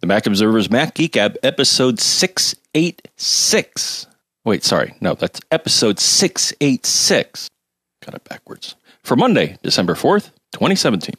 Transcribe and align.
The 0.00 0.06
Mac 0.06 0.26
Observer's 0.26 0.70
Mac 0.70 0.94
Geek 0.94 1.12
Gab, 1.12 1.36
episode 1.42 1.98
686. 2.00 4.06
Wait, 4.44 4.62
sorry. 4.62 4.94
No, 5.00 5.14
that's 5.14 5.40
episode 5.50 5.98
686. 5.98 7.48
Got 8.04 8.14
it 8.14 8.24
backwards. 8.24 8.76
For 9.02 9.16
Monday, 9.16 9.56
December 9.62 9.94
4th, 9.94 10.30
2017. 10.52 11.14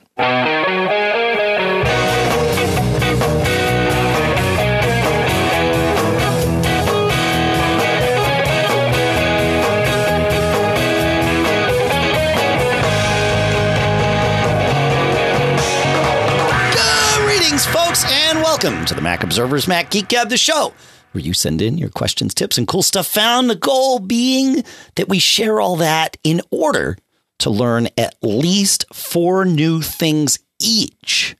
Welcome 18.63 18.85
to 18.85 18.95
the 18.95 19.01
Mac 19.01 19.21
Observer's 19.21 19.67
Mac 19.67 19.91
Geek 19.91 20.07
Gab, 20.07 20.29
the 20.29 20.37
show 20.37 20.73
where 21.11 21.23
you 21.23 21.31
send 21.31 21.61
in 21.61 21.77
your 21.77 21.89
questions, 21.89 22.33
tips, 22.33 22.57
and 22.57 22.67
cool 22.67 22.81
stuff 22.81 23.05
found. 23.05 23.51
The 23.51 23.55
goal 23.55 23.99
being 23.99 24.63
that 24.95 25.07
we 25.07 25.19
share 25.19 25.61
all 25.61 25.75
that 25.75 26.17
in 26.23 26.41
order 26.49 26.97
to 27.37 27.51
learn 27.51 27.87
at 27.99 28.15
least 28.23 28.85
four 28.91 29.45
new 29.45 29.83
things 29.83 30.39
each. 30.59 31.35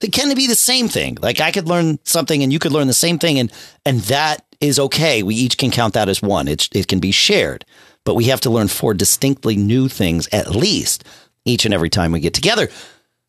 They 0.00 0.06
can 0.06 0.32
be 0.36 0.46
the 0.46 0.54
same 0.54 0.86
thing. 0.86 1.18
Like 1.20 1.40
I 1.40 1.50
could 1.50 1.66
learn 1.66 1.98
something 2.04 2.40
and 2.44 2.52
you 2.52 2.60
could 2.60 2.70
learn 2.70 2.86
the 2.86 2.94
same 2.94 3.18
thing, 3.18 3.40
and 3.40 3.50
and 3.84 4.02
that 4.02 4.46
is 4.60 4.78
okay. 4.78 5.24
We 5.24 5.34
each 5.34 5.58
can 5.58 5.72
count 5.72 5.94
that 5.94 6.08
as 6.08 6.22
one. 6.22 6.46
It 6.46 6.68
it 6.70 6.86
can 6.86 7.00
be 7.00 7.10
shared, 7.10 7.64
but 8.04 8.14
we 8.14 8.26
have 8.26 8.42
to 8.42 8.50
learn 8.50 8.68
four 8.68 8.94
distinctly 8.94 9.56
new 9.56 9.88
things 9.88 10.28
at 10.30 10.54
least 10.54 11.02
each 11.44 11.64
and 11.64 11.74
every 11.74 11.90
time 11.90 12.12
we 12.12 12.20
get 12.20 12.34
together. 12.34 12.68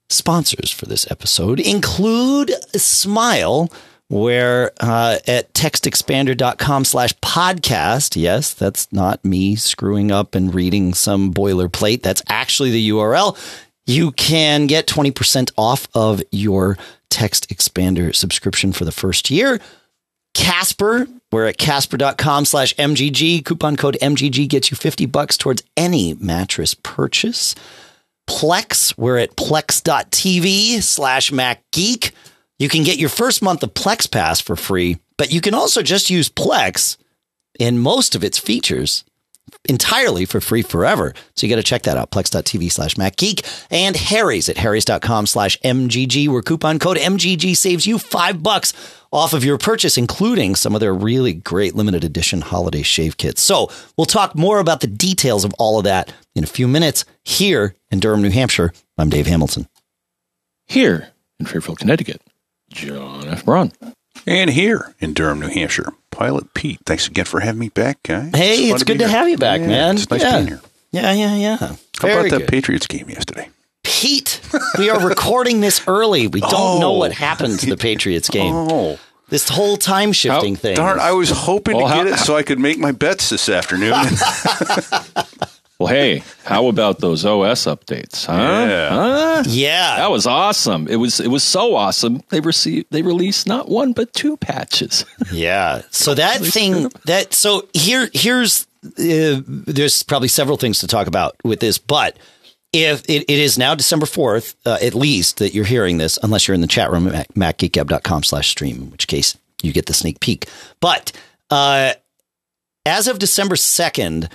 Sponsors 0.10 0.72
for 0.72 0.86
this 0.86 1.10
episode 1.12 1.60
include 1.60 2.52
Smile, 2.76 3.70
where 4.08 4.72
uh, 4.80 5.18
at 5.28 5.54
textexpander.com 5.54 6.86
slash 6.86 7.14
podcast, 7.16 8.16
yes, 8.16 8.54
that's 8.54 8.92
not 8.94 9.24
me 9.26 9.58
screwing 9.58 10.10
up 10.12 10.34
and 10.34 10.56
reading 10.56 10.94
some 10.94 11.34
boilerplate. 11.34 12.04
That's 12.04 12.24
actually 12.30 12.72
the 12.72 12.90
URL. 12.90 13.38
You 13.86 14.12
can 14.14 14.68
get 14.68 14.88
20% 14.88 15.52
off 15.58 15.88
of 15.94 16.22
your 16.32 16.78
text 17.10 17.50
expander 17.50 18.16
subscription 18.16 18.72
for 18.72 18.86
the 18.86 18.92
first 18.94 19.30
year. 19.30 19.60
Casper, 20.34 21.08
we're 21.32 21.48
at 21.48 21.58
casper.com 21.58 22.46
slash 22.46 22.74
MGG. 22.76 23.44
Coupon 23.44 23.76
code 23.76 23.98
MGG 24.02 24.48
gets 24.48 24.72
you 24.72 24.78
50 24.78 25.06
bucks 25.08 25.36
towards 25.36 25.64
any 25.76 26.14
mattress 26.14 26.74
purchase. 26.76 27.56
Plex. 28.28 28.98
We're 28.98 29.18
at 29.18 29.36
plex.tv 29.36 30.84
slash 30.84 31.32
MacGeek. 31.32 32.12
You 32.60 32.70
can 32.70 32.84
get 32.84 33.00
your 33.00 33.10
first 33.10 33.42
month 33.42 33.64
of 33.64 33.74
Plex 33.74 34.10
Pass 34.10 34.40
for 34.40 34.56
free, 34.56 34.98
but 35.18 35.32
you 35.32 35.42
can 35.42 35.54
also 35.54 35.82
just 35.82 36.10
use 36.10 36.30
Plex 36.30 36.98
in 37.60 37.80
most 37.80 38.16
of 38.16 38.24
its 38.24 38.38
features 38.38 39.04
entirely 39.70 40.26
for 40.26 40.42
free 40.42 40.62
forever. 40.62 41.14
So 41.36 41.46
you 41.46 41.52
got 41.52 41.58
to 41.58 41.64
check 41.64 41.84
that 41.84 41.98
out. 41.98 42.12
Plex.tv 42.12 42.72
slash 42.72 42.96
MacGeek 42.96 43.66
and 43.70 43.96
Harry's 43.96 44.50
at 44.50 44.58
harrys.com 44.58 45.26
slash 45.28 45.60
MGG, 45.62 46.28
where 46.30 46.42
coupon 46.42 46.80
code 46.80 46.98
MGG 46.98 47.56
saves 47.56 47.86
you 47.86 47.98
five 48.00 48.44
bucks 48.44 48.74
off 49.12 49.34
of 49.34 49.44
your 49.44 49.58
purchase, 49.58 49.98
including 49.98 50.56
some 50.56 50.76
of 50.76 50.82
their 50.82 50.94
really 50.94 51.34
great 51.34 51.76
limited 51.76 52.04
edition 52.04 52.42
holiday 52.42 52.82
shave 52.82 53.18
kits. 53.18 53.42
So 53.42 53.70
we'll 53.98 54.06
talk 54.06 54.36
more 54.36 54.60
about 54.60 54.82
the 54.82 54.88
details 54.88 55.46
of 55.46 55.54
all 55.58 55.78
of 55.78 55.86
that 55.86 56.14
in 56.36 56.44
a 56.44 56.48
few 56.48 56.68
minutes 56.68 57.06
here 57.24 57.76
in 57.90 58.00
Durham, 58.00 58.22
New 58.22 58.32
Hampshire. 58.32 58.74
I'm 58.98 59.10
Dave 59.10 59.28
Hamilton. 59.28 59.68
Here 60.66 61.10
in 61.40 61.46
Fairfield, 61.46 61.80
Connecticut, 61.80 62.22
John 62.70 63.28
F. 63.28 63.46
Braun. 63.46 63.72
And 64.26 64.50
here 64.50 64.94
in 65.00 65.14
Durham, 65.14 65.40
New 65.40 65.48
Hampshire, 65.48 65.94
Pilot 66.18 66.54
Pete. 66.56 66.80
Thanks 66.86 67.08
again 67.08 67.26
for 67.26 67.40
having 67.40 67.60
me 67.60 67.70
back, 67.70 68.02
guys. 68.04 68.32
Hey, 68.36 68.68
fun 68.70 68.76
it's 68.76 68.84
good 68.84 68.98
to 69.00 69.08
here. 69.08 69.18
have 69.18 69.30
you 69.30 69.38
back, 69.38 69.62
Yeah, 69.62 69.68
man. 69.68 69.96
It's 69.96 70.10
nice 70.10 70.22
yeah. 70.24 70.36
being 70.38 70.48
here. 70.48 70.62
Yeah, 70.92 71.12
yeah, 71.14 71.36
yeah. 71.36 71.58
How 71.58 71.76
Very 72.02 72.14
about 72.14 72.30
that 72.32 72.40
good. 72.40 72.48
Patriots 72.50 72.88
game 72.88 73.08
yesterday? 73.10 73.50
Pete, 73.84 74.42
we 74.80 74.90
are 74.90 75.00
recording 75.08 75.62
this 75.62 75.82
early. 75.88 76.28
We 76.28 76.42
don't 76.42 76.80
know 76.80 76.94
Oh. 76.94 76.98
what 76.98 77.12
happened 77.14 77.60
to 77.60 77.68
the 77.68 77.78
Patriots 77.78 78.30
game. 78.30 78.54
Oh, 78.54 78.98
This 79.30 79.48
whole 79.50 79.78
time 79.78 80.12
shifting 80.14 80.56
How- 80.56 80.62
thing. 80.62 80.76
darn! 80.76 81.00
I 81.00 81.12
was 81.12 81.30
hoping 81.30 81.76
Well, 81.78 81.88
to 81.88 81.94
how- 81.94 82.04
get 82.04 82.14
it 82.14 82.18
so 82.20 82.36
I 82.38 82.44
could 82.44 82.60
make 82.60 82.80
my 82.80 82.92
bets 82.94 83.30
this 83.30 83.48
afternoon. 83.50 83.94
Well, 85.80 85.90
hey, 85.90 86.24
how 86.44 86.68
about 86.68 87.00
those 87.00 87.24
OS 87.24 87.66
updates? 87.66 88.26
Huh? 88.26 88.34
Yeah. 88.34 88.90
Huh? 88.90 89.44
yeah. 89.48 89.98
That 89.98 90.10
was 90.10 90.26
awesome. 90.26 90.88
It 90.88 90.96
was 90.96 91.20
it 91.20 91.28
was 91.28 91.44
so 91.44 91.76
awesome. 91.76 92.22
They 92.30 92.40
received 92.40 92.88
they 92.90 93.04
released 93.04 93.46
not 93.48 93.70
one 93.70 93.94
but 93.94 94.14
two 94.14 94.38
patches. 94.38 95.06
Yeah. 95.32 95.82
So 95.92 96.14
that 96.14 96.40
thing 96.40 96.90
that 97.06 97.34
so 97.34 97.68
here 97.74 98.10
here's 98.14 98.66
uh, 98.86 99.42
there's 99.46 100.02
probably 100.04 100.30
several 100.30 100.58
things 100.58 100.80
to 100.80 100.88
talk 100.88 101.06
about 101.08 101.36
with 101.44 101.60
this, 101.60 101.78
but 101.78 102.18
if 102.74 103.02
it, 103.10 103.24
it 103.24 103.40
is 103.40 103.58
now 103.58 103.76
December 103.76 104.06
fourth, 104.06 104.56
uh, 104.66 104.78
at 104.82 104.96
least 104.96 105.38
that 105.38 105.54
you're 105.54 105.66
hearing 105.66 105.98
this, 105.98 106.18
unless 106.24 106.48
you're 106.48 106.56
in 106.56 106.62
the 106.62 106.68
chat 106.68 106.92
room 106.92 107.08
at 107.08 107.28
macgeekgab.com 107.34 108.24
slash 108.24 108.50
stream, 108.50 108.78
in 108.78 108.92
which 108.92 109.08
case 109.08 109.38
you 109.62 109.74
get 109.74 109.86
the 109.86 109.94
sneak 109.94 110.20
peek. 110.20 110.46
But 110.80 111.12
uh, 111.50 111.94
as 112.86 113.08
of 113.08 113.20
December 113.20 113.56
second, 113.56 114.30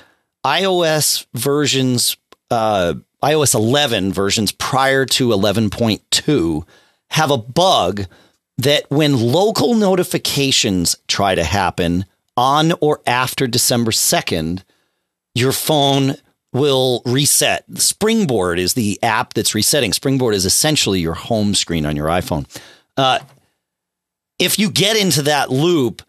iOS 0.45 1.27
versions, 1.35 2.17
uh, 2.51 2.95
iOS 3.23 3.55
11 3.55 4.13
versions 4.13 4.53
prior 4.53 5.07
to 5.07 5.29
11.2 5.29 6.67
have 7.11 7.31
a 7.31 7.39
bug 7.39 8.07
that 8.59 8.91
when 8.91 9.19
local 9.19 9.75
notifications 9.75 10.97
try 11.09 11.35
to 11.35 11.45
happen 11.45 12.05
on 12.37 12.73
or 12.81 13.01
after 13.07 13.47
December 13.47 13.91
2nd, 13.91 14.63
your 15.35 15.53
phone 15.53 16.17
will 16.53 17.03
reset. 17.07 17.65
Springboard 17.77 18.59
is 18.59 18.75
the 18.75 19.03
app 19.03 19.35
that's 19.35 19.55
resetting. 19.55 19.93
Springboard 19.93 20.35
is 20.35 20.45
essentially 20.45 21.01
your 21.01 21.15
home 21.15 21.55
screen 21.55 21.87
on 21.87 21.97
your 21.97 22.09
iPhone. 22.09 22.47
Uh, 22.97 23.19
if 24.39 24.59
you 24.59 24.71
get 24.71 24.97
into 24.97 25.23
that 25.23 25.51
loop, 25.51 26.03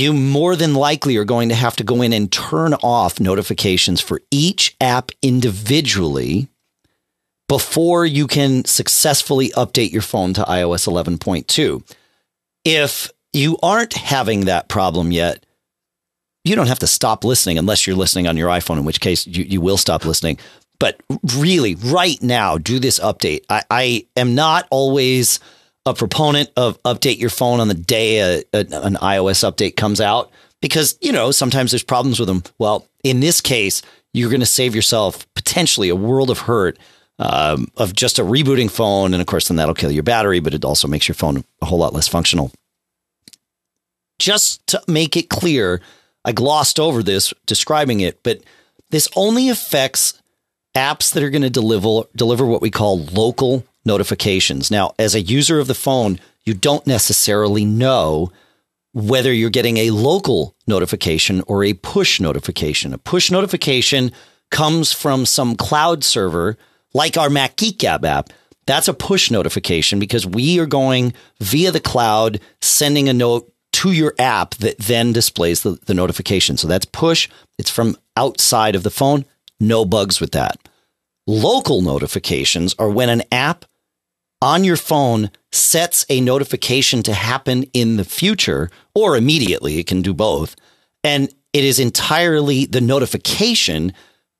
you 0.00 0.12
more 0.12 0.56
than 0.56 0.74
likely 0.74 1.16
are 1.16 1.24
going 1.24 1.48
to 1.50 1.54
have 1.54 1.76
to 1.76 1.84
go 1.84 2.02
in 2.02 2.12
and 2.12 2.30
turn 2.30 2.74
off 2.74 3.20
notifications 3.20 4.00
for 4.00 4.20
each 4.30 4.76
app 4.80 5.10
individually 5.22 6.48
before 7.48 8.06
you 8.06 8.26
can 8.26 8.64
successfully 8.64 9.50
update 9.50 9.92
your 9.92 10.02
phone 10.02 10.32
to 10.34 10.42
iOS 10.44 10.88
11.2. 10.88 11.96
If 12.64 13.10
you 13.32 13.58
aren't 13.62 13.92
having 13.92 14.46
that 14.46 14.68
problem 14.68 15.12
yet, 15.12 15.44
you 16.44 16.56
don't 16.56 16.68
have 16.68 16.78
to 16.80 16.86
stop 16.86 17.24
listening 17.24 17.58
unless 17.58 17.86
you're 17.86 17.96
listening 17.96 18.26
on 18.26 18.36
your 18.36 18.48
iPhone, 18.48 18.78
in 18.78 18.84
which 18.84 19.00
case 19.00 19.26
you, 19.26 19.44
you 19.44 19.60
will 19.60 19.76
stop 19.76 20.04
listening. 20.04 20.38
But 20.78 21.00
really, 21.36 21.76
right 21.76 22.20
now, 22.22 22.58
do 22.58 22.78
this 22.78 22.98
update. 22.98 23.44
I, 23.48 23.62
I 23.70 24.06
am 24.16 24.34
not 24.34 24.66
always 24.70 25.38
a 25.84 25.94
proponent 25.94 26.50
of 26.56 26.80
update 26.84 27.18
your 27.18 27.30
phone 27.30 27.60
on 27.60 27.68
the 27.68 27.74
day 27.74 28.18
a, 28.18 28.38
a, 28.52 28.60
an 28.82 28.94
iOS 28.94 29.48
update 29.48 29.76
comes 29.76 30.00
out 30.00 30.30
because, 30.60 30.96
you 31.00 31.12
know, 31.12 31.30
sometimes 31.30 31.72
there's 31.72 31.82
problems 31.82 32.20
with 32.20 32.28
them. 32.28 32.42
Well, 32.58 32.86
in 33.02 33.20
this 33.20 33.40
case, 33.40 33.82
you're 34.12 34.30
going 34.30 34.40
to 34.40 34.46
save 34.46 34.74
yourself 34.74 35.26
potentially 35.34 35.88
a 35.88 35.96
world 35.96 36.30
of 36.30 36.38
hurt 36.38 36.78
um, 37.18 37.68
of 37.76 37.94
just 37.94 38.18
a 38.18 38.22
rebooting 38.22 38.70
phone. 38.70 39.12
And 39.12 39.20
of 39.20 39.26
course, 39.26 39.48
then 39.48 39.56
that'll 39.56 39.74
kill 39.74 39.90
your 39.90 40.02
battery, 40.02 40.40
but 40.40 40.54
it 40.54 40.64
also 40.64 40.86
makes 40.86 41.08
your 41.08 41.14
phone 41.14 41.44
a 41.60 41.66
whole 41.66 41.78
lot 41.78 41.92
less 41.92 42.08
functional. 42.08 42.52
Just 44.18 44.64
to 44.68 44.80
make 44.86 45.16
it 45.16 45.28
clear, 45.28 45.80
I 46.24 46.32
glossed 46.32 46.78
over 46.78 47.02
this 47.02 47.34
describing 47.46 48.00
it, 48.00 48.22
but 48.22 48.42
this 48.90 49.08
only 49.16 49.48
affects 49.48 50.20
apps 50.76 51.12
that 51.12 51.22
are 51.22 51.30
going 51.30 51.42
to 51.42 51.50
deliver 51.50 52.02
deliver 52.14 52.46
what 52.46 52.62
we 52.62 52.70
call 52.70 53.04
local 53.06 53.64
notifications. 53.84 54.70
Now, 54.70 54.94
as 54.98 55.14
a 55.14 55.20
user 55.20 55.58
of 55.58 55.66
the 55.66 55.74
phone, 55.74 56.18
you 56.44 56.54
don't 56.54 56.86
necessarily 56.86 57.64
know 57.64 58.30
whether 58.92 59.32
you're 59.32 59.50
getting 59.50 59.78
a 59.78 59.90
local 59.90 60.54
notification 60.66 61.42
or 61.46 61.64
a 61.64 61.72
push 61.72 62.20
notification. 62.20 62.92
A 62.92 62.98
push 62.98 63.30
notification 63.30 64.12
comes 64.50 64.92
from 64.92 65.24
some 65.24 65.56
cloud 65.56 66.04
server 66.04 66.56
like 66.92 67.16
our 67.16 67.30
Mac 67.30 67.56
Geek 67.56 67.78
Gab 67.78 68.04
app. 68.04 68.30
That's 68.66 68.88
a 68.88 68.94
push 68.94 69.30
notification 69.30 69.98
because 69.98 70.26
we 70.26 70.60
are 70.60 70.66
going 70.66 71.14
via 71.40 71.72
the 71.72 71.80
cloud, 71.80 72.40
sending 72.60 73.08
a 73.08 73.14
note 73.14 73.50
to 73.72 73.92
your 73.92 74.14
app 74.18 74.54
that 74.56 74.78
then 74.78 75.12
displays 75.12 75.62
the, 75.62 75.78
the 75.86 75.94
notification. 75.94 76.56
So 76.56 76.68
that's 76.68 76.84
push. 76.84 77.28
It's 77.58 77.70
from 77.70 77.96
outside 78.16 78.74
of 78.74 78.82
the 78.82 78.90
phone. 78.90 79.24
No 79.58 79.84
bugs 79.84 80.20
with 80.20 80.32
that. 80.32 80.58
Local 81.26 81.80
notifications 81.80 82.74
are 82.78 82.90
when 82.90 83.08
an 83.08 83.22
app 83.32 83.64
on 84.42 84.64
your 84.64 84.76
phone 84.76 85.30
sets 85.52 86.04
a 86.08 86.20
notification 86.20 87.02
to 87.04 87.14
happen 87.14 87.62
in 87.72 87.96
the 87.96 88.04
future 88.04 88.68
or 88.94 89.16
immediately. 89.16 89.78
It 89.78 89.86
can 89.86 90.02
do 90.02 90.12
both. 90.12 90.56
And 91.04 91.32
it 91.52 91.64
is 91.64 91.78
entirely 91.78 92.66
the 92.66 92.80
notification 92.80 93.92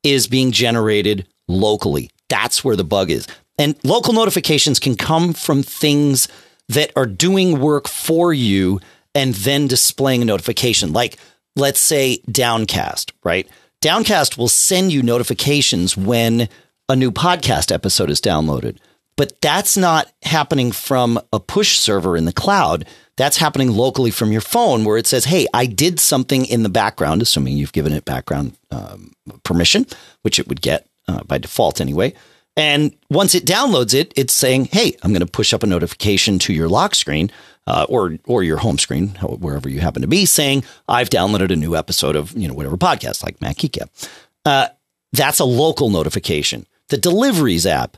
is 0.03 0.27
being 0.27 0.51
generated 0.51 1.27
locally. 1.47 2.09
That's 2.29 2.63
where 2.63 2.75
the 2.75 2.83
bug 2.83 3.09
is. 3.09 3.27
And 3.57 3.75
local 3.83 4.13
notifications 4.13 4.79
can 4.79 4.95
come 4.95 5.33
from 5.33 5.63
things 5.63 6.27
that 6.69 6.91
are 6.95 7.05
doing 7.05 7.59
work 7.59 7.87
for 7.87 8.33
you 8.33 8.81
and 9.15 9.33
then 9.35 9.67
displaying 9.67 10.21
a 10.21 10.25
notification. 10.25 10.91
Like, 10.91 11.17
let's 11.55 11.79
say 11.79 12.17
Downcast, 12.29 13.13
right? 13.23 13.47
Downcast 13.81 14.37
will 14.37 14.47
send 14.47 14.91
you 14.91 15.03
notifications 15.03 15.95
when 15.95 16.49
a 16.89 16.95
new 16.95 17.11
podcast 17.11 17.71
episode 17.71 18.09
is 18.09 18.19
downloaded. 18.19 18.79
But 19.15 19.39
that's 19.41 19.77
not 19.77 20.11
happening 20.23 20.71
from 20.71 21.19
a 21.31 21.39
push 21.39 21.77
server 21.77 22.17
in 22.17 22.25
the 22.25 22.33
cloud. 22.33 22.87
That's 23.15 23.37
happening 23.37 23.71
locally 23.71 24.11
from 24.11 24.31
your 24.31 24.41
phone 24.41 24.85
where 24.85 24.97
it 24.97 25.05
says, 25.05 25.25
Hey, 25.25 25.45
I 25.53 25.65
did 25.65 25.99
something 25.99 26.45
in 26.45 26.63
the 26.63 26.69
background, 26.69 27.21
assuming 27.21 27.57
you've 27.57 27.73
given 27.73 27.93
it 27.93 28.05
background 28.05 28.57
um, 28.71 29.11
permission, 29.43 29.85
which 30.23 30.39
it 30.39 30.47
would 30.47 30.61
get 30.61 30.87
uh, 31.07 31.23
by 31.23 31.37
default 31.37 31.79
anyway. 31.79 32.13
And 32.55 32.95
once 33.09 33.33
it 33.33 33.45
downloads 33.45 33.95
it, 33.95 34.13
it's 34.15 34.33
saying, 34.33 34.65
"Hey, 34.65 34.95
I'm 35.01 35.11
going 35.11 35.25
to 35.25 35.31
push 35.31 35.53
up 35.53 35.63
a 35.63 35.67
notification 35.67 36.37
to 36.39 36.53
your 36.53 36.69
lock 36.69 36.93
screen 36.93 37.31
uh, 37.67 37.85
or 37.89 38.17
or 38.25 38.43
your 38.43 38.57
home 38.57 38.77
screen, 38.77 39.09
wherever 39.21 39.69
you 39.69 39.79
happen 39.79 40.01
to 40.01 40.07
be, 40.07 40.25
saying 40.25 40.63
I've 40.87 41.09
downloaded 41.09 41.51
a 41.51 41.55
new 41.55 41.75
episode 41.75 42.15
of 42.15 42.37
you 42.37 42.47
know 42.47 42.53
whatever 42.53 42.77
podcast 42.77 43.23
like 43.23 43.57
Geek 43.57 43.77
uh, 44.45 44.67
that's 45.13 45.39
a 45.39 45.45
local 45.45 45.89
notification. 45.89 46.65
The 46.89 46.97
Deliveries 46.97 47.65
app 47.65 47.97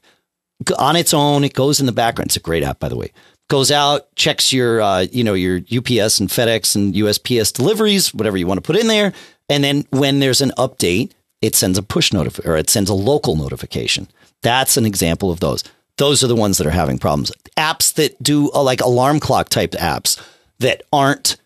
on 0.78 0.96
its 0.96 1.14
own, 1.14 1.44
it 1.44 1.54
goes 1.54 1.80
in 1.80 1.86
the 1.86 1.92
background. 1.92 2.30
It's 2.30 2.38
a 2.38 2.42
great 2.42 2.64
app, 2.64 2.80
by 2.80 2.90
the 2.90 2.96
way. 2.96 3.12
Goes 3.48 3.72
out, 3.72 4.14
checks 4.16 4.52
your 4.52 4.82
uh, 4.82 5.02
you 5.12 5.24
know 5.24 5.34
your 5.36 5.58
UPS 5.58 6.20
and 6.20 6.30
FedEx 6.30 6.76
and 6.76 6.94
USPS 6.96 7.54
deliveries, 7.54 8.14
whatever 8.14 8.38
you 8.38 8.48
want 8.48 8.58
to 8.58 8.66
put 8.66 8.80
in 8.80 8.88
there, 8.88 9.14
and 9.50 9.64
then 9.64 9.86
when 9.92 10.20
there's 10.20 10.42
an 10.42 10.52
update, 10.58 11.12
it 11.42 11.56
sends 11.56 11.78
a 11.78 11.84
push 11.84 12.12
notification 12.12 12.52
or 12.52 12.58
it 12.58 12.70
sends 12.70 12.90
a 12.90 12.96
local 12.96 13.36
notification. 13.36 14.08
That's 14.42 14.78
an 14.78 14.86
example 14.86 15.32
of 15.32 15.40
those. 15.40 15.64
Those 15.98 16.24
are 16.24 16.28
the 16.28 16.36
ones 16.36 16.58
that 16.58 16.68
are 16.68 16.72
having 16.72 16.98
problems. 16.98 17.32
Apps 17.56 17.94
that 17.96 18.22
do 18.22 18.52
uh, 18.52 18.64
like 18.64 18.82
alarm 18.82 19.20
clock 19.20 19.50
type 19.50 19.72
apps 19.72 20.20
that 20.60 20.82
aren't 20.92 21.38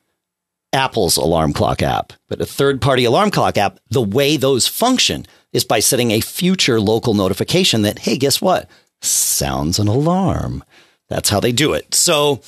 Apple's 0.72 1.18
alarm 1.18 1.54
clock 1.54 1.82
app, 1.82 2.14
but 2.28 2.42
a 2.42 2.46
third 2.46 2.82
party 2.82 3.04
alarm 3.04 3.32
clock 3.32 3.58
app, 3.58 3.80
the 3.90 4.02
way 4.02 4.38
those 4.38 4.68
function 4.68 5.26
is 5.52 5.64
by 5.64 5.80
setting 5.80 6.12
a 6.12 6.22
future 6.22 6.80
local 6.80 7.14
notification 7.14 7.82
that, 7.82 8.00
hey, 8.00 8.18
guess 8.18 8.42
what? 8.42 8.70
Sounds 9.02 9.80
an 9.80 9.88
alarm. 9.88 10.64
That's 11.10 11.30
how 11.30 11.40
they 11.40 11.52
do 11.52 11.74
it. 11.74 11.96
So 11.96 12.42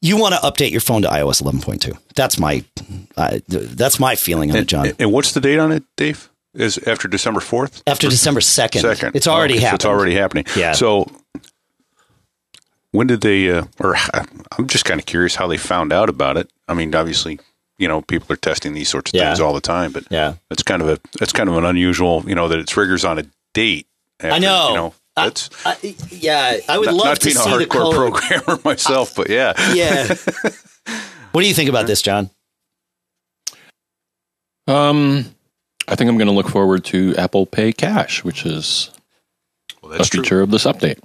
you 0.00 0.16
want 0.16 0.34
to 0.34 0.40
update 0.40 0.70
your 0.70 0.80
phone 0.80 1.02
to 1.02 1.08
iOS 1.08 1.42
11.2. 1.42 1.96
That's 2.14 2.38
my 2.38 2.64
uh, 3.16 3.38
that's 3.48 3.98
my 3.98 4.14
feeling 4.14 4.50
on 4.50 4.56
and, 4.56 4.64
it, 4.64 4.68
John. 4.68 4.92
And 4.98 5.12
what's 5.12 5.32
the 5.32 5.40
date 5.40 5.58
on 5.58 5.72
it, 5.72 5.84
Dave? 5.96 6.28
is 6.54 6.78
after 6.86 7.08
December 7.08 7.40
4th? 7.40 7.82
After 7.86 8.08
December 8.08 8.40
2nd. 8.40 8.80
Second. 8.82 9.16
It's 9.16 9.26
already 9.26 9.54
okay, 9.54 9.62
happened. 9.64 9.82
So 9.82 9.88
it's 9.88 9.96
already 9.98 10.14
happening. 10.14 10.44
Yeah. 10.56 10.72
So 10.72 11.10
when 12.90 13.06
did 13.06 13.22
they, 13.22 13.50
uh, 13.50 13.64
or 13.80 13.96
I'm 14.58 14.66
just 14.66 14.84
kind 14.84 15.00
of 15.00 15.06
curious 15.06 15.34
how 15.34 15.46
they 15.46 15.56
found 15.56 15.92
out 15.92 16.08
about 16.08 16.36
it. 16.36 16.50
I 16.68 16.74
mean, 16.74 16.94
obviously, 16.94 17.40
you 17.78 17.88
know, 17.88 18.02
people 18.02 18.30
are 18.32 18.36
testing 18.36 18.74
these 18.74 18.88
sorts 18.90 19.10
of 19.10 19.14
Yeah. 19.14 19.28
things 19.30 19.40
all 19.40 19.54
the 19.54 19.60
time, 19.62 19.92
but 19.92 20.04
Yeah. 20.10 20.34
it's 20.50 20.62
kind 20.62 20.82
of 20.82 20.88
a, 20.88 20.98
it's 21.20 21.32
kind 21.32 21.48
of 21.48 21.56
an 21.56 21.64
unusual, 21.64 22.22
you 22.26 22.34
know, 22.34 22.48
that 22.48 22.58
it 22.58 22.66
triggers 22.66 23.04
on 23.04 23.18
a 23.18 23.24
date. 23.54 23.86
After, 24.20 24.34
I 24.34 24.38
know. 24.38 24.68
You 24.68 24.74
know, 24.74 24.94
that's 25.16 25.50
I, 25.66 25.76
yeah, 26.10 26.58
I 26.68 26.78
would 26.78 26.86
not, 26.86 26.94
love 26.94 27.04
not 27.06 27.20
to 27.20 27.24
being 27.26 27.36
a 27.36 27.40
see 27.40 27.50
the 27.50 27.64
hardcore 27.64 27.68
color. 27.68 28.10
programmer 28.10 28.60
myself, 28.64 29.14
but 29.14 29.28
yeah. 29.30 29.52
Yeah. 29.74 30.06
what 31.32 31.42
do 31.42 31.48
you 31.48 31.54
think 31.54 31.68
about 31.68 31.86
this, 31.86 32.02
John? 32.02 32.30
Um, 34.66 35.34
I 35.88 35.96
think 35.96 36.08
I'm 36.08 36.16
going 36.16 36.28
to 36.28 36.32
look 36.34 36.48
forward 36.48 36.84
to 36.86 37.14
Apple 37.16 37.46
Pay 37.46 37.72
Cash, 37.72 38.24
which 38.24 38.46
is 38.46 38.90
Well, 39.82 39.92
a 39.92 39.96
that's 39.98 40.08
true. 40.08 40.22
feature 40.22 40.40
of 40.40 40.50
this 40.50 40.64
update. 40.64 40.98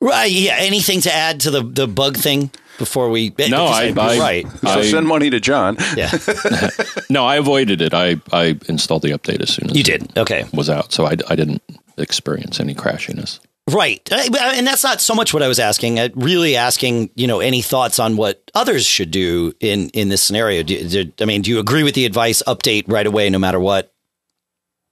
Right. 0.00 0.30
Yeah. 0.30 0.56
Anything 0.58 1.00
to 1.02 1.12
add 1.14 1.40
to 1.40 1.50
the, 1.50 1.62
the 1.62 1.86
bug 1.88 2.16
thing 2.16 2.50
before 2.80 3.08
we? 3.10 3.32
No, 3.48 3.66
I- 3.66 3.92
I- 3.96 4.18
right. 4.18 4.46
So 4.62 4.68
I- 4.68 4.82
send 4.82 5.06
money 5.06 5.30
to 5.30 5.38
John. 5.38 5.76
Yeah. 5.96 6.10
No, 7.10 7.24
I 7.26 7.36
avoided 7.36 7.80
it. 7.82 7.92
I, 7.92 8.16
I 8.32 8.56
installed 8.68 9.02
the 9.02 9.10
update 9.10 9.40
as 9.42 9.50
soon 9.50 9.70
as 9.70 9.76
You 9.76 9.82
did. 9.82 10.16
Okay. 10.16 10.40
it 10.42 10.52
was 10.52 10.68
out, 10.70 10.92
so 10.92 11.06
I, 11.06 11.16
I 11.28 11.34
didn't 11.36 11.60
experience 11.98 12.60
any 12.60 12.72
crashiness. 12.74 13.40
Right. 13.68 14.00
Uh, 14.12 14.22
And 14.56 14.64
that's 14.66 14.82
not 14.84 15.00
so 15.00 15.14
much 15.14 15.34
what 15.34 15.42
I 15.42 15.48
was 15.48 15.58
asking. 15.58 15.98
Uh, 15.98 16.08
really 16.14 16.54
asking, 16.56 17.10
you 17.16 17.26
know, 17.26 17.40
any 17.40 17.62
thoughts 17.62 17.98
on 17.98 18.16
what 18.16 18.48
others 18.54 18.86
should 18.86 19.10
do 19.10 19.52
in, 19.60 19.88
in 19.90 20.08
this 20.08 20.22
scenario? 20.22 20.62
Do, 20.62 20.88
do, 20.88 21.12
I 21.20 21.24
mean, 21.24 21.42
do 21.42 21.50
you 21.50 21.58
agree 21.58 21.82
with 21.82 21.94
the 21.94 22.06
advice? 22.06 22.42
Update 22.46 22.84
right 22.86 23.06
away, 23.06 23.28
no 23.28 23.38
matter 23.40 23.58
what. 23.60 23.92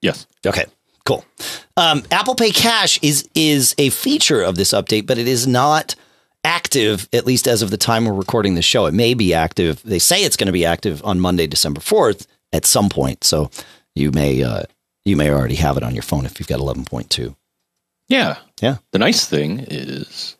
Yes. 0.02 0.26
Okay, 0.46 0.64
cool. 1.04 1.24
Um, 1.76 2.02
Apple 2.10 2.34
Pay 2.34 2.50
Cash 2.50 2.98
is 3.02 3.28
is 3.34 3.74
a 3.78 3.90
feature 3.90 4.42
of 4.42 4.54
this 4.56 4.72
update, 4.72 5.06
but 5.06 5.18
it 5.18 5.26
is 5.28 5.46
not 5.46 5.94
active 6.44 7.08
at 7.12 7.26
least 7.26 7.46
as 7.46 7.62
of 7.62 7.70
the 7.70 7.76
time 7.76 8.04
we're 8.04 8.12
recording 8.12 8.54
the 8.54 8.62
show. 8.62 8.86
It 8.86 8.94
may 8.94 9.14
be 9.14 9.34
active. 9.34 9.82
They 9.82 9.98
say 9.98 10.24
it's 10.24 10.36
going 10.36 10.46
to 10.46 10.52
be 10.52 10.64
active 10.64 11.04
on 11.04 11.20
Monday, 11.20 11.46
December 11.46 11.80
fourth, 11.80 12.26
at 12.52 12.64
some 12.64 12.88
point. 12.88 13.24
So 13.24 13.50
you 13.94 14.10
may 14.12 14.42
uh, 14.42 14.62
you 15.04 15.16
may 15.16 15.30
already 15.30 15.56
have 15.56 15.76
it 15.76 15.82
on 15.82 15.94
your 15.94 16.02
phone 16.02 16.26
if 16.26 16.38
you've 16.38 16.48
got 16.48 16.60
eleven 16.60 16.84
point 16.84 17.10
two. 17.10 17.36
Yeah. 18.08 18.38
Yeah. 18.60 18.78
The 18.92 18.98
nice 18.98 19.26
thing 19.26 19.66
is 19.68 20.36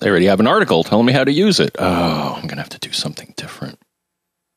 they 0.00 0.10
already 0.10 0.26
have 0.26 0.40
an 0.40 0.46
article 0.46 0.82
telling 0.84 1.06
me 1.06 1.12
how 1.12 1.24
to 1.24 1.32
use 1.32 1.60
it. 1.60 1.76
Oh, 1.78 2.34
I'm 2.34 2.42
going 2.42 2.56
to 2.56 2.62
have 2.62 2.68
to 2.70 2.78
do 2.78 2.92
something 2.92 3.32
different. 3.36 3.78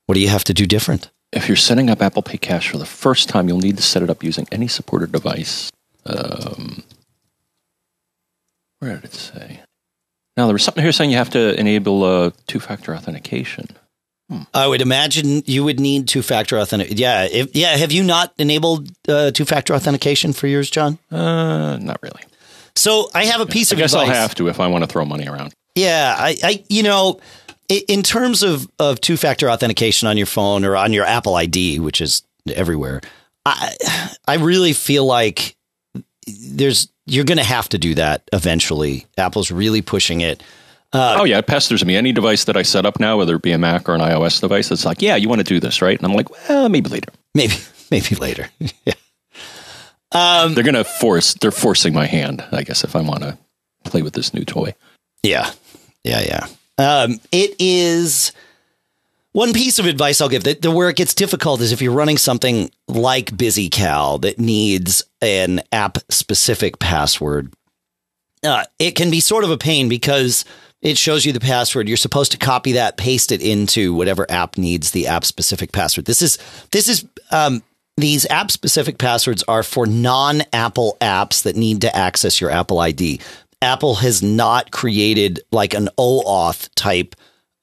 What 0.07 0.15
do 0.15 0.21
you 0.21 0.29
have 0.29 0.43
to 0.45 0.53
do 0.53 0.65
different? 0.65 1.11
If 1.31 1.47
you're 1.47 1.55
setting 1.55 1.91
up 1.91 2.01
Apple 2.01 2.23
Pay 2.23 2.39
Cash 2.39 2.69
for 2.69 2.79
the 2.79 2.85
first 2.87 3.29
time, 3.29 3.47
you'll 3.47 3.59
need 3.59 3.77
to 3.77 3.83
set 3.83 4.01
it 4.01 4.09
up 4.09 4.23
using 4.23 4.47
any 4.51 4.67
supported 4.67 5.11
device. 5.11 5.71
Um, 6.07 6.81
where 8.79 8.95
did 8.95 9.05
it 9.05 9.13
say? 9.13 9.61
Now, 10.39 10.45
there 10.45 10.53
was 10.53 10.63
something 10.63 10.81
here 10.81 10.93
saying 10.93 11.11
you 11.11 11.17
have 11.17 11.31
to 11.31 11.59
enable 11.59 12.01
uh, 12.05 12.31
two 12.47 12.61
factor 12.61 12.95
authentication. 12.95 13.65
I 14.53 14.67
would 14.67 14.79
imagine 14.79 15.43
you 15.45 15.65
would 15.65 15.81
need 15.81 16.07
two 16.07 16.21
factor 16.21 16.57
authentication. 16.57 16.97
Yeah, 16.97 17.27
if, 17.29 17.53
yeah. 17.53 17.75
Have 17.75 17.91
you 17.91 18.03
not 18.03 18.33
enabled 18.37 18.89
uh, 19.09 19.31
two 19.31 19.43
factor 19.43 19.73
authentication 19.73 20.31
for 20.31 20.47
yours, 20.47 20.69
John? 20.69 20.97
Uh, 21.11 21.77
not 21.81 22.01
really. 22.01 22.21
So 22.73 23.09
I 23.13 23.25
have 23.25 23.41
a 23.41 23.45
piece 23.45 23.73
I 23.73 23.75
of 23.75 23.79
guess 23.79 23.91
advice. 23.91 24.07
I'll 24.07 24.15
have 24.15 24.35
to 24.35 24.47
if 24.47 24.61
I 24.61 24.67
want 24.67 24.85
to 24.85 24.87
throw 24.87 25.03
money 25.03 25.27
around. 25.27 25.53
Yeah, 25.75 26.15
I, 26.17 26.37
I 26.41 26.63
you 26.69 26.83
know, 26.83 27.19
in 27.67 28.01
terms 28.01 28.41
of, 28.41 28.65
of 28.79 29.01
two 29.01 29.17
factor 29.17 29.49
authentication 29.49 30.07
on 30.07 30.15
your 30.15 30.25
phone 30.25 30.63
or 30.63 30.77
on 30.77 30.93
your 30.93 31.03
Apple 31.03 31.35
ID, 31.35 31.81
which 31.81 31.99
is 31.99 32.23
everywhere, 32.47 33.01
I 33.45 33.75
I 34.25 34.35
really 34.35 34.71
feel 34.71 35.05
like 35.05 35.57
there's 36.27 36.87
you're 37.09 37.25
going 37.25 37.37
to 37.37 37.43
have 37.43 37.69
to 37.69 37.77
do 37.77 37.95
that 37.95 38.23
eventually. 38.33 39.05
Apple's 39.17 39.51
really 39.51 39.81
pushing 39.81 40.21
it. 40.21 40.41
oh, 40.93 41.23
yeah, 41.23 41.37
it 41.37 41.47
pesters 41.47 41.85
me. 41.85 41.95
Any 41.95 42.11
device 42.11 42.45
that 42.45 42.57
I 42.57 42.63
set 42.63 42.85
up 42.85 42.99
now, 42.99 43.17
whether 43.17 43.35
it 43.35 43.41
be 43.41 43.51
a 43.51 43.57
Mac 43.57 43.87
or 43.87 43.95
an 43.95 44.01
iOS 44.01 44.39
device, 44.41 44.71
it's 44.71 44.85
like, 44.85 45.01
yeah, 45.01 45.15
you 45.15 45.29
want 45.29 45.39
to 45.39 45.45
do 45.45 45.59
this, 45.59 45.81
right? 45.81 45.97
And 45.97 46.05
I'm 46.05 46.15
like, 46.15 46.29
well, 46.49 46.69
maybe 46.69 46.89
later. 46.89 47.11
Maybe 47.35 47.55
maybe 47.91 48.15
later. 48.15 48.49
yeah. 48.85 48.93
They're 50.11 50.63
going 50.63 50.73
to 50.75 50.83
force, 50.83 51.35
they're 51.35 51.51
forcing 51.51 51.93
my 51.93 52.05
hand, 52.05 52.43
I 52.51 52.63
guess, 52.63 52.83
if 52.83 52.95
I 52.95 53.01
want 53.01 53.21
to 53.23 53.37
play 53.83 54.01
with 54.01 54.13
this 54.13 54.33
new 54.33 54.45
toy. 54.45 54.73
Yeah. 55.23 55.51
Yeah, 56.03 56.21
yeah. 56.21 56.47
Um, 56.77 57.19
it 57.31 57.55
is 57.59 58.31
one 59.31 59.53
piece 59.53 59.79
of 59.79 59.85
advice 59.85 60.21
I'll 60.21 60.29
give 60.29 60.43
that 60.43 60.61
the 60.61 60.71
where 60.71 60.89
it 60.89 60.95
gets 60.95 61.13
difficult 61.13 61.61
is 61.61 61.71
if 61.71 61.81
you're 61.81 61.93
running 61.93 62.17
something 62.17 62.71
like 62.87 63.31
BusyCal 63.31 64.21
that 64.21 64.39
needs 64.39 65.03
an 65.21 65.61
app 65.71 65.99
specific 66.09 66.79
password. 66.79 67.53
Uh, 68.43 68.63
it 68.79 68.95
can 68.95 69.11
be 69.11 69.19
sort 69.19 69.43
of 69.43 69.51
a 69.51 69.57
pain 69.57 69.89
because 69.89 70.45
it 70.81 70.97
shows 70.97 71.25
you 71.25 71.33
the 71.33 71.39
password. 71.41 71.87
You're 71.87 71.97
supposed 71.97 72.31
to 72.31 72.37
copy 72.37 72.71
that, 72.73 72.97
paste 72.97 73.31
it 73.31 73.41
into 73.41 73.93
whatever 73.93 74.25
app 74.29 74.57
needs 74.57 74.91
the 74.91 75.07
app 75.07 75.25
specific 75.25 75.71
password. 75.73 76.05
This 76.05 76.21
is 76.21 76.37
this 76.71 76.87
is 76.87 77.05
um, 77.31 77.61
these 77.97 78.25
app 78.29 78.49
specific 78.49 78.97
passwords 78.97 79.43
are 79.47 79.63
for 79.63 79.85
non 79.85 80.41
Apple 80.53 80.97
apps 81.01 81.43
that 81.43 81.55
need 81.55 81.81
to 81.81 81.95
access 81.95 82.39
your 82.39 82.49
Apple 82.49 82.79
ID. 82.79 83.19
Apple 83.61 83.95
has 83.95 84.23
not 84.23 84.71
created 84.71 85.41
like 85.51 85.73
an 85.73 85.89
OAuth 85.97 86.69
type 86.75 87.15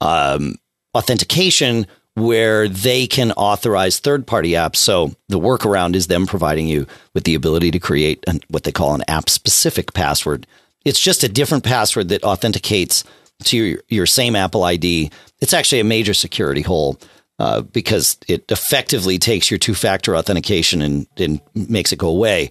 um, 0.03 0.57
authentication 0.97 1.87
where 2.15 2.67
they 2.67 3.07
can 3.07 3.33
authorize 3.33 3.99
third 3.99 4.26
party 4.26 4.53
apps. 4.53 4.76
So 4.76 5.15
the 5.29 5.38
workaround 5.38 5.95
is 5.95 6.07
them 6.07 6.26
providing 6.26 6.67
you 6.67 6.87
with 7.15 7.25
the 7.25 7.35
ability 7.35 7.71
to 7.73 7.79
create 7.79 8.25
an, 8.26 8.41
what 8.49 8.65
they 8.65 8.73
call 8.73 8.95
an 8.95 9.05
app 9.07 9.29
specific 9.29 9.93
password. 9.93 10.47
It's 10.85 11.00
just 11.00 11.25
a 11.25 11.29
different 11.29 11.65
password 11.65 12.09
that 12.09 12.25
authenticates 12.25 13.05
to 13.45 13.57
your, 13.59 13.83
your 13.88 14.07
same 14.07 14.35
Apple 14.35 14.65
ID. 14.65 15.11
It's 15.41 15.53
actually 15.53 15.81
a 15.81 15.85
major 15.85 16.15
security 16.15 16.62
hole 16.62 16.99
uh, 17.38 17.61
because 17.61 18.17
it 18.29 18.50
effectively 18.50 19.19
takes 19.19 19.50
your 19.50 19.59
two 19.59 19.75
factor 19.75 20.17
authentication 20.17 20.81
and, 20.81 21.07
and 21.19 21.41
makes 21.55 21.93
it 21.93 21.99
go 21.99 22.09
away 22.09 22.50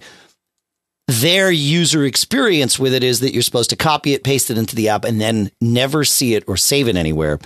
their 1.08 1.52
user 1.52 2.04
experience 2.04 2.78
with 2.78 2.92
it 2.92 3.04
is 3.04 3.20
that 3.20 3.32
you're 3.32 3.42
supposed 3.42 3.70
to 3.70 3.76
copy 3.76 4.12
it, 4.12 4.24
paste 4.24 4.50
it 4.50 4.58
into 4.58 4.74
the 4.74 4.88
app, 4.88 5.04
and 5.04 5.20
then 5.20 5.50
never 5.60 6.04
see 6.04 6.34
it 6.34 6.44
or 6.48 6.56
save 6.56 6.88
it 6.88 6.96
anywhere. 6.96 7.38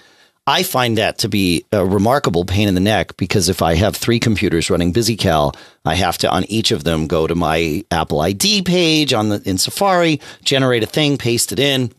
I 0.51 0.65
find 0.65 0.99
that 0.99 1.19
to 1.19 1.29
be 1.29 1.65
a 1.71 1.87
remarkable 1.87 2.45
pain 2.45 2.67
in 2.67 2.75
the 2.75 2.81
neck 2.81 3.17
because 3.17 3.49
if 3.49 3.63
I 3.63 3.75
have 3.75 3.95
three 3.95 4.19
computers 4.19 4.69
running 4.69 4.93
BusyCal, 4.93 5.55
I 5.85 5.95
have 5.95 6.19
to 6.19 6.29
on 6.29 6.43
each 6.47 6.73
of 6.73 6.83
them 6.83 7.07
go 7.07 7.29
to 7.29 7.37
my 7.37 7.85
Apple 7.93 8.21
ID 8.21 8.63
page 8.63 9.13
on 9.13 9.29
the 9.29 9.41
in 9.49 9.59
Safari, 9.59 10.21
generate 10.43 10.83
a 10.83 10.87
thing, 10.87 11.19
paste 11.19 11.53
it 11.53 11.61
in, 11.61 11.93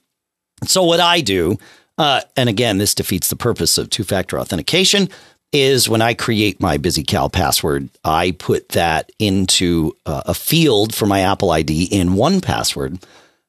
So 0.65 0.83
what 0.83 0.99
I 0.99 1.21
do, 1.21 1.59
uh, 1.97 2.21
and 2.35 2.49
again, 2.49 2.77
this 2.77 2.93
defeats 2.93 3.29
the 3.29 3.37
purpose 3.37 3.77
of 3.77 3.89
two-factor 3.89 4.37
authentication, 4.37 5.07
is 5.53 5.87
when 5.87 6.01
I 6.01 6.13
create 6.13 6.59
my 6.59 6.77
BusyCal 6.77 7.31
password, 7.31 7.89
I 8.03 8.31
put 8.31 8.69
that 8.69 9.13
into 9.17 9.95
uh, 10.05 10.23
a 10.25 10.33
field 10.33 10.93
for 10.93 11.05
my 11.05 11.21
Apple 11.21 11.51
ID 11.51 11.85
in 11.85 12.15
one 12.15 12.41
password. 12.41 12.99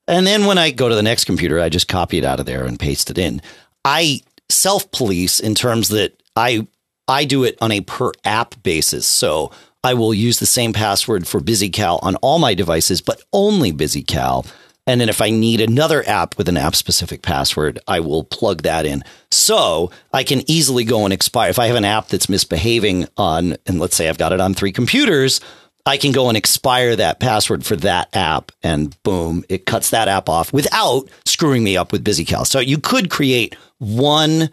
And 0.06 0.28
then 0.28 0.46
when 0.46 0.58
I 0.58 0.70
go 0.70 0.88
to 0.88 0.94
the 0.94 1.02
next 1.02 1.24
computer, 1.24 1.58
I 1.60 1.70
just 1.70 1.88
copy 1.88 2.18
it 2.18 2.24
out 2.24 2.38
of 2.38 2.46
there 2.46 2.64
and 2.64 2.78
paste 2.78 3.10
it 3.10 3.18
in. 3.18 3.42
I 3.84 4.20
self 4.52 4.90
police 4.92 5.40
in 5.40 5.54
terms 5.54 5.88
that 5.88 6.20
I 6.36 6.66
I 7.08 7.24
do 7.24 7.44
it 7.44 7.58
on 7.60 7.72
a 7.72 7.80
per 7.80 8.12
app 8.24 8.62
basis. 8.62 9.06
So 9.06 9.50
I 9.84 9.94
will 9.94 10.14
use 10.14 10.38
the 10.38 10.46
same 10.46 10.72
password 10.72 11.26
for 11.26 11.40
BusyCal 11.40 11.98
on 12.02 12.16
all 12.16 12.38
my 12.38 12.54
devices, 12.54 13.00
but 13.00 13.22
only 13.32 13.72
BusyCal. 13.72 14.46
And 14.86 15.00
then 15.00 15.08
if 15.08 15.20
I 15.20 15.30
need 15.30 15.60
another 15.60 16.06
app 16.08 16.36
with 16.38 16.48
an 16.48 16.56
app 16.56 16.74
specific 16.74 17.22
password, 17.22 17.78
I 17.86 18.00
will 18.00 18.24
plug 18.24 18.62
that 18.62 18.84
in. 18.84 19.04
So 19.30 19.90
I 20.12 20.24
can 20.24 20.48
easily 20.50 20.84
go 20.84 21.04
and 21.04 21.12
expire. 21.12 21.50
If 21.50 21.58
I 21.58 21.66
have 21.66 21.76
an 21.76 21.84
app 21.84 22.08
that's 22.08 22.28
misbehaving 22.28 23.06
on, 23.16 23.56
and 23.66 23.78
let's 23.78 23.94
say 23.94 24.08
I've 24.08 24.18
got 24.18 24.32
it 24.32 24.40
on 24.40 24.54
three 24.54 24.72
computers, 24.72 25.40
I 25.84 25.96
can 25.96 26.12
go 26.12 26.28
and 26.28 26.36
expire 26.36 26.94
that 26.96 27.18
password 27.18 27.64
for 27.64 27.76
that 27.76 28.14
app 28.14 28.52
and 28.62 28.96
boom, 29.02 29.44
it 29.48 29.66
cuts 29.66 29.90
that 29.90 30.08
app 30.08 30.28
off 30.28 30.52
without 30.52 31.08
screwing 31.24 31.64
me 31.64 31.76
up 31.76 31.90
with 31.90 32.04
BusyCal. 32.04 32.46
So 32.46 32.60
you 32.60 32.78
could 32.78 33.10
create 33.10 33.56
one 33.78 34.50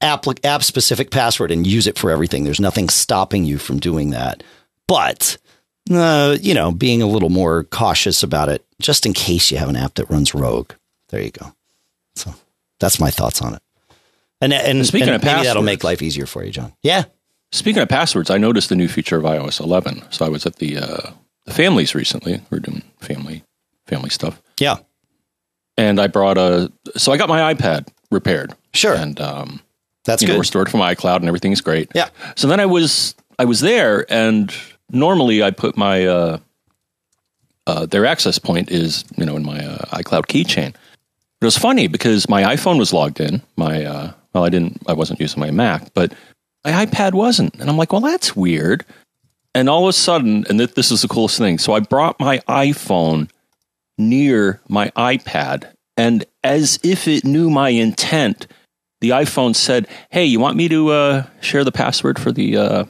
app, 0.00 0.24
app 0.42 0.62
specific 0.62 1.10
password 1.10 1.50
and 1.50 1.66
use 1.66 1.86
it 1.86 1.98
for 1.98 2.10
everything. 2.10 2.44
There's 2.44 2.60
nothing 2.60 2.88
stopping 2.88 3.44
you 3.44 3.58
from 3.58 3.78
doing 3.78 4.10
that. 4.10 4.42
But, 4.88 5.36
uh, 5.90 6.38
you 6.40 6.54
know, 6.54 6.72
being 6.72 7.02
a 7.02 7.06
little 7.06 7.30
more 7.30 7.64
cautious 7.64 8.22
about 8.22 8.48
it, 8.48 8.64
just 8.80 9.04
in 9.04 9.12
case 9.12 9.50
you 9.50 9.58
have 9.58 9.68
an 9.68 9.76
app 9.76 9.94
that 9.94 10.10
runs 10.10 10.34
rogue. 10.34 10.72
There 11.10 11.20
you 11.20 11.30
go. 11.30 11.52
So 12.14 12.34
that's 12.80 12.98
my 12.98 13.10
thoughts 13.10 13.42
on 13.42 13.54
it. 13.54 13.62
And, 14.40 14.52
and, 14.52 14.84
Speaking 14.84 15.08
and 15.08 15.16
of 15.16 15.24
maybe 15.24 15.44
that'll 15.44 15.62
make 15.62 15.84
life 15.84 16.02
easier 16.02 16.26
for 16.26 16.42
you, 16.42 16.50
John. 16.50 16.72
Yeah. 16.82 17.04
Speaking 17.52 17.82
of 17.82 17.88
passwords, 17.88 18.30
I 18.30 18.38
noticed 18.38 18.70
the 18.70 18.74
new 18.74 18.88
feature 18.88 19.16
of 19.18 19.24
iOS 19.24 19.60
11. 19.60 20.02
So 20.10 20.24
I 20.24 20.28
was 20.28 20.46
at 20.46 20.56
the 20.56 20.78
uh, 20.78 21.10
the 21.44 21.52
families 21.52 21.94
recently. 21.94 22.40
We're 22.50 22.60
doing 22.60 22.82
family 23.00 23.44
family 23.86 24.10
stuff, 24.10 24.40
Yeah. 24.58 24.76
and 25.76 26.00
I 26.00 26.06
brought 26.06 26.38
a. 26.38 26.72
So 26.96 27.12
I 27.12 27.16
got 27.18 27.28
my 27.28 27.52
iPad 27.52 27.88
repaired, 28.10 28.54
Sure. 28.72 28.94
and 28.94 29.20
um, 29.20 29.60
That's 30.04 30.22
you 30.22 30.28
know 30.28 30.34
good. 30.34 30.40
restored 30.40 30.70
from 30.70 30.80
iCloud, 30.80 31.16
and 31.16 31.26
everything's 31.26 31.60
great. 31.60 31.90
Yeah. 31.94 32.08
So 32.36 32.48
then 32.48 32.58
I 32.60 32.66
was 32.66 33.14
I 33.38 33.44
was 33.44 33.60
there, 33.60 34.06
and 34.10 34.54
normally 34.90 35.42
I 35.42 35.50
put 35.50 35.76
my 35.76 36.06
uh, 36.06 36.38
uh, 37.66 37.86
their 37.86 38.06
access 38.06 38.38
point 38.38 38.70
is 38.70 39.04
you 39.16 39.26
know 39.26 39.36
in 39.36 39.44
my 39.44 39.62
uh, 39.64 39.84
iCloud 39.98 40.26
keychain. 40.26 40.74
It 41.40 41.44
was 41.44 41.58
funny 41.58 41.86
because 41.88 42.28
my 42.28 42.42
iPhone 42.54 42.78
was 42.78 42.92
logged 42.94 43.20
in. 43.20 43.42
My 43.56 43.84
uh, 43.84 44.12
well, 44.32 44.44
I 44.44 44.48
didn't. 44.48 44.80
I 44.86 44.94
wasn't 44.94 45.20
using 45.20 45.40
my 45.40 45.50
Mac, 45.50 45.92
but 45.92 46.14
my 46.64 46.86
iPad 46.86 47.12
wasn't, 47.14 47.54
and 47.60 47.68
I'm 47.68 47.76
like, 47.76 47.92
well, 47.92 48.00
that's 48.00 48.36
weird. 48.36 48.84
And 49.54 49.68
all 49.68 49.84
of 49.84 49.88
a 49.90 49.92
sudden, 49.92 50.46
and 50.48 50.58
th- 50.58 50.74
this 50.74 50.90
is 50.90 51.02
the 51.02 51.08
coolest 51.08 51.36
thing. 51.38 51.58
So 51.58 51.74
I 51.74 51.80
brought 51.80 52.18
my 52.18 52.38
iPhone 52.48 53.28
near 53.98 54.60
my 54.68 54.88
iPad, 54.90 55.72
and 55.96 56.24
as 56.42 56.78
if 56.82 57.06
it 57.06 57.24
knew 57.24 57.50
my 57.50 57.68
intent, 57.68 58.46
the 59.00 59.10
iPhone 59.10 59.54
said, 59.54 59.86
"Hey, 60.10 60.24
you 60.24 60.40
want 60.40 60.56
me 60.56 60.68
to 60.68 60.88
uh, 60.90 61.26
share 61.40 61.64
the 61.64 61.72
password 61.72 62.18
for 62.18 62.32
the 62.32 62.56
uh, 62.56 62.84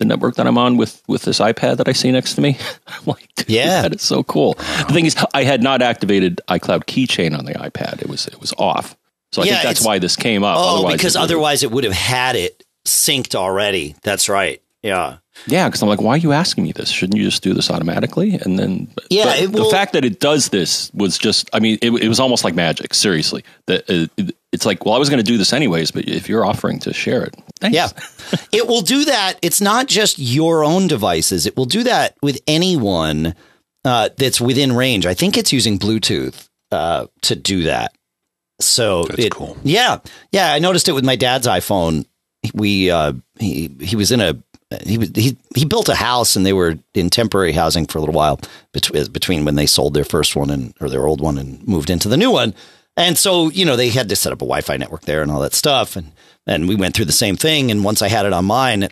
the 0.00 0.04
network 0.04 0.34
that 0.34 0.46
I'm 0.48 0.58
on 0.58 0.76
with 0.76 1.00
with 1.06 1.22
this 1.22 1.38
iPad 1.38 1.76
that 1.76 1.88
I 1.88 1.92
see 1.92 2.10
next 2.10 2.34
to 2.34 2.40
me?" 2.40 2.58
I'm 2.88 3.04
like, 3.06 3.32
Dude, 3.36 3.50
Yeah. 3.50 3.82
that 3.82 3.94
is 3.94 4.02
so 4.02 4.24
cool. 4.24 4.54
The 4.54 4.90
thing 4.92 5.06
is, 5.06 5.14
I 5.32 5.44
had 5.44 5.62
not 5.62 5.80
activated 5.82 6.40
iCloud 6.48 6.86
Keychain 6.86 7.38
on 7.38 7.44
the 7.44 7.52
iPad; 7.54 8.02
it 8.02 8.08
was 8.08 8.26
it 8.26 8.40
was 8.40 8.52
off. 8.58 8.96
So 9.32 9.42
I 9.42 9.46
Yeah, 9.46 9.52
think 9.54 9.64
that's 9.64 9.84
why 9.84 9.98
this 9.98 10.16
came 10.16 10.44
up. 10.44 10.56
Oh, 10.58 10.76
Otherwise, 10.76 10.92
because 10.92 11.16
it 11.16 11.22
otherwise 11.22 11.62
it 11.62 11.70
would 11.70 11.84
have 11.84 11.92
had 11.92 12.36
it 12.36 12.62
synced 12.86 13.34
already. 13.34 13.94
That's 14.02 14.28
right. 14.28 14.60
Yeah. 14.82 15.18
Yeah, 15.46 15.68
because 15.68 15.82
I'm 15.82 15.88
like, 15.88 16.00
why 16.00 16.14
are 16.14 16.18
you 16.18 16.32
asking 16.32 16.64
me 16.64 16.72
this? 16.72 16.90
Shouldn't 16.90 17.16
you 17.16 17.24
just 17.24 17.42
do 17.42 17.54
this 17.54 17.70
automatically? 17.70 18.34
And 18.34 18.58
then, 18.58 18.88
Yeah, 19.08 19.34
it 19.34 19.52
the 19.52 19.64
fact 19.66 19.94
that 19.94 20.04
it 20.04 20.20
does 20.20 20.50
this 20.50 20.90
was 20.92 21.16
just, 21.16 21.48
I 21.52 21.60
mean, 21.60 21.78
it, 21.80 21.90
it 21.90 22.08
was 22.08 22.20
almost 22.20 22.44
like 22.44 22.54
magic. 22.54 22.92
Seriously, 22.92 23.44
that 23.66 23.88
uh, 23.88 24.08
it, 24.18 24.36
it's 24.52 24.66
like, 24.66 24.84
well, 24.84 24.94
I 24.94 24.98
was 24.98 25.08
going 25.08 25.24
to 25.24 25.30
do 25.30 25.38
this 25.38 25.52
anyways, 25.52 25.90
but 25.90 26.06
if 26.06 26.28
you're 26.28 26.44
offering 26.44 26.78
to 26.80 26.92
share 26.92 27.24
it, 27.24 27.34
thanks. 27.60 27.74
Yeah. 27.74 27.88
it 28.52 28.66
will 28.66 28.82
do 28.82 29.06
that. 29.06 29.38
It's 29.40 29.60
not 29.60 29.86
just 29.86 30.18
your 30.18 30.64
own 30.64 30.86
devices. 30.88 31.46
It 31.46 31.56
will 31.56 31.64
do 31.64 31.84
that 31.84 32.16
with 32.22 32.40
anyone 32.46 33.34
uh, 33.84 34.10
that's 34.18 34.40
within 34.40 34.72
range. 34.72 35.06
I 35.06 35.14
think 35.14 35.38
it's 35.38 35.52
using 35.52 35.78
Bluetooth 35.78 36.48
uh, 36.70 37.06
to 37.22 37.34
do 37.36 37.62
that. 37.62 37.94
So 38.64 39.04
That's 39.04 39.24
it, 39.24 39.32
cool. 39.32 39.56
Yeah. 39.62 39.98
Yeah. 40.30 40.52
I 40.52 40.58
noticed 40.58 40.88
it 40.88 40.92
with 40.92 41.04
my 41.04 41.16
dad's 41.16 41.46
iPhone. 41.46 42.06
We, 42.54 42.90
uh, 42.90 43.12
he, 43.38 43.70
he 43.80 43.96
was 43.96 44.10
in 44.10 44.20
a, 44.20 44.36
he 44.84 44.98
was, 44.98 45.10
he, 45.14 45.36
he 45.54 45.64
built 45.64 45.88
a 45.88 45.94
house 45.94 46.34
and 46.34 46.44
they 46.44 46.52
were 46.52 46.78
in 46.94 47.10
temporary 47.10 47.52
housing 47.52 47.86
for 47.86 47.98
a 47.98 48.00
little 48.00 48.14
while 48.14 48.40
between, 48.72 49.06
between 49.12 49.44
when 49.44 49.54
they 49.54 49.66
sold 49.66 49.94
their 49.94 50.04
first 50.04 50.34
one 50.34 50.50
and, 50.50 50.74
or 50.80 50.88
their 50.88 51.06
old 51.06 51.20
one 51.20 51.38
and 51.38 51.66
moved 51.66 51.90
into 51.90 52.08
the 52.08 52.16
new 52.16 52.30
one. 52.30 52.54
And 52.96 53.16
so, 53.16 53.50
you 53.50 53.64
know, 53.64 53.76
they 53.76 53.88
had 53.88 54.08
to 54.08 54.16
set 54.16 54.32
up 54.32 54.38
a 54.38 54.44
Wi 54.44 54.60
Fi 54.60 54.76
network 54.76 55.02
there 55.02 55.22
and 55.22 55.30
all 55.30 55.40
that 55.40 55.54
stuff. 55.54 55.96
And, 55.96 56.12
and 56.46 56.68
we 56.68 56.74
went 56.74 56.94
through 56.94 57.06
the 57.06 57.12
same 57.12 57.36
thing. 57.36 57.70
And 57.70 57.84
once 57.84 58.02
I 58.02 58.08
had 58.08 58.26
it 58.26 58.32
on 58.32 58.44
mine, 58.44 58.88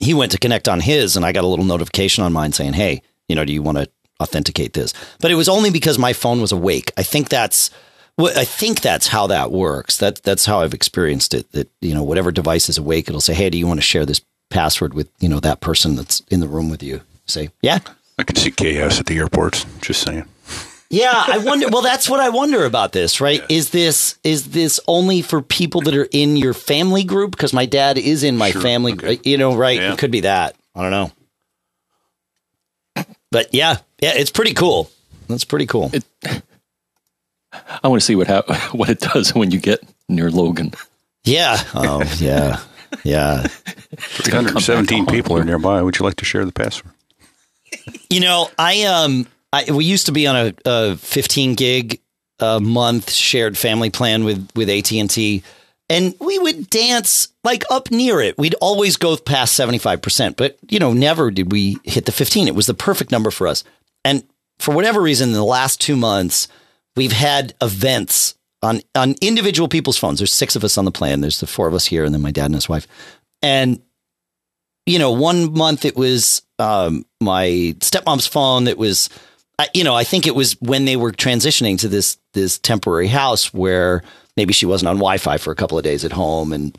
he 0.00 0.14
went 0.14 0.32
to 0.32 0.38
connect 0.38 0.68
on 0.68 0.80
his 0.80 1.16
and 1.16 1.24
I 1.24 1.32
got 1.32 1.44
a 1.44 1.48
little 1.48 1.64
notification 1.64 2.24
on 2.24 2.32
mine 2.32 2.52
saying, 2.52 2.74
Hey, 2.74 3.02
you 3.28 3.36
know, 3.36 3.44
do 3.44 3.52
you 3.52 3.62
want 3.62 3.78
to 3.78 3.88
authenticate 4.20 4.72
this? 4.72 4.92
But 5.20 5.30
it 5.30 5.36
was 5.36 5.48
only 5.48 5.70
because 5.70 5.98
my 5.98 6.12
phone 6.12 6.40
was 6.40 6.52
awake. 6.52 6.92
I 6.96 7.02
think 7.02 7.28
that's 7.28 7.70
what 8.16 8.36
I 8.36 8.44
think 8.44 8.80
that's 8.80 9.08
how 9.08 9.26
that 9.28 9.50
works. 9.52 9.98
That 9.98 10.22
that's 10.22 10.46
how 10.46 10.60
I've 10.60 10.74
experienced 10.74 11.34
it. 11.34 11.50
That, 11.52 11.70
you 11.80 11.94
know, 11.94 12.02
whatever 12.02 12.30
device 12.30 12.68
is 12.68 12.78
awake, 12.78 13.08
it'll 13.08 13.20
say, 13.20 13.34
Hey, 13.34 13.50
do 13.50 13.58
you 13.58 13.66
want 13.66 13.78
to 13.78 13.82
share 13.86 14.06
this 14.06 14.20
password 14.50 14.94
with, 14.94 15.08
you 15.20 15.28
know, 15.28 15.40
that 15.40 15.60
person 15.60 15.96
that's 15.96 16.20
in 16.30 16.40
the 16.40 16.48
room 16.48 16.70
with 16.70 16.82
you? 16.82 17.00
Say, 17.26 17.50
Yeah. 17.62 17.78
I 18.18 18.22
can 18.22 18.36
see 18.36 18.52
chaos 18.52 19.00
at 19.00 19.06
the 19.06 19.18
airports. 19.18 19.66
Just 19.80 20.02
saying. 20.02 20.24
Yeah, 20.88 21.10
I 21.12 21.38
wonder. 21.38 21.66
Well, 21.68 21.82
that's 21.82 22.08
what 22.08 22.20
I 22.20 22.28
wonder 22.28 22.64
about 22.64 22.92
this, 22.92 23.20
right? 23.20 23.42
Is 23.48 23.70
this 23.70 24.16
is 24.22 24.50
this 24.50 24.78
only 24.86 25.20
for 25.22 25.42
people 25.42 25.80
that 25.80 25.96
are 25.96 26.06
in 26.12 26.36
your 26.36 26.54
family 26.54 27.02
group? 27.02 27.32
Because 27.32 27.52
my 27.52 27.66
dad 27.66 27.98
is 27.98 28.22
in 28.22 28.36
my 28.36 28.52
Sure, 28.52 28.62
family, 28.62 28.92
okay. 28.92 29.18
you 29.24 29.36
know, 29.36 29.56
right? 29.56 29.80
Yeah. 29.80 29.94
It 29.94 29.98
could 29.98 30.12
be 30.12 30.20
that. 30.20 30.54
I 30.76 30.82
don't 30.82 30.90
know. 30.92 33.04
But 33.32 33.52
yeah, 33.52 33.78
yeah, 34.00 34.12
it's 34.14 34.30
pretty 34.30 34.54
cool. 34.54 34.88
That's 35.26 35.44
pretty 35.44 35.66
cool. 35.66 35.90
I 37.82 37.88
want 37.88 38.00
to 38.00 38.04
see 38.06 38.16
what 38.16 38.26
hap- 38.26 38.48
what 38.74 38.88
it 38.88 39.00
does 39.00 39.34
when 39.34 39.50
you 39.50 39.58
get 39.58 39.80
near 40.08 40.30
Logan. 40.30 40.72
yeah. 41.24 41.62
Oh, 41.74 42.02
yeah, 42.18 42.60
yeah. 43.04 43.46
317 43.96 45.06
people 45.06 45.36
are 45.36 45.44
nearby. 45.44 45.82
Would 45.82 45.98
you 45.98 46.04
like 46.04 46.16
to 46.16 46.24
share 46.24 46.44
the 46.44 46.52
password? 46.52 46.92
You 48.10 48.20
know, 48.20 48.50
I 48.58 48.82
um, 48.84 49.26
I, 49.52 49.70
we 49.70 49.84
used 49.84 50.06
to 50.06 50.12
be 50.12 50.26
on 50.26 50.36
a, 50.36 50.54
a 50.64 50.96
15 50.96 51.54
gig 51.54 52.00
a 52.40 52.60
month 52.60 53.10
shared 53.10 53.56
family 53.56 53.90
plan 53.90 54.24
with 54.24 54.48
with 54.54 54.68
AT 54.68 54.92
and 54.92 55.10
T, 55.10 55.42
and 55.88 56.14
we 56.20 56.38
would 56.38 56.68
dance 56.70 57.28
like 57.42 57.64
up 57.70 57.90
near 57.90 58.20
it. 58.20 58.36
We'd 58.38 58.54
always 58.60 58.96
go 58.96 59.16
past 59.16 59.54
75 59.54 60.02
percent, 60.02 60.36
but 60.36 60.58
you 60.68 60.78
know, 60.78 60.92
never 60.92 61.30
did 61.30 61.52
we 61.52 61.78
hit 61.84 62.06
the 62.06 62.12
15. 62.12 62.48
It 62.48 62.54
was 62.54 62.66
the 62.66 62.74
perfect 62.74 63.10
number 63.10 63.30
for 63.30 63.46
us. 63.46 63.64
And 64.04 64.24
for 64.58 64.74
whatever 64.74 65.00
reason, 65.00 65.30
in 65.30 65.34
the 65.34 65.44
last 65.44 65.80
two 65.80 65.96
months, 65.96 66.48
we've 66.96 67.12
had 67.12 67.54
events 67.62 68.34
on 68.62 68.80
on 68.94 69.14
individual 69.20 69.68
people's 69.68 69.98
phones. 69.98 70.18
There's 70.18 70.32
six 70.32 70.56
of 70.56 70.64
us 70.64 70.78
on 70.78 70.84
the 70.84 70.90
plan. 70.90 71.20
There's 71.20 71.40
the 71.40 71.46
four 71.46 71.68
of 71.68 71.74
us 71.74 71.86
here, 71.86 72.04
and 72.04 72.14
then 72.14 72.22
my 72.22 72.30
dad 72.30 72.46
and 72.46 72.54
his 72.54 72.68
wife. 72.68 72.86
And 73.42 73.80
you 74.86 74.98
know, 74.98 75.12
one 75.12 75.52
month 75.54 75.84
it 75.84 75.96
was 75.96 76.42
um, 76.58 77.06
my 77.20 77.74
stepmom's 77.80 78.26
phone. 78.26 78.64
That 78.64 78.76
was, 78.76 79.08
I- 79.58 79.68
you 79.74 79.82
know, 79.84 79.94
I 79.94 80.04
think 80.04 80.26
it 80.26 80.34
was 80.34 80.60
when 80.60 80.84
they 80.84 80.96
were 80.96 81.12
transitioning 81.12 81.78
to 81.80 81.88
this 81.88 82.18
this 82.34 82.58
temporary 82.58 83.08
house 83.08 83.52
where 83.54 84.02
maybe 84.36 84.52
she 84.52 84.66
wasn't 84.66 84.88
on 84.88 84.96
Wi-Fi 84.96 85.38
for 85.38 85.52
a 85.52 85.56
couple 85.56 85.78
of 85.78 85.84
days 85.84 86.04
at 86.04 86.12
home, 86.12 86.52
and 86.52 86.76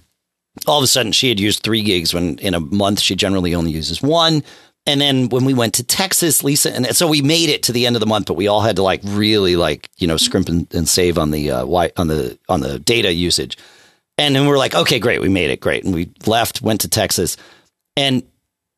all 0.68 0.78
of 0.78 0.84
a 0.84 0.88
sudden 0.88 1.12
she 1.12 1.30
had 1.30 1.40
used 1.40 1.64
three 1.64 1.82
gigs 1.82 2.14
when 2.14 2.38
in 2.40 2.54
a 2.54 2.60
month 2.60 3.00
she 3.00 3.16
generally 3.16 3.54
only 3.56 3.72
uses 3.72 4.02
one. 4.02 4.44
And 4.88 5.02
then 5.02 5.30
when 5.30 5.46
we 5.46 5.54
went 5.54 5.74
to 5.76 5.84
Texas, 5.84 6.44
Lisa, 6.44 6.74
and 6.74 6.96
so 6.96 7.08
we 7.08 7.22
made 7.22 7.50
it 7.50 7.64
to 7.64 7.72
the 7.72 7.88
end 7.88 7.96
of 7.96 8.00
the 8.00 8.06
month, 8.06 8.28
but 8.28 8.36
we 8.36 8.48
all 8.48 8.62
had 8.62 8.76
to 8.76 8.84
like 8.84 9.02
really 9.04 9.56
like 9.56 9.90
you 9.98 10.08
know 10.08 10.18
scrimp 10.18 10.48
and, 10.48 10.72
and 10.74 10.88
save 10.88 11.18
on 11.18 11.32
the 11.32 11.52
uh, 11.52 11.66
on 11.98 12.08
the 12.08 12.38
on 12.48 12.60
the 12.62 12.80
data 12.80 13.12
usage. 13.12 13.58
And 14.18 14.36
then 14.36 14.48
we're 14.48 14.58
like, 14.58 14.76
okay, 14.76 15.00
great, 15.00 15.20
we 15.20 15.28
made 15.28 15.50
it, 15.50 15.60
great, 15.60 15.84
and 15.84 15.94
we 15.94 16.10
left, 16.26 16.62
went 16.62 16.82
to 16.82 16.88
Texas, 16.88 17.36
and 17.98 18.24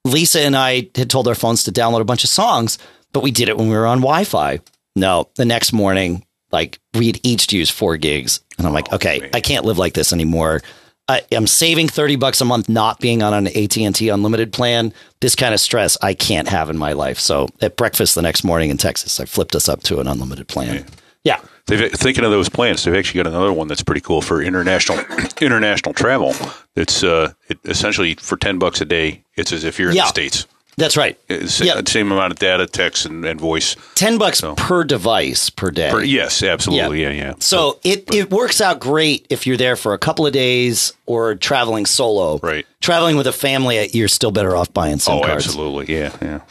Lisa 0.04 0.42
and 0.42 0.56
I 0.56 0.90
had 0.96 1.10
told 1.10 1.28
our 1.28 1.36
phones 1.36 1.64
to 1.66 1.72
download 1.72 2.02
a 2.02 2.06
bunch 2.06 2.24
of 2.24 2.30
songs, 2.30 2.80
but 3.14 3.22
we 3.22 3.32
did 3.32 3.50
it 3.50 3.58
when 3.58 3.68
we 3.68 3.76
were 3.76 3.86
on 3.86 4.00
Wi-Fi. 4.00 4.60
No, 4.96 5.30
the 5.36 5.46
next 5.46 5.74
morning, 5.74 6.26
like 6.52 6.80
we'd 6.94 7.20
each 7.24 7.52
used 7.54 7.74
four 7.74 7.98
gigs, 7.98 8.40
and 8.58 8.66
I'm 8.66 8.74
like, 8.74 8.92
okay, 8.94 9.20
man. 9.20 9.30
I 9.34 9.42
can't 9.42 9.66
live 9.66 9.78
like 9.78 9.94
this 9.94 10.14
anymore. 10.14 10.62
I, 11.10 11.22
I'm 11.32 11.48
saving 11.48 11.88
thirty 11.88 12.16
bucks 12.18 12.42
a 12.42 12.46
month 12.46 12.68
not 12.68 13.00
being 13.00 13.24
on 13.24 13.34
an 13.34 13.48
AT 13.48 13.78
and 13.78 13.96
T 13.96 14.10
unlimited 14.10 14.52
plan. 14.52 14.94
This 15.22 15.36
kind 15.36 15.54
of 15.54 15.60
stress 15.60 15.98
I 16.02 16.14
can't 16.14 16.48
have 16.50 16.70
in 16.70 16.78
my 16.78 16.94
life. 16.94 17.20
So 17.20 17.48
at 17.62 17.78
breakfast 17.78 18.16
the 18.16 18.22
next 18.22 18.44
morning 18.44 18.70
in 18.70 18.78
Texas, 18.78 19.20
I 19.20 19.26
flipped 19.26 19.56
us 19.56 19.70
up 19.70 19.84
to 19.84 20.00
an 20.00 20.08
unlimited 20.08 20.48
plan. 20.48 20.86
Yeah. 21.24 21.40
They've 21.68 21.92
thinking 21.92 22.24
of 22.24 22.32
those 22.32 22.48
plans. 22.50 22.84
They've 22.84 22.96
actually 22.96 23.24
got 23.24 23.28
another 23.28 23.52
one 23.52 23.68
that's 23.68 23.84
pretty 23.84 24.00
cool 24.02 24.22
for 24.22 24.42
international 24.42 25.00
international 25.42 25.94
travel. 25.94 26.34
It's 26.76 27.04
uh, 27.04 27.34
it, 27.50 27.58
essentially 27.66 28.16
for 28.16 28.38
ten 28.38 28.58
bucks 28.60 28.80
a 28.82 28.86
day. 28.86 29.24
It's 29.36 29.52
as 29.52 29.64
if 29.64 29.78
you're 29.80 29.90
in 29.90 29.96
Yeah. 29.96 30.04
the 30.04 30.10
states. 30.10 30.46
That's 30.78 30.96
right. 30.96 31.16
Uh, 31.30 31.34
it's 31.42 31.60
Yeah. 31.60 31.82
the 31.82 31.90
same 31.90 32.12
amount 32.12 32.32
of 32.34 32.40
data, 32.40 32.68
text, 32.68 33.06
and, 33.06 33.26
and 33.26 33.40
voice. 33.42 33.76
10 33.96 34.18
bucks 34.20 34.40
So- 34.40 34.54
per 34.56 34.84
device 34.84 35.50
per 35.50 35.72
day. 35.72 35.90
Per- 35.90 36.04
yes, 36.04 36.44
absolutely. 36.44 37.02
Yeah, 37.02 37.10
yeah. 37.12 37.34
So 37.40 37.80
it, 37.84 38.14
it 38.14 38.30
works 38.30 38.62
out 38.62 38.80
great 38.80 39.26
if 39.32 39.48
you're 39.48 39.58
there 39.58 39.76
for 39.76 39.94
a 39.94 39.98
couple 39.98 40.28
of 40.28 40.34
days 40.34 40.94
or 41.08 41.34
traveling 41.36 41.86
solo. 41.88 42.38
Right. 42.44 42.66
Traveling 42.82 43.18
with 43.18 43.26
a 43.26 43.32
family, 43.34 43.80
uh, 43.80 43.88
you're 43.92 44.08
still 44.08 44.30
better 44.32 44.56
off 44.56 44.72
buying 44.72 45.00
SIM 45.00 45.16
Oh, 45.16 45.22
cards. 45.22 45.46
absolutely. 45.48 45.94
Yeah, 45.96 46.12
yeah. 46.22 46.42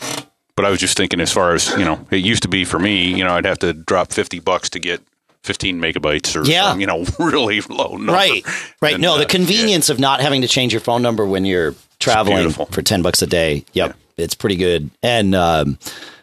But 0.57 0.65
I 0.65 0.71
was 0.71 0.81
just 0.81 0.97
thinking, 0.97 1.21
as 1.21 1.31
far 1.33 1.55
as 1.55 1.69
you 1.73 1.85
know, 1.85 2.05
it 2.11 2.17
used 2.25 2.43
to 2.43 2.49
be 2.49 2.65
for 2.65 2.79
me. 2.79 3.15
You 3.15 3.23
know, 3.25 3.35
I'd 3.37 3.45
have 3.45 3.59
to 3.59 3.75
drop 3.75 4.11
fifty 4.11 4.41
bucks 4.41 4.71
to 4.71 4.81
get 4.81 5.03
fifteen 5.43 5.79
megabytes, 5.81 6.35
or 6.35 6.45
Yeah. 6.51 6.75
you 6.77 6.87
know, 6.87 7.05
really 7.19 7.61
low 7.61 7.91
number. 7.97 8.13
Right. 8.13 8.43
Right. 8.81 8.95
And, 8.95 9.03
no, 9.03 9.17
uh, 9.17 9.19
the 9.19 9.27
convenience 9.27 9.91
of 9.91 10.01
not 10.01 10.21
having 10.23 10.41
to 10.43 10.49
change 10.49 10.73
your 10.73 10.81
phone 10.81 11.03
number 11.03 11.27
when 11.27 11.45
you're 11.45 11.75
traveling 12.01 12.51
for 12.51 12.81
10 12.83 13.03
bucks 13.03 13.21
a 13.23 13.27
day. 13.27 13.65
Yep. 13.75 13.97
It's 14.17 14.35
pretty 14.35 14.57
good. 14.57 14.91
And 15.03 15.35
um, 15.35 15.79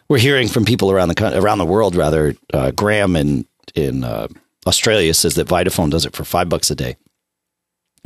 we're 0.08 0.18
hearing 0.18 0.48
from 0.48 0.64
people 0.64 0.90
around 0.90 1.08
the 1.08 1.14
coun- 1.14 1.34
around 1.34 1.58
the 1.58 1.64
world 1.66 1.94
rather 1.96 2.34
uh, 2.52 2.70
Graham 2.72 3.16
in 3.16 3.46
in 3.74 4.04
uh, 4.04 4.28
Australia 4.66 5.12
says 5.14 5.34
that 5.34 5.48
Vodafone 5.48 5.90
does 5.90 6.06
it 6.06 6.14
for 6.14 6.24
5 6.24 6.48
bucks 6.48 6.70
a 6.70 6.74
day. 6.74 6.96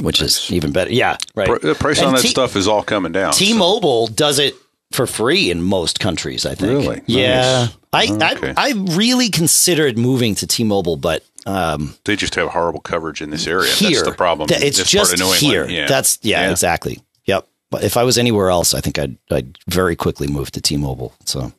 Which 0.01 0.23
is 0.23 0.51
even 0.53 0.71
better. 0.71 0.93
Yeah, 0.93 1.17
right. 1.35 1.61
The 1.61 1.75
price 1.75 1.99
And 1.99 2.09
on 2.09 2.15
that 2.15 2.21
T- 2.23 2.29
stuff 2.29 2.55
is 2.55 2.69
all 2.69 2.85
coming 2.85 3.11
down. 3.11 3.33
T-Mobile 3.33 4.07
does 4.07 4.39
it 4.39 4.55
for 4.93 5.09
free 5.09 5.51
in 5.51 5.61
most 5.61 5.99
countries. 5.99 6.47
I 6.47 6.55
think. 6.55 6.71
Really? 6.71 7.03
Yeah. 7.07 7.69
Nice. 7.93 8.11
I, 8.11 8.33
Okay. 8.37 8.55
I 8.57 8.69
I 8.69 8.73
really 8.95 9.29
considered 9.29 9.99
moving 9.99 10.37
to 10.37 10.47
T-Mobile, 10.47 10.99
but 10.99 11.25
um, 11.47 11.97
they 12.05 12.15
just 12.15 12.37
have 12.37 12.51
horrible 12.51 12.79
coverage 12.81 13.21
in 13.21 13.31
this 13.31 13.49
area. 13.49 13.73
here 13.73 13.91
That's 13.91 14.03
the 14.03 14.15
problem. 14.15 14.49
Th- 14.49 14.63
It's 14.63 14.79
this 14.79 14.89
just 14.89 15.11
part 15.17 15.21
of 15.21 15.43
New 15.43 15.49
here. 15.49 15.67
Yeah. 15.69 15.89
That's 15.89 16.19
yeah, 16.23 16.49
exactly. 16.51 17.01
Yep. 17.71 17.81
But 17.81 17.85
if 17.85 17.97
I 17.97 18.05
was 18.05 18.19
anywhere 18.19 18.51
else, 18.51 18.75
I 18.75 18.81
think 18.81 18.99
I'd 18.99 19.17
I'd 19.31 19.59
very 19.69 19.97
quickly 19.97 20.27
move 20.27 20.51
to 20.53 20.61
T-Mobile. 20.61 21.13
So. 21.25 21.53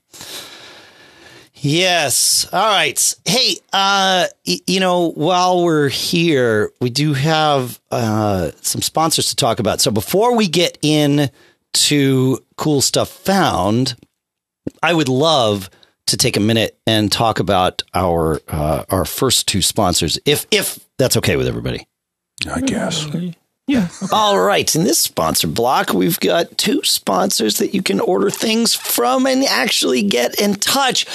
Yes. 1.62 2.48
All 2.54 2.60
right. 2.74 3.16
Hey, 3.26 3.58
uh, 3.74 4.28
y- 4.48 4.60
you 4.66 4.80
know, 4.80 5.12
while 5.12 5.62
we're 5.64 5.90
here, 5.90 6.72
we 6.80 6.90
do 6.90 7.14
have 7.14 7.80
uh, 7.92 8.52
some 8.62 8.82
sponsors 8.82 9.28
to 9.30 9.36
talk 9.36 9.60
about. 9.60 9.82
So 9.82 9.92
before 9.92 10.38
we 10.38 10.48
get 10.48 10.78
in 10.82 11.30
to 11.74 12.40
cool 12.56 12.80
stuff 12.82 13.10
found, 13.10 13.96
I 14.82 14.94
would 14.94 15.10
love 15.10 15.70
to 16.08 16.16
take 16.18 16.38
a 16.38 16.40
minute 16.40 16.80
and 16.88 17.12
talk 17.12 17.40
about 17.40 17.84
our 17.94 18.40
uh, 18.48 18.86
our 18.90 19.04
first 19.06 19.48
two 19.48 19.62
sponsors, 19.62 20.18
if 20.26 20.46
if 20.52 20.80
that's 20.98 21.18
okay 21.18 21.36
with 21.36 21.48
everybody. 21.48 21.88
I 22.50 22.62
guess. 22.62 23.06
Yeah. 23.70 23.88
All 24.12 24.40
right. 24.40 24.76
In 24.76 24.84
this 24.84 24.98
sponsor 24.98 25.48
block, 25.48 25.94
we've 25.94 26.20
got 26.20 26.58
two 26.58 26.82
sponsors 26.84 27.60
that 27.60 27.76
you 27.76 27.84
can 27.84 28.00
order 28.00 28.32
things 28.32 28.74
from 28.74 29.28
and 29.28 29.44
actually 29.44 30.02
get 30.02 30.42
in 30.42 30.56
touch. 30.56 31.06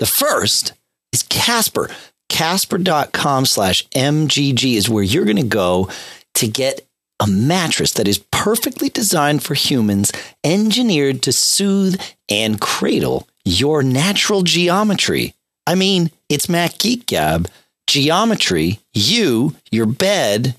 The 0.00 0.06
first 0.06 0.72
is 1.12 1.22
Casper. 1.22 1.88
Casper.com 2.28 3.46
slash 3.46 3.86
MGG 3.90 4.74
is 4.74 4.90
where 4.90 5.04
you're 5.04 5.24
going 5.24 5.36
to 5.36 5.44
go 5.44 5.88
to 6.34 6.48
get 6.48 6.84
a 7.20 7.26
mattress 7.28 7.92
that 7.92 8.08
is 8.08 8.18
perfectly 8.32 8.88
designed 8.88 9.44
for 9.44 9.54
humans, 9.54 10.10
engineered 10.42 11.22
to 11.22 11.32
soothe 11.32 12.00
and 12.28 12.60
cradle 12.60 13.28
your 13.44 13.84
natural 13.84 14.42
geometry. 14.42 15.34
I 15.68 15.76
mean, 15.76 16.10
it's 16.28 16.48
Mac 16.48 16.78
Geek 16.78 17.06
Gab. 17.06 17.48
Geometry, 17.86 18.80
you, 18.92 19.54
your 19.70 19.86
bed, 19.86 20.56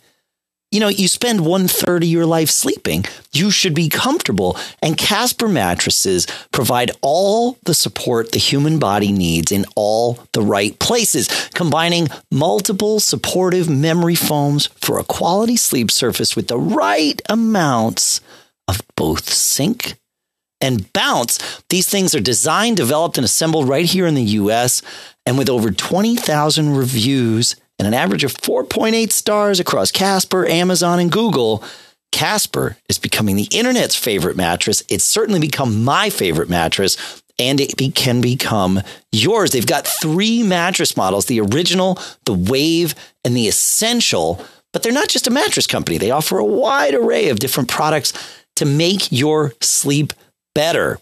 you 0.73 0.79
know, 0.79 0.87
you 0.87 1.07
spend 1.07 1.45
one 1.45 1.67
third 1.67 2.01
of 2.01 2.09
your 2.09 2.25
life 2.25 2.49
sleeping. 2.49 3.05
You 3.31 3.51
should 3.51 3.75
be 3.75 3.89
comfortable. 3.89 4.57
And 4.81 4.97
Casper 4.97 5.47
mattresses 5.47 6.25
provide 6.51 6.89
all 7.01 7.59
the 7.65 7.75
support 7.75 8.31
the 8.31 8.39
human 8.39 8.79
body 8.79 9.11
needs 9.11 9.51
in 9.51 9.65
all 9.75 10.17
the 10.31 10.41
right 10.41 10.77
places, 10.79 11.29
combining 11.53 12.07
multiple 12.31 12.99
supportive 12.99 13.69
memory 13.69 14.15
foams 14.15 14.65
for 14.81 14.97
a 14.97 15.03
quality 15.03 15.57
sleep 15.57 15.91
surface 15.91 16.35
with 16.35 16.47
the 16.47 16.57
right 16.57 17.21
amounts 17.29 18.19
of 18.67 18.81
both 18.95 19.31
sink 19.31 19.93
and 20.59 20.91
bounce. 20.91 21.61
These 21.69 21.87
things 21.87 22.15
are 22.15 22.19
designed, 22.19 22.77
developed, 22.77 23.19
and 23.19 23.25
assembled 23.25 23.69
right 23.69 23.85
here 23.85 24.07
in 24.07 24.15
the 24.15 24.23
US. 24.23 24.81
And 25.23 25.37
with 25.37 25.49
over 25.49 25.69
20,000 25.69 26.75
reviews 26.75 27.55
and 27.79 27.87
an 27.87 27.93
average 27.93 28.23
of 28.23 28.33
4.8 28.33 29.11
stars 29.11 29.59
across 29.59 29.91
Casper, 29.91 30.45
Amazon, 30.45 30.99
and 30.99 31.11
Google, 31.11 31.63
Casper 32.11 32.77
is 32.87 32.99
becoming 32.99 33.35
the 33.35 33.47
internet's 33.51 33.95
favorite 33.95 34.37
mattress. 34.37 34.83
It's 34.87 35.03
certainly 35.03 35.39
become 35.39 35.83
my 35.83 36.09
favorite 36.09 36.49
mattress. 36.49 37.21
And 37.39 37.59
it 37.59 37.75
be, 37.75 37.89
can 37.89 38.21
become 38.21 38.81
yours. 39.11 39.51
They've 39.51 39.65
got 39.65 39.87
three 39.87 40.43
mattress 40.43 40.95
models 40.95 41.25
the 41.25 41.41
original, 41.41 41.97
the 42.25 42.35
Wave, 42.35 42.93
and 43.25 43.35
the 43.35 43.47
Essential. 43.47 44.45
But 44.71 44.83
they're 44.83 44.91
not 44.91 45.09
just 45.09 45.25
a 45.25 45.31
mattress 45.31 45.65
company, 45.65 45.97
they 45.97 46.11
offer 46.11 46.37
a 46.37 46.45
wide 46.45 46.93
array 46.93 47.29
of 47.29 47.39
different 47.39 47.69
products 47.69 48.13
to 48.57 48.65
make 48.65 49.11
your 49.11 49.53
sleep 49.61 50.13
better. 50.53 50.99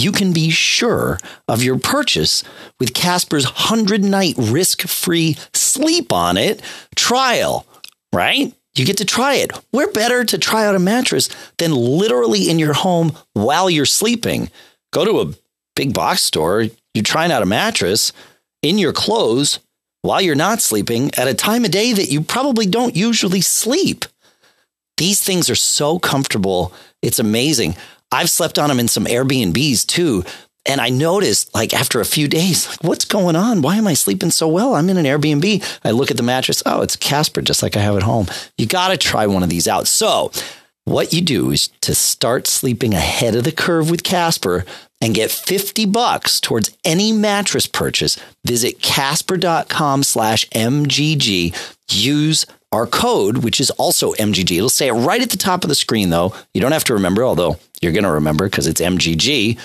You 0.00 0.12
can 0.12 0.32
be 0.32 0.48
sure 0.48 1.18
of 1.46 1.62
your 1.62 1.78
purchase 1.78 2.42
with 2.78 2.94
Casper's 2.94 3.44
100 3.44 4.02
night 4.02 4.34
risk 4.38 4.88
free 4.88 5.36
sleep 5.52 6.10
on 6.10 6.38
it 6.38 6.62
trial, 6.96 7.66
right? 8.10 8.54
You 8.74 8.86
get 8.86 8.96
to 8.96 9.04
try 9.04 9.34
it. 9.34 9.52
Where 9.72 9.92
better 9.92 10.24
to 10.24 10.38
try 10.38 10.64
out 10.64 10.74
a 10.74 10.78
mattress 10.78 11.28
than 11.58 11.74
literally 11.74 12.48
in 12.48 12.58
your 12.58 12.72
home 12.72 13.12
while 13.34 13.68
you're 13.68 13.84
sleeping? 13.84 14.50
Go 14.90 15.04
to 15.04 15.20
a 15.20 15.34
big 15.76 15.92
box 15.92 16.22
store, 16.22 16.64
you're 16.94 17.04
trying 17.04 17.30
out 17.30 17.42
a 17.42 17.46
mattress 17.46 18.14
in 18.62 18.78
your 18.78 18.94
clothes 18.94 19.58
while 20.00 20.22
you're 20.22 20.34
not 20.34 20.62
sleeping 20.62 21.10
at 21.18 21.28
a 21.28 21.34
time 21.34 21.66
of 21.66 21.72
day 21.72 21.92
that 21.92 22.10
you 22.10 22.22
probably 22.22 22.64
don't 22.64 22.96
usually 22.96 23.42
sleep. 23.42 24.06
These 24.96 25.20
things 25.20 25.50
are 25.50 25.54
so 25.54 25.98
comfortable. 25.98 26.72
It's 27.02 27.18
amazing. 27.18 27.76
I've 28.12 28.30
slept 28.30 28.58
on 28.58 28.68
them 28.68 28.80
in 28.80 28.88
some 28.88 29.04
Airbnbs 29.04 29.86
too. 29.86 30.24
And 30.66 30.80
I 30.80 30.90
noticed, 30.90 31.54
like, 31.54 31.72
after 31.72 32.00
a 32.00 32.04
few 32.04 32.28
days, 32.28 32.68
like, 32.68 32.84
what's 32.84 33.06
going 33.06 33.34
on? 33.34 33.62
Why 33.62 33.76
am 33.76 33.86
I 33.86 33.94
sleeping 33.94 34.30
so 34.30 34.46
well? 34.46 34.74
I'm 34.74 34.90
in 34.90 34.98
an 34.98 35.06
Airbnb. 35.06 35.80
I 35.82 35.90
look 35.90 36.10
at 36.10 36.18
the 36.18 36.22
mattress. 36.22 36.62
Oh, 36.66 36.82
it's 36.82 36.96
Casper, 36.96 37.40
just 37.40 37.62
like 37.62 37.78
I 37.78 37.80
have 37.80 37.96
at 37.96 38.02
home. 38.02 38.26
You 38.58 38.66
got 38.66 38.88
to 38.88 38.98
try 38.98 39.26
one 39.26 39.42
of 39.42 39.48
these 39.48 39.66
out. 39.66 39.86
So, 39.86 40.30
what 40.84 41.14
you 41.14 41.22
do 41.22 41.50
is 41.50 41.68
to 41.80 41.94
start 41.94 42.46
sleeping 42.46 42.92
ahead 42.92 43.34
of 43.36 43.44
the 43.44 43.52
curve 43.52 43.90
with 43.90 44.02
Casper 44.02 44.66
and 45.00 45.14
get 45.14 45.30
50 45.30 45.86
bucks 45.86 46.40
towards 46.40 46.76
any 46.84 47.10
mattress 47.10 47.66
purchase. 47.66 48.18
Visit 48.44 48.82
casper.com 48.82 50.02
slash 50.02 50.46
MGG. 50.50 51.54
Use 51.90 52.44
our 52.72 52.86
code, 52.86 53.38
which 53.38 53.60
is 53.60 53.70
also 53.70 54.12
MGG. 54.14 54.56
It'll 54.56 54.68
say 54.68 54.88
it 54.88 54.92
right 54.92 55.20
at 55.20 55.30
the 55.30 55.36
top 55.36 55.64
of 55.64 55.68
the 55.68 55.74
screen, 55.74 56.10
though. 56.10 56.34
You 56.54 56.60
don't 56.60 56.72
have 56.72 56.84
to 56.84 56.94
remember, 56.94 57.24
although 57.24 57.58
you're 57.80 57.92
going 57.92 58.04
to 58.04 58.12
remember 58.12 58.46
because 58.46 58.66
it's 58.66 58.80
MGG. 58.80 59.58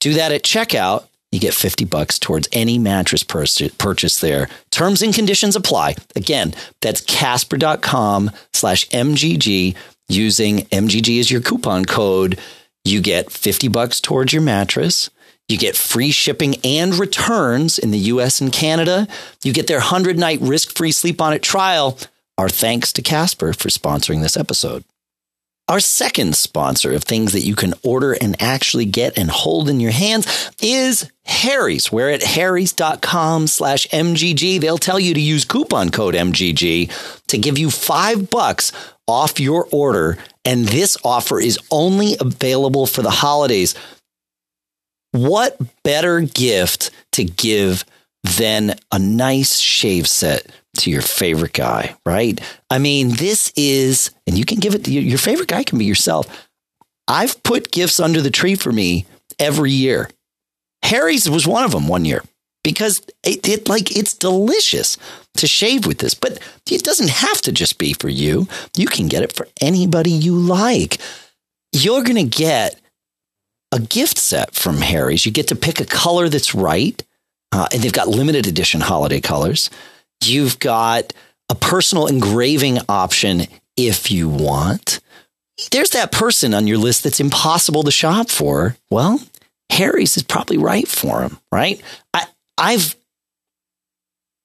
Do 0.00 0.14
that 0.14 0.32
at 0.32 0.42
checkout. 0.42 1.04
You 1.32 1.40
get 1.40 1.54
50 1.54 1.84
bucks 1.86 2.20
towards 2.20 2.48
any 2.52 2.78
mattress 2.78 3.24
purchase 3.24 4.20
there. 4.20 4.48
Terms 4.70 5.02
and 5.02 5.12
conditions 5.12 5.56
apply. 5.56 5.96
Again, 6.14 6.54
that's 6.80 7.00
casper.com 7.00 8.30
slash 8.52 8.88
MGG. 8.90 9.74
Using 10.08 10.58
MGG 10.58 11.18
as 11.18 11.30
your 11.30 11.40
coupon 11.40 11.86
code, 11.86 12.38
you 12.84 13.00
get 13.00 13.32
50 13.32 13.68
bucks 13.68 14.00
towards 14.00 14.32
your 14.32 14.42
mattress. 14.42 15.10
You 15.48 15.58
get 15.58 15.76
free 15.76 16.10
shipping 16.10 16.56
and 16.64 16.94
returns 16.94 17.78
in 17.78 17.90
the 17.90 17.98
US 17.98 18.40
and 18.40 18.52
Canada. 18.52 19.06
You 19.42 19.52
get 19.52 19.66
their 19.66 19.78
100 19.78 20.18
night 20.18 20.40
risk 20.40 20.76
free 20.76 20.92
sleep 20.92 21.20
on 21.20 21.32
it 21.32 21.42
trial. 21.42 21.98
Our 22.38 22.48
thanks 22.48 22.92
to 22.94 23.02
Casper 23.02 23.52
for 23.52 23.68
sponsoring 23.68 24.22
this 24.22 24.36
episode. 24.36 24.84
Our 25.66 25.80
second 25.80 26.36
sponsor 26.36 26.92
of 26.92 27.04
things 27.04 27.32
that 27.32 27.40
you 27.40 27.54
can 27.54 27.72
order 27.82 28.12
and 28.12 28.36
actually 28.40 28.84
get 28.84 29.16
and 29.16 29.30
hold 29.30 29.70
in 29.70 29.80
your 29.80 29.92
hands 29.92 30.50
is 30.60 31.10
Harry's, 31.24 31.90
where 31.90 32.10
at 32.10 32.22
harrys.com 32.22 33.46
slash 33.46 33.86
MGG, 33.86 34.60
they'll 34.60 34.76
tell 34.76 35.00
you 35.00 35.14
to 35.14 35.20
use 35.20 35.46
coupon 35.46 35.88
code 35.88 36.14
MGG 36.14 37.26
to 37.28 37.38
give 37.38 37.56
you 37.56 37.70
five 37.70 38.28
bucks 38.28 38.72
off 39.06 39.40
your 39.40 39.66
order. 39.70 40.18
And 40.44 40.66
this 40.66 40.98
offer 41.02 41.40
is 41.40 41.58
only 41.70 42.16
available 42.20 42.86
for 42.86 43.00
the 43.00 43.10
holidays. 43.10 43.74
What 45.14 45.56
better 45.84 46.20
gift 46.20 46.90
to 47.12 47.24
give 47.24 47.84
than 48.24 48.74
a 48.90 48.98
nice 48.98 49.58
shave 49.58 50.08
set 50.08 50.46
to 50.78 50.90
your 50.90 51.02
favorite 51.02 51.52
guy, 51.52 51.94
right? 52.04 52.40
I 52.68 52.78
mean, 52.78 53.10
this 53.10 53.52
is, 53.54 54.10
and 54.26 54.36
you 54.36 54.44
can 54.44 54.58
give 54.58 54.74
it 54.74 54.88
your 54.88 55.18
favorite 55.18 55.48
guy 55.48 55.62
can 55.62 55.78
be 55.78 55.84
yourself. 55.84 56.26
I've 57.06 57.40
put 57.44 57.70
gifts 57.70 58.00
under 58.00 58.20
the 58.20 58.30
tree 58.30 58.56
for 58.56 58.72
me 58.72 59.06
every 59.38 59.70
year. 59.70 60.10
Harry's 60.82 61.30
was 61.30 61.46
one 61.46 61.62
of 61.64 61.70
them 61.70 61.86
one 61.86 62.04
year. 62.04 62.22
because 62.64 63.02
it, 63.22 63.46
it 63.46 63.68
like 63.68 63.96
it's 63.96 64.14
delicious 64.14 64.96
to 65.36 65.46
shave 65.46 65.86
with 65.86 65.98
this, 65.98 66.14
but 66.14 66.38
it 66.68 66.82
doesn't 66.82 67.10
have 67.10 67.40
to 67.42 67.52
just 67.52 67.78
be 67.78 67.92
for 67.92 68.08
you. 68.08 68.48
You 68.76 68.86
can 68.86 69.06
get 69.06 69.22
it 69.22 69.32
for 69.32 69.46
anybody 69.60 70.10
you 70.10 70.34
like. 70.34 70.98
You're 71.72 72.02
going 72.02 72.16
to 72.30 72.38
get 72.38 72.80
a 73.74 73.80
gift 73.80 74.18
set 74.18 74.54
from 74.54 74.76
Harry's. 74.76 75.26
You 75.26 75.32
get 75.32 75.48
to 75.48 75.56
pick 75.56 75.80
a 75.80 75.84
color 75.84 76.28
that's 76.28 76.54
right, 76.54 77.02
uh, 77.50 77.66
and 77.72 77.82
they've 77.82 77.92
got 77.92 78.06
limited 78.08 78.46
edition 78.46 78.80
holiday 78.80 79.20
colors. 79.20 79.68
You've 80.22 80.60
got 80.60 81.12
a 81.48 81.56
personal 81.56 82.06
engraving 82.06 82.78
option 82.88 83.42
if 83.76 84.12
you 84.12 84.28
want. 84.28 85.00
There's 85.72 85.90
that 85.90 86.12
person 86.12 86.54
on 86.54 86.68
your 86.68 86.78
list 86.78 87.02
that's 87.02 87.18
impossible 87.18 87.82
to 87.82 87.90
shop 87.90 88.30
for. 88.30 88.76
Well, 88.90 89.20
Harry's 89.70 90.16
is 90.16 90.22
probably 90.22 90.56
right 90.56 90.86
for 90.86 91.22
him, 91.22 91.38
right? 91.50 91.82
I, 92.12 92.26
I've 92.56 92.94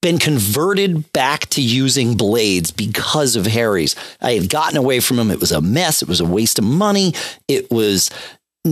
been 0.02 0.18
converted 0.18 1.12
back 1.12 1.42
to 1.48 1.62
using 1.62 2.16
blades 2.16 2.72
because 2.72 3.36
of 3.36 3.46
Harry's. 3.46 3.96
I 4.22 4.34
had 4.34 4.50
gotten 4.50 4.78
away 4.78 5.02
from 5.02 5.18
them. 5.18 5.30
It 5.30 5.40
was 5.40 5.52
a 5.52 5.62
mess. 5.62 6.02
It 6.02 6.08
was 6.08 6.22
a 6.22 6.26
waste 6.26 6.58
of 6.58 6.66
money. 6.66 7.14
It 7.48 7.70
was 7.70 8.10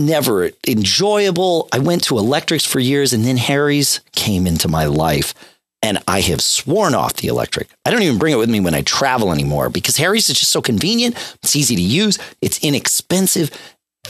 never 0.06 0.50
enjoyable. 0.66 1.68
I 1.72 1.78
went 1.78 2.04
to 2.04 2.18
electrics 2.18 2.64
for 2.64 2.80
years 2.80 3.12
and 3.12 3.24
then 3.24 3.36
Harry's 3.36 4.00
came 4.12 4.46
into 4.46 4.68
my 4.68 4.86
life 4.86 5.34
and 5.82 6.02
I 6.08 6.20
have 6.22 6.40
sworn 6.40 6.94
off 6.94 7.14
the 7.14 7.28
electric. 7.28 7.68
I 7.84 7.90
don't 7.90 8.02
even 8.02 8.18
bring 8.18 8.32
it 8.32 8.38
with 8.38 8.50
me 8.50 8.60
when 8.60 8.74
I 8.74 8.82
travel 8.82 9.32
anymore 9.32 9.70
because 9.70 9.96
Harry's 9.96 10.28
is 10.28 10.38
just 10.38 10.50
so 10.50 10.60
convenient. 10.60 11.14
It's 11.42 11.56
easy 11.56 11.76
to 11.76 11.82
use. 11.82 12.18
It's 12.40 12.62
inexpensive. 12.64 13.50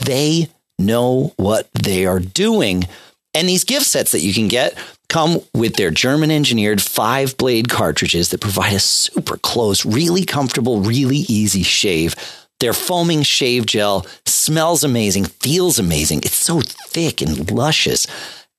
They 0.03 0.49
know 0.79 1.33
what 1.37 1.71
they 1.73 2.05
are 2.05 2.19
doing. 2.19 2.85
And 3.33 3.47
these 3.47 3.63
gift 3.63 3.85
sets 3.85 4.11
that 4.11 4.21
you 4.21 4.33
can 4.33 4.47
get 4.47 4.77
come 5.09 5.39
with 5.53 5.75
their 5.75 5.91
German 5.91 6.31
engineered 6.31 6.81
five 6.81 7.37
blade 7.37 7.69
cartridges 7.69 8.29
that 8.29 8.41
provide 8.41 8.73
a 8.73 8.79
super 8.79 9.37
close, 9.37 9.85
really 9.85 10.23
comfortable, 10.23 10.81
really 10.81 11.25
easy 11.27 11.63
shave. 11.63 12.15
Their 12.59 12.73
foaming 12.73 13.23
shave 13.23 13.65
gel 13.65 14.05
smells 14.25 14.83
amazing, 14.83 15.25
feels 15.25 15.79
amazing. 15.79 16.19
It's 16.19 16.35
so 16.35 16.61
thick 16.61 17.21
and 17.21 17.49
luscious. 17.51 18.05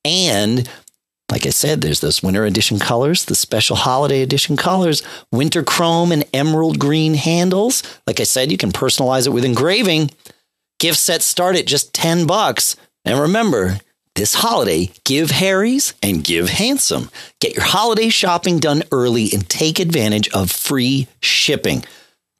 And 0.03 0.67
like 1.31 1.45
I 1.45 1.49
said, 1.49 1.81
there's 1.81 2.01
those 2.01 2.21
winter 2.21 2.43
edition 2.43 2.77
colors, 2.77 3.25
the 3.25 3.35
special 3.35 3.77
holiday 3.77 4.21
edition 4.21 4.57
colors, 4.57 5.01
winter 5.31 5.63
chrome 5.63 6.11
and 6.11 6.25
emerald 6.33 6.77
green 6.77 7.13
handles. 7.13 7.83
Like 8.05 8.19
I 8.19 8.23
said, 8.23 8.51
you 8.51 8.57
can 8.57 8.71
personalize 8.71 9.27
it 9.27 9.31
with 9.31 9.45
engraving. 9.45 10.11
Gift 10.79 10.99
sets 10.99 11.25
start 11.25 11.55
at 11.55 11.67
just 11.67 11.93
10 11.93 12.27
bucks. 12.27 12.75
And 13.05 13.19
remember, 13.19 13.79
this 14.15 14.33
holiday, 14.33 14.91
give 15.05 15.31
Harry's 15.31 15.93
and 16.03 16.23
give 16.23 16.49
Handsome. 16.49 17.09
Get 17.39 17.55
your 17.55 17.63
holiday 17.63 18.09
shopping 18.09 18.59
done 18.59 18.83
early 18.91 19.29
and 19.31 19.47
take 19.47 19.79
advantage 19.79 20.27
of 20.29 20.51
free 20.51 21.07
shipping. 21.21 21.85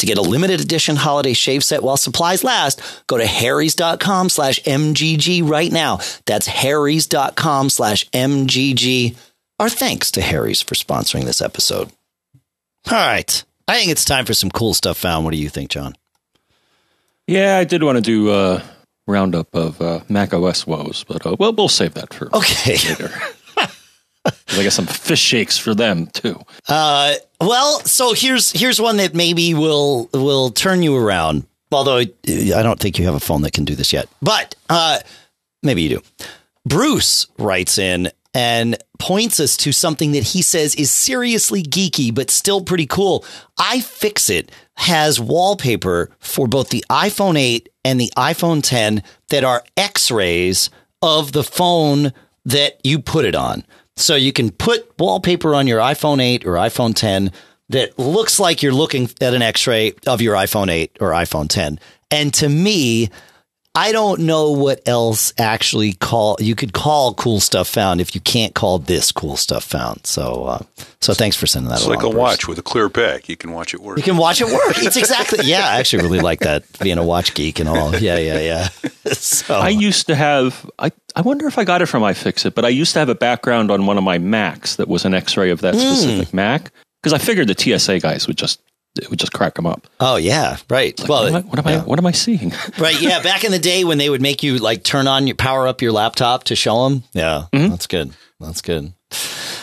To 0.02 0.08
get 0.08 0.18
a 0.18 0.22
limited 0.24 0.60
edition 0.60 0.96
holiday 0.96 1.34
shave 1.34 1.64
set 1.64 1.84
while 1.84 1.96
supplies 1.96 2.44
last, 2.44 2.82
go 3.06 3.20
to 3.20 3.26
harrys.com 3.28 4.30
slash 4.30 4.60
MGG 4.64 5.48
right 5.48 5.72
now. 5.72 6.00
That's 6.26 6.48
harrys.com 6.48 7.70
slash 7.70 8.10
MGG. 8.10 9.16
Our 9.60 9.70
thanks 9.70 10.10
to 10.12 10.22
Harry's 10.22 10.60
for 10.64 10.74
sponsoring 10.74 11.26
this 11.26 11.40
episode. 11.40 11.92
All 12.90 12.98
right. 12.98 13.44
I 13.68 13.78
think 13.78 13.92
it's 13.92 14.04
time 14.04 14.26
for 14.26 14.34
some 14.34 14.50
cool 14.50 14.74
stuff 14.74 14.98
found. 14.98 15.24
What 15.24 15.36
do 15.36 15.38
you 15.38 15.50
think, 15.50 15.70
John? 15.70 15.94
Yeah, 17.28 17.58
I 17.60 17.64
did 17.64 17.84
want 17.84 17.98
to 17.98 18.02
do 18.02 18.32
a 18.32 18.64
roundup 19.06 19.54
of 19.54 19.80
uh, 19.80 20.00
Mac 20.10 20.34
OS 20.34 20.66
woes, 20.66 21.06
but 21.08 21.24
uh, 21.28 21.36
well, 21.38 21.54
we'll 21.54 21.70
save 21.70 21.94
that 21.94 22.12
for 22.12 22.36
Okay. 22.36 22.72
later. 22.90 23.12
I 24.26 24.64
got 24.64 24.74
some 24.74 24.86
fish 24.86 25.20
shakes 25.20 25.58
for 25.58 25.74
them 25.74 26.08
too. 26.08 26.40
Uh, 26.68 27.16
well, 27.40 27.80
so 27.80 28.14
here's 28.14 28.52
here's 28.52 28.80
one 28.80 28.98
that 28.98 29.16
maybe 29.16 29.54
will 29.54 30.10
will 30.14 30.52
turn 30.52 30.84
you 30.84 30.96
around. 30.96 31.46
Although 31.72 32.00
I 32.00 32.64
don't 32.64 32.80
think 32.80 33.00
you 33.00 33.06
have 33.06 33.16
a 33.16 33.20
phone 33.20 33.44
that 33.44 33.54
can 33.54 33.66
do 33.66 33.76
this 33.76 33.94
yet, 33.94 34.08
but 34.22 34.56
uh, 34.70 35.00
maybe 35.64 35.84
you 35.84 35.90
do. 35.90 36.02
Bruce 36.66 37.28
writes 37.38 37.78
in 37.78 38.12
and 38.34 38.78
points 39.00 39.40
us 39.40 39.58
to 39.58 39.72
something 39.72 40.12
that 40.14 40.24
he 40.24 40.42
says 40.42 40.76
is 40.76 40.92
seriously 40.92 41.64
geeky, 41.64 42.14
but 42.14 42.30
still 42.30 42.62
pretty 42.64 42.86
cool. 42.86 43.26
iFixit 43.60 44.50
has 44.76 45.20
wallpaper 45.20 46.10
for 46.20 46.48
both 46.48 46.70
the 46.70 46.86
iPhone 46.90 47.38
8 47.38 47.70
and 47.84 48.00
the 48.00 48.12
iPhone 48.16 48.62
10 48.64 49.04
that 49.30 49.44
are 49.44 49.64
X-rays 49.76 50.70
of 51.02 51.32
the 51.32 51.44
phone 51.44 52.14
that 52.46 52.80
you 52.86 53.00
put 53.00 53.26
it 53.26 53.36
on. 53.36 53.64
So 53.96 54.16
you 54.16 54.34
can 54.34 54.52
put 54.52 54.92
wallpaper 54.98 55.54
on 55.54 55.68
your 55.68 55.80
iPhone 55.80 56.22
8 56.22 56.46
or 56.46 56.54
iPhone 56.54 56.96
10 56.96 57.32
that 57.70 57.98
looks 57.98 58.40
like 58.40 58.62
you're 58.62 58.74
looking 58.74 59.10
at 59.22 59.34
an 59.34 59.42
x-ray 59.42 59.94
of 60.08 60.22
your 60.22 60.36
iPhone 60.36 60.70
8 60.70 60.98
or 61.00 61.12
iPhone 61.12 61.48
10. 61.48 61.80
And 62.10 62.34
to 62.36 62.50
me, 62.50 63.10
I 63.74 63.94
don't 63.94 64.22
know 64.22 64.52
what 64.52 64.82
else 64.86 65.32
actually 65.38 65.94
call 65.94 66.36
you 66.42 66.56
could 66.56 66.74
call 66.74 67.14
cool 67.14 67.40
stuff 67.40 67.70
found 67.70 68.02
if 68.02 68.14
you 68.14 68.20
can't 68.20 68.54
call 68.54 68.80
this 68.80 69.14
cool 69.14 69.38
stuff 69.38 69.64
found. 69.64 70.06
So 70.06 70.44
uh, 70.44 70.60
so 71.00 71.14
thanks 71.14 71.38
for 71.38 71.48
sending 71.48 71.70
that 71.70 71.76
It's 71.76 71.86
along. 71.86 71.96
like 71.98 72.06
a 72.06 72.10
Bruce. 72.10 72.20
watch 72.20 72.48
with 72.50 72.60
a 72.60 72.62
clear 72.62 72.90
back. 72.90 73.30
You 73.30 73.38
can 73.38 73.54
watch 73.54 73.74
it 73.74 73.82
work. 73.82 73.96
You 73.98 74.04
can 74.04 74.18
watch 74.18 74.42
it 74.42 74.48
work. 74.48 74.78
It's 74.78 74.98
exactly 74.98 75.46
yeah, 75.46 75.70
I 75.70 75.80
actually 75.80 76.04
really 76.04 76.20
like 76.20 76.40
that 76.42 76.66
being 76.80 76.98
a 76.98 77.04
watch 77.04 77.34
geek 77.34 77.60
and 77.62 77.70
all. 77.70 77.96
Yeah, 77.96 78.18
yeah, 78.18 78.40
yeah. 78.40 78.70
So 79.14 79.56
I 79.56 79.70
used 79.70 80.08
to 80.08 80.16
have. 80.16 80.70
I 80.80 80.92
I 81.16 81.22
wonder 81.22 81.48
if 81.48 81.58
I 81.58 81.64
got 81.64 81.82
it 81.82 81.86
from 81.88 82.04
iFixit, 82.04 82.54
but 82.56 82.66
I 82.66 82.70
used 82.70 82.94
to 82.94 83.00
have 83.00 83.10
a 83.10 83.16
background 83.16 83.72
on 83.72 83.86
one 83.86 83.98
of 83.98 84.04
my 84.04 84.18
Macs 84.18 84.76
that 84.78 84.88
was 84.88 85.06
an 85.06 85.14
X-ray 85.14 85.50
of 85.50 85.62
that 85.62 85.76
specific 85.76 86.34
Mac 86.34 86.72
because 87.02 87.14
I 87.14 87.18
figured 87.18 87.48
the 87.48 87.56
TSA 87.80 88.00
guys 88.00 88.28
would 88.28 88.38
just 88.38 88.62
it 89.00 89.10
would 89.10 89.20
just 89.20 89.32
crack 89.34 89.56
them 89.56 89.66
up. 89.66 89.88
Oh 90.00 90.16
yeah, 90.18 90.58
right. 90.70 91.00
well, 91.08 91.24
what 91.24 91.30
am 91.32 91.36
I? 91.36 91.42
What 91.42 91.60
am, 91.60 91.68
I, 91.68 91.78
what 91.86 92.00
am 92.00 92.06
I 92.06 92.12
seeing? 92.12 92.52
right 92.78 93.00
yeah 93.02 93.22
back 93.22 93.44
in 93.44 93.52
the 93.52 93.60
day 93.60 93.84
when 93.84 93.98
they 93.98 94.10
would 94.10 94.22
make 94.22 94.44
you 94.44 94.58
like 94.58 94.84
turn 94.84 95.08
on 95.08 95.28
your 95.28 95.36
power 95.36 95.68
up 95.68 95.82
your 95.82 95.92
laptop 95.92 96.44
to 96.46 96.56
show 96.56 96.90
them 96.90 97.04
yeah 97.14 97.46
that's 97.52 97.88
good 97.88 98.12
that's 98.40 98.62
good 98.62 98.94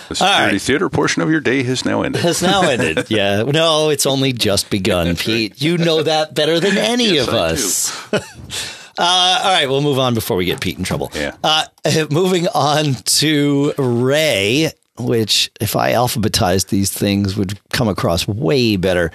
The 0.09 0.15
security 0.15 0.53
right. 0.53 0.61
theater 0.63 0.89
portion 0.89 1.21
of 1.23 1.31
your 1.31 1.41
day 1.41 1.63
has 1.65 1.85
now 1.85 2.03
ended. 2.03 2.23
has 2.23 2.41
now 2.43 2.63
ended 2.69 3.11
yeah 3.11 3.43
no 3.43 3.91
it's 3.91 4.07
only 4.07 4.33
just 4.33 4.71
begun 4.71 5.15
pete 5.17 5.61
you 5.61 5.77
know 5.79 6.03
that 6.03 6.35
better 6.35 6.59
than 6.61 6.79
any 6.79 7.15
Yes, 7.15 7.29
of 7.29 7.35
I 7.35 7.39
us 7.39 8.13
uh, 8.99 9.41
all 9.45 9.53
right 9.53 9.69
we'll 9.69 9.81
move 9.83 9.99
on 9.99 10.15
before 10.15 10.37
we 10.37 10.45
get 10.45 10.61
pete 10.61 10.79
in 10.79 10.85
trouble 10.85 11.11
Yeah. 11.15 11.37
uh, 11.45 11.65
moving 12.11 12.47
on 12.49 12.95
to 12.95 13.73
ray 13.79 14.71
which 14.99 15.51
if 15.61 15.77
i 15.77 15.93
alphabetized 15.93 16.69
these 16.69 16.91
things 16.91 17.37
would 17.37 17.59
come 17.71 17.89
across 17.89 18.27
way 18.27 18.77
better 18.77 19.11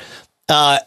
uh, 0.49 0.79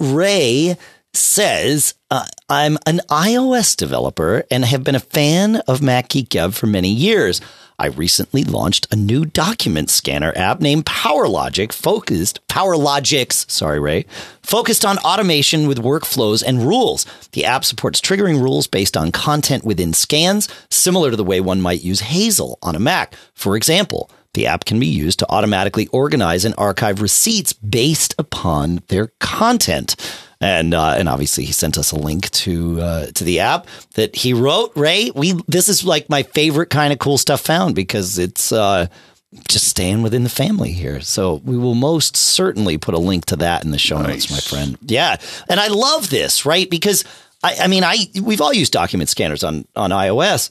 ray 0.00 0.76
says 1.14 1.94
uh, 2.10 2.24
i'm 2.48 2.78
an 2.86 3.00
ios 3.10 3.76
developer 3.76 4.44
and 4.50 4.64
have 4.64 4.84
been 4.84 4.94
a 4.94 5.00
fan 5.00 5.56
of 5.68 5.82
mac 5.82 6.08
geek 6.08 6.36
for 6.52 6.66
many 6.66 6.90
years 6.90 7.40
I 7.82 7.86
recently 7.86 8.44
launched 8.44 8.86
a 8.92 8.96
new 8.96 9.24
document 9.24 9.90
scanner 9.90 10.32
app 10.36 10.60
named 10.60 10.86
PowerLogic, 10.86 11.72
focused 11.72 12.38
PowerLogix, 12.46 13.50
sorry 13.50 13.80
Ray, 13.80 14.06
focused 14.40 14.84
on 14.84 14.98
automation 14.98 15.66
with 15.66 15.82
workflows 15.82 16.44
and 16.46 16.62
rules. 16.62 17.04
The 17.32 17.44
app 17.44 17.64
supports 17.64 18.00
triggering 18.00 18.40
rules 18.40 18.68
based 18.68 18.96
on 18.96 19.10
content 19.10 19.64
within 19.64 19.94
scans, 19.94 20.48
similar 20.70 21.10
to 21.10 21.16
the 21.16 21.24
way 21.24 21.40
one 21.40 21.60
might 21.60 21.82
use 21.82 21.98
Hazel 21.98 22.56
on 22.62 22.76
a 22.76 22.80
Mac. 22.80 23.16
For 23.34 23.56
example, 23.56 24.08
the 24.34 24.46
app 24.46 24.64
can 24.64 24.80
be 24.80 24.86
used 24.86 25.18
to 25.18 25.30
automatically 25.30 25.86
organize 25.88 26.44
and 26.44 26.54
archive 26.56 27.02
receipts 27.02 27.52
based 27.52 28.14
upon 28.18 28.82
their 28.88 29.08
content. 29.20 29.96
And 30.40 30.74
uh, 30.74 30.94
and 30.98 31.08
obviously 31.08 31.44
he 31.44 31.52
sent 31.52 31.78
us 31.78 31.92
a 31.92 31.98
link 31.98 32.28
to 32.30 32.80
uh, 32.80 33.06
to 33.12 33.22
the 33.24 33.40
app 33.40 33.68
that 33.94 34.16
he 34.16 34.32
wrote. 34.32 34.72
Ray, 34.74 35.10
we 35.14 35.34
this 35.46 35.68
is 35.68 35.84
like 35.84 36.08
my 36.08 36.24
favorite 36.24 36.70
kind 36.70 36.92
of 36.92 36.98
cool 36.98 37.16
stuff 37.18 37.42
found 37.42 37.76
because 37.76 38.18
it's 38.18 38.50
uh, 38.50 38.88
just 39.48 39.68
staying 39.68 40.02
within 40.02 40.24
the 40.24 40.28
family 40.28 40.72
here. 40.72 41.00
So 41.00 41.36
we 41.44 41.56
will 41.56 41.76
most 41.76 42.16
certainly 42.16 42.76
put 42.76 42.94
a 42.94 42.98
link 42.98 43.26
to 43.26 43.36
that 43.36 43.64
in 43.64 43.70
the 43.70 43.78
show 43.78 44.02
notes, 44.02 44.30
my 44.32 44.38
friend. 44.38 44.76
Yeah, 44.82 45.16
and 45.48 45.60
I 45.60 45.68
love 45.68 46.10
this, 46.10 46.44
right? 46.44 46.68
Because 46.68 47.04
I, 47.44 47.56
I 47.60 47.66
mean, 47.68 47.84
I 47.84 47.98
we've 48.20 48.40
all 48.40 48.52
used 48.52 48.72
document 48.72 49.10
scanners 49.10 49.44
on 49.44 49.64
on 49.76 49.90
iOS, 49.90 50.50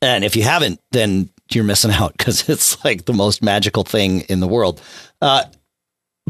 and 0.00 0.22
if 0.22 0.36
you 0.36 0.44
haven't, 0.44 0.80
then 0.92 1.30
you're 1.50 1.64
missing 1.64 1.90
out 1.90 2.12
because 2.16 2.48
it's 2.48 2.82
like 2.84 3.04
the 3.04 3.12
most 3.12 3.42
magical 3.42 3.84
thing 3.84 4.22
in 4.22 4.40
the 4.40 4.48
world. 4.48 4.80
Uh, 5.20 5.44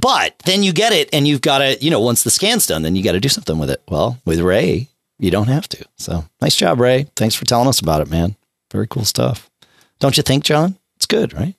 but 0.01 0.39
then 0.45 0.63
you 0.63 0.73
get 0.73 0.93
it, 0.93 1.09
and 1.13 1.27
you've 1.27 1.41
got 1.41 1.59
to, 1.59 1.79
you 1.81 1.91
know, 1.91 2.01
once 2.01 2.25
the 2.25 2.31
scan's 2.31 2.67
done, 2.67 2.83
then 2.83 2.97
you 2.97 3.05
got 3.05 3.13
to 3.13 3.21
do 3.21 3.29
something 3.29 3.59
with 3.59 3.71
it. 3.71 3.83
Well, 3.89 4.19
with 4.25 4.41
Ray, 4.41 4.89
you 5.19 5.31
don't 5.31 5.47
have 5.49 5.69
to. 5.69 5.85
So 5.97 6.25
nice 6.41 6.57
job, 6.57 6.81
Ray. 6.81 7.07
Thanks 7.17 7.35
for 7.35 7.45
telling 7.45 7.69
us 7.69 7.81
about 7.81 8.01
it, 8.01 8.11
man. 8.11 8.37
Very 8.73 8.89
cool 8.89 9.05
stuff. 9.05 9.49
Don't 10.01 10.17
you 10.17 10.23
think, 10.25 10.43
John? 10.43 10.77
It's 10.97 11.07
good, 11.07 11.33
right? 11.33 11.55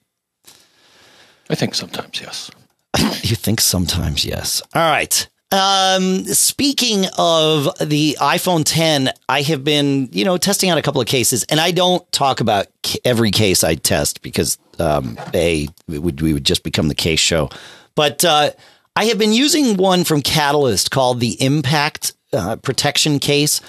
I 1.49 1.55
think 1.55 1.75
sometimes 1.75 2.19
yes. 2.19 2.51
You 3.23 3.35
think 3.35 3.61
sometimes, 3.61 4.25
yes. 4.25 4.61
All 4.73 4.91
right. 4.91 5.27
Um, 5.55 6.25
speaking 6.25 7.05
of 7.17 7.69
the 7.79 8.17
iPhone 8.19 8.63
10, 8.65 9.09
I 9.29 9.41
have 9.43 9.63
been, 9.63 10.09
you 10.11 10.25
know, 10.25 10.37
testing 10.37 10.69
out 10.69 10.77
a 10.77 10.81
couple 10.81 10.99
of 10.99 11.07
cases, 11.07 11.45
and 11.45 11.61
I 11.61 11.71
don't 11.71 12.09
talk 12.11 12.41
about 12.41 12.67
every 13.05 13.31
case 13.31 13.63
I 13.63 13.75
test 13.75 14.21
because, 14.21 14.57
um, 14.79 15.17
a 15.33 15.69
we 15.87 15.97
would, 15.97 16.19
we 16.19 16.33
would 16.33 16.43
just 16.43 16.63
become 16.63 16.89
the 16.89 16.95
case 16.95 17.21
show. 17.21 17.49
But 17.95 18.25
uh, 18.25 18.51
I 18.97 19.05
have 19.05 19.17
been 19.17 19.31
using 19.31 19.77
one 19.77 20.03
from 20.03 20.21
Catalyst 20.21 20.91
called 20.91 21.21
the 21.21 21.41
Impact 21.41 22.11
uh, 22.33 22.57
Protection 22.57 23.19
Case. 23.19 23.61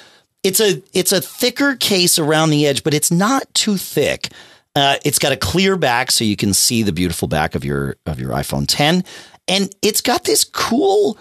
It's 0.42 0.60
a 0.60 0.82
it's 0.92 1.12
a 1.12 1.20
thicker 1.20 1.76
case 1.76 2.18
around 2.18 2.50
the 2.50 2.66
edge, 2.66 2.82
but 2.82 2.94
it's 2.94 3.12
not 3.12 3.42
too 3.54 3.76
thick. 3.76 4.30
Uh, 4.74 4.96
it's 5.04 5.20
got 5.20 5.30
a 5.30 5.36
clear 5.36 5.76
back, 5.76 6.10
so 6.10 6.24
you 6.24 6.36
can 6.36 6.52
see 6.52 6.82
the 6.82 6.92
beautiful 6.92 7.28
back 7.28 7.54
of 7.54 7.64
your 7.64 7.94
of 8.06 8.18
your 8.18 8.30
iPhone 8.30 8.64
10, 8.66 9.04
and 9.46 9.72
it's 9.82 10.00
got 10.00 10.24
this 10.24 10.42
cool 10.42 11.16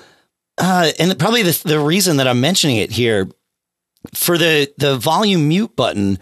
uh, 0.57 0.91
and 0.99 1.17
probably 1.19 1.43
the, 1.43 1.61
the 1.65 1.79
reason 1.79 2.17
that 2.17 2.27
I'm 2.27 2.41
mentioning 2.41 2.77
it 2.77 2.91
here 2.91 3.29
for 4.13 4.37
the, 4.37 4.71
the 4.77 4.97
volume 4.97 5.47
mute 5.47 5.75
button, 5.75 6.19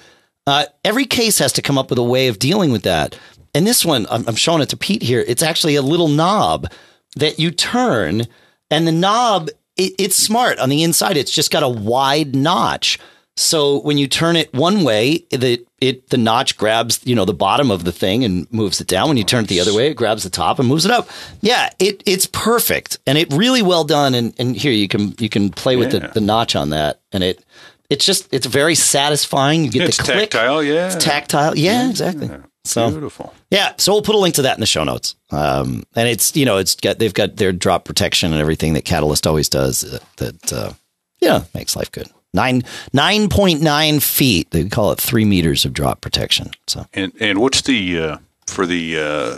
uh, 0.48 0.66
every 0.84 1.06
case 1.06 1.40
has 1.40 1.54
to 1.54 1.62
come 1.62 1.78
up 1.78 1.90
with 1.90 2.00
a 2.00 2.04
way 2.04 2.28
of 2.28 2.40
dealing 2.40 2.72
with 2.72 2.84
that. 2.84 3.18
And 3.54 3.68
this 3.68 3.86
one, 3.86 4.08
I'm, 4.10 4.28
I'm 4.28 4.36
showing 4.36 4.62
it 4.62 4.70
to 4.70 4.78
Pete 4.78 5.04
here. 5.04 5.24
It's 5.28 5.44
actually 5.44 5.76
a 5.76 5.82
little 5.82 6.08
knob 6.08 6.72
that 7.16 7.38
you 7.40 7.52
turn, 7.52 8.24
and 8.72 8.88
the 8.88 8.92
knob, 8.92 9.50
it, 9.78 9.94
it's 10.00 10.16
smart 10.16 10.58
on 10.58 10.70
the 10.70 10.84
inside. 10.84 11.18
It's 11.18 11.32
just 11.32 11.52
got 11.52 11.62
a 11.64 11.70
wide 11.70 12.36
notch. 12.36 12.98
So 13.36 13.80
when 13.82 13.98
you 13.98 14.08
turn 14.08 14.36
it 14.36 14.54
one 14.54 14.84
way, 14.84 15.26
the 15.32 15.66
it 15.82 16.10
the 16.10 16.18
notch 16.18 16.56
grabs 16.56 17.00
you 17.04 17.16
know 17.16 17.26
the 17.26 17.34
bottom 17.34 17.72
of 17.72 17.84
the 17.84 17.92
thing 17.92 18.24
and 18.24 18.52
moves 18.54 18.80
it 18.80 18.88
down. 18.88 19.08
When 19.08 19.18
you 19.18 19.24
turn 19.24 19.44
it 19.46 19.48
the 19.48 19.60
other 19.60 19.74
way, 19.74 19.88
it 19.88 19.96
grabs 19.96 20.24
the 20.24 20.30
top 20.30 20.60
and 20.60 20.68
moves 20.68 20.86
it 20.86 20.92
up. 20.92 21.10
Yeah, 21.42 21.70
it 21.80 22.04
it's 22.06 22.28
perfect 22.28 23.00
and 23.08 23.18
it 23.18 23.34
really 23.34 23.64
well 23.64 23.84
done. 23.86 24.14
And 24.14 24.36
and 24.40 24.56
here 24.56 24.72
you 24.72 24.88
can 24.88 25.16
you 25.18 25.30
can 25.30 25.50
play 25.50 25.76
with 25.78 25.92
the, 25.92 26.00
the 26.14 26.22
notch 26.22 26.56
on 26.56 26.70
that, 26.70 27.02
and 27.12 27.24
it 27.24 27.44
it's 27.90 28.06
just 28.06 28.32
it's 28.32 28.46
very 28.46 28.76
satisfying. 28.76 29.66
You 29.66 29.72
get 29.72 29.90
It's 29.90 29.98
the 29.98 30.04
click. 30.04 30.30
tactile, 30.32 30.62
yeah. 30.62 30.94
It's 30.94 31.04
tactile. 31.04 31.58
Yeah, 31.58 31.90
exactly. 31.90 32.30
So 32.66 32.92
Beautiful. 32.92 33.34
yeah, 33.50 33.74
so 33.78 33.92
we'll 33.94 34.04
put 34.04 34.16
a 34.16 34.20
link 34.20 34.36
to 34.36 34.44
that 34.44 34.56
in 34.56 34.62
the 34.62 34.66
show 34.68 34.84
notes. 34.86 35.16
Um, 35.32 35.84
and 35.96 36.08
it's 36.08 36.36
you 36.36 36.46
know 36.46 36.58
it's 36.58 36.76
got 36.76 37.00
they've 37.00 37.14
got 37.14 37.36
their 37.38 37.52
drop 37.52 37.84
protection 37.84 38.32
and 38.32 38.40
everything 38.40 38.74
that 38.76 38.86
Catalyst 38.86 39.26
always 39.28 39.50
does. 39.50 39.84
uh, 39.84 40.00
That 40.18 40.54
uh, 40.54 40.74
yeah 41.20 41.44
makes 41.56 41.76
life 41.76 41.92
good. 41.92 42.08
Nine 42.34 42.64
nine 42.94 43.30
point 43.30 43.62
nine 43.62 44.00
feet. 44.00 44.50
They 44.52 44.66
call 44.68 44.92
it 44.92 45.00
three 45.00 45.26
meters 45.26 45.66
of 45.66 45.74
drop 45.74 46.02
protection. 46.02 46.52
So 46.68 46.86
And 46.94 47.12
and 47.20 47.40
what's 47.40 47.62
the 47.62 48.00
uh, 48.00 48.18
for 48.48 48.66
the 48.66 48.98
uh, 49.00 49.36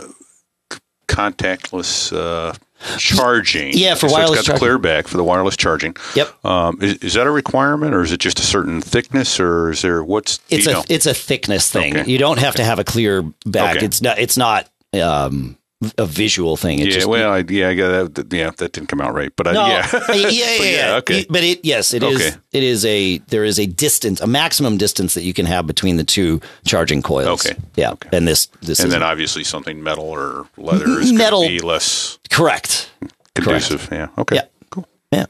c- 0.72 0.78
contactless 1.06 2.16
uh, 2.16 2.54
charging? 2.98 3.72
Yeah, 3.74 3.94
for 3.96 4.08
so 4.08 4.14
wireless 4.14 4.38
it's 4.40 4.48
got 4.48 4.54
the 4.54 4.58
charging. 4.58 4.58
clear 4.60 4.78
back 4.78 5.08
for 5.08 5.18
the 5.18 5.24
wireless 5.24 5.56
charging. 5.58 5.94
Yep. 6.14 6.44
Um, 6.44 6.78
is, 6.80 6.94
is 6.98 7.14
that 7.14 7.26
a 7.26 7.30
requirement, 7.30 7.94
or 7.94 8.00
is 8.02 8.12
it 8.12 8.20
just 8.20 8.38
a 8.38 8.42
certain 8.42 8.80
thickness, 8.80 9.38
or 9.38 9.70
is 9.72 9.82
there 9.82 10.02
what's 10.02 10.40
it's 10.48 10.66
a 10.66 10.72
know? 10.72 10.84
it's 10.88 11.04
a 11.06 11.14
thickness 11.14 11.70
thing. 11.70 11.98
Okay. 11.98 12.10
You 12.10 12.16
don't 12.16 12.38
have 12.38 12.54
to 12.54 12.64
have 12.64 12.78
a 12.78 12.84
clear 12.84 13.22
back. 13.44 13.76
Okay. 13.76 13.84
It's 13.86 14.00
not 14.00 14.18
it's 14.18 14.38
not 14.38 14.70
um, 14.94 15.58
a 15.98 16.06
visual 16.06 16.56
thing. 16.56 16.78
It's 16.78 16.88
yeah, 16.88 16.94
just, 16.94 17.06
well, 17.06 17.32
I, 17.32 17.44
yeah, 17.48 17.68
I 17.68 17.74
got 17.74 18.14
that. 18.14 18.32
Yeah, 18.32 18.50
that 18.56 18.72
didn't 18.72 18.88
come 18.88 19.00
out 19.00 19.12
right, 19.14 19.30
but 19.36 19.46
I, 19.46 19.52
No, 19.52 19.66
yeah, 19.66 19.88
yeah, 20.08 20.14
yeah, 20.14 20.28
yeah, 20.28 20.58
But 20.58 20.64
yeah, 20.64 20.96
okay. 20.96 21.26
But 21.28 21.44
it, 21.44 21.64
yes, 21.64 21.92
it 21.92 22.02
is. 22.02 22.16
Okay. 22.16 22.36
It 22.52 22.62
is 22.62 22.84
a 22.86 23.18
there 23.28 23.44
is 23.44 23.58
a 23.58 23.66
distance, 23.66 24.20
a 24.20 24.26
maximum 24.26 24.78
distance 24.78 25.12
that 25.14 25.22
you 25.22 25.34
can 25.34 25.44
have 25.46 25.66
between 25.66 25.96
the 25.98 26.04
two 26.04 26.40
charging 26.64 27.02
coils. 27.02 27.46
Okay. 27.46 27.58
Yeah, 27.76 27.92
Okay. 27.92 28.08
and 28.16 28.26
this 28.26 28.46
this 28.62 28.78
and 28.80 28.86
is 28.88 28.92
then 28.92 29.02
obviously 29.02 29.44
something 29.44 29.82
metal 29.82 30.04
or 30.04 30.46
leather 30.56 30.88
is 31.00 31.12
Metal. 31.12 31.42
going 31.42 31.58
be 31.58 31.60
less 31.60 32.18
correct. 32.30 32.90
conducive. 33.34 33.88
Yeah. 33.92 34.08
Okay. 34.16 34.36
Yeah. 34.36 34.44
Cool. 34.70 34.88
Yeah, 35.12 35.26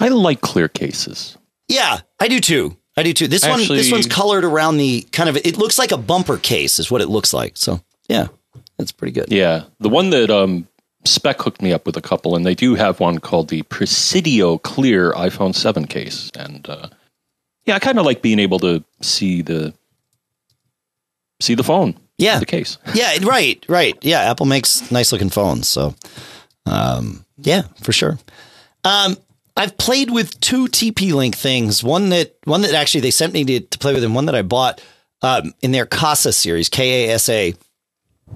I 0.00 0.08
like 0.08 0.40
clear 0.40 0.68
cases. 0.68 1.38
yeah, 1.68 2.00
I 2.18 2.26
do 2.28 2.40
too. 2.40 2.76
I 2.96 3.04
do 3.04 3.12
too. 3.14 3.26
This 3.28 3.46
one, 3.46 3.60
this 3.60 3.90
one's 3.90 4.06
colored 4.06 4.44
around 4.44 4.76
the 4.76 5.02
kind 5.12 5.28
of. 5.30 5.36
It 5.36 5.56
looks 5.56 5.78
like 5.78 5.92
a 5.92 5.96
bumper 5.96 6.36
case, 6.36 6.78
is 6.78 6.90
what 6.90 7.00
it 7.00 7.08
looks 7.08 7.32
like. 7.32 7.56
So 7.56 7.80
yeah, 8.08 8.26
that's 8.78 8.92
pretty 8.92 9.12
good. 9.12 9.26
Yeah, 9.30 9.64
the 9.80 9.88
one 9.88 10.10
that 10.10 10.30
um, 10.30 10.66
Speck 11.04 11.40
hooked 11.42 11.62
me 11.62 11.72
up 11.72 11.86
with 11.86 11.96
a 11.96 12.00
couple, 12.02 12.34
and 12.36 12.44
they 12.46 12.54
do 12.54 12.74
have 12.74 13.00
one 13.00 13.18
called 13.18 13.48
the 13.48 13.62
Presidio 13.62 14.58
Clear 14.58 15.12
iPhone 15.12 15.54
Seven 15.54 15.86
case, 15.86 16.30
and 16.36 16.68
uh, 16.68 16.88
yeah, 17.64 17.76
I 17.76 17.78
kind 17.78 17.98
of 17.98 18.04
like 18.06 18.22
being 18.22 18.38
able 18.38 18.58
to 18.60 18.82
see 19.00 19.42
the 19.42 19.72
see 21.40 21.54
the 21.54 21.64
phone, 21.64 21.96
Yeah. 22.18 22.38
the 22.38 22.46
case. 22.46 22.78
Yeah, 22.94 23.16
right, 23.22 23.64
right. 23.68 23.96
Yeah, 24.02 24.20
Apple 24.30 24.46
makes 24.46 24.90
nice 24.92 25.10
looking 25.12 25.30
phones. 25.30 25.68
So, 25.68 25.94
um, 26.66 27.24
yeah, 27.38 27.62
for 27.82 27.92
sure. 27.92 28.18
Um, 28.84 29.16
I've 29.56 29.76
played 29.76 30.10
with 30.10 30.38
two 30.40 30.66
TP 30.66 31.12
Link 31.12 31.36
things. 31.36 31.82
One 31.84 32.08
that 32.10 32.36
one 32.44 32.62
that 32.62 32.74
actually 32.74 33.00
they 33.02 33.10
sent 33.10 33.32
me 33.32 33.44
to, 33.44 33.60
to 33.60 33.78
play 33.78 33.92
with, 33.92 34.04
and 34.04 34.14
one 34.14 34.26
that 34.26 34.34
I 34.34 34.42
bought 34.42 34.80
um, 35.20 35.52
in 35.60 35.72
their 35.72 35.84
Kasa 35.86 36.32
series, 36.32 36.68
K 36.68 37.08
A 37.08 37.14
S 37.14 37.28
A. 37.28 37.54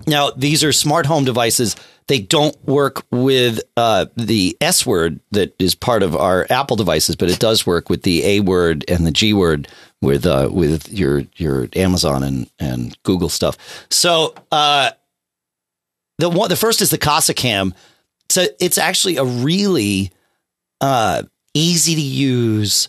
Now 0.06 0.30
these 0.30 0.62
are 0.64 0.72
smart 0.72 1.06
home 1.06 1.24
devices. 1.24 1.76
They 2.08 2.20
don't 2.20 2.56
work 2.64 3.04
with 3.10 3.60
uh, 3.76 4.06
the 4.16 4.56
S 4.60 4.86
word 4.86 5.20
that 5.32 5.54
is 5.58 5.74
part 5.74 6.02
of 6.02 6.14
our 6.14 6.46
Apple 6.50 6.76
devices, 6.76 7.16
but 7.16 7.30
it 7.30 7.40
does 7.40 7.66
work 7.66 7.90
with 7.90 8.02
the 8.02 8.24
A 8.24 8.40
word 8.40 8.84
and 8.88 9.06
the 9.06 9.10
G 9.10 9.32
word 9.32 9.68
with 10.00 10.26
uh, 10.26 10.48
with 10.52 10.92
your 10.92 11.24
your 11.36 11.68
Amazon 11.74 12.22
and 12.22 12.50
and 12.58 12.96
Google 13.02 13.28
stuff. 13.28 13.86
So 13.90 14.34
uh, 14.52 14.90
the 16.18 16.28
one 16.28 16.48
the 16.48 16.56
first 16.56 16.80
is 16.80 16.90
the 16.90 16.98
Kasa 16.98 17.34
Cam. 17.34 17.74
So 18.28 18.44
it's 18.60 18.78
actually 18.78 19.16
a 19.16 19.24
really 19.24 20.12
uh, 20.80 21.22
easy 21.54 21.94
to 21.94 22.00
use 22.00 22.88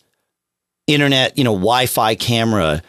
internet, 0.88 1.38
you 1.38 1.44
know, 1.44 1.54
Wi-Fi 1.54 2.16
camera. 2.16 2.82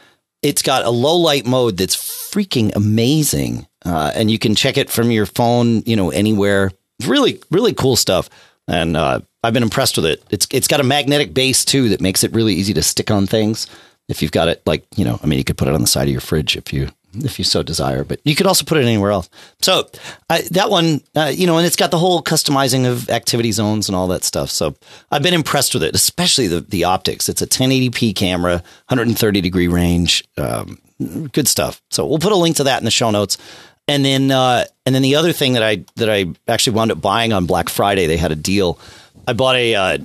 It's 0.42 0.62
got 0.62 0.84
a 0.84 0.90
low 0.90 1.16
light 1.16 1.46
mode 1.46 1.76
that's 1.76 1.96
freaking 1.96 2.74
amazing, 2.74 3.66
uh, 3.84 4.12
and 4.14 4.30
you 4.30 4.38
can 4.38 4.54
check 4.54 4.76
it 4.76 4.90
from 4.90 5.10
your 5.10 5.26
phone, 5.26 5.82
you 5.86 5.96
know, 5.96 6.10
anywhere. 6.10 6.70
Really, 7.06 7.40
really 7.50 7.74
cool 7.74 7.96
stuff, 7.96 8.28
and 8.66 8.96
uh, 8.96 9.20
I've 9.44 9.54
been 9.54 9.62
impressed 9.62 9.96
with 9.96 10.06
it. 10.06 10.22
It's 10.30 10.46
it's 10.50 10.68
got 10.68 10.80
a 10.80 10.84
magnetic 10.84 11.32
base 11.32 11.64
too 11.64 11.88
that 11.90 12.00
makes 12.00 12.24
it 12.24 12.32
really 12.32 12.54
easy 12.54 12.74
to 12.74 12.82
stick 12.82 13.10
on 13.10 13.26
things. 13.26 13.66
If 14.08 14.22
you've 14.22 14.32
got 14.32 14.48
it, 14.48 14.62
like 14.66 14.84
you 14.96 15.04
know, 15.04 15.20
I 15.22 15.26
mean, 15.26 15.38
you 15.38 15.44
could 15.44 15.58
put 15.58 15.68
it 15.68 15.74
on 15.74 15.80
the 15.80 15.86
side 15.86 16.08
of 16.08 16.12
your 16.12 16.20
fridge 16.20 16.56
if 16.56 16.72
you 16.72 16.88
if 17.14 17.38
you 17.38 17.44
so 17.44 17.62
desire, 17.62 18.04
but 18.04 18.20
you 18.24 18.34
could 18.34 18.46
also 18.46 18.64
put 18.64 18.78
it 18.78 18.84
anywhere 18.84 19.10
else. 19.10 19.30
So 19.62 19.88
I, 20.28 20.42
that 20.50 20.70
one, 20.70 21.00
uh, 21.14 21.32
you 21.34 21.46
know, 21.46 21.56
and 21.56 21.66
it's 21.66 21.76
got 21.76 21.90
the 21.90 21.98
whole 21.98 22.22
customizing 22.22 22.86
of 22.86 23.08
activity 23.10 23.52
zones 23.52 23.88
and 23.88 23.96
all 23.96 24.08
that 24.08 24.24
stuff. 24.24 24.50
So 24.50 24.74
I've 25.10 25.22
been 25.22 25.34
impressed 25.34 25.74
with 25.74 25.82
it, 25.82 25.94
especially 25.94 26.48
the 26.48 26.60
the 26.60 26.84
optics. 26.84 27.28
It's 27.28 27.42
a 27.42 27.46
1080p 27.46 28.14
camera, 28.14 28.62
130 28.88 29.40
degree 29.40 29.68
range, 29.68 30.24
um, 30.36 30.78
good 31.32 31.48
stuff. 31.48 31.80
So 31.90 32.06
we'll 32.06 32.18
put 32.18 32.32
a 32.32 32.36
link 32.36 32.56
to 32.56 32.64
that 32.64 32.78
in 32.78 32.84
the 32.84 32.90
show 32.90 33.10
notes. 33.10 33.38
And 33.88 34.04
then, 34.04 34.30
uh, 34.30 34.64
and 34.84 34.94
then 34.94 35.02
the 35.02 35.16
other 35.16 35.32
thing 35.32 35.54
that 35.54 35.62
I 35.62 35.84
that 35.96 36.10
I 36.10 36.26
actually 36.46 36.76
wound 36.76 36.92
up 36.92 37.00
buying 37.00 37.32
on 37.32 37.46
Black 37.46 37.70
Friday, 37.70 38.06
they 38.06 38.18
had 38.18 38.30
a 38.30 38.36
deal. 38.36 38.78
I 39.26 39.32
bought 39.32 39.56
a 39.56 39.74
uh, 39.74 39.98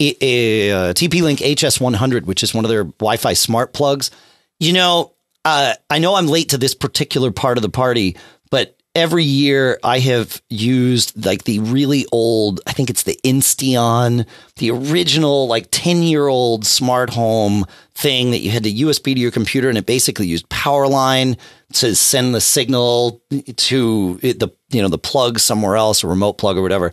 a, 0.00 0.16
a, 0.22 0.72
uh, 0.72 0.92
TP 0.94 1.20
Link 1.20 1.40
HS100, 1.40 2.24
which 2.24 2.42
is 2.42 2.54
one 2.54 2.64
of 2.64 2.70
their 2.70 2.84
Wi-Fi 2.84 3.34
smart 3.34 3.72
plugs. 3.72 4.10
You 4.58 4.72
know, 4.72 5.12
uh, 5.44 5.74
I 5.90 5.98
know 5.98 6.14
I'm 6.14 6.26
late 6.26 6.50
to 6.50 6.58
this 6.58 6.74
particular 6.74 7.30
part 7.30 7.58
of 7.58 7.62
the 7.62 7.68
party, 7.68 8.16
but 8.50 8.76
every 8.94 9.24
year 9.24 9.78
I 9.84 10.00
have 10.00 10.42
used 10.48 11.24
like 11.24 11.44
the 11.44 11.58
really 11.60 12.06
old, 12.12 12.60
I 12.66 12.72
think 12.72 12.90
it's 12.90 13.04
the 13.04 13.18
Insteon, 13.24 14.26
the 14.56 14.70
original 14.70 15.46
like 15.46 15.68
10 15.70 16.02
year 16.02 16.26
old 16.26 16.66
smart 16.66 17.10
home 17.10 17.66
thing 17.94 18.30
that 18.30 18.38
you 18.38 18.50
had 18.50 18.64
to 18.64 18.72
USB 18.72 19.14
to 19.14 19.20
your 19.20 19.30
computer 19.30 19.68
and 19.68 19.78
it 19.78 19.86
basically 19.86 20.26
used 20.26 20.48
power 20.48 20.88
line 20.88 21.36
to 21.74 21.94
send 21.94 22.34
the 22.34 22.40
signal 22.40 23.22
to 23.56 24.16
the, 24.18 24.50
you 24.70 24.82
know, 24.82 24.88
the 24.88 24.98
plug 24.98 25.38
somewhere 25.38 25.76
else, 25.76 26.02
a 26.02 26.08
remote 26.08 26.34
plug 26.34 26.56
or 26.56 26.62
whatever 26.62 26.92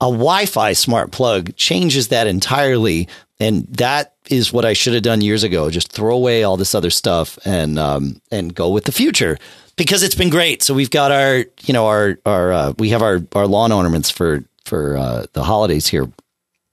a 0.00 0.10
Wi-Fi 0.10 0.72
smart 0.72 1.12
plug 1.12 1.56
changes 1.56 2.08
that 2.08 2.26
entirely, 2.26 3.08
and 3.40 3.66
that 3.68 4.14
is 4.28 4.52
what 4.52 4.64
I 4.64 4.72
should 4.72 4.92
have 4.92 5.02
done 5.02 5.20
years 5.20 5.44
ago. 5.44 5.70
Just 5.70 5.92
throw 5.92 6.14
away 6.14 6.42
all 6.42 6.56
this 6.56 6.74
other 6.74 6.90
stuff 6.90 7.38
and 7.46 7.78
um, 7.78 8.20
and 8.30 8.54
go 8.54 8.68
with 8.70 8.84
the 8.84 8.92
future 8.92 9.38
because 9.76 10.02
it's 10.02 10.14
been 10.14 10.30
great. 10.30 10.62
So 10.62 10.74
we've 10.74 10.90
got 10.90 11.12
our 11.12 11.44
you 11.64 11.72
know 11.72 11.86
our 11.86 12.18
our 12.26 12.52
uh, 12.52 12.72
we 12.78 12.90
have 12.90 13.02
our 13.02 13.20
our 13.34 13.46
lawn 13.46 13.72
ornaments 13.72 14.10
for 14.10 14.44
for 14.64 14.96
uh, 14.96 15.26
the 15.32 15.42
holidays 15.42 15.86
here. 15.86 16.10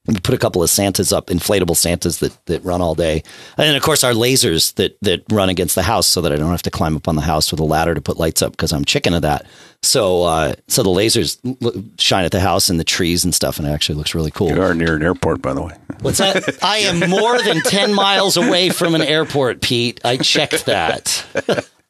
We 0.08 0.16
put 0.16 0.34
a 0.34 0.40
couple 0.40 0.64
of 0.64 0.70
Santas 0.72 1.14
up, 1.14 1.28
inflatable 1.28 1.78
Santas 1.78 2.18
that, 2.20 2.36
that 2.48 2.66
run 2.66 2.82
all 2.82 2.96
day, 2.96 3.22
and 3.56 3.68
then 3.68 3.76
of 3.76 3.84
course 3.84 4.04
our 4.04 4.14
lasers 4.14 4.74
that 4.76 4.98
that 5.02 5.24
run 5.32 5.50
against 5.50 5.76
the 5.76 5.84
house, 5.84 6.08
so 6.08 6.22
that 6.22 6.32
I 6.32 6.38
don't 6.38 6.50
have 6.50 6.64
to 6.64 6.72
climb 6.72 6.96
up 6.96 7.08
on 7.08 7.16
the 7.16 7.22
house 7.22 7.52
with 7.52 7.60
a 7.60 7.64
ladder 7.66 7.94
to 7.94 8.02
put 8.02 8.18
lights 8.18 8.42
up 8.42 8.52
because 8.52 8.74
I'm 8.74 8.84
chicken 8.84 9.14
of 9.14 9.22
that. 9.22 9.46
So 9.84 10.24
uh, 10.24 10.56
so 10.68 10.82
the 10.82 10.90
lasers 10.90 11.38
l- 11.64 11.84
shine 12.00 12.26
at 12.26 12.32
the 12.32 12.40
house 12.40 12.70
and 12.70 12.80
the 12.80 12.84
trees 12.84 13.24
and 13.24 13.34
stuff, 13.34 13.60
and 13.60 13.68
it 13.68 13.72
actually 13.72 13.96
looks 13.96 14.16
really 14.16 14.32
cool. 14.32 14.50
You 14.50 14.62
are 14.64 14.74
near 14.74 14.96
an 14.96 15.04
airport, 15.04 15.44
by 15.44 15.54
the 15.54 15.62
way. 15.62 15.76
What's 16.02 16.18
that? 16.18 16.58
I 16.64 16.78
am 16.80 17.08
more 17.08 17.40
than 17.40 17.62
10 17.62 17.94
miles 17.94 18.38
away 18.38 18.70
from 18.70 18.96
an 18.96 19.04
airport, 19.04 19.62
Pete. 19.62 20.02
I 20.04 20.18
checked 20.18 20.66
that. 20.66 21.70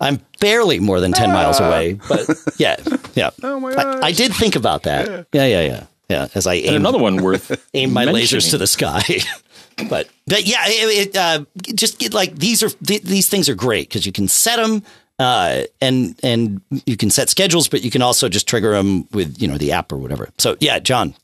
I'm 0.00 0.20
barely 0.40 0.78
more 0.78 1.00
than 1.00 1.12
10 1.12 1.32
miles 1.32 1.60
away, 1.60 1.94
but 2.08 2.28
yeah, 2.58 2.76
yeah. 3.14 3.30
Oh 3.42 3.58
my 3.58 3.72
I, 3.72 4.08
I 4.08 4.12
did 4.12 4.34
think 4.34 4.56
about 4.56 4.82
that. 4.82 5.26
Yeah, 5.32 5.46
yeah, 5.46 5.62
yeah. 5.62 5.86
Yeah, 6.10 6.28
as 6.34 6.46
I 6.46 6.54
aim, 6.54 6.76
another 6.76 6.98
one 6.98 7.22
worth 7.22 7.68
aim 7.74 7.92
my 7.92 8.06
lasers 8.06 8.50
to 8.50 8.58
the 8.58 8.66
sky. 8.66 9.02
but 9.90 10.08
but 10.26 10.46
yeah, 10.46 10.62
it, 10.64 11.08
it, 11.08 11.16
uh, 11.16 11.44
just 11.74 11.98
get 11.98 12.14
like 12.14 12.36
these 12.36 12.62
are 12.62 12.70
th- 12.70 13.02
these 13.02 13.28
things 13.28 13.48
are 13.48 13.54
great 13.54 13.88
because 13.88 14.06
you 14.06 14.12
can 14.12 14.26
set 14.26 14.56
them 14.56 14.82
uh, 15.18 15.64
and 15.82 16.18
and 16.22 16.62
you 16.86 16.96
can 16.96 17.10
set 17.10 17.28
schedules, 17.28 17.68
but 17.68 17.82
you 17.82 17.90
can 17.90 18.00
also 18.00 18.28
just 18.28 18.48
trigger 18.48 18.72
them 18.72 19.06
with 19.12 19.40
you 19.40 19.48
know 19.48 19.58
the 19.58 19.72
app 19.72 19.92
or 19.92 19.98
whatever. 19.98 20.30
So 20.38 20.56
yeah, 20.60 20.78
John. 20.78 21.14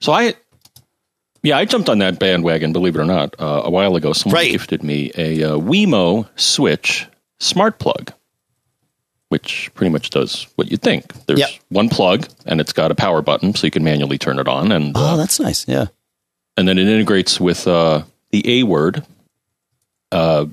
So 0.00 0.12
I, 0.12 0.34
yeah, 1.46 1.56
I 1.58 1.64
jumped 1.64 1.88
on 1.88 1.98
that 1.98 2.18
bandwagon. 2.18 2.72
Believe 2.72 2.96
it 2.96 3.00
or 3.00 3.04
not, 3.04 3.34
uh, 3.38 3.62
a 3.64 3.70
while 3.70 3.96
ago, 3.96 4.12
someone 4.12 4.34
Right. 4.40 4.50
gifted 4.52 4.82
me 4.82 5.10
a 5.16 5.42
uh, 5.44 5.56
Wemo 5.58 6.28
Switch 6.36 7.06
smart 7.38 7.78
plug, 7.78 8.12
which 9.28 9.70
pretty 9.74 9.90
much 9.90 10.10
does 10.10 10.46
what 10.56 10.70
you 10.70 10.76
think. 10.76 11.12
There's 11.26 11.40
Yep. 11.40 11.50
one 11.68 11.88
plug, 11.88 12.28
and 12.46 12.60
it's 12.60 12.72
got 12.72 12.90
a 12.90 12.94
power 12.94 13.22
button, 13.22 13.54
so 13.54 13.66
you 13.66 13.70
can 13.70 13.84
manually 13.84 14.18
turn 14.18 14.38
it 14.38 14.48
on, 14.48 14.72
and 14.72 14.96
uh, 14.96 15.14
Oh, 15.14 15.16
that's 15.16 15.38
nice. 15.40 15.66
Yeah. 15.68 15.86
and 16.56 16.66
then 16.66 16.78
it 16.78 16.88
integrates 16.88 17.38
with 17.40 17.66
uh, 17.68 18.02
the 18.30 18.60
A 18.60 18.62
word, 18.64 19.04
uh, 20.12 20.46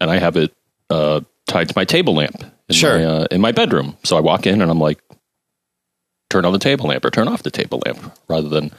and 0.00 0.10
I 0.10 0.18
have 0.18 0.36
it 0.36 0.52
uh, 0.90 1.20
tied 1.46 1.68
to 1.68 1.74
my 1.76 1.84
table 1.84 2.14
lamp 2.14 2.44
in 2.68 2.74
Sure. 2.74 2.98
my, 2.98 3.04
uh, 3.04 3.26
in 3.30 3.40
my 3.40 3.52
bedroom. 3.52 3.96
So 4.04 4.16
I 4.16 4.20
walk 4.20 4.46
in 4.46 4.60
and 4.60 4.70
I'm 4.70 4.78
like, 4.80 5.00
turn 6.30 6.44
on 6.44 6.52
the 6.52 6.58
table 6.58 6.88
lamp 6.88 7.04
or 7.04 7.10
turn 7.10 7.28
off 7.28 7.42
the 7.42 7.50
table 7.50 7.80
lamp, 7.86 8.12
rather 8.28 8.48
than 8.48 8.70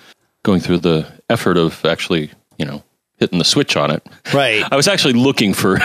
going 0.46 0.62
through 0.62 0.78
the 0.78 1.06
effort 1.30 1.58
of 1.58 1.84
actually, 1.84 2.32
you 2.58 2.66
know, 2.66 2.84
hitting 3.18 3.40
the 3.40 3.46
switch 3.46 3.76
on 3.76 3.92
it. 3.92 4.08
Right. 4.34 4.64
I 4.72 4.76
was 4.78 4.88
actually 4.88 5.14
looking 5.14 5.54
for 5.54 5.80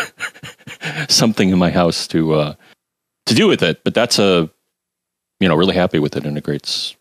something 1.09 1.49
in 1.49 1.59
my 1.59 1.70
house 1.70 2.07
to 2.09 2.35
uh, 2.35 2.55
to 3.27 3.35
do 3.35 3.49
with 3.49 3.62
it, 3.62 3.83
but 3.83 3.94
that's 3.94 4.18
a, 4.20 4.49
you 5.40 5.49
know, 5.49 5.57
really 5.57 5.75
happy 5.75 5.99
with 5.99 6.14
it. 6.14 6.25
Integrates 6.25 6.94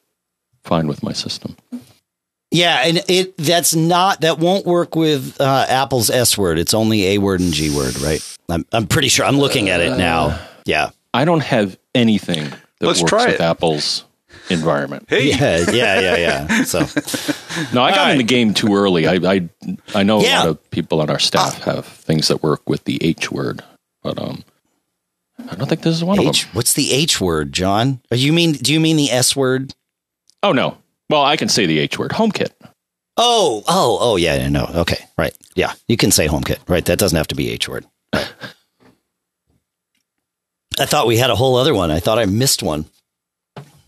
fine 0.64 0.88
with 0.88 1.04
my 1.04 1.14
system. 1.14 1.56
Yeah, 2.52 2.82
and 2.84 3.04
it 3.08 3.38
that's 3.38 3.76
not 3.76 4.22
that 4.22 4.40
won't 4.40 4.66
work 4.66 4.96
with 4.96 5.40
uh, 5.40 5.66
Apple's 5.70 6.10
S 6.10 6.36
word. 6.38 6.58
It's 6.58 6.74
only 6.74 7.08
A 7.10 7.18
word 7.20 7.42
and 7.42 7.54
G 7.54 7.76
word, 7.76 8.00
right? 8.00 8.26
I'm 8.50 8.66
I'm 8.72 8.88
pretty 8.88 9.10
sure. 9.10 9.26
I'm 9.26 9.38
looking 9.38 9.70
at 9.70 9.82
it 9.82 9.98
now. 9.98 10.40
Yeah. 10.66 10.90
I 11.14 11.26
don't 11.26 11.42
have 11.42 11.78
anything 11.96 12.46
that 12.46 12.88
Let's 12.88 13.02
works 13.02 13.10
try 13.10 13.26
with 13.26 13.36
it. 13.36 13.42
Apple's 13.42 14.06
environment. 14.50 15.06
Hey, 15.10 15.30
Yeah, 15.30 15.72
yeah, 15.72 16.00
yeah, 16.00 16.18
yeah. 16.18 16.64
So 16.64 16.80
No, 17.74 17.82
I 17.84 17.92
got 17.92 18.00
All 18.08 18.12
in 18.12 18.18
the 18.18 18.24
game 18.24 18.54
too 18.54 18.76
early. 18.76 19.08
I 19.08 19.16
I, 19.34 19.50
I 19.96 20.04
know 20.04 20.22
Yeah. 20.22 20.38
a 20.38 20.40
lot 20.40 20.48
of 20.50 20.70
people 20.72 21.02
on 21.02 21.10
our 21.10 21.20
staff 21.20 21.62
have 21.64 21.86
things 21.86 22.28
that 22.30 22.42
work 22.44 22.68
with 22.70 22.84
the 22.86 23.04
H 23.04 23.32
word, 23.32 23.64
but 24.04 24.18
um, 24.20 24.44
I 25.50 25.56
don't 25.56 25.68
think 25.68 25.82
this 25.82 25.96
is 25.96 26.04
one 26.04 26.20
H, 26.20 26.44
of 26.44 26.48
them. 26.50 26.56
what's 26.56 26.74
the 26.74 26.92
H 26.92 27.20
word, 27.22 27.54
John? 27.54 28.02
Or 28.12 28.18
you 28.18 28.34
mean 28.34 28.54
do 28.54 28.74
you 28.74 28.80
mean 28.80 28.98
the 28.98 29.12
S 29.12 29.36
word? 29.36 29.74
Oh 30.44 30.52
no. 30.52 30.78
Well, 31.10 31.24
I 31.24 31.38
can 31.38 31.50
say 31.50 31.66
the 31.66 31.80
H 31.80 31.98
word. 31.98 32.12
HomeKit. 32.12 32.52
Oh, 33.18 33.64
oh, 33.68 33.98
oh, 34.00 34.16
yeah, 34.16 34.36
yeah, 34.36 34.48
no. 34.48 34.70
Okay, 34.76 35.04
right. 35.18 35.36
Yeah, 35.56 35.74
you 35.88 35.98
can 35.98 36.10
say 36.12 36.28
HomeKit, 36.28 36.60
right? 36.70 36.86
That 36.86 37.00
doesn't 37.00 37.18
have 37.18 37.28
to 37.28 37.36
be 37.36 37.50
H 37.50 37.68
word. 37.68 37.86
Right. 38.14 38.32
I 40.80 40.86
thought 40.86 41.08
we 41.08 41.18
had 41.18 41.30
a 41.30 41.36
whole 41.36 41.56
other 41.58 41.74
one. 41.74 41.92
I 41.92 42.00
thought 42.00 42.20
I 42.20 42.26
missed 42.26 42.64
one. 42.64 42.86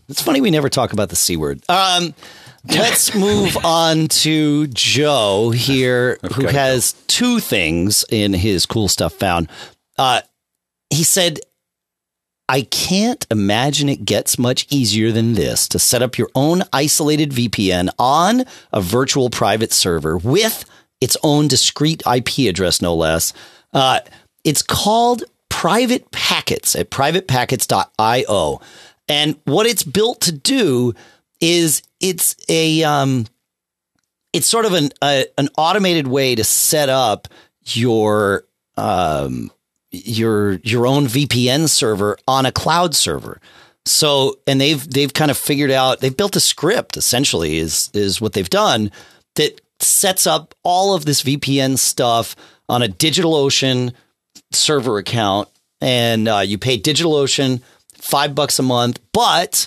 It's 0.08 0.20
funny 0.20 0.40
we 0.40 0.50
never 0.50 0.68
talk 0.68 0.92
about 0.92 1.08
the 1.08 1.16
C 1.16 1.36
word. 1.36 1.62
Um, 1.68 2.12
let's 2.68 3.14
move 3.14 3.56
on 3.64 4.08
to 4.08 4.66
Joe 4.68 5.50
here, 5.50 6.18
who 6.34 6.46
has 6.46 6.92
two 7.08 7.40
things 7.40 8.04
in 8.10 8.32
his 8.32 8.66
cool 8.66 8.88
stuff 8.88 9.14
found. 9.14 9.48
Uh, 9.98 10.22
he 10.90 11.04
said, 11.04 11.40
I 12.48 12.62
can't 12.62 13.26
imagine 13.30 13.88
it 13.88 14.04
gets 14.04 14.38
much 14.38 14.66
easier 14.70 15.10
than 15.10 15.34
this 15.34 15.68
to 15.68 15.78
set 15.78 16.02
up 16.02 16.18
your 16.18 16.28
own 16.34 16.62
isolated 16.72 17.30
VPN 17.30 17.88
on 17.98 18.44
a 18.72 18.80
virtual 18.80 19.30
private 19.30 19.72
server 19.72 20.18
with 20.18 20.64
its 21.00 21.16
own 21.22 21.48
discrete 21.48 22.02
IP 22.06 22.48
address, 22.48 22.82
no 22.82 22.94
less. 22.94 23.32
Uh, 23.72 24.00
it's 24.44 24.62
called 24.62 25.24
Private 25.48 26.10
Packets 26.10 26.76
at 26.76 26.90
privatepackets.io. 26.90 28.60
And 29.08 29.36
what 29.44 29.66
it's 29.66 29.82
built 29.82 30.20
to 30.22 30.32
do 30.32 30.94
is 31.40 31.82
it's 32.02 32.36
a 32.48 32.82
um, 32.82 33.26
it's 34.34 34.46
sort 34.46 34.66
of 34.66 34.74
an 34.74 34.90
a, 35.02 35.26
an 35.38 35.48
automated 35.56 36.06
way 36.06 36.34
to 36.34 36.44
set 36.44 36.90
up 36.90 37.28
your 37.64 38.44
um, 38.76 39.50
your 39.90 40.54
your 40.64 40.86
own 40.86 41.06
VPN 41.06 41.68
server 41.68 42.18
on 42.28 42.44
a 42.44 42.52
cloud 42.52 42.94
server. 42.94 43.40
So 43.86 44.38
and 44.46 44.60
they've 44.60 44.88
they've 44.90 45.12
kind 45.12 45.30
of 45.30 45.38
figured 45.38 45.70
out 45.70 46.00
they've 46.00 46.16
built 46.16 46.36
a 46.36 46.40
script 46.40 46.96
essentially 46.96 47.56
is 47.56 47.90
is 47.94 48.20
what 48.20 48.34
they've 48.34 48.50
done 48.50 48.90
that 49.36 49.60
sets 49.80 50.26
up 50.26 50.54
all 50.62 50.94
of 50.94 51.04
this 51.04 51.22
VPN 51.22 51.78
stuff 51.78 52.36
on 52.68 52.82
a 52.82 52.88
DigitalOcean 52.88 53.92
server 54.52 54.98
account 54.98 55.48
and 55.80 56.28
uh, 56.28 56.38
you 56.38 56.58
pay 56.58 56.78
DigitalOcean 56.78 57.60
five 57.96 58.34
bucks 58.34 58.58
a 58.58 58.62
month, 58.62 59.00
but 59.12 59.66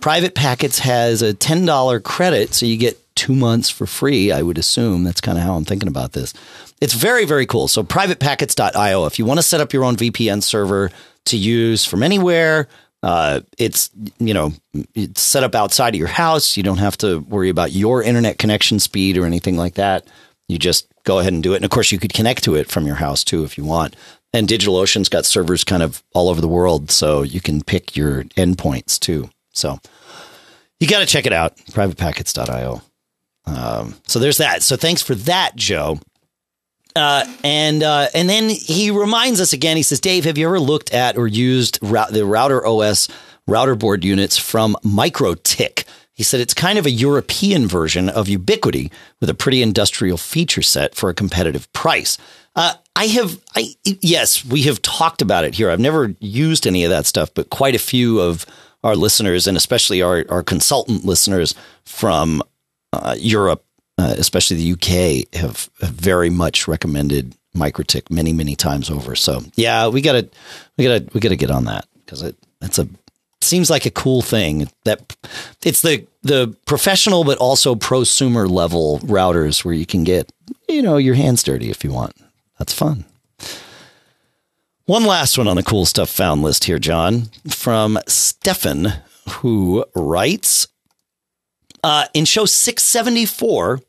Private 0.00 0.34
Packets 0.34 0.78
has 0.80 1.22
a 1.22 1.34
ten 1.34 1.64
dollar 1.66 2.00
credit, 2.00 2.54
so 2.54 2.66
you 2.66 2.76
get 2.76 2.98
two 3.14 3.34
months 3.34 3.68
for 3.68 3.86
free. 3.86 4.32
I 4.32 4.42
would 4.42 4.56
assume 4.58 5.04
that's 5.04 5.20
kind 5.20 5.36
of 5.36 5.44
how 5.44 5.54
I'm 5.54 5.64
thinking 5.64 5.88
about 5.88 6.12
this. 6.12 6.32
It's 6.80 6.94
very 6.94 7.24
very 7.26 7.46
cool. 7.46 7.68
So 7.68 7.82
privatepackets.io. 7.82 9.06
If 9.06 9.18
you 9.18 9.24
want 9.24 9.38
to 9.38 9.42
set 9.42 9.60
up 9.60 9.72
your 9.72 9.84
own 9.84 9.96
VPN 9.96 10.42
server 10.42 10.90
to 11.26 11.36
use 11.36 11.84
from 11.84 12.02
anywhere, 12.02 12.68
uh, 13.02 13.40
it's 13.58 13.90
you 14.18 14.34
know 14.34 14.52
it's 14.94 15.20
set 15.22 15.44
up 15.44 15.54
outside 15.54 15.94
of 15.94 15.98
your 15.98 16.08
house. 16.08 16.56
You 16.56 16.62
don't 16.62 16.78
have 16.78 16.96
to 16.98 17.20
worry 17.20 17.48
about 17.48 17.72
your 17.72 18.02
internet 18.02 18.38
connection 18.38 18.78
speed 18.78 19.18
or 19.18 19.26
anything 19.26 19.56
like 19.56 19.74
that. 19.74 20.06
You 20.48 20.58
just 20.58 20.86
go 21.04 21.18
ahead 21.18 21.32
and 21.32 21.42
do 21.42 21.52
it. 21.52 21.56
And 21.56 21.64
of 21.64 21.70
course, 21.70 21.92
you 21.92 21.98
could 21.98 22.12
connect 22.12 22.44
to 22.44 22.54
it 22.54 22.70
from 22.70 22.86
your 22.86 22.96
house 22.96 23.24
too 23.24 23.44
if 23.44 23.56
you 23.56 23.64
want. 23.64 23.96
And 24.32 24.46
DigitalOcean's 24.46 25.08
got 25.08 25.26
servers 25.26 25.64
kind 25.64 25.82
of 25.82 26.02
all 26.14 26.28
over 26.28 26.40
the 26.40 26.48
world, 26.48 26.90
so 26.90 27.22
you 27.22 27.40
can 27.40 27.62
pick 27.62 27.96
your 27.96 28.24
endpoints 28.36 28.98
too. 28.98 29.28
So 29.52 29.78
you 30.78 30.86
got 30.86 31.00
to 31.00 31.06
check 31.06 31.26
it 31.26 31.32
out, 31.32 31.56
privatepackets.io. 31.56 32.82
Um, 33.46 33.94
so 34.06 34.18
there's 34.18 34.38
that. 34.38 34.62
So 34.62 34.76
thanks 34.76 35.02
for 35.02 35.14
that, 35.14 35.56
Joe. 35.56 35.98
Uh, 36.96 37.24
and 37.44 37.82
uh, 37.82 38.08
and 38.14 38.28
then 38.28 38.48
he 38.48 38.90
reminds 38.90 39.40
us 39.40 39.52
again. 39.52 39.76
He 39.76 39.82
says, 39.82 40.00
"Dave, 40.00 40.24
have 40.24 40.36
you 40.36 40.46
ever 40.46 40.58
looked 40.58 40.92
at 40.92 41.16
or 41.16 41.28
used 41.28 41.80
the 41.80 42.24
Router 42.26 42.66
OS 42.66 43.08
router 43.46 43.76
board 43.76 44.04
units 44.04 44.38
from 44.38 44.76
MikroTik?" 44.84 45.84
He 46.12 46.24
said 46.24 46.40
it's 46.40 46.52
kind 46.52 46.78
of 46.78 46.86
a 46.86 46.90
European 46.90 47.66
version 47.66 48.08
of 48.10 48.26
Ubiquiti 48.26 48.90
with 49.20 49.30
a 49.30 49.34
pretty 49.34 49.62
industrial 49.62 50.18
feature 50.18 50.62
set 50.62 50.94
for 50.94 51.08
a 51.08 51.14
competitive 51.14 51.72
price. 51.72 52.18
Uh, 52.54 52.74
I 52.96 53.06
have, 53.06 53.40
I 53.54 53.74
yes, 53.84 54.44
we 54.44 54.62
have 54.62 54.82
talked 54.82 55.22
about 55.22 55.44
it 55.44 55.54
here. 55.54 55.70
I've 55.70 55.80
never 55.80 56.14
used 56.20 56.66
any 56.66 56.84
of 56.84 56.90
that 56.90 57.06
stuff, 57.06 57.32
but 57.32 57.48
quite 57.48 57.74
a 57.74 57.78
few 57.78 58.20
of 58.20 58.44
our 58.82 58.96
listeners, 58.96 59.46
and 59.46 59.56
especially 59.56 60.02
our 60.02 60.24
our 60.28 60.42
consultant 60.42 61.04
listeners 61.04 61.54
from 61.84 62.42
uh, 62.92 63.16
Europe, 63.18 63.64
uh, 63.98 64.14
especially 64.18 64.56
the 64.56 64.72
UK, 64.72 65.34
have, 65.38 65.70
have 65.80 65.90
very 65.90 66.30
much 66.30 66.66
recommended 66.66 67.36
MikroTik 67.54 68.10
many, 68.10 68.32
many 68.32 68.56
times 68.56 68.90
over. 68.90 69.14
So 69.14 69.42
yeah, 69.54 69.88
we 69.88 70.00
gotta, 70.00 70.28
we 70.76 70.84
gotta, 70.84 71.06
we 71.12 71.20
gotta 71.20 71.36
get 71.36 71.50
on 71.50 71.64
that 71.64 71.86
because 72.04 72.22
it 72.22 72.36
that's 72.60 72.78
a 72.78 72.88
seems 73.42 73.70
like 73.70 73.86
a 73.86 73.90
cool 73.90 74.22
thing 74.22 74.68
that 74.84 75.16
it's 75.64 75.80
the 75.82 76.06
the 76.22 76.54
professional 76.66 77.24
but 77.24 77.38
also 77.38 77.74
prosumer 77.74 78.48
level 78.48 78.98
routers 79.00 79.64
where 79.64 79.74
you 79.74 79.86
can 79.86 80.04
get 80.04 80.30
you 80.68 80.82
know 80.82 80.98
your 80.98 81.14
hands 81.14 81.42
dirty 81.42 81.70
if 81.70 81.82
you 81.82 81.92
want. 81.92 82.14
That's 82.58 82.74
fun. 82.74 83.04
One 84.90 85.04
last 85.04 85.38
one 85.38 85.46
on 85.46 85.54
the 85.54 85.62
cool 85.62 85.86
stuff 85.86 86.10
found 86.10 86.42
list 86.42 86.64
here, 86.64 86.80
John, 86.80 87.26
from 87.46 87.96
Stefan, 88.08 88.94
who 89.28 89.84
writes 89.94 90.66
uh, 91.84 92.06
in 92.12 92.24
show 92.24 92.44
674, 92.44 93.82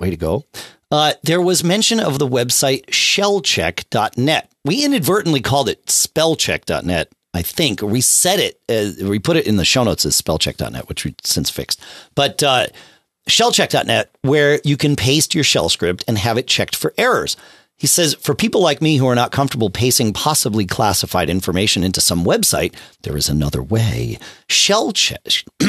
way 0.00 0.10
to 0.10 0.16
go, 0.16 0.46
uh, 0.90 1.12
there 1.22 1.40
was 1.40 1.62
mention 1.62 2.00
of 2.00 2.18
the 2.18 2.26
website 2.26 2.86
shellcheck.net. 2.86 4.50
We 4.64 4.84
inadvertently 4.84 5.42
called 5.42 5.68
it 5.68 5.86
spellcheck.net, 5.86 7.12
I 7.32 7.42
think. 7.42 7.80
We 7.80 8.00
said 8.00 8.40
it, 8.40 8.60
uh, 8.68 9.08
we 9.08 9.20
put 9.20 9.36
it 9.36 9.46
in 9.46 9.58
the 9.58 9.64
show 9.64 9.84
notes 9.84 10.04
as 10.04 10.20
spellcheck.net, 10.20 10.88
which 10.88 11.04
we 11.04 11.14
since 11.22 11.50
fixed. 11.50 11.80
But 12.16 12.42
uh, 12.42 12.66
shellcheck.net, 13.28 14.10
where 14.22 14.60
you 14.64 14.76
can 14.76 14.96
paste 14.96 15.36
your 15.36 15.44
shell 15.44 15.68
script 15.68 16.02
and 16.08 16.18
have 16.18 16.36
it 16.36 16.48
checked 16.48 16.74
for 16.74 16.94
errors. 16.98 17.36
He 17.78 17.86
says, 17.86 18.14
for 18.14 18.34
people 18.34 18.60
like 18.60 18.82
me 18.82 18.96
who 18.96 19.06
are 19.06 19.14
not 19.14 19.30
comfortable 19.32 19.70
pasting 19.70 20.12
possibly 20.12 20.66
classified 20.66 21.30
information 21.30 21.84
into 21.84 22.00
some 22.00 22.24
website, 22.24 22.74
there 23.02 23.16
is 23.16 23.28
another 23.28 23.62
way. 23.62 24.18
Shell 24.48 24.92
check. 24.92 25.44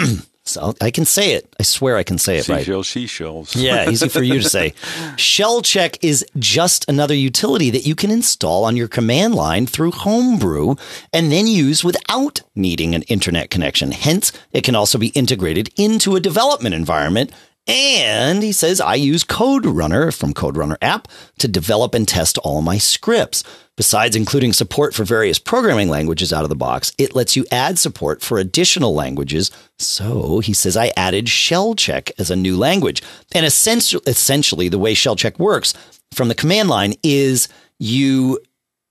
So 0.49 0.73
I 0.81 0.89
can 0.89 1.05
say 1.05 1.33
it. 1.33 1.55
I 1.59 1.63
swear 1.63 1.95
I 1.95 2.03
can 2.03 2.17
say 2.17 2.39
it 2.39 2.49
right. 2.49 2.65
Seashells, 2.65 2.89
seashells. 2.89 3.55
Yeah, 3.55 3.87
easy 3.87 4.09
for 4.09 4.23
you 4.23 4.39
to 4.39 4.49
say. 4.49 4.73
Shell 5.15 5.61
check 5.61 6.03
is 6.03 6.25
just 6.39 6.89
another 6.89 7.13
utility 7.13 7.69
that 7.69 7.85
you 7.85 7.93
can 7.93 8.09
install 8.09 8.65
on 8.65 8.75
your 8.75 8.87
command 8.87 9.35
line 9.35 9.67
through 9.67 9.91
Homebrew 9.91 10.75
and 11.13 11.31
then 11.31 11.45
use 11.45 11.83
without 11.83 12.41
needing 12.55 12.95
an 12.95 13.03
internet 13.03 13.51
connection. 13.51 13.91
Hence, 13.91 14.31
it 14.51 14.63
can 14.63 14.73
also 14.73 14.97
be 14.97 15.09
integrated 15.09 15.69
into 15.77 16.15
a 16.15 16.19
development 16.19 16.73
environment. 16.73 17.31
And 17.69 18.41
he 18.41 18.51
says, 18.51 18.81
I 18.81 18.95
use 18.95 19.23
Code 19.23 19.65
Runner 19.65 20.11
from 20.11 20.33
Code 20.33 20.57
Runner 20.57 20.77
app 20.81 21.07
to 21.37 21.47
develop 21.47 21.93
and 21.93 22.07
test 22.07 22.39
all 22.39 22.63
my 22.63 22.79
scripts. 22.79 23.43
Besides 23.77 24.15
including 24.15 24.53
support 24.53 24.93
for 24.95 25.05
various 25.05 25.37
programming 25.37 25.87
languages 25.87 26.33
out 26.33 26.43
of 26.43 26.49
the 26.49 26.55
box, 26.55 26.91
it 26.97 27.15
lets 27.15 27.35
you 27.35 27.45
add 27.51 27.77
support 27.77 28.21
for 28.21 28.39
additional 28.39 28.93
languages. 28.95 29.51
So 29.77 30.39
he 30.39 30.51
says, 30.51 30.75
I 30.75 30.91
added 30.97 31.29
shell 31.29 31.75
check 31.75 32.11
as 32.17 32.31
a 32.31 32.35
new 32.35 32.57
language. 32.57 33.03
And 33.33 33.45
essentially, 33.45 34.67
the 34.67 34.79
way 34.79 34.95
shell 34.95 35.15
check 35.15 35.37
works 35.39 35.75
from 36.11 36.27
the 36.27 36.35
command 36.35 36.69
line 36.69 36.95
is 37.03 37.47
you 37.77 38.39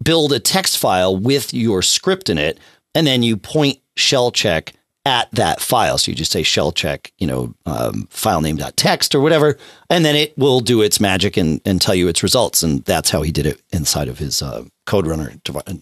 build 0.02 0.32
a 0.32 0.38
text 0.38 0.78
file 0.78 1.16
with 1.16 1.52
your 1.52 1.82
script 1.82 2.30
in 2.30 2.38
it, 2.38 2.60
and 2.94 3.06
then 3.06 3.24
you 3.24 3.36
point 3.36 3.78
shell 3.96 4.30
check 4.30 4.72
at 5.08 5.30
that 5.32 5.60
file. 5.62 5.96
So 5.96 6.10
you 6.10 6.14
just 6.14 6.30
say 6.30 6.42
shell 6.42 6.70
check, 6.70 7.10
you 7.16 7.26
know, 7.26 7.54
um, 7.64 8.06
file 8.10 8.42
name.txt 8.42 9.14
or 9.14 9.20
whatever, 9.20 9.56
and 9.88 10.04
then 10.04 10.14
it 10.14 10.36
will 10.36 10.60
do 10.60 10.82
its 10.82 11.00
magic 11.00 11.38
and, 11.38 11.62
and 11.64 11.80
tell 11.80 11.94
you 11.94 12.08
its 12.08 12.22
results. 12.22 12.62
And 12.62 12.84
that's 12.84 13.08
how 13.08 13.22
he 13.22 13.32
did 13.32 13.46
it 13.46 13.62
inside 13.72 14.08
of 14.08 14.18
his 14.18 14.42
uh, 14.42 14.64
code 14.84 15.06
runner 15.06 15.32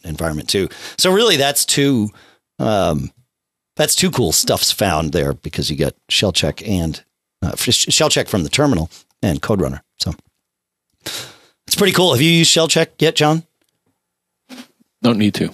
environment 0.05 0.49
too. 0.49 0.69
So 0.97 1.13
really 1.13 1.37
that's 1.37 1.65
two, 1.65 2.11
um, 2.61 3.11
that's 3.75 3.97
two 3.97 4.13
cool 4.13 4.31
stuffs 4.31 4.71
found 4.71 5.13
there 5.13 5.33
because 5.33 5.71
you 5.71 5.77
get 5.77 5.97
shell 6.09 6.33
check 6.33 6.67
and 6.67 7.03
uh, 7.43 7.57
shell 7.57 8.09
check 8.09 8.29
from 8.29 8.45
the 8.45 8.49
terminal 8.49 8.91
and 9.23 9.43
code 9.43 9.61
runner. 9.61 9.83
So 9.99 10.13
it's 11.05 11.75
pretty 11.77 11.93
cool. 11.93 12.13
Have 12.13 12.23
you 12.23 12.31
used 12.31 12.51
shell 12.51 12.69
check 12.69 12.93
yet, 13.01 13.17
John? 13.17 13.43
Don't 15.03 15.19
need 15.19 15.35
to. 15.35 15.51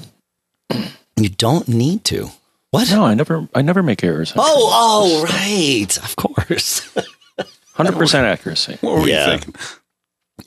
You 1.16 1.28
don't 1.30 1.68
need 1.68 2.04
to. 2.04 2.30
What? 2.72 2.90
No, 2.90 3.04
I 3.04 3.14
never. 3.14 3.48
I 3.54 3.62
never 3.62 3.82
make 3.82 4.02
errors. 4.02 4.32
Oh, 4.34 4.42
oh, 4.42 5.24
right. 5.24 5.96
Of 5.98 6.16
course. 6.16 6.90
Hundred 7.74 7.94
percent 7.94 8.26
accuracy. 8.26 8.78
What 8.80 8.94
were 9.00 9.06
Yeah. 9.08 9.24
you 9.32 9.38
thinking? 9.38 9.54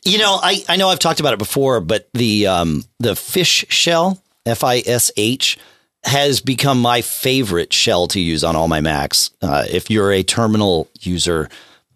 You 0.03 0.17
know, 0.17 0.39
I, 0.41 0.63
I 0.67 0.75
know 0.75 0.89
I've 0.89 0.99
talked 0.99 1.19
about 1.19 1.33
it 1.33 1.39
before, 1.39 1.79
but 1.79 2.09
the 2.13 2.47
um, 2.47 2.83
the 2.99 3.15
fish 3.15 3.65
shell, 3.69 4.21
F 4.45 4.63
I 4.63 4.79
S 4.85 5.11
H, 5.15 5.57
has 6.03 6.41
become 6.41 6.81
my 6.81 7.01
favorite 7.01 7.71
shell 7.73 8.07
to 8.07 8.19
use 8.19 8.43
on 8.43 8.55
all 8.55 8.67
my 8.67 8.81
Macs. 8.81 9.31
Uh, 9.41 9.65
if 9.69 9.89
you're 9.89 10.11
a 10.11 10.21
terminal 10.23 10.89
user, 11.01 11.47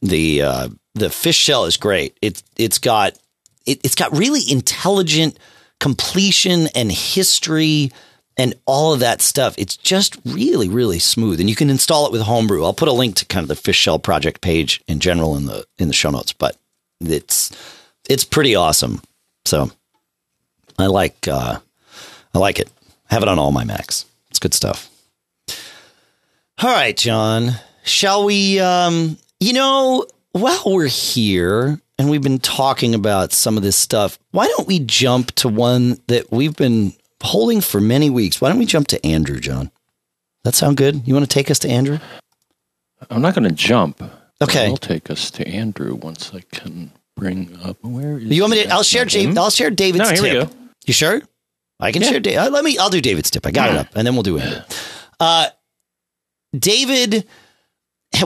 the 0.02 0.44
uh, 0.44 0.70
the 0.96 1.10
fish 1.10 1.36
shell 1.38 1.66
is 1.66 1.78
great. 1.78 2.18
It's 2.22 2.44
it's 2.56 2.78
got 2.78 3.18
it, 3.66 3.82
it's 3.84 3.96
got 3.96 4.16
really 4.18 4.42
intelligent 4.50 5.38
completion 5.80 6.68
and 6.76 6.92
history 6.92 7.92
and 8.40 8.56
all 8.66 8.94
of 8.94 9.02
that 9.02 9.22
stuff. 9.22 9.54
It's 9.58 9.76
just 9.76 10.18
really, 10.26 10.70
really 10.70 10.98
smooth, 10.98 11.42
and 11.42 11.50
you 11.50 11.56
can 11.56 11.70
install 11.70 12.06
it 12.06 12.12
with 12.14 12.22
Homebrew. 12.22 12.64
I'll 12.64 12.74
put 12.74 12.88
a 12.88 12.94
link 12.94 13.16
to 13.18 13.26
kind 13.26 13.44
of 13.44 13.50
the 13.50 13.56
Fish 13.56 13.76
Shell 13.76 14.00
project 14.00 14.40
page 14.40 14.82
in 14.88 15.00
general 15.02 15.36
in 15.36 15.46
the 15.46 15.66
in 15.78 15.90
the 15.90 15.94
show 15.94 16.10
notes, 16.10 16.32
but 16.32 16.58
it's 17.02 17.52
it's 18.10 18.24
pretty 18.24 18.56
awesome. 18.56 19.02
So 19.46 19.70
I 20.80 20.88
like 20.88 21.28
uh, 21.28 21.60
I 22.34 22.40
like 22.40 22.60
it. 22.60 22.72
Have 23.10 23.24
it 23.24 23.30
on 23.30 23.38
all 23.38 23.52
my 23.52 23.66
Macs. 23.66 24.06
It's 24.30 24.40
good 24.40 24.54
stuff. 24.54 24.90
All 26.62 26.74
right, 26.74 26.96
John. 26.96 27.52
Shall 27.84 28.24
we? 28.24 28.60
Um, 28.60 29.18
you 29.42 29.52
know, 29.52 30.06
while 30.32 30.64
we're 30.66 30.88
here 30.88 31.82
and 31.98 32.10
we've 32.10 32.22
been 32.22 32.40
talking 32.40 32.96
about 32.96 33.34
some 33.34 33.58
of 33.58 33.64
this 33.64 33.76
stuff, 33.76 34.18
why 34.32 34.48
don't 34.48 34.68
we 34.68 34.80
jump 34.80 35.34
to 35.36 35.50
one 35.50 35.98
that 36.08 36.32
we've 36.32 36.56
been 36.56 36.94
holding 37.24 37.62
for 37.62 37.80
many 37.82 38.10
weeks? 38.10 38.40
Why 38.42 38.50
don't 38.50 38.60
we 38.60 38.66
jump 38.66 38.88
to 38.90 39.06
Andrew, 39.06 39.40
John? 39.40 39.72
That 40.44 40.56
sound 40.56 40.78
good? 40.78 41.08
You 41.08 41.14
want 41.14 41.30
to 41.30 41.34
take 41.34 41.52
us 41.52 41.60
to 41.60 41.70
Andrew? 41.70 42.00
I'm 43.10 43.22
not 43.22 43.36
going 43.36 43.48
to 43.48 43.54
jump. 43.56 44.02
Okay. 44.42 44.68
I'll 44.68 44.78
take 44.78 45.10
us 45.10 45.30
to 45.32 45.48
Andrew 45.48 45.96
once 45.96 46.32
I 46.34 46.42
can 46.56 46.92
bring 47.18 47.58
up. 47.64 47.78
Where 47.82 48.18
is? 48.18 48.26
You 48.26 48.42
want 48.44 48.52
me 48.52 48.64
to? 48.64 48.70
I'll 48.70 48.84
share. 48.84 49.06
Dave, 49.06 49.38
I'll 49.38 49.50
share 49.50 49.70
David's 49.70 50.10
No, 50.10 50.16
here 50.16 50.24
we 50.24 50.30
tip. 50.40 50.50
go. 50.50 50.56
You 50.86 50.94
sure? 50.94 51.22
I 51.80 51.92
can 51.92 52.02
Yeah. 52.02 52.10
share. 52.10 52.20
Da- 52.22 52.38
uh, 52.38 52.50
let 52.50 52.64
me. 52.64 52.78
I'll 52.78 52.90
do 52.90 53.02
David's 53.02 53.30
tip. 53.32 53.46
I 53.46 53.52
got 53.52 53.70
it 53.70 53.76
up, 53.76 53.88
and 53.96 54.06
then 54.08 54.14
we'll 54.14 54.24
do 54.24 54.38
it. 54.38 54.64
Uh, 55.20 55.48
David 56.58 57.26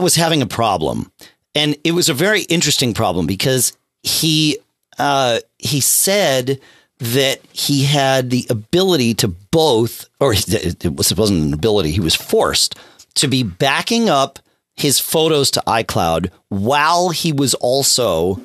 was 0.00 0.14
having 0.14 0.40
a 0.42 0.46
problem, 0.46 1.10
and 1.54 1.76
it 1.84 1.92
was 1.92 2.08
a 2.08 2.14
very 2.14 2.42
interesting 2.42 2.94
problem 2.94 3.26
because 3.26 3.76
he 4.02 4.58
uh, 4.98 5.40
he 5.58 5.80
said 5.80 6.60
that 7.04 7.40
he 7.52 7.84
had 7.84 8.30
the 8.30 8.46
ability 8.48 9.12
to 9.12 9.28
both, 9.28 10.08
or 10.20 10.32
it 10.32 10.96
was 10.96 11.12
it 11.12 11.18
wasn't 11.18 11.42
an 11.42 11.52
ability. 11.52 11.90
He 11.90 12.00
was 12.00 12.14
forced 12.14 12.76
to 13.16 13.28
be 13.28 13.42
backing 13.42 14.08
up 14.08 14.38
his 14.74 14.98
photos 14.98 15.50
to 15.52 15.62
iCloud 15.66 16.30
while 16.48 17.10
he 17.10 17.32
was 17.32 17.52
also 17.54 18.40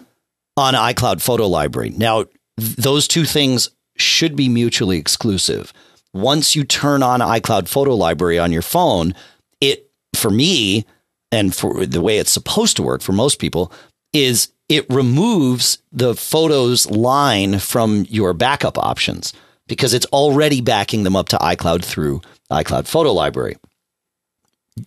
on 0.57 0.73
iCloud 0.73 1.21
Photo 1.21 1.47
Library. 1.47 1.91
Now, 1.91 2.25
th- 2.59 2.75
those 2.75 3.07
two 3.07 3.23
things 3.23 3.69
should 3.95 4.35
be 4.35 4.49
mutually 4.49 4.97
exclusive. 4.97 5.71
Once 6.13 6.53
you 6.55 6.65
turn 6.65 7.01
on 7.01 7.21
iCloud 7.21 7.69
Photo 7.69 7.95
Library 7.95 8.39
on 8.39 8.51
your 8.51 8.61
phone, 8.61 9.15
it, 9.61 9.89
for 10.15 10.29
me, 10.29 10.85
and 11.31 11.55
for 11.55 11.85
the 11.85 12.01
way 12.01 12.17
it's 12.17 12.31
supposed 12.31 12.75
to 12.75 12.83
work 12.83 13.01
for 13.01 13.13
most 13.13 13.39
people, 13.39 13.71
is 14.11 14.49
it 14.69 14.85
removes 14.89 15.79
the 15.91 16.15
photos 16.15 16.89
line 16.89 17.59
from 17.59 18.05
your 18.09 18.33
backup 18.33 18.77
options 18.77 19.33
because 19.67 19.93
it's 19.93 20.05
already 20.07 20.61
backing 20.61 21.03
them 21.03 21.15
up 21.15 21.29
to 21.29 21.37
iCloud 21.37 21.83
through 21.83 22.21
iCloud 22.51 22.87
Photo 22.87 23.11
Library 23.11 23.57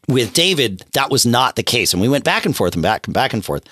with 0.08 0.32
David, 0.32 0.84
that 0.94 1.10
was 1.10 1.26
not 1.26 1.56
the 1.56 1.62
case. 1.62 1.92
And 1.92 2.00
we 2.00 2.08
went 2.08 2.24
back 2.24 2.46
and 2.46 2.56
forth 2.56 2.74
and 2.74 2.82
back 2.82 3.06
and 3.06 3.14
back 3.14 3.32
and 3.32 3.44
forth. 3.44 3.64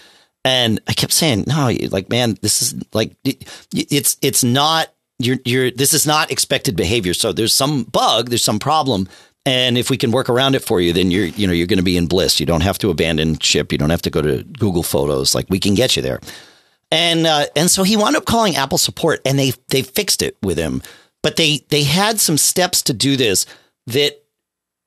And 0.45 0.81
I 0.89 0.93
kept 0.93 1.13
saying, 1.13 1.45
no, 1.47 1.71
like, 1.91 2.09
man, 2.09 2.37
this 2.43 2.63
is 2.63 2.75
like, 2.93 3.15
it- 3.25 3.47
it's, 3.73 4.17
it's 4.23 4.43
not, 4.45 4.89
you're, 5.19 5.39
you're, 5.45 5.71
this 5.71 5.93
is 5.93 6.07
not 6.07 6.31
expected 6.31 6.77
behavior. 6.77 7.15
So 7.15 7.33
there's 7.33 7.55
some 7.55 7.85
bug, 7.85 8.29
there's 8.31 8.45
some 8.45 8.59
problem. 8.59 9.09
And 9.47 9.79
if 9.79 9.89
we 9.89 9.97
can 9.97 10.11
work 10.11 10.29
around 10.29 10.55
it 10.55 10.63
for 10.63 10.81
you, 10.81 10.93
then 10.93 11.11
you're, 11.11 11.27
you 11.27 11.47
know, 11.47 11.53
you're 11.53 11.67
going 11.67 11.79
to 11.79 11.83
be 11.83 11.97
in 11.97 12.07
bliss. 12.07 12.41
You 12.41 12.47
don't 12.47 12.61
have 12.61 12.79
to 12.79 12.91
abandon 12.91 13.39
ship. 13.39 13.73
You 13.73 13.79
don't 13.79 13.91
have 13.91 14.03
to 14.03 14.11
go 14.11 14.21
to 14.21 14.45
Google 14.45 14.83
Photos. 14.83 15.35
Like 15.35 15.47
we 15.49 15.59
can 15.59 15.75
get 15.75 15.97
you 15.97 16.03
there. 16.03 16.21
And 16.91 17.27
uh, 17.27 17.47
and 17.55 17.71
so 17.71 17.83
he 17.83 17.97
wound 17.97 18.17
up 18.17 18.25
calling 18.25 18.57
Apple 18.57 18.79
support, 18.79 19.21
and 19.25 19.39
they 19.39 19.53
they 19.69 19.83
fixed 19.83 20.23
it 20.23 20.37
with 20.43 20.59
him. 20.59 20.83
But 21.23 21.37
they 21.37 21.65
they 21.69 21.85
had 21.85 22.19
some 22.19 22.37
steps 22.37 22.83
to 22.83 22.93
do 22.93 23.17
this 23.17 23.47
that 23.87 24.23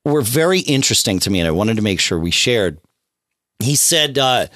were 0.06 0.22
very 0.22 0.60
interesting 0.60 1.20
to 1.20 1.30
me, 1.30 1.40
and 1.40 1.48
I 1.48 1.52
wanted 1.52 1.78
to 1.78 1.82
make 1.82 2.00
sure 2.00 2.20
we 2.20 2.32
shared. 2.32 2.80
He 3.60 3.76
said 3.76 4.18
uh, 4.18 4.48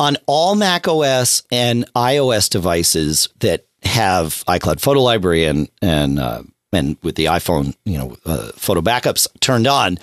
on 0.00 0.16
all 0.26 0.54
Mac 0.54 0.88
OS 0.88 1.42
and 1.50 1.84
iOS 1.94 2.48
devices 2.48 3.28
that 3.40 3.66
have 3.82 4.42
iCloud 4.46 4.80
Photo 4.80 5.02
Library 5.02 5.44
and 5.44 5.68
and 5.82 6.18
uh, 6.18 6.42
and 6.74 6.96
with 7.02 7.16
the 7.16 7.26
iPhone, 7.26 7.74
you 7.84 7.98
know, 7.98 8.16
uh, 8.24 8.50
photo 8.52 8.80
backups 8.80 9.26
turned 9.40 9.66
on, 9.66 9.98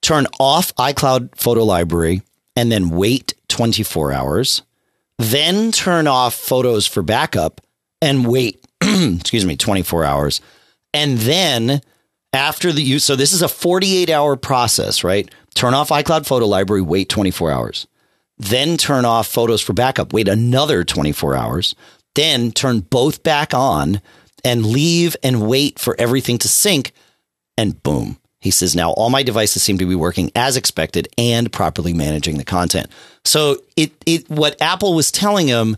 turn 0.00 0.26
off 0.38 0.74
iCloud 0.76 1.36
Photo 1.36 1.64
Library 1.64 2.22
and 2.56 2.70
then 2.70 2.90
wait 2.90 3.34
24 3.48 4.12
hours, 4.12 4.62
then 5.18 5.72
turn 5.72 6.06
off 6.06 6.34
photos 6.34 6.86
for 6.86 7.02
backup 7.02 7.60
and 8.00 8.26
wait, 8.26 8.64
excuse 8.82 9.46
me, 9.46 9.56
24 9.56 10.04
hours. 10.04 10.40
And 10.92 11.18
then 11.18 11.80
after 12.32 12.72
the 12.72 12.82
use, 12.82 13.04
so 13.04 13.16
this 13.16 13.32
is 13.32 13.42
a 13.42 13.48
48 13.48 14.10
hour 14.10 14.36
process, 14.36 15.04
right? 15.04 15.30
Turn 15.54 15.74
off 15.74 15.90
iCloud 15.90 16.26
Photo 16.26 16.46
Library, 16.46 16.82
wait 16.82 17.08
24 17.08 17.50
hours. 17.50 17.86
Then 18.38 18.76
turn 18.76 19.04
off 19.04 19.28
photos 19.28 19.60
for 19.60 19.72
backup, 19.72 20.12
wait 20.12 20.28
another 20.28 20.84
24 20.84 21.36
hours. 21.36 21.74
Then 22.14 22.50
turn 22.50 22.80
both 22.80 23.22
back 23.22 23.54
on 23.54 24.00
and 24.44 24.66
leave 24.66 25.16
and 25.22 25.46
wait 25.46 25.78
for 25.78 25.94
everything 25.98 26.38
to 26.38 26.48
sync. 26.48 26.92
And 27.56 27.82
boom. 27.82 28.18
He 28.40 28.50
says, 28.50 28.74
now 28.74 28.90
all 28.92 29.08
my 29.08 29.22
devices 29.22 29.62
seem 29.62 29.78
to 29.78 29.86
be 29.86 29.94
working 29.94 30.32
as 30.34 30.56
expected 30.56 31.06
and 31.16 31.52
properly 31.52 31.92
managing 31.92 32.38
the 32.38 32.44
content. 32.44 32.88
So 33.24 33.58
it, 33.76 33.92
it, 34.04 34.28
what 34.28 34.60
Apple 34.60 34.94
was 34.94 35.12
telling 35.12 35.46
him 35.46 35.76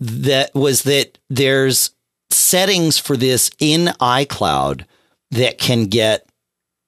that 0.00 0.54
was 0.54 0.84
that 0.84 1.18
there's 1.28 1.90
settings 2.30 2.98
for 2.98 3.16
this 3.16 3.50
in 3.58 3.86
iCloud 4.00 4.84
that 5.32 5.58
can 5.58 5.84
get 5.86 6.26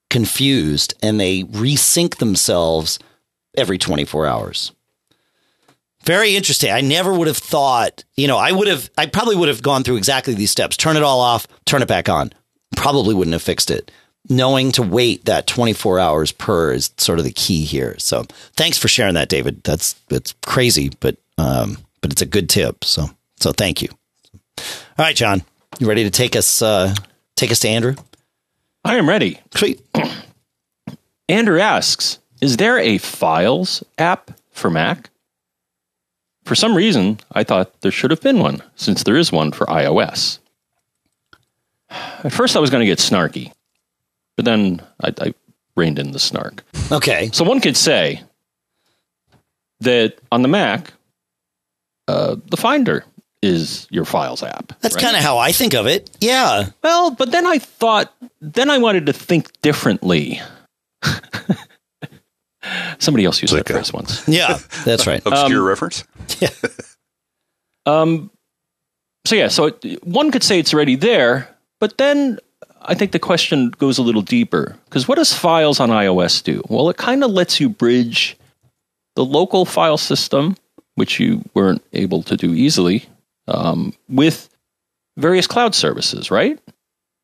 confused 0.09 0.95
and 1.03 1.21
they 1.21 1.43
resync 1.45 2.17
themselves 2.17 2.99
every 3.57 3.79
24 3.79 4.27
hours. 4.27 4.73
Very 6.05 6.35
interesting. 6.35 6.71
I 6.71 6.81
never 6.81 7.13
would 7.13 7.27
have 7.29 7.37
thought, 7.37 8.05
you 8.17 8.27
know, 8.27 8.39
I 8.39 8.53
would 8.53 8.69
have, 8.69 8.91
I 8.97 9.07
probably 9.07 9.37
would 9.37 9.49
have 9.49 9.63
gone 9.63 9.83
through 9.85 9.97
exactly 9.97 10.35
these 10.35 10.51
steps 10.51 10.77
turn 10.77 10.97
it 10.97 11.03
all 11.03 11.21
off, 11.21 11.47
turn 11.67 11.83
it 11.83 11.89
back 11.89 12.09
on. 12.09 12.33
Probably 12.77 13.15
wouldn't 13.15 13.35
have 13.35 13.43
fixed 13.43 13.71
it. 13.71 13.91
knowing 14.29 14.71
to 14.73 14.83
wait 14.83 15.25
that 15.25 15.47
24 15.47 15.99
hours 15.99 16.33
per 16.33 16.73
is 16.73 16.91
sort 16.99 17.19
of 17.19 17.25
the 17.25 17.33
key 17.33 17.65
here. 17.65 17.95
So 17.99 18.25
thanks 18.57 18.79
for 18.79 18.89
sharing 18.89 19.15
that, 19.15 19.29
David. 19.29 19.63
That's 19.65 19.95
it's 20.11 20.35
crazy, 20.47 20.91
but 21.01 21.17
um, 21.39 21.79
but 22.01 22.13
it's 22.13 22.23
a 22.23 22.27
good 22.27 22.49
tip. 22.49 22.85
So 22.85 23.11
so 23.39 23.53
thank 23.53 23.83
you. 23.83 23.89
All 24.59 24.65
right, 24.99 25.17
John, 25.17 25.43
you 25.79 25.89
ready 25.89 26.05
to 26.05 26.11
take 26.11 26.37
us 26.37 26.63
uh, 26.63 26.95
take 27.37 27.51
us 27.51 27.61
to 27.61 27.69
Andrew? 27.69 27.95
I 28.85 28.97
am 28.97 29.09
ready. 29.09 29.41
Sweet. 29.55 29.81
Andrew 31.29 31.61
asks, 31.61 32.19
is 32.41 32.57
there 32.57 32.79
a 32.79 32.99
Files 32.99 33.85
app 33.99 34.31
for 34.51 34.71
Mac? 34.71 35.10
For 36.51 36.57
some 36.57 36.75
reason, 36.75 37.21
I 37.31 37.45
thought 37.45 37.81
there 37.83 37.93
should 37.93 38.11
have 38.11 38.23
been 38.23 38.41
one, 38.41 38.61
since 38.75 39.05
there 39.05 39.17
is 39.17 39.31
one 39.31 39.53
for 39.53 39.67
iOS. 39.67 40.41
At 41.89 42.33
first, 42.33 42.57
I 42.57 42.59
was 42.59 42.71
going 42.71 42.81
to 42.81 42.87
get 42.87 42.99
snarky, 42.99 43.53
but 44.35 44.45
then 44.45 44.83
I, 45.01 45.15
I 45.21 45.35
reined 45.77 46.01
in 46.01 46.11
the 46.11 46.19
snark. 46.19 46.65
Okay. 46.91 47.31
So 47.33 47.45
one 47.45 47.61
could 47.61 47.77
say 47.77 48.25
that 49.83 50.19
on 50.33 50.43
the 50.43 50.49
Mac, 50.49 50.93
uh, 52.09 52.35
the 52.51 52.57
Finder 52.57 53.05
is 53.43 53.87
your 53.89 54.05
Files 54.05 54.43
app. 54.43 54.73
That's 54.81 54.97
right? 54.97 55.05
kind 55.05 55.17
of 55.17 55.23
how 55.23 55.39
I 55.39 55.53
think 55.53 55.73
of 55.73 55.87
it. 55.87 56.11
Yeah. 56.21 56.71
Well, 56.83 57.13
but 57.13 57.31
then 57.31 57.47
I 57.47 57.59
thought, 57.59 58.13
then 58.41 58.71
I 58.71 58.79
wanted 58.79 59.07
to 59.07 59.13
think 59.13 59.53
differently. 59.63 60.41
Somebody 62.99 63.25
else 63.25 63.41
used 63.41 63.55
Like 63.55 63.65
that 63.67 63.71
a- 63.73 63.75
phrase 63.79 63.93
once. 63.93 64.27
Yeah. 64.29 64.59
That's 64.85 65.07
right. 65.07 65.23
Obscure 65.25 65.63
reference. 65.63 66.05
Yeah. 66.41 66.51
Um, 67.87 68.31
so 69.25 69.35
yeah, 69.35 69.49
so 69.49 69.67
it, 69.67 70.07
one 70.07 70.31
could 70.31 70.43
say 70.43 70.59
it's 70.59 70.75
already 70.75 70.97
there, 70.97 71.49
but 71.81 71.97
then 71.97 72.39
I 72.83 72.95
think 72.95 73.13
the 73.13 73.19
question 73.19 73.71
goes 73.71 73.97
a 73.97 74.03
little 74.03 74.21
deeper 74.23 74.77
because 74.85 75.09
what 75.09 75.17
does 75.17 75.33
files 75.33 75.81
on 75.81 75.89
iOS 75.89 76.43
do? 76.43 76.63
Well, 76.69 76.91
it 76.91 76.99
kind 76.99 77.25
of 77.25 77.31
lets 77.31 77.59
you 77.59 77.71
bridge 77.71 78.37
the 79.17 79.25
local 79.25 79.65
file 79.65 79.97
system, 79.97 80.57
which 80.95 81.19
you 81.19 81.43
weren't 81.55 81.83
able 81.95 82.23
to 82.25 82.37
do 82.37 82.53
easily, 82.53 83.07
um, 83.49 83.95
with 84.09 84.51
various 85.17 85.47
cloud 85.47 85.75
services, 85.75 86.31
right? 86.31 86.59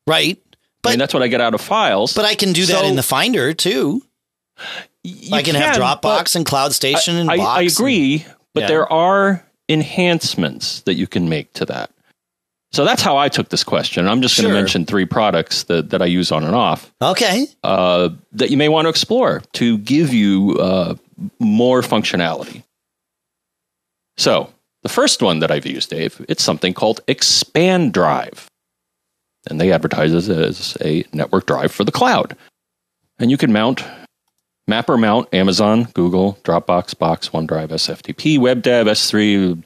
Right. 0.06 0.38
I 0.38 0.56
But 0.82 0.90
mean, 0.90 0.98
that's 0.98 1.12
what 1.14 1.22
I 1.22 1.28
get 1.28 1.42
out 1.42 1.54
of 1.54 1.60
files. 1.60 2.14
but 2.14 2.24
I 2.24 2.34
can 2.34 2.54
do 2.54 2.64
that 2.66 2.80
So- 2.80 2.86
in 2.86 2.96
the 2.96 3.02
Finder 3.02 3.52
too. 3.52 4.02
You 5.06 5.36
I 5.36 5.42
can, 5.42 5.54
have 5.54 5.76
Dropbox 5.76 6.34
and 6.34 6.44
Cloud 6.44 6.72
Station 6.74 7.16
and 7.16 7.30
I, 7.30 7.36
Box. 7.36 7.58
I 7.58 7.62
agree, 7.62 8.26
but 8.54 8.62
Yeah. 8.62 8.66
there 8.66 8.92
are 8.92 9.44
enhancements 9.68 10.80
that 10.82 10.94
you 10.94 11.06
can 11.06 11.28
make 11.28 11.52
to 11.54 11.64
that. 11.66 11.90
So 12.72 12.84
that's 12.84 13.02
how 13.02 13.16
I 13.16 13.28
took 13.28 13.48
this 13.48 13.64
question. 13.64 14.08
I'm 14.08 14.20
just 14.20 14.36
going 14.36 14.48
to 14.48 14.54
mention 14.54 14.84
three 14.84 15.06
products 15.06 15.62
that, 15.64 15.90
that 15.90 16.02
I 16.02 16.06
use 16.06 16.32
on 16.32 16.44
and 16.44 16.54
off 16.54 16.92
okay. 17.00 17.46
uh, 17.62 18.10
that 18.32 18.50
you 18.50 18.56
may 18.56 18.68
want 18.68 18.86
to 18.86 18.90
explore 18.90 19.42
to 19.54 19.78
give 19.78 20.12
you 20.12 20.56
uh, 20.58 20.94
more 21.38 21.80
functionality. 21.80 22.64
So 24.18 24.52
the 24.82 24.88
first 24.88 25.22
one 25.22 25.38
that 25.38 25.50
I've 25.50 25.66
used, 25.66 25.90
Dave, 25.90 26.24
it's 26.28 26.42
something 26.42 26.74
called 26.74 27.00
Expand 27.08 27.94
Drive. 27.94 28.50
And 29.48 29.60
they 29.60 29.70
advertise 29.72 30.12
it 30.12 30.36
as 30.36 30.76
a 30.80 31.04
network 31.12 31.46
drive 31.46 31.70
for 31.70 31.84
the 31.84 31.92
cloud. 31.92 32.36
And 33.18 33.30
you 33.30 33.36
can 33.36 33.52
mount 33.52 33.84
map 34.66 34.88
or 34.88 34.96
mount 34.96 35.32
Amazon, 35.32 35.84
Google, 35.94 36.38
Dropbox, 36.42 36.98
Box, 36.98 37.30
OneDrive, 37.30 37.68
SFTP, 37.68 38.38
WebDAV, 38.38 38.86
S3 38.86 39.64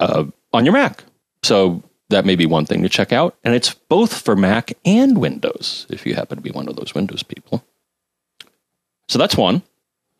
uh, 0.00 0.24
on 0.52 0.64
your 0.64 0.72
Mac. 0.72 1.04
So 1.42 1.82
that 2.10 2.24
may 2.24 2.36
be 2.36 2.46
one 2.46 2.66
thing 2.66 2.82
to 2.82 2.88
check 2.88 3.12
out. 3.12 3.36
And 3.44 3.54
it's 3.54 3.74
both 3.74 4.22
for 4.22 4.36
Mac 4.36 4.72
and 4.84 5.18
Windows, 5.18 5.86
if 5.90 6.06
you 6.06 6.14
happen 6.14 6.36
to 6.36 6.42
be 6.42 6.50
one 6.50 6.68
of 6.68 6.76
those 6.76 6.94
Windows 6.94 7.22
people. 7.22 7.64
So 9.08 9.18
that's 9.18 9.36
one. 9.36 9.62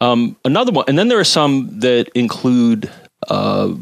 Um, 0.00 0.36
another 0.44 0.72
one, 0.72 0.86
and 0.88 0.98
then 0.98 1.08
there 1.08 1.20
are 1.20 1.24
some 1.24 1.80
that 1.80 2.08
include 2.14 2.90
uh, 3.28 3.74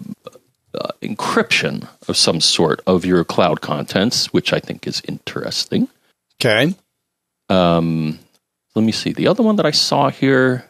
uh, 0.74 0.88
encryption 1.00 1.88
of 2.08 2.16
some 2.16 2.40
sort 2.40 2.80
of 2.86 3.04
your 3.04 3.24
cloud 3.24 3.60
contents, 3.60 4.32
which 4.32 4.52
I 4.52 4.58
think 4.58 4.86
is 4.86 5.00
interesting. 5.06 5.88
Okay. 6.40 6.74
Um, 7.48 8.18
let 8.78 8.84
me 8.84 8.92
see. 8.92 9.12
The 9.12 9.26
other 9.26 9.42
one 9.42 9.56
that 9.56 9.66
I 9.66 9.72
saw 9.72 10.08
here, 10.08 10.64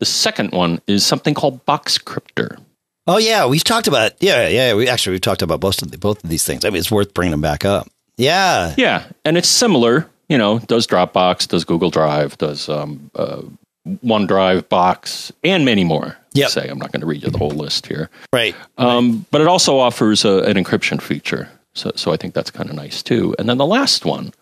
the 0.00 0.06
second 0.06 0.52
one 0.52 0.82
is 0.86 1.04
something 1.04 1.32
called 1.32 1.64
Box 1.64 1.96
Boxcryptor. 1.98 2.60
Oh 3.06 3.18
yeah, 3.18 3.46
we've 3.46 3.64
talked 3.64 3.86
about 3.86 4.12
yeah 4.20 4.48
yeah 4.48 4.68
yeah. 4.68 4.74
we 4.74 4.88
actually 4.88 5.12
we've 5.12 5.20
talked 5.20 5.42
about 5.42 5.60
both 5.60 5.82
of 5.82 5.90
the, 5.90 5.98
both 5.98 6.22
of 6.22 6.30
these 6.30 6.44
things. 6.44 6.64
I 6.64 6.70
mean, 6.70 6.78
it's 6.78 6.90
worth 6.90 7.14
bringing 7.14 7.32
them 7.32 7.40
back 7.40 7.64
up. 7.64 7.88
Yeah. 8.16 8.74
Yeah, 8.76 9.04
and 9.24 9.36
it's 9.36 9.48
similar. 9.48 10.08
You 10.28 10.38
know, 10.38 10.58
does 10.58 10.86
Dropbox, 10.86 11.48
does 11.48 11.64
Google 11.64 11.90
Drive, 11.90 12.38
does 12.38 12.68
um, 12.68 13.10
uh, 13.14 13.42
OneDrive, 13.86 14.68
Box, 14.68 15.32
and 15.42 15.64
many 15.64 15.84
more. 15.84 16.16
Yep. 16.32 16.50
Say 16.50 16.68
I'm 16.68 16.78
not 16.78 16.92
going 16.92 17.00
to 17.00 17.06
read 17.06 17.22
you 17.22 17.30
the 17.30 17.38
whole 17.38 17.50
list 17.50 17.86
here. 17.86 18.08
Right. 18.32 18.54
Um, 18.78 19.26
but 19.30 19.40
it 19.40 19.46
also 19.46 19.78
offers 19.78 20.24
a, 20.24 20.38
an 20.44 20.56
encryption 20.56 21.00
feature. 21.00 21.48
So, 21.74 21.92
so 21.94 22.12
I 22.12 22.16
think 22.16 22.34
that's 22.34 22.50
kind 22.50 22.70
of 22.70 22.76
nice 22.76 23.02
too. 23.02 23.34
And 23.38 23.48
then 23.48 23.58
the 23.58 23.66
last 23.66 24.04
one 24.04 24.32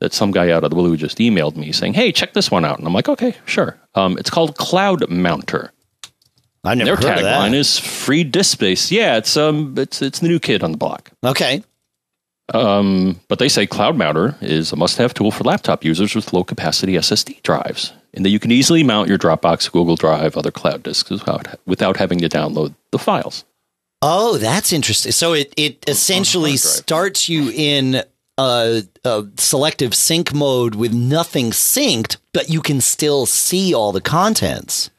that 0.00 0.12
some 0.12 0.30
guy 0.30 0.50
out 0.50 0.64
of 0.64 0.70
the 0.70 0.76
blue 0.76 0.96
just 0.96 1.18
emailed 1.18 1.56
me 1.56 1.72
saying, 1.72 1.94
"Hey, 1.94 2.12
check 2.12 2.32
this 2.32 2.50
one 2.50 2.64
out," 2.64 2.78
and 2.78 2.86
I'm 2.86 2.92
like, 2.92 3.08
"Okay, 3.08 3.34
sure." 3.46 3.76
Um, 3.94 4.18
it's 4.18 4.30
called 4.30 4.56
Cloud 4.56 5.08
Mounter. 5.10 5.72
I've 6.64 6.78
never 6.78 6.96
Their 6.96 7.10
heard 7.10 7.18
of 7.20 7.24
tagline 7.24 7.54
is 7.54 7.78
"Free 7.78 8.24
disk 8.24 8.52
space." 8.52 8.90
Yeah, 8.90 9.16
it's 9.16 9.36
um, 9.36 9.74
it's 9.78 10.02
it's 10.02 10.20
the 10.20 10.28
new 10.28 10.38
kid 10.38 10.62
on 10.62 10.72
the 10.72 10.78
block. 10.78 11.10
okay. 11.24 11.62
Um, 12.54 13.18
but 13.26 13.40
they 13.40 13.48
say 13.48 13.66
Cloud 13.66 13.96
Mounter 13.96 14.36
is 14.40 14.70
a 14.70 14.76
must-have 14.76 15.12
tool 15.12 15.32
for 15.32 15.42
laptop 15.42 15.84
users 15.84 16.14
with 16.14 16.32
low-capacity 16.32 16.92
SSD 16.92 17.42
drives, 17.42 17.92
and 18.14 18.24
that 18.24 18.30
you 18.30 18.38
can 18.38 18.52
easily 18.52 18.84
mount 18.84 19.08
your 19.08 19.18
Dropbox, 19.18 19.72
Google 19.72 19.96
Drive, 19.96 20.36
other 20.36 20.52
cloud 20.52 20.84
disks 20.84 21.10
without 21.10 21.48
without 21.66 21.96
having 21.96 22.18
to 22.20 22.28
download 22.28 22.74
the 22.92 23.00
files. 23.00 23.44
Oh, 24.00 24.36
that's 24.38 24.72
interesting. 24.72 25.10
So 25.10 25.32
it 25.32 25.52
it 25.56 25.84
essentially 25.88 26.56
starts 26.56 27.28
you 27.28 27.50
in 27.50 28.04
a, 28.38 28.82
a 29.04 29.26
selective 29.36 29.94
sync 29.94 30.34
mode 30.34 30.74
with 30.74 30.92
nothing 30.92 31.50
synced, 31.50 32.16
but 32.32 32.50
you 32.50 32.60
can 32.60 32.80
still 32.80 33.26
see 33.26 33.74
all 33.74 33.92
the 33.92 34.00
contents. 34.00 34.90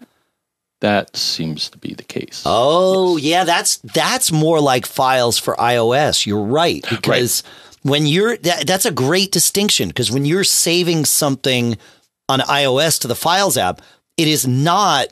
That 0.80 1.16
seems 1.18 1.70
to 1.70 1.78
be 1.78 1.94
the 1.96 2.04
case. 2.04 2.44
Oh, 2.46 3.18
yeah, 3.18 3.46
that's 3.46 3.78
that's 3.78 4.32
more 4.32 4.60
like 4.60 4.86
files 4.86 5.40
for 5.40 5.56
iOS. 5.56 6.28
You're 6.28 6.44
right 6.44 6.86
because 6.88 7.42
when 7.82 8.06
you're 8.06 8.38
that, 8.38 8.68
that's 8.68 8.86
a 8.86 8.92
great 8.92 9.32
distinction 9.32 9.88
because 9.88 10.12
when 10.12 10.26
you're 10.26 10.44
saving 10.44 11.06
something 11.06 11.78
on 12.30 12.42
iOS 12.42 13.00
to 13.02 13.08
the 13.08 13.16
Files 13.16 13.58
app, 13.58 13.82
it 14.18 14.28
is 14.28 14.48
not 14.48 15.08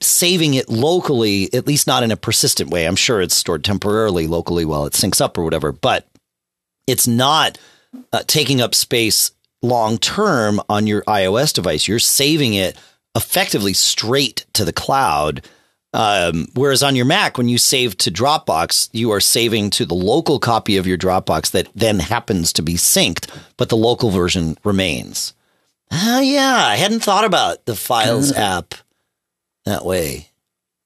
saving 0.00 0.54
it 0.54 0.68
locally, 0.68 1.52
at 1.52 1.66
least 1.66 1.86
not 1.86 2.02
in 2.02 2.10
a 2.10 2.16
persistent 2.16 2.70
way. 2.70 2.86
I'm 2.86 2.96
sure 2.96 3.20
it's 3.20 3.34
stored 3.34 3.64
temporarily 3.64 4.26
locally 4.26 4.64
while 4.64 4.86
it 4.86 4.92
syncs 4.92 5.20
up 5.20 5.36
or 5.36 5.44
whatever, 5.44 5.72
but 5.72 6.06
it's 6.90 7.06
not 7.06 7.58
uh, 8.12 8.22
taking 8.26 8.60
up 8.60 8.74
space 8.74 9.30
long 9.62 9.98
term 9.98 10.60
on 10.68 10.86
your 10.86 11.02
iOS 11.02 11.52
device. 11.52 11.86
You're 11.88 11.98
saving 11.98 12.54
it 12.54 12.76
effectively 13.14 13.74
straight 13.74 14.46
to 14.54 14.64
the 14.64 14.72
cloud. 14.72 15.46
Um, 15.92 16.46
whereas 16.54 16.84
on 16.84 16.94
your 16.94 17.04
Mac, 17.04 17.36
when 17.36 17.48
you 17.48 17.58
save 17.58 17.96
to 17.98 18.12
Dropbox, 18.12 18.90
you 18.92 19.10
are 19.10 19.20
saving 19.20 19.70
to 19.70 19.84
the 19.84 19.94
local 19.94 20.38
copy 20.38 20.76
of 20.76 20.86
your 20.86 20.96
Dropbox 20.96 21.50
that 21.50 21.68
then 21.74 21.98
happens 21.98 22.52
to 22.52 22.62
be 22.62 22.74
synced, 22.74 23.28
but 23.56 23.70
the 23.70 23.76
local 23.76 24.10
version 24.10 24.56
remains. 24.62 25.34
Ah, 25.90 26.20
yeah, 26.20 26.64
I 26.64 26.76
hadn't 26.76 27.00
thought 27.00 27.24
about 27.24 27.64
the 27.66 27.74
Files 27.74 28.30
app 28.32 28.74
that 29.64 29.84
way. 29.84 30.28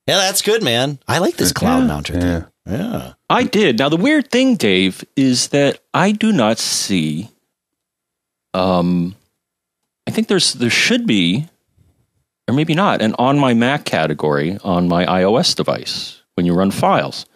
Yeah, 0.07 0.17
that's 0.17 0.41
good, 0.41 0.63
man. 0.63 0.99
I 1.07 1.19
like 1.19 1.37
this 1.37 1.53
cloud 1.53 1.87
mounter 1.87 2.19
yeah. 2.19 2.45
Thing. 2.67 2.79
Yeah. 2.81 3.13
I 3.31 3.45
did. 3.45 3.79
Now 3.79 3.89
the 3.89 3.97
weird 3.97 4.31
thing, 4.31 4.57
Dave, 4.57 5.05
is 5.17 5.49
that 5.49 5.81
I 5.93 6.13
do 6.13 6.33
not 6.33 6.59
see. 6.59 7.29
Um, 8.53 9.17
I 10.07 10.11
think 10.11 10.29
there's 10.29 10.53
there 10.55 10.71
should 10.71 11.07
be, 11.07 11.49
or 12.49 12.55
maybe 12.55 12.75
not, 12.75 13.03
an 13.03 13.15
on 13.19 13.39
my 13.39 13.55
Mac 13.55 13.85
category 13.85 14.59
on 14.63 14.89
my 14.89 15.05
iOS 15.07 15.55
device 15.57 16.23
when 16.35 16.47
you 16.47 16.55
run 16.55 16.71
files. 16.71 17.27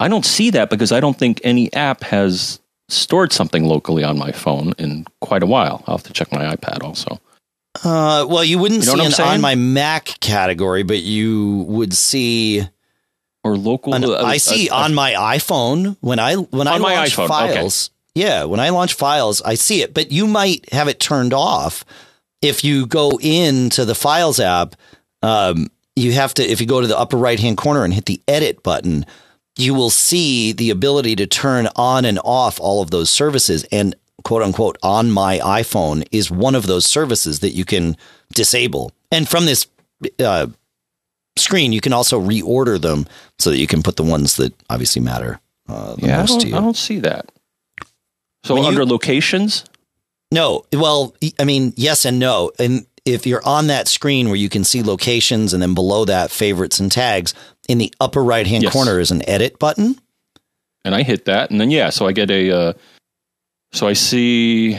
I 0.00 0.08
don't 0.08 0.24
see 0.24 0.50
that 0.50 0.70
because 0.70 0.92
I 0.92 1.00
don't 1.00 1.18
think 1.18 1.40
any 1.44 1.72
app 1.74 2.02
has 2.04 2.58
stored 2.88 3.32
something 3.32 3.64
locally 3.66 4.02
on 4.02 4.18
my 4.18 4.32
phone 4.32 4.72
in 4.78 5.04
quite 5.20 5.42
a 5.42 5.46
while. 5.46 5.84
I'll 5.86 5.98
have 5.98 6.06
to 6.06 6.12
check 6.12 6.32
my 6.32 6.56
iPad 6.56 6.82
also. 6.82 7.20
Uh, 7.84 8.26
well, 8.28 8.42
you 8.42 8.58
wouldn't 8.58 8.80
You 8.80 8.86
know 8.86 8.94
see 8.94 9.00
I'm 9.00 9.06
an 9.06 9.12
saying? 9.12 9.30
on 9.34 9.40
my 9.42 9.54
Mac 9.54 10.06
category, 10.20 10.82
but 10.82 11.02
you 11.02 11.64
would 11.68 11.92
see. 11.94 12.66
Or 13.42 13.56
local. 13.56 13.94
An, 13.94 14.04
uh, 14.04 14.22
I 14.22 14.36
see 14.36 14.68
uh, 14.68 14.84
on 14.84 14.94
my 14.94 15.12
iPhone 15.12 15.96
when 16.00 16.18
I 16.18 16.34
when 16.34 16.68
I 16.68 16.76
launch 16.76 17.16
iPhone, 17.16 17.24
okay. 17.24 17.54
files. 17.54 17.90
Yeah, 18.14 18.44
when 18.44 18.60
I 18.60 18.70
launch 18.70 18.94
files, 18.94 19.40
I 19.42 19.54
see 19.54 19.82
it, 19.82 19.94
but 19.94 20.12
you 20.12 20.26
might 20.26 20.70
have 20.72 20.88
it 20.88 21.00
turned 21.00 21.32
off 21.32 21.84
if 22.42 22.64
you 22.64 22.86
go 22.86 23.18
into 23.20 23.84
the 23.84 23.94
Files 23.94 24.40
app. 24.40 24.76
Um, 25.22 25.68
you 25.96 26.12
have 26.12 26.34
to 26.34 26.42
if 26.42 26.60
you 26.60 26.66
go 26.66 26.80
to 26.80 26.86
the 26.86 26.98
upper 26.98 27.16
right 27.16 27.38
hand 27.38 27.56
corner 27.56 27.84
and 27.84 27.94
hit 27.94 28.06
the 28.06 28.20
Edit 28.26 28.62
button, 28.62 29.06
you 29.56 29.74
will 29.74 29.90
see 29.90 30.52
the 30.52 30.70
ability 30.70 31.16
to 31.16 31.26
turn 31.26 31.68
on 31.76 32.04
and 32.04 32.18
off 32.24 32.58
all 32.60 32.82
of 32.82 32.90
those 32.90 33.10
services. 33.10 33.64
And 33.70 33.94
quote 34.24 34.42
unquote 34.42 34.78
on 34.82 35.10
my 35.10 35.38
iPhone 35.38 36.06
is 36.10 36.30
one 36.30 36.54
of 36.54 36.66
those 36.66 36.86
services 36.86 37.40
that 37.40 37.50
you 37.50 37.64
can 37.64 37.96
disable. 38.34 38.92
And 39.12 39.28
from 39.28 39.46
this 39.46 39.66
uh, 40.18 40.48
screen, 41.40 41.72
you 41.72 41.80
can 41.80 41.92
also 41.92 42.20
reorder 42.20 42.80
them 42.80 43.06
so 43.38 43.50
that 43.50 43.58
you 43.58 43.66
can 43.66 43.82
put 43.82 43.96
the 43.96 44.02
ones 44.04 44.36
that 44.36 44.54
obviously 44.70 45.02
matter 45.02 45.40
uh, 45.68 45.94
the 45.96 46.06
Yeah, 46.06 46.16
I 46.18 46.20
most 46.20 46.28
don't, 46.30 46.40
to 46.40 46.48
you. 46.48 46.56
I 46.56 46.60
don't 46.60 46.76
see 46.76 46.98
that. 47.00 47.30
So 48.44 48.54
When 48.54 48.62
you- 48.64 48.68
under 48.68 48.84
locations, 48.86 49.64
No, 50.32 50.64
well, 50.72 51.14
I 51.40 51.44
mean, 51.44 51.72
yes 51.76 52.04
and 52.04 52.18
no. 52.20 52.52
And 52.58 52.86
if 53.04 53.26
you're 53.26 53.44
on 53.44 53.66
that 53.66 53.88
screen 53.88 54.28
where 54.28 54.36
you 54.36 54.48
can 54.48 54.62
see 54.62 54.82
locations 54.82 55.52
and 55.52 55.60
then 55.62 55.74
below 55.74 56.04
that 56.04 56.30
favorites 56.30 56.78
and 56.78 56.90
tags, 56.92 57.34
in 57.68 57.78
the 57.78 57.92
upper 58.00 58.22
right 58.22 58.46
hand 58.46 58.62
Yes. 58.62 58.72
corner 58.72 59.00
is 59.00 59.10
an 59.10 59.28
edit 59.28 59.58
button. 59.58 59.98
and 60.84 60.94
I 60.94 61.02
hit 61.02 61.24
that, 61.26 61.50
and 61.50 61.60
then 61.60 61.70
yeah, 61.70 61.90
so 61.90 62.06
I 62.06 62.12
get 62.12 62.30
a. 62.30 62.50
Uh, 62.50 62.72
so 63.72 63.86
I 63.86 63.92
see. 63.92 64.78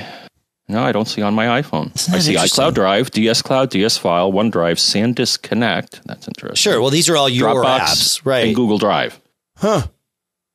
No, 0.72 0.84
I 0.84 0.93
don't 0.93 1.05
see 1.07 1.22
on 1.22 1.34
my 1.34 1.61
iPhone. 1.61 1.91
I 2.13 2.19
see 2.19 2.36
iCloud 2.36 2.74
Drive, 2.76 3.11
DS 3.11 3.41
Cloud, 3.41 3.72
DS 3.72 3.97
File, 3.97 4.32
OneDrive, 4.32 4.78
SanDisk 4.78 5.41
Connect. 5.41 6.01
That's 6.07 6.28
interesting. 6.30 6.55
Sure. 6.55 6.80
Well, 6.80 6.89
these 6.89 7.09
are 7.09 7.17
all 7.17 7.28
your 7.28 7.49
Dropbox 7.49 7.80
apps, 7.80 8.26
right? 8.26 8.45
and 8.47 8.55
Google 8.55 8.78
Drive. 8.78 9.19
Huh. 9.57 9.88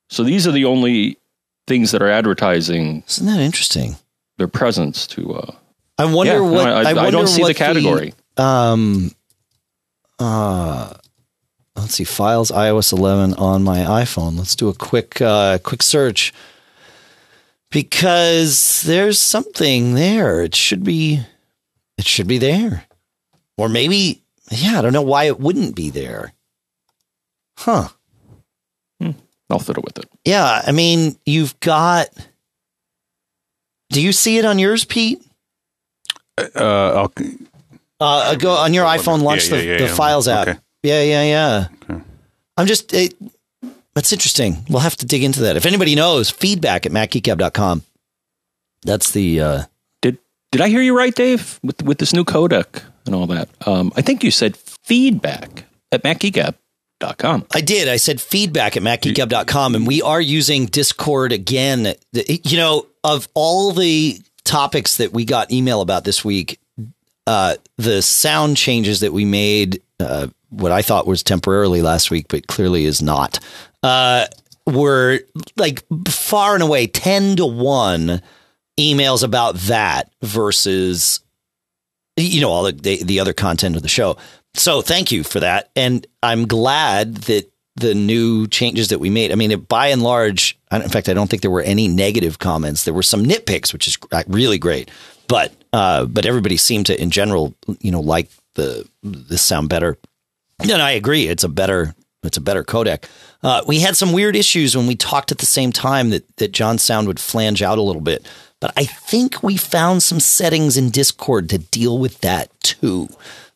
So 0.08 0.24
these 0.24 0.46
are 0.46 0.52
the 0.52 0.64
only 0.64 1.18
things 1.66 1.90
that 1.90 2.00
are 2.00 2.08
advertising 2.08 3.04
Isn't 3.08 3.26
that 3.26 3.40
interesting? 3.40 3.96
their 4.38 4.48
presence 4.48 5.06
to. 5.08 5.34
Uh, 5.34 5.54
I 5.98 6.06
wonder 6.06 6.32
yeah, 6.32 6.38
no, 6.38 6.44
what 6.52 6.66
I, 6.66 6.90
I 6.90 6.94
wonder 6.94 7.10
don't 7.10 7.26
see 7.26 7.44
the 7.44 7.54
category. 7.54 8.14
um. 8.38 9.10
Uh. 10.18 10.94
Let's 11.76 11.92
see. 11.94 12.04
Files 12.04 12.50
iOS 12.50 12.90
11 12.94 13.34
on 13.34 13.62
my 13.62 13.80
iPhone. 13.80 14.38
Let's 14.38 14.56
do 14.56 14.70
a 14.70 14.74
quick 14.74 15.20
uh, 15.20 15.58
quick 15.58 15.82
search 15.82 16.32
because 17.70 18.82
there's 18.82 19.18
something 19.20 19.94
there. 19.94 20.42
It 20.42 20.54
should 20.54 20.84
be. 20.84 21.20
It 21.98 22.06
should 22.06 22.26
be 22.28 22.38
there, 22.38 22.84
or 23.56 23.68
maybe. 23.68 24.22
Yeah, 24.50 24.78
I 24.78 24.82
don't 24.82 24.92
know 24.92 25.02
why 25.02 25.24
it 25.24 25.40
wouldn't 25.40 25.74
be 25.74 25.90
there. 25.90 26.32
Huh. 27.58 27.88
I'll 29.48 29.60
fiddle 29.60 29.84
with 29.84 29.96
it. 29.98 30.10
Yeah, 30.24 30.62
I 30.66 30.72
mean, 30.72 31.16
you've 31.24 31.58
got. 31.60 32.08
Do 33.90 34.02
you 34.02 34.12
see 34.12 34.38
it 34.38 34.44
on 34.44 34.58
yours, 34.58 34.84
Pete? 34.84 35.24
Uh, 36.36 37.06
I'll, 37.06 37.12
Uh, 38.00 38.34
go 38.34 38.50
on 38.50 38.74
your 38.74 38.84
iPhone. 38.84 39.22
Launch 39.22 39.48
Yeah, 39.48 39.56
the, 39.56 39.64
yeah, 39.64 39.70
yeah, 39.72 39.78
the 39.78 39.84
yeah. 39.84 39.94
Files 39.94 40.26
app. 40.28 40.48
Okay. 40.48 40.58
Yeah, 40.82 41.02
yeah, 41.02 41.22
yeah. 41.22 41.68
Okay. 41.84 42.02
I'm 42.56 42.66
just. 42.66 42.92
It, 42.92 43.14
that's 43.96 44.12
interesting. 44.12 44.58
We'll 44.68 44.80
have 44.80 44.96
to 44.98 45.06
dig 45.06 45.24
into 45.24 45.40
that. 45.40 45.56
If 45.56 45.64
anybody 45.64 45.94
knows, 45.94 46.28
feedback 46.28 46.84
at 46.84 46.92
macgeekgab.com. 46.92 47.82
That's 48.82 49.10
the. 49.10 49.40
Uh, 49.40 49.62
Did 50.02 50.18
Did 50.52 50.60
I 50.60 50.68
hear 50.68 50.82
you 50.82 50.94
right, 50.94 51.14
Dave? 51.14 51.58
With 51.62 51.82
with 51.82 51.96
this 51.96 52.12
new 52.12 52.22
codec 52.22 52.82
and 53.06 53.14
all 53.14 53.26
that. 53.28 53.48
Um, 53.66 53.90
I 53.96 54.02
think 54.02 54.22
you 54.22 54.30
said 54.30 54.54
feedback 54.54 55.64
at 55.90 56.02
macgeekgab.com. 56.02 57.46
I 57.54 57.60
did. 57.62 57.88
I 57.88 57.96
said 57.96 58.20
feedback 58.20 58.76
at 58.76 58.82
macgeekgab.com, 58.82 59.74
and 59.74 59.86
we 59.86 60.02
are 60.02 60.20
using 60.20 60.66
Discord 60.66 61.32
again. 61.32 61.94
You 62.12 62.58
know, 62.58 62.86
of 63.02 63.28
all 63.32 63.72
the 63.72 64.20
topics 64.44 64.98
that 64.98 65.14
we 65.14 65.24
got 65.24 65.50
email 65.50 65.80
about 65.80 66.04
this 66.04 66.22
week, 66.22 66.60
uh, 67.26 67.56
the 67.78 68.02
sound 68.02 68.58
changes 68.58 69.00
that 69.00 69.14
we 69.14 69.24
made, 69.24 69.80
uh, 70.00 70.26
what 70.50 70.72
I 70.72 70.82
thought 70.82 71.06
was 71.06 71.22
temporarily 71.22 71.82
last 71.82 72.10
week, 72.10 72.26
but 72.28 72.46
clearly 72.46 72.84
is 72.84 73.02
not, 73.02 73.38
uh, 73.82 74.26
were 74.66 75.20
like 75.56 75.84
far 76.08 76.54
and 76.54 76.62
away 76.62 76.86
10 76.86 77.36
to 77.36 77.46
1 77.46 78.20
emails 78.78 79.22
about 79.22 79.54
that 79.54 80.10
versus 80.22 81.20
you 82.16 82.40
know 82.40 82.50
all 82.50 82.64
the, 82.64 82.72
the 82.72 83.02
the 83.02 83.20
other 83.20 83.32
content 83.32 83.76
of 83.76 83.82
the 83.82 83.88
show. 83.88 84.16
So 84.54 84.80
thank 84.80 85.12
you 85.12 85.22
for 85.22 85.40
that, 85.40 85.70
and 85.76 86.06
I'm 86.22 86.46
glad 86.46 87.14
that 87.14 87.50
the 87.76 87.94
new 87.94 88.46
changes 88.46 88.88
that 88.88 88.98
we 88.98 89.10
made. 89.10 89.32
I 89.32 89.34
mean, 89.34 89.50
it, 89.50 89.68
by 89.68 89.88
and 89.88 90.02
large, 90.02 90.58
in 90.72 90.88
fact, 90.88 91.10
I 91.10 91.14
don't 91.14 91.28
think 91.28 91.42
there 91.42 91.50
were 91.50 91.60
any 91.60 91.88
negative 91.88 92.38
comments. 92.38 92.84
There 92.84 92.94
were 92.94 93.02
some 93.02 93.22
nitpicks, 93.22 93.72
which 93.72 93.86
is 93.86 93.98
really 94.28 94.58
great, 94.58 94.90
but 95.28 95.52
uh, 95.72 96.06
but 96.06 96.24
everybody 96.24 96.56
seemed 96.56 96.86
to, 96.86 97.00
in 97.00 97.10
general, 97.10 97.54
you 97.80 97.90
know, 97.90 98.00
like 98.00 98.30
the 98.54 98.88
this 99.02 99.42
sound 99.42 99.68
better. 99.68 99.98
And 100.60 100.82
I 100.82 100.92
agree, 100.92 101.28
it's 101.28 101.44
a 101.44 101.48
better 101.48 101.94
it's 102.22 102.36
a 102.36 102.40
better 102.40 102.64
codec. 102.64 103.04
Uh, 103.42 103.62
we 103.66 103.80
had 103.80 103.96
some 103.96 104.12
weird 104.12 104.34
issues 104.34 104.76
when 104.76 104.86
we 104.86 104.96
talked 104.96 105.30
at 105.30 105.38
the 105.38 105.46
same 105.46 105.72
time 105.72 106.10
that 106.10 106.24
that 106.36 106.52
John's 106.52 106.82
sound 106.82 107.06
would 107.06 107.20
flange 107.20 107.62
out 107.62 107.78
a 107.78 107.82
little 107.82 108.02
bit. 108.02 108.26
But 108.60 108.72
I 108.76 108.84
think 108.84 109.42
we 109.42 109.56
found 109.56 110.02
some 110.02 110.18
settings 110.18 110.76
in 110.76 110.90
Discord 110.90 111.50
to 111.50 111.58
deal 111.58 111.98
with 111.98 112.20
that 112.20 112.50
too. 112.62 113.08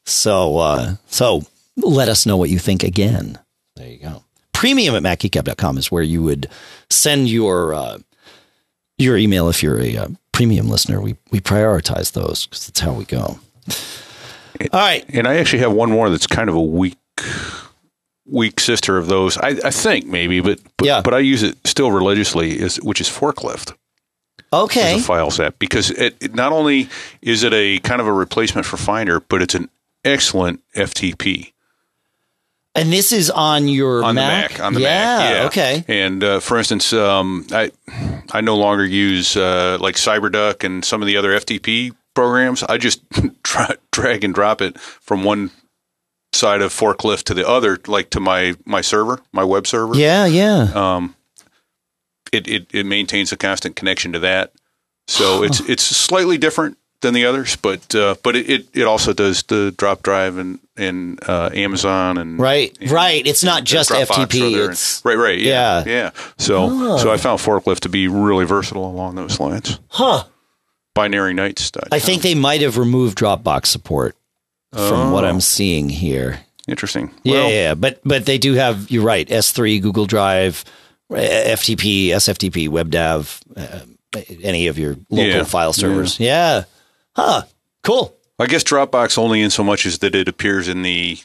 So 0.05 0.59
uh, 0.59 0.95
so 1.07 1.43
let 1.77 2.09
us 2.09 2.27
know 2.27 2.37
what 2.37 2.51
you 2.51 2.59
think 2.59 2.83
again. 2.83 3.39
There 3.77 3.89
you 3.89 3.99
go. 3.99 4.25
Premium 4.53 4.95
at 4.95 5.03
macgeekgab.com 5.03 5.79
is 5.79 5.91
where 5.91 6.03
you 6.03 6.23
would 6.23 6.49
send 6.91 7.29
your 7.29 7.75
uh, 7.75 7.99
your 8.99 9.17
email 9.17 9.49
if 9.49 9.63
you're 9.63 9.81
a 9.81 9.97
uh, 9.97 10.09
premium 10.33 10.69
listener. 10.69 11.01
We 11.01 11.17
we 11.31 11.41
prioritize 11.41 12.13
those 12.13 12.47
because 12.47 12.67
that's 12.67 12.81
how 12.81 12.93
we 12.93 13.05
go. 13.05 13.41
All 14.73 14.81
right. 14.81 15.05
and 15.13 15.27
I 15.27 15.37
actually 15.37 15.61
have 15.61 15.73
one 15.73 15.91
more 15.91 16.11
that's 16.11 16.27
kind 16.27 16.49
of 16.49 16.55
a 16.55 16.63
weak, 16.63 16.99
weak 18.27 18.61
sister 18.61 18.97
of 18.97 19.07
those. 19.07 19.37
I, 19.39 19.49
I 19.65 19.71
think 19.71 20.07
maybe, 20.07 20.41
but 20.41 20.61
but, 20.77 20.87
Yeah. 20.87 21.01
but 21.03 21.15
I 21.15 21.19
use 21.19 21.43
it 21.43 21.57
still 21.67 21.91
religiously, 21.93 22.59
is 22.59 22.77
which 22.83 23.01
is 23.01 23.09
forklift. 23.09 23.75
Okay. 24.53 24.95
as 24.97 25.03
a 25.03 25.05
Files 25.05 25.39
app 25.39 25.59
because 25.61 25.91
it, 25.93 26.17
it 26.21 26.35
not 26.35 26.51
only 26.53 26.89
is 27.23 27.45
it 27.45 27.53
a 27.53 27.79
kind 27.81 28.01
of 28.01 28.09
a 28.09 28.13
replacement 28.13 28.67
for 28.67 28.77
Finder, 28.77 29.21
but 29.21 29.43
it's 29.43 29.55
an 29.55 29.71
excellent 30.05 30.61
FTP 30.75 31.53
And 32.75 32.93
this 32.93 33.13
is 33.13 33.31
on 33.31 33.69
your 33.69 34.03
on 34.03 34.17
Mac? 34.17 34.49
the 34.49 34.55
Mac. 34.55 34.61
On 34.67 34.75
the 34.75 34.81
yeah, 34.81 34.89
Mac, 35.19 35.35
yeah. 35.37 35.47
Okay. 35.47 35.85
And 35.87 36.25
uh, 36.25 36.41
for 36.41 36.59
instance, 36.59 36.93
um, 36.93 37.47
I 37.53 37.71
I 38.33 38.41
no 38.41 38.57
longer 38.57 38.85
use 38.85 39.37
uh, 39.37 39.79
like 39.81 39.97
CyberDuck 39.97 40.65
and 40.65 40.85
some 40.85 41.03
of 41.03 41.07
the 41.07 41.17
other 41.17 41.31
FTP 41.31 41.93
programs. 42.15 42.63
I 42.63 42.79
just 42.79 43.09
dra- 43.43 43.77
drag 43.93 44.25
and 44.25 44.35
drop 44.35 44.61
it 44.61 44.79
from 44.79 45.25
one 45.25 45.51
side 46.33 46.63
of 46.63 46.73
forklift 46.73 47.25
to 47.25 47.35
the 47.35 47.47
other, 47.47 47.79
like 47.87 48.11
to 48.11 48.21
my 48.21 48.57
my 48.65 48.81
server, 48.81 49.21
my 49.33 49.45
web 49.45 49.67
server. 49.67 49.97
Yeah, 49.97 50.27
yeah. 50.27 50.71
Um, 50.75 51.17
it, 52.33 52.47
it 52.49 52.67
it 52.73 52.87
maintains 52.87 53.33
a 53.33 53.37
constant 53.37 53.77
connection 53.77 54.13
to 54.13 54.19
that. 54.21 54.53
So 55.09 55.43
it's 55.43 55.61
it's 55.61 55.83
slightly 55.83 56.39
different 56.39 56.79
than 57.01 57.15
the 57.15 57.25
others, 57.25 57.57
but 57.57 57.95
uh, 57.95 58.15
but 58.23 58.37
it, 58.37 58.69
it, 58.75 58.85
also 58.85 59.13
does 59.13 59.43
the 59.45 59.73
drop 59.77 60.03
drive 60.03 60.37
and 60.37 60.59
and 60.77 61.19
uh, 61.29 61.51
Amazon 61.55 62.19
and 62.19 62.39
Right, 62.39 62.77
and- 62.81 62.91
right. 62.91 63.27
It's 63.27 63.43
not 63.45 63.65
just 63.65 63.91
FTP, 63.91 64.53
it's- 64.65 65.03
right, 65.05 65.17
right, 65.17 65.39
yeah, 65.39 65.83
yeah. 65.87 65.93
yeah. 65.93 66.11
So 66.39 66.69
Oh. 66.71 66.99
so 66.99 67.11
I 67.11 67.17
found 67.17 67.41
forklift 67.41 67.81
to 67.81 67.89
be 67.89 68.09
really 68.09 68.45
versatile 68.45 68.85
along 68.89 69.15
those 69.17 69.41
lines. 69.41 69.79
Huh. 69.89 70.25
BinaryNights. 70.97 71.77
I 71.93 71.99
think 72.01 72.23
they 72.23 72.35
might 72.35 72.61
have 72.63 72.77
removed 72.77 73.17
Dropbox 73.19 73.67
support 73.67 74.17
from 74.73 75.13
what 75.13 75.25
I'm 75.25 75.41
seeing 75.41 75.89
here. 75.89 76.41
interesting. 76.69 77.11
Yeah, 77.23 77.33
Well, 77.35 77.51
yeah, 77.51 77.75
but 77.75 78.01
but 78.05 78.27
they 78.27 78.39
do 78.39 78.55
have. 78.55 78.91
You're 78.91 79.05
right. 79.05 79.27
S3, 79.29 79.81
Google 79.81 80.07
Drive, 80.07 80.65
uh, 81.11 81.17
FTP, 81.17 82.09
SFTP, 82.09 82.69
WebDAV, 82.69 83.41
uh, 83.57 83.81
any 84.43 84.67
of 84.67 84.79
your 84.79 84.97
local 85.11 85.27
Yeah, 85.27 85.45
file 85.45 85.73
servers. 85.73 86.19
Yeah. 86.21 86.65
Huh. 87.17 87.43
Cool. 87.83 88.15
I 88.39 88.47
guess 88.47 88.65
Dropbox 88.65 89.19
only 89.19 89.41
in 89.43 89.51
so 89.51 89.63
much 89.65 89.85
as 89.87 89.99
that 89.99 90.15
it 90.15 90.29
appears 90.29 90.69
in 90.69 90.83
the 90.83 91.19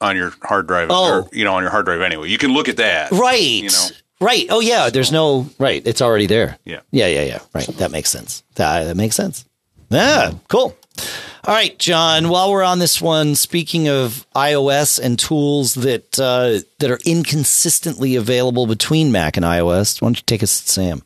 on 0.00 0.16
your 0.16 0.32
hard 0.42 0.66
drive, 0.66 0.88
Oh. 0.90 1.20
or, 1.22 1.28
you 1.32 1.44
know, 1.44 1.54
on 1.54 1.62
your 1.62 1.70
hard 1.70 1.86
drive 1.86 2.02
anyway. 2.02 2.28
You 2.28 2.38
can 2.38 2.52
look 2.52 2.68
at 2.68 2.76
that, 2.76 3.10
Right. 3.12 3.40
You 3.40 3.68
know, 3.70 3.86
Right. 4.20 4.46
Oh 4.48 4.60
yeah. 4.60 4.88
There's 4.90 5.12
no 5.12 5.48
right. 5.58 5.82
It's 5.84 6.00
already 6.00 6.26
there. 6.26 6.58
Yeah. 6.64 6.80
Yeah. 6.90 7.06
Yeah. 7.08 7.22
Yeah. 7.24 7.38
Right. 7.54 7.66
That 7.78 7.90
makes 7.90 8.10
sense. 8.10 8.42
That, 8.54 8.84
that 8.84 8.96
makes 8.96 9.14
sense. 9.16 9.44
Yeah. 9.90 10.32
Cool. 10.48 10.74
All 11.44 11.54
right, 11.54 11.78
John. 11.78 12.28
While 12.30 12.50
we're 12.50 12.62
on 12.64 12.78
this 12.78 13.00
one, 13.00 13.34
speaking 13.36 13.88
of 13.88 14.26
iOS 14.34 14.98
and 14.98 15.18
tools 15.18 15.74
that 15.74 16.18
uh, 16.18 16.60
that 16.78 16.90
are 16.90 16.98
inconsistently 17.04 18.16
available 18.16 18.66
between 18.66 19.12
Mac 19.12 19.36
and 19.36 19.44
iOS, 19.44 20.00
why 20.00 20.06
don't 20.06 20.16
you 20.18 20.22
take 20.26 20.42
us, 20.42 20.60
to 20.62 20.70
Sam? 20.70 21.02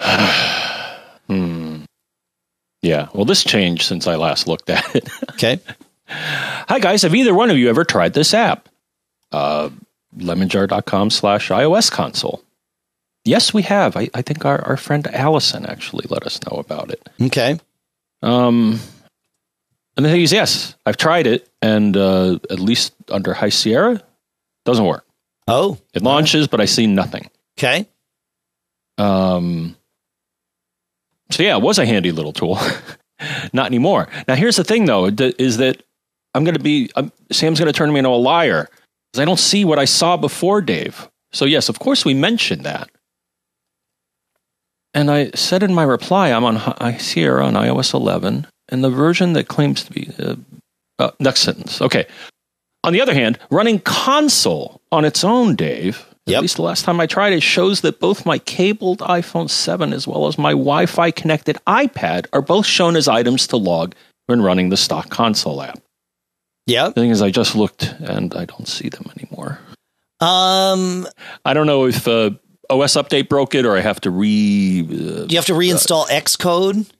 Yeah. 2.86 3.08
Well, 3.12 3.24
this 3.24 3.42
changed 3.42 3.82
since 3.82 4.06
I 4.06 4.14
last 4.14 4.46
looked 4.46 4.70
at 4.70 4.94
it. 4.94 5.08
Okay. 5.36 5.60
Hi, 6.08 6.78
guys. 6.78 7.02
Have 7.02 7.14
either 7.14 7.34
one 7.34 7.50
of 7.50 7.58
you 7.58 7.68
ever 7.68 7.84
tried 7.84 8.14
this 8.14 8.32
app? 8.32 8.70
Uh, 9.32 9.68
lemonjar.com 10.16 11.10
slash 11.10 11.50
iOS 11.50 11.90
console. 11.92 12.42
Yes, 13.24 13.52
we 13.52 13.62
have. 13.62 13.96
I, 13.98 14.08
I 14.14 14.22
think 14.22 14.46
our, 14.46 14.64
our 14.64 14.76
friend 14.78 15.06
Allison 15.08 15.66
actually 15.66 16.06
let 16.08 16.24
us 16.24 16.40
know 16.46 16.56
about 16.58 16.90
it. 16.90 17.06
Okay. 17.20 17.58
Um, 18.22 18.80
and 19.96 20.06
the 20.06 20.10
thing 20.10 20.22
is, 20.22 20.32
yes, 20.32 20.74
I've 20.86 20.96
tried 20.96 21.26
it, 21.26 21.46
and 21.60 21.94
uh, 21.96 22.38
at 22.50 22.60
least 22.60 22.94
under 23.10 23.34
High 23.34 23.50
Sierra, 23.50 24.00
doesn't 24.64 24.86
work. 24.86 25.04
Oh. 25.48 25.76
It 25.92 26.02
launches, 26.02 26.48
but 26.48 26.62
I 26.62 26.64
see 26.64 26.86
nothing. 26.86 27.28
Okay. 27.58 27.86
Um, 28.96 29.76
so 31.30 31.42
yeah, 31.42 31.56
it 31.56 31.62
was 31.62 31.78
a 31.78 31.86
handy 31.86 32.12
little 32.12 32.32
tool. 32.32 32.58
Not 33.52 33.66
anymore. 33.66 34.08
Now 34.28 34.34
here's 34.34 34.56
the 34.56 34.64
thing, 34.64 34.84
though, 34.84 35.06
is 35.06 35.56
that 35.56 35.82
I'm 36.34 36.44
going 36.44 36.56
to 36.56 36.62
be 36.62 36.90
um, 36.96 37.12
Sam's 37.32 37.58
going 37.58 37.72
to 37.72 37.76
turn 37.76 37.92
me 37.92 37.98
into 37.98 38.10
a 38.10 38.16
liar 38.16 38.68
because 39.12 39.22
I 39.22 39.24
don't 39.24 39.38
see 39.38 39.64
what 39.64 39.78
I 39.78 39.86
saw 39.86 40.16
before, 40.16 40.60
Dave. 40.60 41.08
So 41.32 41.44
yes, 41.44 41.68
of 41.68 41.78
course 41.78 42.04
we 42.04 42.14
mentioned 42.14 42.64
that. 42.64 42.90
And 44.92 45.10
I 45.10 45.30
said 45.34 45.62
in 45.62 45.74
my 45.74 45.82
reply, 45.82 46.30
I'm 46.30 46.44
on 46.44 46.56
High 46.56 46.96
Sierra 46.96 47.44
on 47.44 47.54
iOS 47.54 47.92
11, 47.92 48.46
and 48.70 48.84
the 48.84 48.90
version 48.90 49.34
that 49.34 49.48
claims 49.48 49.84
to 49.84 49.92
be 49.92 50.10
uh, 50.18 50.36
uh, 50.98 51.10
next 51.20 51.40
sentence. 51.40 51.82
Okay. 51.82 52.06
On 52.82 52.92
the 52.92 53.00
other 53.00 53.12
hand, 53.12 53.38
running 53.50 53.80
console 53.80 54.80
on 54.92 55.04
its 55.04 55.24
own, 55.24 55.54
Dave, 55.54 56.06
Yep. 56.26 56.36
At 56.36 56.42
least 56.42 56.56
the 56.56 56.62
last 56.62 56.84
time 56.84 56.98
I 56.98 57.06
tried 57.06 57.32
it 57.34 57.42
shows 57.42 57.82
that 57.82 58.00
both 58.00 58.26
my 58.26 58.38
cabled 58.38 58.98
iPhone 58.98 59.48
7 59.48 59.92
as 59.92 60.08
well 60.08 60.26
as 60.26 60.36
my 60.36 60.50
Wi 60.50 60.86
Fi 60.86 61.12
connected 61.12 61.56
iPad 61.68 62.26
are 62.32 62.42
both 62.42 62.66
shown 62.66 62.96
as 62.96 63.06
items 63.06 63.46
to 63.48 63.56
log 63.56 63.94
when 64.26 64.42
running 64.42 64.70
the 64.70 64.76
stock 64.76 65.08
console 65.08 65.62
app. 65.62 65.80
Yeah. 66.66 66.88
The 66.88 66.94
thing 66.94 67.10
is, 67.10 67.22
I 67.22 67.30
just 67.30 67.54
looked 67.54 67.94
and 68.00 68.34
I 68.34 68.44
don't 68.44 68.66
see 68.66 68.88
them 68.88 69.08
anymore. 69.16 69.60
Um, 70.18 71.06
I 71.44 71.54
don't 71.54 71.66
know 71.66 71.86
if 71.86 72.08
uh, 72.08 72.30
OS 72.68 72.94
update 72.94 73.28
broke 73.28 73.54
it 73.54 73.64
or 73.64 73.76
I 73.76 73.80
have 73.80 74.00
to 74.00 74.10
re. 74.10 74.80
Uh, 74.80 75.26
you 75.28 75.36
have 75.36 75.46
to 75.46 75.52
reinstall 75.52 76.04
uh, 76.10 76.20
Xcode? 76.20 76.90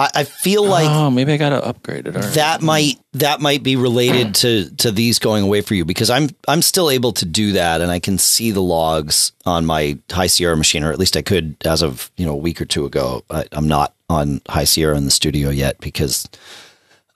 I, 0.00 0.08
I 0.14 0.24
feel 0.24 0.64
like 0.64 0.88
oh, 0.88 1.10
maybe 1.10 1.34
I 1.34 1.36
got 1.36 1.50
to 1.50 1.62
upgrade 1.62 2.06
it. 2.06 2.12
That 2.12 2.62
might 2.62 2.98
that 3.12 3.42
might 3.42 3.62
be 3.62 3.76
related 3.76 4.28
hmm. 4.28 4.32
to 4.32 4.76
to 4.76 4.90
these 4.90 5.18
going 5.18 5.44
away 5.44 5.60
for 5.60 5.74
you 5.74 5.84
because 5.84 6.08
I'm 6.08 6.30
I'm 6.48 6.62
still 6.62 6.88
able 6.88 7.12
to 7.12 7.26
do 7.26 7.52
that 7.52 7.82
and 7.82 7.90
I 7.90 7.98
can 7.98 8.16
see 8.16 8.50
the 8.50 8.62
logs 8.62 9.32
on 9.44 9.66
my 9.66 9.98
High 10.10 10.26
Sierra 10.26 10.56
machine, 10.56 10.84
or 10.84 10.90
at 10.90 10.98
least 10.98 11.18
I 11.18 11.22
could 11.22 11.54
as 11.66 11.82
of 11.82 12.10
you 12.16 12.24
know 12.24 12.32
a 12.32 12.36
week 12.36 12.62
or 12.62 12.64
two 12.64 12.86
ago. 12.86 13.22
I, 13.28 13.44
I'm 13.52 13.68
not 13.68 13.94
on 14.08 14.40
High 14.48 14.64
Sierra 14.64 14.96
in 14.96 15.04
the 15.04 15.10
studio 15.10 15.50
yet 15.50 15.78
because 15.80 16.26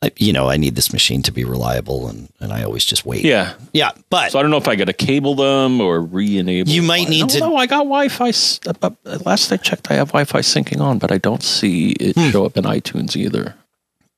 I, 0.04 0.10
you 0.18 0.34
know, 0.34 0.50
I 0.50 0.58
need 0.58 0.74
this 0.74 0.92
machine 0.92 1.22
to 1.22 1.32
be 1.32 1.44
reliable, 1.44 2.08
and, 2.08 2.28
and 2.38 2.52
I 2.52 2.62
always 2.62 2.84
just 2.84 3.06
wait. 3.06 3.24
Yeah, 3.24 3.54
yeah. 3.72 3.92
But 4.10 4.32
so 4.32 4.38
I 4.38 4.42
don't 4.42 4.50
know 4.50 4.58
if 4.58 4.68
I 4.68 4.76
got 4.76 4.84
to 4.84 4.92
cable 4.92 5.34
them 5.34 5.80
or 5.80 6.00
re-enable. 6.00 6.70
You 6.70 6.82
might 6.82 7.08
need 7.08 7.30
to. 7.30 7.40
No, 7.40 7.56
I 7.56 7.66
got 7.66 7.84
Wi-Fi. 7.84 8.32
Uh, 8.68 8.74
uh, 8.82 9.18
last 9.24 9.50
I 9.50 9.56
checked, 9.56 9.90
I 9.90 9.94
have 9.94 10.08
Wi-Fi 10.08 10.40
syncing 10.40 10.80
on, 10.80 10.98
but 10.98 11.10
I 11.10 11.16
don't 11.16 11.42
see 11.42 11.92
it 11.92 12.16
hmm. 12.16 12.28
show 12.28 12.44
up 12.44 12.58
in 12.58 12.64
iTunes 12.64 13.16
either. 13.16 13.54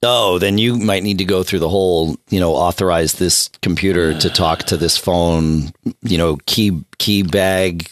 Oh, 0.03 0.39
then 0.39 0.59
you 0.59 0.77
might 0.77 1.05
need 1.05 1.19
to 1.19 1.25
go 1.25 1.43
through 1.43 1.61
the 1.61 1.69
whole, 1.69 2.17
you 2.31 2.41
know, 2.41 2.53
authorize 2.53 3.15
this 3.15 3.49
computer 3.63 4.19
to 4.19 4.29
talk 4.29 4.65
to 4.65 4.77
this 4.77 4.97
phone, 4.99 5.73
you 6.03 6.19
know, 6.19 6.37
key 6.47 6.85
key 6.99 7.23
bag 7.23 7.89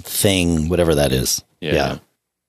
thing, 0.00 0.68
whatever 0.68 0.94
that 0.94 1.12
is. 1.12 1.42
Yeah. 1.60 1.74
Yeah. 1.74 1.98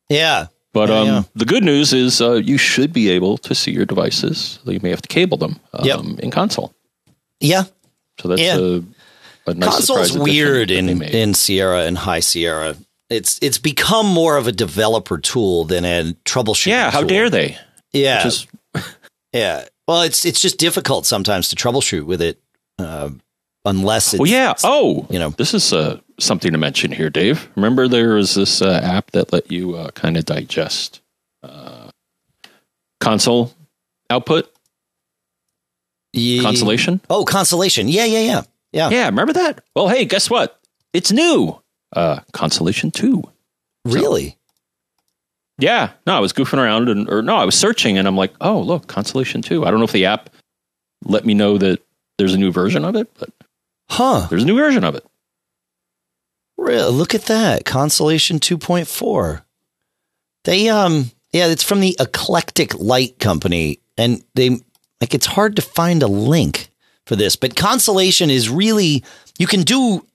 yeah. 0.10 0.48
But 0.78 0.90
yeah, 0.90 1.00
um, 1.00 1.08
yeah. 1.08 1.24
the 1.34 1.46
good 1.46 1.64
news 1.64 1.92
is 1.92 2.22
uh, 2.22 2.34
you 2.34 2.60
should 2.60 2.94
be 2.94 3.10
able 3.10 3.40
to 3.40 3.56
see 3.56 3.72
your 3.72 3.86
devices. 3.86 4.60
You 4.64 4.80
may 4.84 4.92
have 4.92 5.02
to 5.02 5.08
cable 5.08 5.36
them 5.36 5.60
um, 5.74 5.86
yep. 5.86 6.00
in 6.20 6.30
console. 6.30 6.72
Yeah. 7.40 7.64
So 8.22 8.28
that's 8.28 8.40
yeah. 8.40 8.58
a, 8.58 8.84
a 9.50 9.54
nice 9.56 9.70
Console's 9.70 10.16
weird 10.16 10.70
in, 10.70 11.02
in 11.02 11.34
Sierra 11.34 11.86
and 11.86 11.98
High 11.98 12.20
Sierra. 12.20 12.76
It's 13.10 13.40
it's 13.42 13.58
become 13.58 14.06
more 14.06 14.38
of 14.38 14.46
a 14.46 14.52
developer 14.52 15.18
tool 15.18 15.64
than 15.64 15.84
a 15.84 16.14
troubleshooting. 16.26 16.68
Yeah, 16.68 16.92
how 16.92 17.00
tool. 17.00 17.10
dare 17.10 17.30
they? 17.32 17.58
Yeah, 17.92 18.22
just 18.22 18.48
yeah. 19.34 19.66
Well, 19.88 20.04
it's 20.04 20.26
it's 20.26 20.42
just 20.42 20.60
difficult 20.60 21.08
sometimes 21.08 21.50
to 21.50 21.56
troubleshoot 21.56 22.04
with 22.04 22.22
it, 22.22 22.40
uh, 22.78 23.10
unless. 23.66 24.14
Well, 24.14 24.28
yeah. 24.28 24.54
Oh, 24.64 25.08
you 25.10 25.18
know, 25.18 25.30
this 25.32 25.56
is 25.56 25.74
uh, 25.74 26.02
something 26.20 26.52
to 26.52 26.58
mention 26.58 26.92
here, 26.92 27.10
Dave. 27.10 27.50
Remember, 27.56 27.88
there 27.88 28.16
was 28.16 28.36
this 28.36 28.62
uh, 28.62 28.80
app 28.84 29.12
that 29.12 29.32
let 29.32 29.52
you 29.52 29.76
uh, 29.76 29.92
kind 29.92 30.18
of 30.18 30.26
digest 30.26 31.02
uh, 31.44 31.90
console 33.00 33.54
output. 34.10 34.52
Yeah. 36.14 36.42
Consolation. 36.42 37.02
Oh, 37.10 37.26
consolation. 37.26 37.88
Yeah, 37.88 38.06
yeah, 38.06 38.20
yeah, 38.20 38.42
yeah. 38.72 38.90
Yeah. 38.90 39.06
Remember 39.06 39.34
that? 39.34 39.64
Well, 39.76 39.88
hey, 39.88 40.06
guess 40.06 40.30
what? 40.30 40.60
It's 40.94 41.12
new. 41.12 41.62
Uh, 41.96 42.20
Consolation 42.34 42.92
two. 42.92 43.24
Really? 43.86 44.30
So, 44.30 44.36
yeah. 45.60 45.92
No, 46.06 46.16
I 46.16 46.20
was 46.20 46.34
goofing 46.34 46.58
around 46.58 46.90
and, 46.90 47.10
or 47.10 47.22
no, 47.22 47.36
I 47.36 47.46
was 47.46 47.56
searching 47.56 47.98
and 47.98 48.08
I'm 48.08 48.18
like, 48.18 48.34
oh, 48.42 48.60
look, 48.60 48.88
Consolation 48.88 49.42
two. 49.42 49.66
I 49.66 49.72
don't 49.72 49.80
know 49.80 49.86
if 49.86 49.92
the 49.92 50.06
app 50.06 50.30
let 51.06 51.26
me 51.26 51.34
know 51.34 51.58
that 51.58 51.82
there's 52.18 52.34
a 52.34 52.38
new 52.38 52.52
version 52.52 52.84
of 52.84 52.96
it, 52.96 53.14
but 53.20 53.30
huh, 53.90 54.28
there's 54.30 54.44
a 54.44 54.46
new 54.46 54.58
version 54.58 54.84
of 54.84 54.96
it. 54.96 55.06
Really? 56.58 56.92
Look 56.92 57.14
at 57.16 57.24
that. 57.24 57.66
Consolation 57.66 58.40
2.4. 58.40 59.44
They 60.44 60.70
um 60.70 61.12
yeah, 61.34 61.48
it's 61.48 61.64
from 61.64 61.82
the 61.82 61.96
Eclectic 62.00 62.74
Light 62.76 63.20
Company 63.20 63.80
and 63.98 64.24
they 64.34 64.50
like 65.02 65.14
it's 65.14 65.26
hard 65.26 65.56
to 65.58 65.62
find 65.62 66.02
a 66.02 66.08
link 66.08 66.70
for 67.06 67.16
this, 67.16 67.36
but 67.36 67.56
Consolation 67.56 68.30
is 68.30 68.50
really 68.50 69.04
you 69.38 69.48
can 69.48 69.62
do 69.62 70.06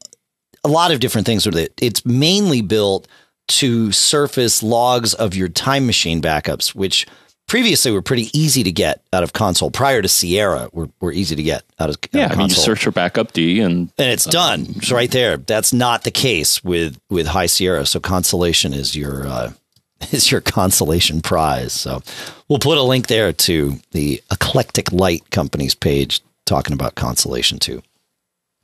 a 0.64 0.68
lot 0.68 0.92
of 0.92 1.00
different 1.00 1.26
things 1.26 1.46
with 1.46 1.56
it. 1.56 1.72
It's 1.80 2.04
mainly 2.04 2.60
built 2.60 3.08
to 3.48 3.92
surface 3.92 4.62
logs 4.62 5.14
of 5.14 5.34
your 5.34 5.48
time 5.48 5.86
machine 5.86 6.22
backups, 6.22 6.74
which 6.74 7.06
previously 7.52 7.92
were 7.92 8.00
pretty 8.00 8.30
easy 8.32 8.62
to 8.62 8.72
get 8.72 9.02
out 9.12 9.22
of 9.22 9.34
console. 9.34 9.70
Prior 9.70 10.00
to 10.00 10.08
Sierra 10.08 10.70
were, 10.72 10.88
were 11.00 11.12
easy 11.12 11.36
to 11.36 11.42
get 11.42 11.62
out 11.78 11.90
of 11.90 11.98
yeah 12.10 12.24
out 12.24 12.30
of 12.30 12.38
I 12.38 12.40
mean 12.40 12.48
you 12.48 12.54
search 12.54 12.82
for 12.82 12.92
backupd 12.92 13.62
and 13.62 13.92
and 13.98 14.10
it's 14.10 14.26
um, 14.26 14.32
done. 14.32 14.66
It's 14.76 14.90
right 14.90 15.10
there. 15.10 15.36
That's 15.36 15.70
not 15.70 16.04
the 16.04 16.10
case 16.10 16.64
with 16.64 16.98
with 17.10 17.26
High 17.26 17.44
Sierra. 17.44 17.84
So 17.84 18.00
consolation 18.00 18.72
is 18.72 18.96
your 18.96 19.26
uh, 19.26 19.52
is 20.12 20.30
your 20.30 20.40
consolation 20.40 21.20
prize. 21.20 21.74
So 21.74 22.00
we'll 22.48 22.58
put 22.58 22.78
a 22.78 22.82
link 22.82 23.08
there 23.08 23.34
to 23.34 23.78
the 23.90 24.22
eclectic 24.30 24.90
light 24.90 25.28
company's 25.28 25.74
page 25.74 26.22
talking 26.46 26.72
about 26.72 26.94
consolation 26.94 27.58
too. 27.58 27.82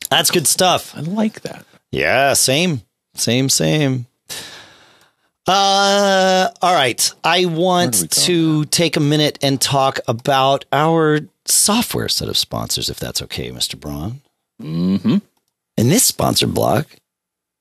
That's 0.08 0.30
good 0.30 0.46
stuff. 0.46 0.96
I 0.96 1.00
like 1.00 1.42
that. 1.42 1.66
Yeah 1.92 2.32
same. 2.32 2.80
Same 3.14 3.50
same 3.50 4.06
uh, 5.48 6.50
all 6.60 6.74
right. 6.74 7.12
I 7.24 7.46
want 7.46 8.10
to 8.10 8.64
take 8.66 8.96
a 8.96 9.00
minute 9.00 9.38
and 9.42 9.60
talk 9.60 9.98
about 10.06 10.66
our 10.72 11.20
software 11.46 12.08
set 12.08 12.28
of 12.28 12.36
sponsors, 12.36 12.90
if 12.90 12.98
that's 12.98 13.22
okay, 13.22 13.50
Mr. 13.50 13.78
Braun. 13.78 14.20
Mm-hmm. 14.62 15.16
In 15.76 15.88
this 15.88 16.04
sponsor 16.04 16.46
block, 16.46 16.86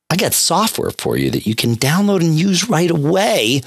I 0.10 0.18
got 0.18 0.34
software 0.34 0.92
for 0.92 1.18
you 1.18 1.32
that 1.32 1.46
you 1.46 1.56
can 1.56 1.76
download 1.76 2.22
and 2.22 2.38
use 2.38 2.70
right 2.70 2.90
away. 2.92 3.62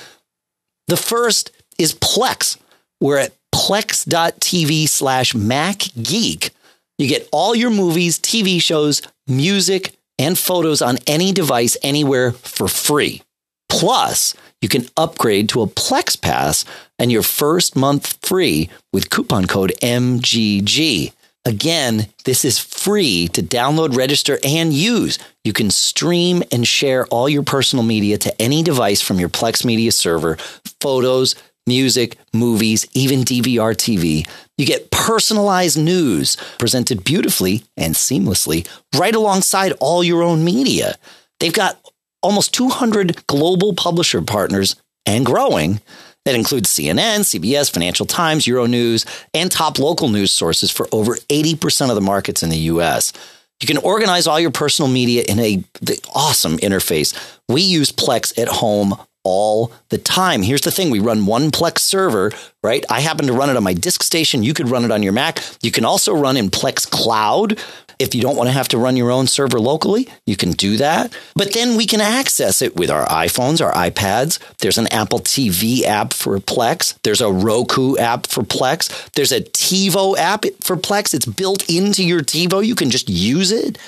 The 0.89 0.97
first 0.97 1.53
is 1.79 1.95
Plex. 1.95 2.59
We're 3.01 3.19
at 3.19 3.35
plex.tv 3.55 4.89
slash 4.89 5.33
macgeek. 5.33 6.51
You 6.99 7.09
get 7.09 7.29
all 7.33 7.55
your 7.55 7.71
movies, 7.71 8.19
TV 8.19 8.61
shows, 8.61 9.01
music, 9.27 9.95
and 10.19 10.39
photos 10.39 10.83
on 10.83 10.99
any 11.07 11.33
device 11.33 11.77
anywhere 11.83 12.33
for 12.33 12.69
free. 12.69 13.23
Plus, 13.71 14.35
you 14.61 14.69
can 14.69 14.87
upgrade 14.97 15.49
to 15.51 15.63
a 15.63 15.67
Plex 15.67 16.21
Pass 16.21 16.65
and 16.99 17.11
your 17.11 17.23
first 17.23 17.77
month 17.77 18.19
free 18.21 18.69
with 18.93 19.09
coupon 19.09 19.47
code 19.47 19.73
MGG. 19.81 21.13
Again, 21.47 22.09
this 22.27 22.45
is 22.45 22.59
free 22.59 23.29
to 23.29 23.43
download, 23.43 23.97
register, 23.97 24.39
and 24.45 24.75
use. 24.75 25.19
You 25.45 25.55
can 25.55 25.71
stream 25.71 26.43
and 26.53 26.69
share 26.69 27.07
all 27.07 27.31
your 27.31 27.43
personal 27.43 27.83
media 27.83 28.19
to 28.19 28.43
any 28.43 28.63
device 28.63 29.01
from 29.01 29.19
your 29.19 29.31
Plex 29.31 29.65
Media 29.65 29.93
server, 29.93 30.37
photos, 30.83 31.35
music, 31.67 32.19
movies, 32.35 32.87
even 32.93 33.21
DVR 33.21 33.75
TV. 33.75 34.29
You 34.59 34.67
get 34.67 34.91
personalized 34.91 35.79
news 35.79 36.37
presented 36.59 37.05
beautifully 37.05 37.65
and 37.77 37.95
seamlessly 37.95 38.69
right 38.95 39.15
alongside 39.15 39.73
all 39.81 40.05
your 40.05 40.23
own 40.23 40.45
media. 40.45 40.97
They've 41.39 41.53
got 41.53 41.81
almost 42.23 42.55
200 42.55 43.27
global 43.27 43.75
publisher 43.75 44.23
partners 44.23 44.77
and 45.07 45.27
growing. 45.27 45.81
That 46.27 46.35
includes 46.35 46.69
CNN, 46.69 47.21
CBS, 47.21 47.73
Financial 47.73 48.05
Times, 48.05 48.45
Euronews, 48.45 49.07
and 49.33 49.51
top 49.51 49.79
local 49.79 50.09
news 50.09 50.31
sources 50.31 50.71
for 50.71 50.87
over 50.93 51.17
80% 51.17 51.89
of 51.89 51.95
the 51.95 52.03
markets 52.03 52.43
in 52.43 52.51
the 52.51 52.59
US. 52.59 53.13
You 53.61 53.67
can 53.67 53.79
organize 53.79 54.27
all 54.27 54.41
your 54.41 54.51
personal 54.51 54.91
media 54.91 55.25
in 55.27 55.39
a 55.39 55.65
the 55.81 56.01
awesome 56.15 56.59
interface. 56.59 57.15
We 57.49 57.63
use 57.63 57.91
Plex 57.91 58.39
at 58.39 58.49
home 58.49 58.95
all 59.23 59.73
the 59.91 59.99
time. 59.99 60.43
Here's 60.43 60.63
the 60.63 60.71
thing 60.71 60.91
we 60.91 60.99
run 60.99 61.27
one 61.27 61.51
Plex 61.51 61.81
server, 61.81 62.33
right? 62.63 62.85
I 62.89 63.01
happen 63.01 63.27
to 63.27 63.33
run 63.33 63.51
it 63.51 63.57
on 63.57 63.63
my 63.63 63.75
disk 63.75 64.03
station. 64.03 64.43
You 64.43 64.55
could 64.55 64.69
run 64.71 64.85
it 64.85 64.91
on 64.91 65.03
your 65.03 65.13
Mac. 65.13 65.43
You 65.63 65.71
can 65.71 65.85
also 65.85 66.15
run 66.15 66.37
in 66.37 66.49
Plex 66.51 66.89
Cloud. 66.89 67.59
If 68.01 68.15
you 68.15 68.23
don't 68.23 68.37
want 68.37 68.49
to 68.49 68.53
have 68.53 68.69
to 68.69 68.79
run 68.79 68.97
your 68.97 69.11
own 69.11 69.27
server 69.27 69.61
locally, 69.61 70.09
you 70.27 70.37
can 70.37 70.53
do 70.53 70.77
that. 70.79 71.17
But 71.35 71.53
then 71.53 71.77
we 71.77 71.87
can 71.87 72.01
access 72.01 72.63
it 72.63 72.77
with 72.77 72.91
our 72.91 73.07
iPhones, 73.07 73.65
our 73.65 73.73
iPads. 73.73 74.39
There's 74.59 74.79
an 74.79 74.87
Apple 74.89 75.21
TV 75.21 75.83
app 75.85 76.13
for 76.13 76.39
Plex. 76.39 76.99
There's 77.03 77.21
a 77.21 77.31
Roku 77.31 77.97
app 77.99 78.27
for 78.27 78.43
Plex. 78.43 79.11
There's 79.13 79.33
a 79.33 79.41
TiVo 79.41 80.17
app 80.17 80.45
for 80.63 80.77
Plex. 80.77 81.15
It's 81.15 81.27
built 81.27 81.69
into 81.69 82.03
your 82.03 82.21
TiVo. 82.21 82.67
You 82.67 82.75
can 82.75 82.91
just 82.91 83.09
use 83.09 83.53
it. 83.53 83.79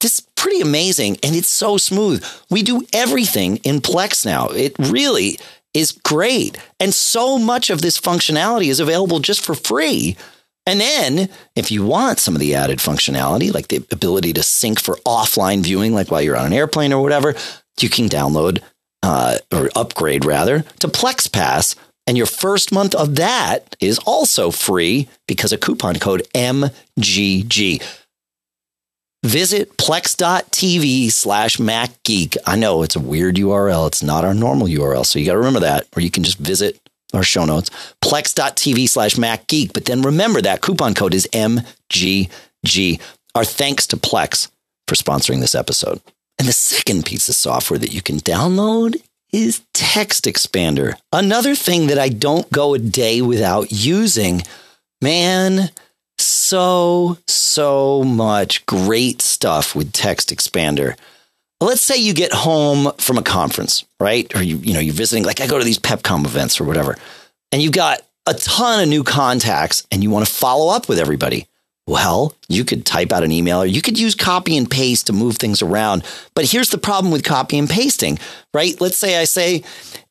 This 0.00 0.18
is 0.18 0.26
pretty 0.36 0.60
amazing 0.60 1.16
and 1.22 1.34
it's 1.34 1.48
so 1.48 1.78
smooth. 1.78 2.24
We 2.50 2.62
do 2.62 2.86
everything 2.92 3.56
in 3.58 3.80
Plex 3.80 4.26
now. 4.26 4.48
It 4.48 4.76
really, 4.78 5.38
is 5.76 5.92
great. 5.92 6.56
And 6.80 6.94
so 6.94 7.38
much 7.38 7.68
of 7.68 7.82
this 7.82 8.00
functionality 8.00 8.68
is 8.68 8.80
available 8.80 9.18
just 9.18 9.44
for 9.44 9.54
free. 9.54 10.16
And 10.66 10.80
then, 10.80 11.28
if 11.54 11.70
you 11.70 11.86
want 11.86 12.18
some 12.18 12.34
of 12.34 12.40
the 12.40 12.56
added 12.56 12.80
functionality, 12.80 13.54
like 13.54 13.68
the 13.68 13.86
ability 13.92 14.32
to 14.32 14.42
sync 14.42 14.80
for 14.80 14.96
offline 15.06 15.62
viewing, 15.62 15.94
like 15.94 16.10
while 16.10 16.20
you're 16.20 16.36
on 16.36 16.46
an 16.46 16.52
airplane 16.52 16.92
or 16.92 17.00
whatever, 17.02 17.34
you 17.80 17.88
can 17.88 18.08
download 18.08 18.60
uh, 19.02 19.38
or 19.52 19.70
upgrade 19.76 20.24
rather 20.24 20.62
to 20.80 20.88
Plex 20.88 21.32
Pass. 21.32 21.76
And 22.08 22.16
your 22.16 22.26
first 22.26 22.72
month 22.72 22.94
of 22.94 23.16
that 23.16 23.76
is 23.80 23.98
also 24.00 24.50
free 24.50 25.08
because 25.28 25.52
of 25.52 25.60
coupon 25.60 25.96
code 25.96 26.26
MGG. 26.34 27.82
Visit 29.24 29.76
plex.tv 29.76 31.10
slash 31.10 31.56
macgeek. 31.56 32.36
I 32.46 32.56
know 32.56 32.82
it's 32.82 32.94
a 32.94 33.00
weird 33.00 33.36
URL. 33.36 33.88
It's 33.88 34.02
not 34.02 34.24
our 34.24 34.34
normal 34.34 34.68
URL. 34.68 35.04
So 35.04 35.18
you 35.18 35.26
got 35.26 35.32
to 35.32 35.38
remember 35.38 35.60
that, 35.60 35.86
or 35.96 36.00
you 36.00 36.10
can 36.10 36.22
just 36.22 36.38
visit 36.38 36.80
our 37.14 37.22
show 37.22 37.44
notes, 37.44 37.70
plex.tv 38.02 38.88
slash 38.88 39.14
macgeek. 39.14 39.72
But 39.72 39.84
then 39.84 40.02
remember 40.02 40.40
that 40.42 40.60
coupon 40.60 40.94
code 40.94 41.14
is 41.14 41.28
MGG. 41.32 43.00
Our 43.34 43.44
thanks 43.44 43.86
to 43.88 43.96
Plex 43.96 44.48
for 44.88 44.94
sponsoring 44.94 45.40
this 45.40 45.54
episode. 45.54 46.00
And 46.38 46.48
the 46.48 46.52
second 46.52 47.06
piece 47.06 47.28
of 47.28 47.34
software 47.34 47.78
that 47.78 47.94
you 47.94 48.02
can 48.02 48.18
download 48.18 48.96
is 49.32 49.62
Text 49.74 50.24
Expander. 50.24 50.94
Another 51.12 51.54
thing 51.54 51.88
that 51.88 51.98
I 51.98 52.08
don't 52.08 52.50
go 52.50 52.74
a 52.74 52.78
day 52.78 53.20
without 53.22 53.72
using. 53.72 54.42
Man, 55.00 55.70
so, 56.18 57.18
so 57.26 58.02
much 58.02 58.64
great 58.66 59.20
stuff 59.20 59.74
with 59.74 59.92
Text 59.92 60.30
Expander. 60.30 60.96
Let's 61.60 61.80
say 61.80 61.96
you 61.96 62.12
get 62.12 62.32
home 62.32 62.92
from 62.98 63.16
a 63.16 63.22
conference, 63.22 63.84
right? 63.98 64.32
Or 64.36 64.42
you, 64.42 64.58
you 64.58 64.74
know, 64.74 64.80
you're 64.80 64.94
visiting, 64.94 65.24
like 65.24 65.40
I 65.40 65.46
go 65.46 65.58
to 65.58 65.64
these 65.64 65.78
PepCom 65.78 66.24
events 66.26 66.60
or 66.60 66.64
whatever, 66.64 66.96
and 67.50 67.62
you've 67.62 67.72
got 67.72 68.02
a 68.26 68.34
ton 68.34 68.82
of 68.82 68.88
new 68.88 69.04
contacts 69.04 69.86
and 69.90 70.02
you 70.02 70.10
want 70.10 70.26
to 70.26 70.32
follow 70.32 70.74
up 70.74 70.88
with 70.88 70.98
everybody. 70.98 71.46
Well, 71.88 72.34
you 72.48 72.64
could 72.64 72.84
type 72.84 73.12
out 73.12 73.22
an 73.22 73.30
email 73.30 73.62
or 73.62 73.66
you 73.66 73.80
could 73.80 73.96
use 73.96 74.16
copy 74.16 74.56
and 74.56 74.68
paste 74.68 75.06
to 75.06 75.12
move 75.12 75.36
things 75.36 75.62
around. 75.62 76.04
But 76.34 76.44
here's 76.44 76.70
the 76.70 76.78
problem 76.78 77.12
with 77.12 77.22
copy 77.22 77.58
and 77.58 77.70
pasting, 77.70 78.18
right? 78.52 78.78
Let's 78.80 78.98
say 78.98 79.16
I 79.16 79.24
say, 79.24 79.62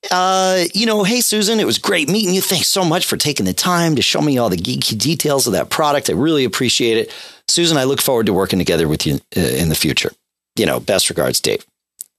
uh, 0.10 0.64
you 0.74 0.86
know, 0.86 1.04
hey, 1.04 1.20
Susan, 1.20 1.60
it 1.60 1.66
was 1.66 1.78
great 1.78 2.08
meeting 2.08 2.34
you. 2.34 2.40
Thanks 2.40 2.70
so 2.70 2.86
much 2.86 3.06
for 3.06 3.18
taking 3.18 3.46
the 3.46 3.54
time 3.54 3.98
to 3.98 4.02
show 4.02 4.22
me 4.22 4.38
all 4.38 4.50
the 4.50 4.56
geeky 4.56 4.98
details 4.98 5.48
of 5.48 5.54
that 5.54 5.70
product. 5.70 6.10
I 6.10 6.14
really 6.14 6.46
appreciate 6.46 6.98
it. 6.98 7.14
Susan, 7.50 7.78
I 7.78 7.84
look 7.84 8.02
forward 8.02 8.28
to 8.28 8.34
working 8.34 8.58
together 8.58 8.88
with 8.88 9.06
you 9.06 9.16
uh, 9.36 9.42
in 9.42 9.68
the 9.68 9.76
future. 9.76 10.12
You 10.56 10.66
know, 10.66 10.80
best 10.80 11.10
regards, 11.10 11.40
Dave. 11.42 11.66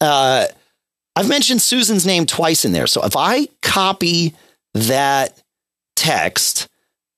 Uh, 0.01 0.47
I've 1.15 1.29
mentioned 1.29 1.63
Susan's 1.63 2.05
name 2.05 2.27
twice 2.27 2.65
in 2.65 2.73
there. 2.73 2.87
So 2.87 3.03
if 3.05 3.17
I 3.17 3.49
copy 3.63 4.35
that 4.75 5.41
text 5.95 6.69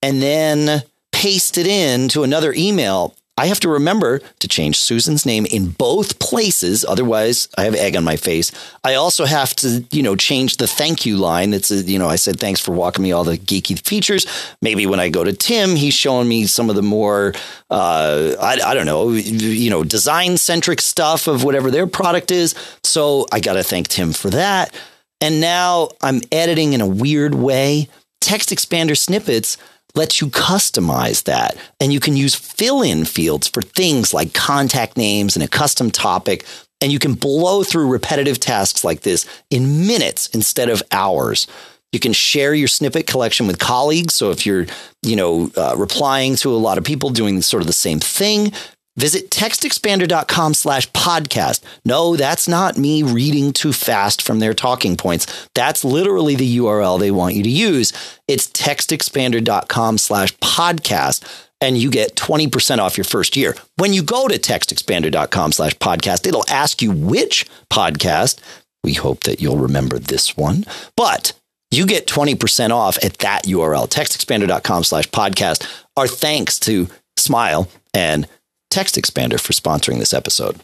and 0.00 0.22
then 0.22 0.82
paste 1.10 1.58
it 1.58 1.66
in 1.66 2.08
to 2.10 2.22
another 2.22 2.54
email, 2.56 3.14
I 3.38 3.46
have 3.46 3.60
to 3.60 3.68
remember 3.68 4.18
to 4.40 4.48
change 4.48 4.78
Susan's 4.78 5.24
name 5.24 5.46
in 5.46 5.70
both 5.70 6.18
places. 6.18 6.84
Otherwise, 6.84 7.48
I 7.56 7.64
have 7.64 7.74
egg 7.74 7.96
on 7.96 8.04
my 8.04 8.16
face. 8.16 8.50
I 8.82 8.94
also 8.94 9.24
have 9.24 9.54
to, 9.56 9.84
you 9.92 10.02
know, 10.02 10.16
change 10.16 10.56
the 10.56 10.66
thank 10.66 11.06
you 11.06 11.16
line. 11.16 11.50
That's, 11.50 11.70
a, 11.70 11.76
you 11.76 11.98
know, 11.98 12.08
I 12.08 12.16
said, 12.16 12.40
thanks 12.40 12.60
for 12.60 12.72
walking 12.72 13.04
me 13.04 13.12
all 13.12 13.24
the 13.24 13.38
geeky 13.38 13.78
features. 13.86 14.26
Maybe 14.60 14.86
when 14.86 15.00
I 15.00 15.08
go 15.08 15.22
to 15.22 15.32
Tim, 15.32 15.76
he's 15.76 15.94
showing 15.94 16.28
me 16.28 16.46
some 16.46 16.68
of 16.68 16.76
the 16.76 16.82
more, 16.82 17.32
uh, 17.70 18.34
I, 18.40 18.58
I 18.64 18.74
don't 18.74 18.86
know, 18.86 19.10
you 19.12 19.70
know, 19.70 19.84
design 19.84 20.36
centric 20.36 20.80
stuff 20.80 21.28
of 21.28 21.44
whatever 21.44 21.70
their 21.70 21.86
product 21.86 22.30
is. 22.30 22.54
So 22.82 23.26
I 23.30 23.40
got 23.40 23.54
to 23.54 23.62
thank 23.62 23.88
Tim 23.88 24.12
for 24.12 24.30
that. 24.30 24.74
And 25.20 25.40
now 25.40 25.90
I'm 26.02 26.20
editing 26.32 26.72
in 26.72 26.80
a 26.80 26.86
weird 26.86 27.34
way. 27.34 27.88
Text 28.20 28.50
expander 28.50 28.96
snippets 28.96 29.56
lets 29.98 30.20
you 30.20 30.28
customize 30.28 31.24
that. 31.24 31.56
And 31.80 31.92
you 31.92 32.00
can 32.00 32.16
use 32.16 32.34
fill 32.34 32.80
in 32.80 33.04
fields 33.04 33.48
for 33.48 33.60
things 33.60 34.14
like 34.14 34.32
contact 34.32 34.96
names 34.96 35.36
and 35.36 35.42
a 35.42 35.48
custom 35.48 35.90
topic. 35.90 36.46
And 36.80 36.92
you 36.92 37.00
can 37.00 37.14
blow 37.14 37.64
through 37.64 37.88
repetitive 37.88 38.38
tasks 38.38 38.84
like 38.84 39.00
this 39.00 39.26
in 39.50 39.86
minutes 39.86 40.28
instead 40.28 40.70
of 40.70 40.82
hours. 40.92 41.48
You 41.92 41.98
can 41.98 42.12
share 42.12 42.54
your 42.54 42.68
snippet 42.68 43.06
collection 43.06 43.46
with 43.46 43.58
colleagues. 43.58 44.14
So 44.14 44.30
if 44.30 44.46
you're, 44.46 44.66
you 45.02 45.16
know, 45.16 45.50
uh, 45.56 45.74
replying 45.76 46.36
to 46.36 46.54
a 46.54 46.56
lot 46.56 46.78
of 46.78 46.84
people 46.84 47.10
doing 47.10 47.42
sort 47.42 47.62
of 47.62 47.66
the 47.66 47.72
same 47.72 47.98
thing, 47.98 48.52
Visit 48.98 49.30
textexpander.com 49.30 50.54
slash 50.54 50.90
podcast. 50.90 51.62
No, 51.84 52.16
that's 52.16 52.48
not 52.48 52.76
me 52.76 53.04
reading 53.04 53.52
too 53.52 53.72
fast 53.72 54.20
from 54.20 54.40
their 54.40 54.54
talking 54.54 54.96
points. 54.96 55.48
That's 55.54 55.84
literally 55.84 56.34
the 56.34 56.58
URL 56.58 56.98
they 56.98 57.12
want 57.12 57.36
you 57.36 57.44
to 57.44 57.48
use. 57.48 57.92
It's 58.26 58.48
textexpander.com 58.48 59.98
slash 59.98 60.36
podcast 60.38 61.46
and 61.60 61.78
you 61.78 61.90
get 61.90 62.16
20% 62.16 62.78
off 62.78 62.96
your 62.96 63.04
first 63.04 63.36
year. 63.36 63.54
When 63.76 63.92
you 63.92 64.02
go 64.02 64.26
to 64.26 64.36
textexpander.com 64.36 65.52
slash 65.52 65.74
podcast, 65.74 66.26
it'll 66.26 66.48
ask 66.48 66.82
you 66.82 66.90
which 66.90 67.46
podcast. 67.70 68.40
We 68.82 68.94
hope 68.94 69.24
that 69.24 69.40
you'll 69.40 69.58
remember 69.58 70.00
this 70.00 70.36
one, 70.36 70.64
but 70.96 71.32
you 71.70 71.86
get 71.86 72.06
20% 72.08 72.70
off 72.70 72.98
at 73.04 73.18
that 73.18 73.44
URL, 73.44 73.88
textexpander.com 73.88 74.84
slash 74.84 75.08
podcast. 75.10 75.68
Our 75.96 76.08
thanks 76.08 76.58
to 76.60 76.88
Smile 77.16 77.68
and 77.92 78.26
Text 78.70 78.96
Expander 78.96 79.40
for 79.40 79.52
sponsoring 79.52 79.98
this 79.98 80.14
episode. 80.14 80.60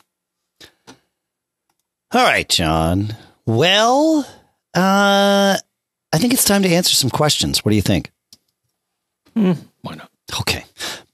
All 2.13 2.23
right, 2.23 2.49
John. 2.49 3.17
Well, 3.47 4.27
uh, 4.75 5.57
I 6.13 6.19
think 6.19 6.33
it's 6.33 6.45
time 6.45 6.63
to 6.63 6.69
answer 6.69 6.95
some 6.95 7.11
questions. 7.11 7.65
What 7.65 7.71
do 7.71 7.77
you 7.77 7.83
think? 7.83 8.13
Mm, 9.37 9.59
why 9.83 9.95
not? 9.97 10.11
Okay. 10.41 10.65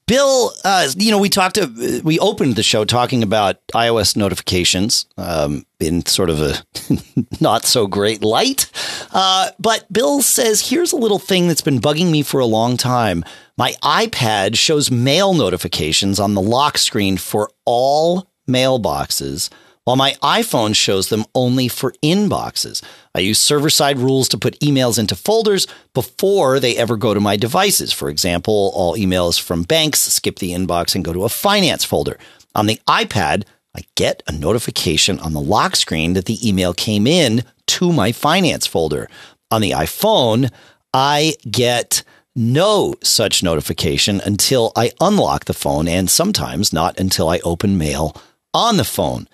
Bill, 0.05 0.51
uh, 0.65 0.89
you 0.97 1.09
know, 1.09 1.17
we 1.19 1.29
talked, 1.29 1.55
to, 1.55 2.01
we 2.03 2.19
opened 2.19 2.57
the 2.57 2.63
show 2.63 2.83
talking 2.83 3.23
about 3.23 3.65
iOS 3.69 4.17
notifications 4.17 5.05
um, 5.17 5.65
in 5.79 6.05
sort 6.05 6.29
of 6.29 6.41
a 6.41 6.61
not 7.39 7.63
so 7.63 7.87
great 7.87 8.21
light. 8.21 8.69
Uh, 9.11 9.51
but 9.57 9.91
Bill 9.91 10.21
says, 10.21 10.69
here's 10.69 10.91
a 10.91 10.97
little 10.97 11.17
thing 11.17 11.47
that's 11.47 11.61
been 11.61 11.79
bugging 11.79 12.11
me 12.11 12.23
for 12.23 12.41
a 12.41 12.45
long 12.45 12.75
time. 12.75 13.23
My 13.61 13.73
iPad 13.83 14.57
shows 14.57 14.89
mail 14.89 15.35
notifications 15.35 16.19
on 16.19 16.33
the 16.33 16.41
lock 16.41 16.79
screen 16.79 17.17
for 17.17 17.51
all 17.63 18.27
mailboxes, 18.49 19.51
while 19.83 19.95
my 19.95 20.13
iPhone 20.23 20.75
shows 20.75 21.09
them 21.09 21.25
only 21.35 21.67
for 21.67 21.93
inboxes. 22.01 22.83
I 23.13 23.19
use 23.19 23.37
server 23.37 23.69
side 23.69 23.99
rules 23.99 24.27
to 24.29 24.39
put 24.39 24.59
emails 24.61 24.97
into 24.97 25.15
folders 25.15 25.67
before 25.93 26.59
they 26.59 26.75
ever 26.75 26.97
go 26.97 27.13
to 27.13 27.19
my 27.19 27.37
devices. 27.37 27.93
For 27.93 28.09
example, 28.09 28.71
all 28.73 28.97
emails 28.97 29.39
from 29.39 29.61
banks 29.61 29.99
skip 29.99 30.39
the 30.39 30.53
inbox 30.53 30.95
and 30.95 31.05
go 31.05 31.13
to 31.13 31.25
a 31.25 31.29
finance 31.29 31.85
folder. 31.85 32.17
On 32.55 32.65
the 32.65 32.81
iPad, 32.87 33.43
I 33.77 33.81
get 33.93 34.23
a 34.25 34.31
notification 34.31 35.19
on 35.19 35.33
the 35.33 35.39
lock 35.39 35.75
screen 35.75 36.13
that 36.13 36.25
the 36.25 36.39
email 36.49 36.73
came 36.73 37.05
in 37.05 37.43
to 37.67 37.93
my 37.93 38.11
finance 38.11 38.65
folder. 38.65 39.07
On 39.51 39.61
the 39.61 39.69
iPhone, 39.69 40.51
I 40.95 41.35
get 41.51 42.01
no 42.35 42.95
such 43.03 43.43
notification 43.43 44.21
until 44.25 44.71
I 44.75 44.91
unlock 44.99 45.45
the 45.45 45.53
phone 45.53 45.87
and 45.87 46.09
sometimes 46.09 46.71
not 46.71 46.99
until 46.99 47.29
I 47.29 47.39
open 47.39 47.77
mail 47.77 48.15
on 48.53 48.77
the 48.77 48.83
phone. 48.83 49.27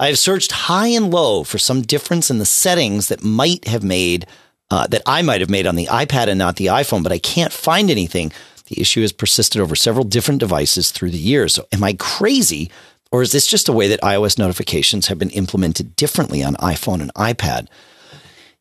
I 0.00 0.06
have 0.06 0.18
searched 0.18 0.52
high 0.52 0.88
and 0.88 1.10
low 1.10 1.44
for 1.44 1.58
some 1.58 1.82
difference 1.82 2.30
in 2.30 2.38
the 2.38 2.46
settings 2.46 3.08
that 3.08 3.24
might 3.24 3.66
have 3.66 3.82
made 3.82 4.26
uh, 4.70 4.86
that 4.86 5.02
I 5.06 5.22
might 5.22 5.40
have 5.40 5.50
made 5.50 5.66
on 5.66 5.76
the 5.76 5.86
iPad 5.86 6.28
and 6.28 6.38
not 6.38 6.56
the 6.56 6.66
iPhone, 6.66 7.02
but 7.02 7.12
I 7.12 7.18
can't 7.18 7.52
find 7.52 7.90
anything. 7.90 8.32
The 8.66 8.80
issue 8.80 9.00
has 9.00 9.12
persisted 9.12 9.62
over 9.62 9.74
several 9.74 10.04
different 10.04 10.40
devices 10.40 10.90
through 10.90 11.10
the 11.10 11.18
years. 11.18 11.54
So, 11.54 11.66
am 11.72 11.82
I 11.82 11.94
crazy, 11.94 12.70
or 13.10 13.22
is 13.22 13.32
this 13.32 13.46
just 13.46 13.68
a 13.68 13.72
way 13.72 13.88
that 13.88 14.02
iOS 14.02 14.38
notifications 14.38 15.06
have 15.06 15.18
been 15.18 15.30
implemented 15.30 15.96
differently 15.96 16.42
on 16.42 16.54
iPhone 16.56 17.00
and 17.00 17.12
iPad? 17.14 17.68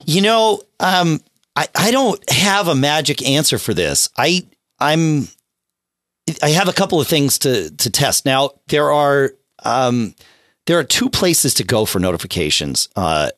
You 0.05 0.21
know, 0.21 0.61
um, 0.79 1.19
I, 1.57 1.67
I 1.73 1.91
don't 1.91 2.29
have 2.29 2.67
a 2.67 2.75
magic 2.75 3.27
answer 3.27 3.57
for 3.57 3.73
this. 3.73 4.09
I 4.15 4.47
I'm 4.79 5.27
I 6.43 6.49
have 6.49 6.67
a 6.67 6.73
couple 6.73 7.01
of 7.01 7.07
things 7.07 7.39
to 7.39 7.71
to 7.71 7.89
test. 7.89 8.25
Now 8.25 8.51
there 8.67 8.91
are 8.91 9.31
um, 9.65 10.13
there 10.67 10.77
are 10.77 10.83
two 10.83 11.09
places 11.09 11.55
to 11.55 11.63
go 11.63 11.85
for 11.85 11.99
notifications: 11.99 12.89
uh, 12.95 13.31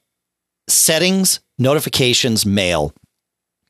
settings, 0.68 1.40
notifications, 1.58 2.46
mail, 2.46 2.94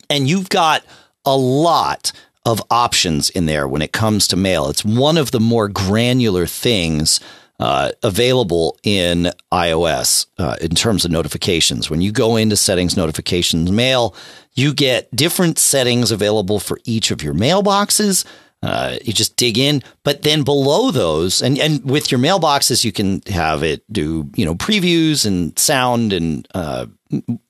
and 0.10 0.28
you've 0.28 0.50
got 0.50 0.84
a 1.26 1.38
lot 1.38 2.12
of 2.44 2.60
options 2.72 3.30
in 3.30 3.46
there 3.46 3.68
when 3.68 3.84
it 3.84 3.92
comes 3.92 4.28
to 4.30 4.36
mail. 4.36 4.68
It's 4.70 4.84
one 4.84 5.18
of 5.18 5.30
the 5.30 5.40
more 5.40 5.68
granular 5.68 6.48
things 6.48 7.20
uh, 7.60 7.92
available 8.04 8.78
in 8.84 9.32
iOS 9.52 10.28
uh, 10.38 10.56
in 10.62 10.72
terms 10.72 11.06
of 11.06 11.12
notifications. 11.12 11.90
When 11.90 12.02
you 12.02 12.12
go 12.12 12.38
into 12.38 12.56
settings, 12.56 12.96
notifications, 12.96 13.72
mail, 13.72 14.16
you 14.54 14.74
get 14.74 15.14
different 15.16 15.60
settings 15.60 16.12
available 16.12 16.60
for 16.60 16.80
each 16.86 17.12
of 17.12 17.22
your 17.22 17.34
mailboxes. 17.34 18.26
Uh, 18.62 18.98
you 19.04 19.14
just 19.14 19.38
dig 19.38 19.58
in, 19.58 19.82
but 20.04 20.24
then 20.24 20.44
below 20.44 20.92
those, 20.92 21.42
and, 21.42 21.58
and 21.58 21.90
with 21.90 22.12
your 22.12 22.20
mailboxes, 22.20 22.84
you 22.84 22.92
can 22.92 23.22
have 23.28 23.64
it 23.64 23.82
do 23.92 24.30
you 24.36 24.46
know 24.46 24.54
previews 24.54 25.26
and 25.26 25.58
sound 25.58 26.12
and 26.12 26.46
uh, 26.54 26.86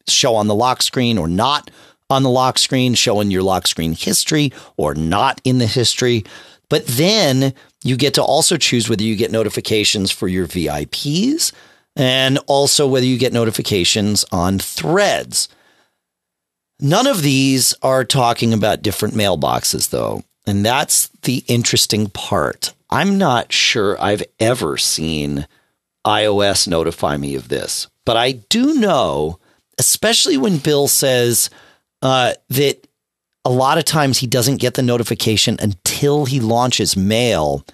show 0.07 0.35
on 0.35 0.45
the 0.45 0.53
lock 0.53 0.83
screen 0.83 1.17
or 1.17 1.27
not 1.27 1.71
on 2.11 2.21
the 2.21 2.29
lock 2.29 2.59
screen, 2.59 2.93
showing 2.93 3.31
your 3.31 3.43
lock 3.43 3.67
screen 3.67 3.93
history 3.93 4.51
or 4.77 4.93
not 4.93 5.41
in 5.43 5.57
the 5.57 5.65
history. 5.67 6.25
But 6.69 6.85
then 6.85 7.53
you 7.83 7.95
get 7.95 8.13
to 8.15 8.23
also 8.23 8.57
choose 8.57 8.89
whether 8.89 9.03
you 9.03 9.15
get 9.15 9.31
notifications 9.31 10.11
for 10.11 10.27
your 10.27 10.47
VIPs 10.47 11.53
and 11.95 12.39
also 12.47 12.87
whether 12.87 13.05
you 13.05 13.17
get 13.17 13.33
notifications 13.33 14.25
on 14.31 14.59
threads. 14.59 15.49
None 16.79 17.07
of 17.07 17.21
these 17.21 17.73
are 17.81 18.05
talking 18.05 18.53
about 18.53 18.81
different 18.81 19.13
mailboxes, 19.13 19.89
though. 19.89 20.23
And 20.47 20.65
that's 20.65 21.09
the 21.23 21.43
interesting 21.47 22.09
part. 22.09 22.73
I'm 22.89 23.17
not 23.17 23.51
sure 23.51 24.01
I've 24.01 24.23
ever 24.39 24.77
seen 24.77 25.47
iOS 26.07 26.67
notify 26.67 27.17
me 27.17 27.35
of 27.35 27.49
this, 27.49 27.87
but 28.05 28.17
I 28.17 28.31
do 28.31 28.73
know, 28.75 29.39
especially 29.77 30.37
when 30.37 30.57
Bill 30.57 30.87
says 30.87 31.49
uh, 32.01 32.33
that 32.49 32.87
a 33.45 33.49
lot 33.49 33.77
of 33.77 33.85
times 33.85 34.17
he 34.17 34.27
doesn't 34.27 34.57
get 34.57 34.73
the 34.73 34.81
notification 34.81 35.57
until 35.59 36.25
he 36.25 36.39
launches 36.39 36.97
mail. 36.97 37.65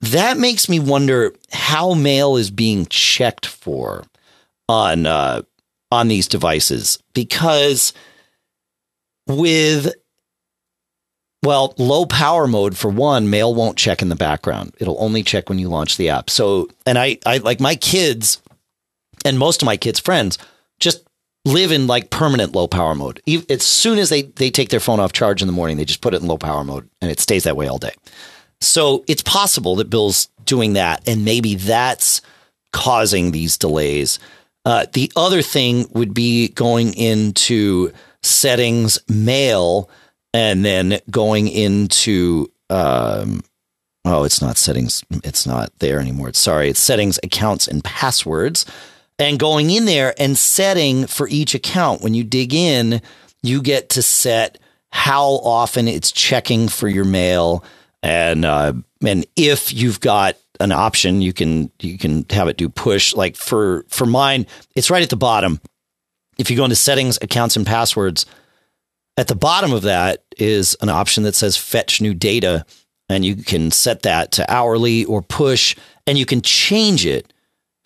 That 0.00 0.38
makes 0.38 0.68
me 0.68 0.78
wonder 0.78 1.34
how 1.50 1.94
mail 1.94 2.36
is 2.36 2.50
being 2.50 2.86
checked 2.86 3.46
for 3.46 4.04
on 4.68 5.06
uh, 5.06 5.42
on 5.90 6.08
these 6.08 6.28
devices 6.28 7.02
because 7.14 7.92
with 9.26 9.94
well, 11.44 11.74
low 11.78 12.04
power 12.04 12.46
mode 12.48 12.76
for 12.76 12.90
one, 12.90 13.30
mail 13.30 13.54
won't 13.54 13.78
check 13.78 14.02
in 14.02 14.08
the 14.08 14.16
background. 14.16 14.74
It'll 14.78 15.00
only 15.00 15.22
check 15.22 15.48
when 15.48 15.58
you 15.58 15.68
launch 15.68 15.96
the 15.96 16.08
app. 16.08 16.30
So, 16.30 16.68
and 16.84 16.98
I, 16.98 17.18
I 17.24 17.38
like 17.38 17.60
my 17.60 17.76
kids 17.76 18.42
and 19.24 19.38
most 19.38 19.62
of 19.62 19.66
my 19.66 19.76
kids' 19.76 20.00
friends 20.00 20.36
just 20.80 21.07
live 21.48 21.72
in 21.72 21.86
like 21.86 22.10
permanent 22.10 22.54
low 22.54 22.68
power 22.68 22.94
mode. 22.94 23.20
As 23.48 23.62
soon 23.62 23.98
as 23.98 24.10
they, 24.10 24.22
they 24.22 24.50
take 24.50 24.68
their 24.68 24.80
phone 24.80 25.00
off 25.00 25.12
charge 25.12 25.42
in 25.42 25.48
the 25.48 25.52
morning, 25.52 25.76
they 25.76 25.84
just 25.84 26.00
put 26.00 26.14
it 26.14 26.20
in 26.20 26.28
low 26.28 26.38
power 26.38 26.64
mode 26.64 26.88
and 27.00 27.10
it 27.10 27.20
stays 27.20 27.44
that 27.44 27.56
way 27.56 27.66
all 27.66 27.78
day. 27.78 27.94
So 28.60 29.04
it's 29.06 29.22
possible 29.22 29.76
that 29.76 29.90
Bill's 29.90 30.28
doing 30.44 30.74
that. 30.74 31.06
And 31.08 31.24
maybe 31.24 31.54
that's 31.54 32.20
causing 32.72 33.30
these 33.30 33.56
delays. 33.56 34.18
Uh, 34.64 34.86
the 34.92 35.10
other 35.16 35.42
thing 35.42 35.86
would 35.92 36.12
be 36.12 36.48
going 36.48 36.94
into 36.94 37.92
settings, 38.22 38.98
mail, 39.08 39.88
and 40.34 40.64
then 40.64 41.00
going 41.10 41.48
into 41.48 42.50
um, 42.70 43.40
oh, 44.04 44.24
it's 44.24 44.42
not 44.42 44.56
settings. 44.56 45.04
It's 45.24 45.46
not 45.46 45.72
there 45.78 46.00
anymore. 46.00 46.32
Sorry, 46.32 46.70
it's 46.70 46.80
settings, 46.80 47.18
accounts, 47.22 47.68
and 47.68 47.82
passwords. 47.84 48.66
And 49.18 49.38
going 49.38 49.70
in 49.70 49.84
there 49.84 50.14
and 50.18 50.38
setting 50.38 51.06
for 51.06 51.28
each 51.28 51.54
account. 51.54 52.02
When 52.02 52.14
you 52.14 52.22
dig 52.22 52.54
in, 52.54 53.02
you 53.42 53.62
get 53.62 53.90
to 53.90 54.02
set 54.02 54.58
how 54.90 55.24
often 55.24 55.88
it's 55.88 56.12
checking 56.12 56.68
for 56.68 56.88
your 56.88 57.04
mail, 57.04 57.64
and 58.02 58.44
uh, 58.44 58.72
and 59.04 59.26
if 59.36 59.72
you've 59.72 60.00
got 60.00 60.36
an 60.60 60.72
option, 60.72 61.20
you 61.20 61.32
can 61.32 61.70
you 61.80 61.98
can 61.98 62.24
have 62.30 62.48
it 62.48 62.56
do 62.56 62.68
push. 62.68 63.14
Like 63.14 63.36
for 63.36 63.84
for 63.88 64.06
mine, 64.06 64.46
it's 64.74 64.90
right 64.90 65.02
at 65.02 65.10
the 65.10 65.16
bottom. 65.16 65.60
If 66.38 66.50
you 66.50 66.56
go 66.56 66.64
into 66.64 66.76
settings, 66.76 67.18
accounts, 67.20 67.56
and 67.56 67.66
passwords, 67.66 68.24
at 69.16 69.28
the 69.28 69.34
bottom 69.34 69.72
of 69.72 69.82
that 69.82 70.24
is 70.36 70.76
an 70.80 70.88
option 70.88 71.24
that 71.24 71.34
says 71.34 71.56
fetch 71.56 72.00
new 72.00 72.14
data, 72.14 72.64
and 73.08 73.24
you 73.24 73.36
can 73.36 73.70
set 73.70 74.02
that 74.02 74.32
to 74.32 74.50
hourly 74.50 75.04
or 75.04 75.20
push, 75.20 75.76
and 76.06 76.16
you 76.16 76.24
can 76.24 76.40
change 76.40 77.04
it 77.04 77.32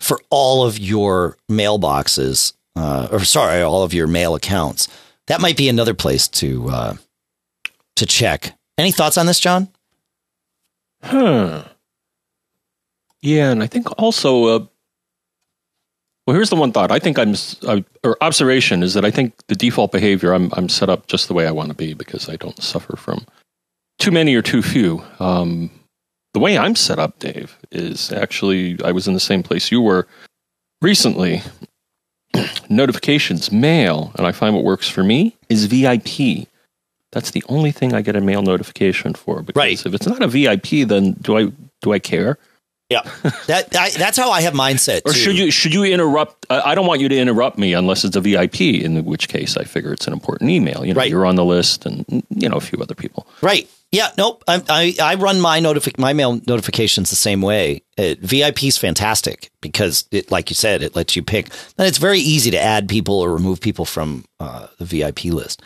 for 0.03 0.19
all 0.29 0.65
of 0.65 0.77
your 0.77 1.37
mailboxes, 1.49 2.53
uh, 2.75 3.07
or 3.11 3.23
sorry, 3.23 3.61
all 3.61 3.83
of 3.83 3.93
your 3.93 4.07
mail 4.07 4.35
accounts. 4.35 4.87
That 5.27 5.39
might 5.39 5.55
be 5.55 5.69
another 5.69 5.93
place 5.93 6.27
to 6.29 6.69
uh, 6.69 6.93
to 7.95 8.05
check. 8.05 8.53
Any 8.77 8.91
thoughts 8.91 9.17
on 9.17 9.25
this, 9.25 9.39
John? 9.39 9.69
Huh. 11.01 11.63
Yeah, 13.21 13.51
and 13.51 13.63
I 13.63 13.67
think 13.67 13.87
also 13.97 14.43
uh, 14.45 14.65
well, 16.25 16.35
here's 16.35 16.49
the 16.49 16.55
one 16.55 16.71
thought. 16.71 16.91
I 16.91 16.99
think 16.99 17.19
I'm, 17.19 17.35
uh, 17.67 17.81
or 18.03 18.17
observation 18.21 18.81
is 18.81 18.93
that 18.93 19.03
I 19.03 19.11
think 19.11 19.33
the 19.47 19.55
default 19.55 19.91
behavior, 19.91 20.33
I'm, 20.33 20.51
I'm 20.53 20.69
set 20.69 20.89
up 20.89 21.07
just 21.07 21.27
the 21.27 21.33
way 21.33 21.47
I 21.47 21.51
want 21.51 21.69
to 21.69 21.75
be 21.75 21.93
because 21.93 22.29
I 22.29 22.37
don't 22.37 22.61
suffer 22.61 22.95
from 22.95 23.25
too 23.99 24.11
many 24.11 24.33
or 24.35 24.41
too 24.41 24.61
few. 24.61 25.03
Um, 25.19 25.69
the 26.33 26.39
way 26.39 26.57
I'm 26.57 26.75
set 26.75 26.99
up, 26.99 27.19
Dave, 27.19 27.57
is 27.71 28.11
actually, 28.11 28.77
I 28.83 28.91
was 28.91 29.07
in 29.07 29.13
the 29.13 29.19
same 29.19 29.43
place 29.43 29.71
you 29.71 29.81
were 29.81 30.07
recently. 30.81 31.41
Notifications, 32.69 33.51
mail, 33.51 34.11
and 34.17 34.25
I 34.25 34.31
find 34.31 34.55
what 34.55 34.63
works 34.63 34.89
for 34.89 35.03
me 35.03 35.37
is 35.49 35.65
VIP. 35.65 36.47
That's 37.11 37.29
the 37.31 37.43
only 37.47 37.71
thing 37.71 37.93
I 37.93 38.01
get 38.01 38.15
a 38.15 38.21
mail 38.21 38.41
notification 38.41 39.13
for. 39.13 39.43
Because 39.43 39.59
right. 39.59 39.85
if 39.85 39.93
it's 39.93 40.07
not 40.07 40.23
a 40.23 40.27
VIP, 40.27 40.87
then 40.87 41.11
do 41.21 41.37
I 41.37 41.51
do 41.83 41.93
I 41.93 41.99
care? 41.99 42.39
Yeah, 42.89 43.01
that 43.47 43.75
I, 43.75 43.91
that's 43.91 44.17
how 44.17 44.31
I 44.31 44.41
have 44.41 44.53
mindset. 44.53 45.01
or 45.05 45.13
too. 45.13 45.19
should 45.19 45.37
you 45.37 45.51
should 45.51 45.73
you 45.75 45.83
interrupt? 45.83 46.47
Uh, 46.49 46.61
I 46.65 46.73
don't 46.73 46.87
want 46.87 47.01
you 47.01 47.09
to 47.09 47.17
interrupt 47.17 47.59
me 47.59 47.73
unless 47.73 48.03
it's 48.03 48.15
a 48.15 48.21
VIP. 48.21 48.61
In 48.61 49.05
which 49.05 49.29
case, 49.29 49.55
I 49.57 49.63
figure 49.63 49.93
it's 49.93 50.07
an 50.07 50.13
important 50.13 50.49
email. 50.49 50.83
You 50.83 50.95
know, 50.95 50.99
Right. 50.99 51.09
you're 51.11 51.25
on 51.27 51.35
the 51.35 51.45
list, 51.45 51.85
and 51.85 52.03
you 52.29 52.49
know 52.49 52.57
a 52.57 52.61
few 52.61 52.79
other 52.81 52.95
people. 52.95 53.27
Right. 53.41 53.69
Yeah. 53.93 54.09
Nope. 54.17 54.43
I 54.47 54.61
I, 54.67 54.95
I 55.01 55.15
run 55.15 55.39
my 55.39 55.59
notifi- 55.61 55.97
my 55.97 56.11
mail 56.13 56.41
notifications 56.47 57.09
the 57.11 57.15
same 57.15 57.41
way. 57.41 57.83
Uh, 57.97 58.15
VIP 58.19 58.63
is 58.65 58.77
fantastic 58.77 59.51
because 59.61 60.05
it, 60.11 60.31
like 60.31 60.49
you 60.49 60.55
said, 60.55 60.81
it 60.81 60.95
lets 60.95 61.15
you 61.15 61.21
pick, 61.23 61.45
and 61.77 61.87
it's 61.87 61.99
very 61.99 62.19
easy 62.19 62.49
to 62.51 62.59
add 62.59 62.89
people 62.89 63.19
or 63.19 63.31
remove 63.31 63.61
people 63.61 63.85
from 63.85 64.25
uh, 64.39 64.67
the 64.79 64.85
VIP 64.85 65.25
list. 65.25 65.61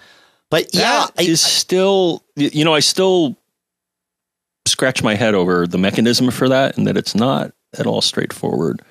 But 0.52 0.74
yeah, 0.76 1.08
That 1.16 1.26
is 1.26 1.42
still, 1.42 2.24
you 2.36 2.64
know, 2.66 2.74
I 2.76 2.82
still 2.82 3.36
scratch 4.68 5.02
my 5.04 5.16
head 5.16 5.34
over 5.34 5.66
the 5.66 5.78
mechanism 5.78 6.30
for 6.32 6.50
that, 6.50 6.78
and 6.78 6.86
that 6.88 6.98
it's 6.98 7.16
not 7.16 7.54
at 7.78 7.86
all 7.88 8.02
straightforward. 8.02 8.82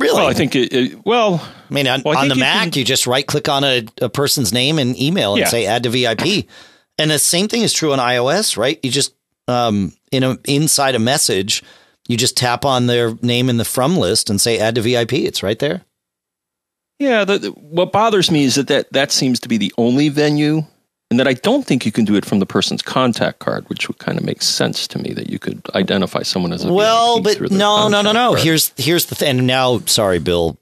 really. 0.00 0.14
Well, 0.18 0.26
I 0.26 0.32
think 0.34 0.54
it. 0.56 0.72
it 0.72 1.06
well, 1.06 1.40
I 1.70 1.74
mean, 1.74 1.86
on, 1.86 2.02
Well, 2.04 2.16
I 2.18 2.22
on 2.22 2.28
the 2.28 2.34
you 2.34 2.40
Mac, 2.40 2.70
can- 2.72 2.78
you 2.80 2.84
just 2.84 3.06
right 3.06 3.26
click 3.26 3.48
on 3.48 3.64
a, 3.64 3.84
a 4.00 4.08
person's 4.08 4.52
name 4.52 4.78
and 4.78 4.98
email 5.00 5.32
and 5.34 5.40
Yeah. 5.40 5.46
say 5.48 5.66
add 5.66 5.84
to 5.84 5.90
VIP. 5.90 6.46
And 7.00 7.10
the 7.10 7.18
same 7.18 7.48
thing 7.48 7.62
is 7.62 7.72
true 7.72 7.92
on 7.92 7.98
iOS, 7.98 8.56
right? 8.56 8.78
You 8.82 8.90
just 8.90 9.14
um, 9.48 9.92
in 10.12 10.22
a 10.22 10.38
inside 10.46 10.94
a 10.94 10.98
message, 11.00 11.62
you 12.08 12.16
just 12.16 12.36
tap 12.36 12.64
on 12.64 12.86
their 12.86 13.14
name 13.22 13.48
in 13.48 13.56
the 13.56 13.64
from 13.64 13.96
list 13.96 14.30
and 14.30 14.40
say 14.40 14.58
add 14.58 14.74
to 14.76 14.82
VIP. 14.82 15.14
It's 15.14 15.42
right 15.42 15.58
there. 15.58 15.82
yeah. 16.98 17.24
The, 17.24 17.38
the- 17.38 17.50
what 17.50 17.92
bothers 17.92 18.30
me 18.30 18.44
is 18.44 18.54
that, 18.56 18.68
that 18.68 18.92
that 18.92 19.12
seems 19.12 19.40
to 19.40 19.48
be 19.48 19.56
the 19.56 19.72
only 19.78 20.08
venue, 20.08 20.62
and 21.10 21.18
that 21.18 21.26
I 21.26 21.32
don't 21.34 21.66
think 21.66 21.84
you 21.86 21.90
can 21.92 22.04
do 22.04 22.14
it 22.16 22.24
from 22.24 22.38
the 22.38 22.46
person's 22.46 22.82
contact 22.82 23.38
card, 23.40 23.68
which 23.68 23.88
would 23.88 23.98
kind 23.98 24.16
of 24.18 24.24
make 24.24 24.42
sense 24.42 24.86
to 24.88 24.98
me 24.98 25.12
that 25.14 25.28
you 25.30 25.38
could 25.38 25.60
identify 25.74 26.22
someone 26.22 26.52
as 26.52 26.64
a 26.64 26.72
Well, 26.72 27.20
VIP 27.20 27.38
but 27.40 27.50
no, 27.50 27.88
no, 27.88 28.02
no, 28.02 28.12
no. 28.12 28.30
card. 28.32 28.40
Here's 28.44 28.72
here's 28.76 29.06
the 29.06 29.14
thing. 29.14 29.38
And 29.38 29.46
now, 29.46 29.78
sorry, 29.86 30.18
Bill. 30.20 30.58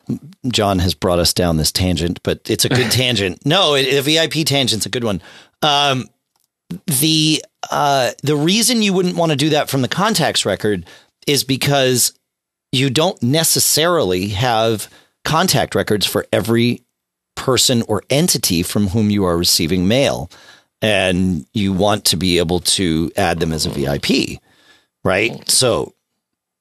John 0.46 0.78
has 0.78 0.94
brought 0.94 1.18
us 1.18 1.32
down 1.34 1.56
this 1.58 1.72
tangent, 1.72 2.20
but 2.22 2.48
it's 2.48 2.64
a 2.64 2.68
good 2.70 2.90
tangent. 2.92 3.44
No, 3.44 3.74
it, 3.74 3.92
a 3.92 4.02
VIP 4.02 4.46
tangent's 4.46 4.86
a 4.86 4.90
good 4.90 5.04
one. 5.04 5.20
Um, 5.62 6.06
the 6.86 7.42
uh, 7.70 8.12
the 8.22 8.36
reason 8.36 8.82
you 8.82 8.92
wouldn't 8.92 9.16
want 9.16 9.30
to 9.32 9.36
do 9.36 9.50
that 9.50 9.68
from 9.70 9.82
the 9.82 9.88
contacts 9.88 10.44
record 10.44 10.84
is 11.26 11.44
because 11.44 12.12
you 12.72 12.90
don't 12.90 13.22
necessarily 13.22 14.28
have 14.28 14.88
contact 15.24 15.74
records 15.74 16.06
for 16.06 16.26
every 16.32 16.82
person 17.34 17.82
or 17.88 18.02
entity 18.10 18.62
from 18.62 18.88
whom 18.88 19.10
you 19.10 19.24
are 19.24 19.36
receiving 19.38 19.88
mail, 19.88 20.30
and 20.82 21.46
you 21.54 21.72
want 21.72 22.04
to 22.06 22.16
be 22.16 22.38
able 22.38 22.60
to 22.60 23.10
add 23.16 23.40
them 23.40 23.52
as 23.52 23.64
a 23.66 23.70
VIP, 23.70 24.38
right? 25.04 25.48
So 25.50 25.94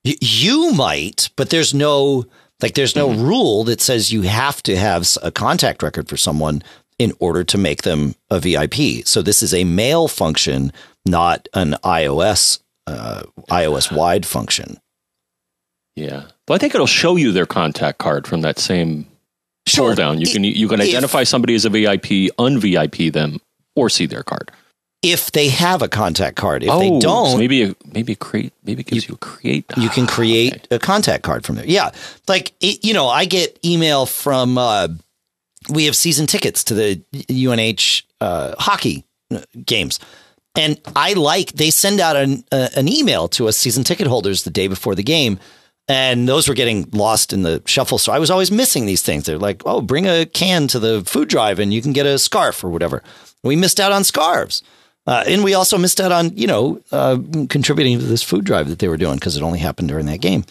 Y- 0.06 0.16
You 0.22 0.72
might, 0.74 1.30
but 1.36 1.50
there's 1.50 1.74
no 1.74 2.26
like 2.62 2.76
there's 2.76 2.96
no 2.96 3.12
rule 3.12 3.66
that 3.66 3.82
says 3.82 4.12
you 4.14 4.22
have 4.24 4.64
to 4.64 4.76
have 4.78 5.08
a 5.22 5.32
contact 5.32 5.84
record 5.84 6.08
for 6.08 6.18
someone 6.18 6.64
in 7.00 7.14
order 7.20 7.44
to 7.44 7.58
make 7.58 7.84
them 7.84 8.16
a 8.30 8.40
VIP. 8.40 9.06
So 9.06 9.22
this 9.22 9.44
is 9.44 9.54
a 9.54 9.64
mail 9.64 10.08
function, 10.08 10.72
not 11.06 11.48
an 11.54 11.76
iOS 11.84 12.60
uh, 12.88 13.24
iOS 13.50 13.92
wide 13.92 14.26
function. 14.26 14.78
Yeah. 15.96 16.24
Well, 16.48 16.56
I 16.56 16.58
think 16.58 16.74
it'll 16.76 16.88
show 16.88 17.16
you 17.16 17.32
their 17.32 17.46
contact 17.46 17.98
card 17.98 18.28
from 18.28 18.42
that 18.42 18.60
same 18.60 19.08
pull 19.76 19.94
down. 19.96 20.22
You 20.22 20.28
can 20.28 20.44
you 20.44 20.68
can 20.68 20.80
If- 20.80 20.90
identify 20.90 21.24
somebody 21.24 21.56
as 21.56 21.66
a 21.66 21.70
VIP, 21.70 22.30
un-VIP 22.38 23.12
them, 23.12 23.40
or 23.76 23.90
see 23.90 24.06
their 24.06 24.24
card. 24.24 24.52
if 25.04 25.32
they 25.32 25.50
have 25.50 25.82
a 25.84 25.88
contact 25.88 26.36
card. 26.38 26.64
If 26.64 26.70
they 26.70 26.90
Oh, 26.90 27.00
so 27.00 27.08
don't, 27.08 27.38
maybe 27.40 27.76
maybe 27.94 28.16
create 28.16 28.54
maybe 28.64 28.82
it 28.82 28.88
gives 28.88 29.08
you, 29.08 29.16
a 29.16 29.18
create. 29.18 29.66
you 29.78 29.90
can 29.90 30.08
create 30.08 30.54
okay. 30.54 30.76
a 30.76 30.80
contact 30.80 31.24
card 31.24 31.46
from 31.46 31.56
there. 31.56 31.66
Yeah. 31.68 31.92
Like, 32.28 32.54
it, 32.62 32.84
you 32.86 32.94
know, 32.94 33.08
I 33.08 33.26
get 33.26 33.60
email 33.66 34.06
from, 34.06 34.58
uh, 34.58 34.88
we 35.70 35.86
have 35.86 35.96
season 35.96 36.28
tickets 36.28 36.64
to 36.66 36.74
the 36.74 37.02
UNH 37.30 38.04
uh, 38.22 38.56
hockey 38.58 39.06
uh, 39.32 39.42
games. 39.66 40.00
And 40.56 40.80
I 40.96 41.14
like 41.14 41.54
they 41.54 41.70
send 41.70 42.00
out 42.00 42.16
an 42.16 42.44
uh, 42.52 42.70
an 42.76 42.88
email 42.88 43.28
to 43.30 43.48
us 43.48 43.58
season 43.58 43.84
ticket 43.84 44.08
holders 44.08 44.44
the 44.44 44.50
day 44.50 44.68
before 44.68 44.96
the 44.96 45.04
game, 45.04 45.40
and 45.88 46.28
those 46.28 46.48
were 46.48 46.56
getting 46.56 46.90
lost 46.92 47.32
in 47.32 47.44
the 47.44 47.62
shuffle. 47.66 48.00
So 48.00 48.12
I 48.12 48.18
was 48.18 48.32
always 48.32 48.50
missing 48.50 48.88
these 48.88 49.04
things. 49.04 49.26
They're 49.26 49.38
like, 49.38 49.62
"Oh, 49.68 49.82
bring 49.82 50.08
a 50.08 50.26
can 50.26 50.68
to 50.70 50.80
the 50.80 51.04
food 51.06 51.30
drive, 51.30 51.60
and 51.60 51.72
you 51.72 51.82
can 51.84 51.94
get 51.94 52.08
a 52.08 52.18
scarf 52.18 52.64
or 52.64 52.70
whatever." 52.70 53.04
We 53.44 53.56
missed 53.56 53.80
out 53.80 53.92
on 53.92 54.04
scarves. 54.04 54.64
Uh, 55.06 55.24
and 55.26 55.42
we 55.42 55.54
also 55.54 55.78
missed 55.78 56.02
out 56.02 56.12
on, 56.12 56.36
you 56.36 56.46
know, 56.46 56.82
uh, 56.92 57.18
contributing 57.48 57.98
to 57.98 58.04
this 58.04 58.22
food 58.22 58.44
drive 58.44 58.68
that 58.68 58.80
they 58.80 58.90
were 58.90 58.98
doing 58.98 59.16
because 59.16 59.38
it 59.38 59.42
only 59.42 59.60
happened 59.60 59.88
during 59.88 60.06
that 60.06 60.20
game. 60.20 60.44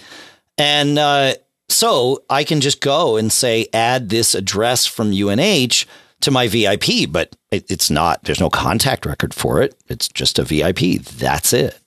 And 0.56 0.98
uh, 0.98 1.34
so 1.68 2.22
I 2.30 2.44
can 2.44 2.60
just 2.60 2.80
go 2.80 3.16
and 3.16 3.32
say, 3.32 3.66
add 3.72 4.08
this 4.08 4.34
address 4.34 4.86
from 4.86 5.12
UNH 5.12 5.86
to 6.20 6.30
my 6.30 6.48
VIP, 6.48 7.10
but 7.10 7.36
it, 7.50 7.70
it's 7.70 7.90
not, 7.90 8.22
there's 8.24 8.40
no 8.40 8.50
contact 8.50 9.04
record 9.04 9.34
for 9.34 9.62
it. 9.62 9.74
It's 9.88 10.08
just 10.08 10.38
a 10.38 10.44
VIP. 10.44 11.02
That's 11.02 11.52
it. 11.52 11.78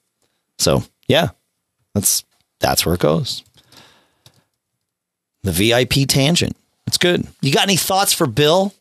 So 0.57 0.83
yeah, 1.07 1.29
that's, 1.95 2.23
that's 2.59 2.85
where 2.85 2.95
it 2.95 3.01
goes. 3.01 3.43
The 5.43 5.51
VIP 5.51 6.07
tangent. 6.07 6.55
It's 6.85 6.97
good. 6.97 7.27
You 7.41 7.53
got 7.53 7.63
any 7.63 7.77
thoughts 7.77 8.13
for 8.13 8.27
Bill 8.27 8.73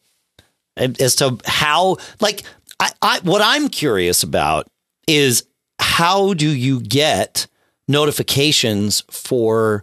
as 0.76 1.14
to 1.16 1.38
how, 1.44 1.96
like, 2.20 2.42
I, 2.80 2.90
I 3.02 3.20
what 3.22 3.42
I'm 3.42 3.68
curious 3.68 4.22
about 4.22 4.66
is 5.06 5.44
how 5.78 6.34
do 6.34 6.48
you 6.48 6.80
get 6.80 7.46
notifications 7.86 9.02
for 9.10 9.82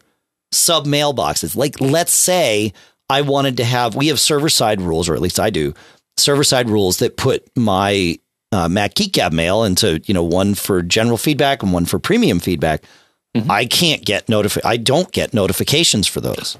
sub 0.55 0.85
mailboxes? 0.85 1.55
Like, 1.55 1.79
let's 1.79 2.13
say 2.13 2.73
I 3.09 3.21
wanted 3.21 3.57
to 3.57 3.65
have, 3.65 3.95
we 3.95 4.07
have 4.07 4.19
server 4.19 4.49
side 4.49 4.81
rules, 4.81 5.07
or 5.07 5.15
at 5.15 5.21
least 5.21 5.39
I 5.39 5.49
do, 5.49 5.73
server 6.17 6.43
side 6.43 6.69
rules 6.69 6.97
that 6.97 7.17
put 7.17 7.45
my 7.55 8.17
uh, 8.51 8.69
Mac 8.69 8.95
Geek 8.95 9.13
Gab 9.13 9.33
mail 9.33 9.63
into, 9.63 10.01
you 10.05 10.13
know, 10.13 10.23
one 10.23 10.55
for 10.55 10.81
general 10.81 11.17
feedback 11.17 11.61
and 11.61 11.73
one 11.73 11.85
for 11.85 11.99
premium 11.99 12.39
feedback. 12.39 12.83
Mm-hmm. 13.35 13.51
I 13.51 13.65
can't 13.65 14.05
get 14.05 14.27
notifi- 14.27 14.65
I 14.65 14.77
don't 14.77 15.11
get 15.11 15.33
notifications 15.33 16.07
for 16.07 16.21
those. 16.21 16.57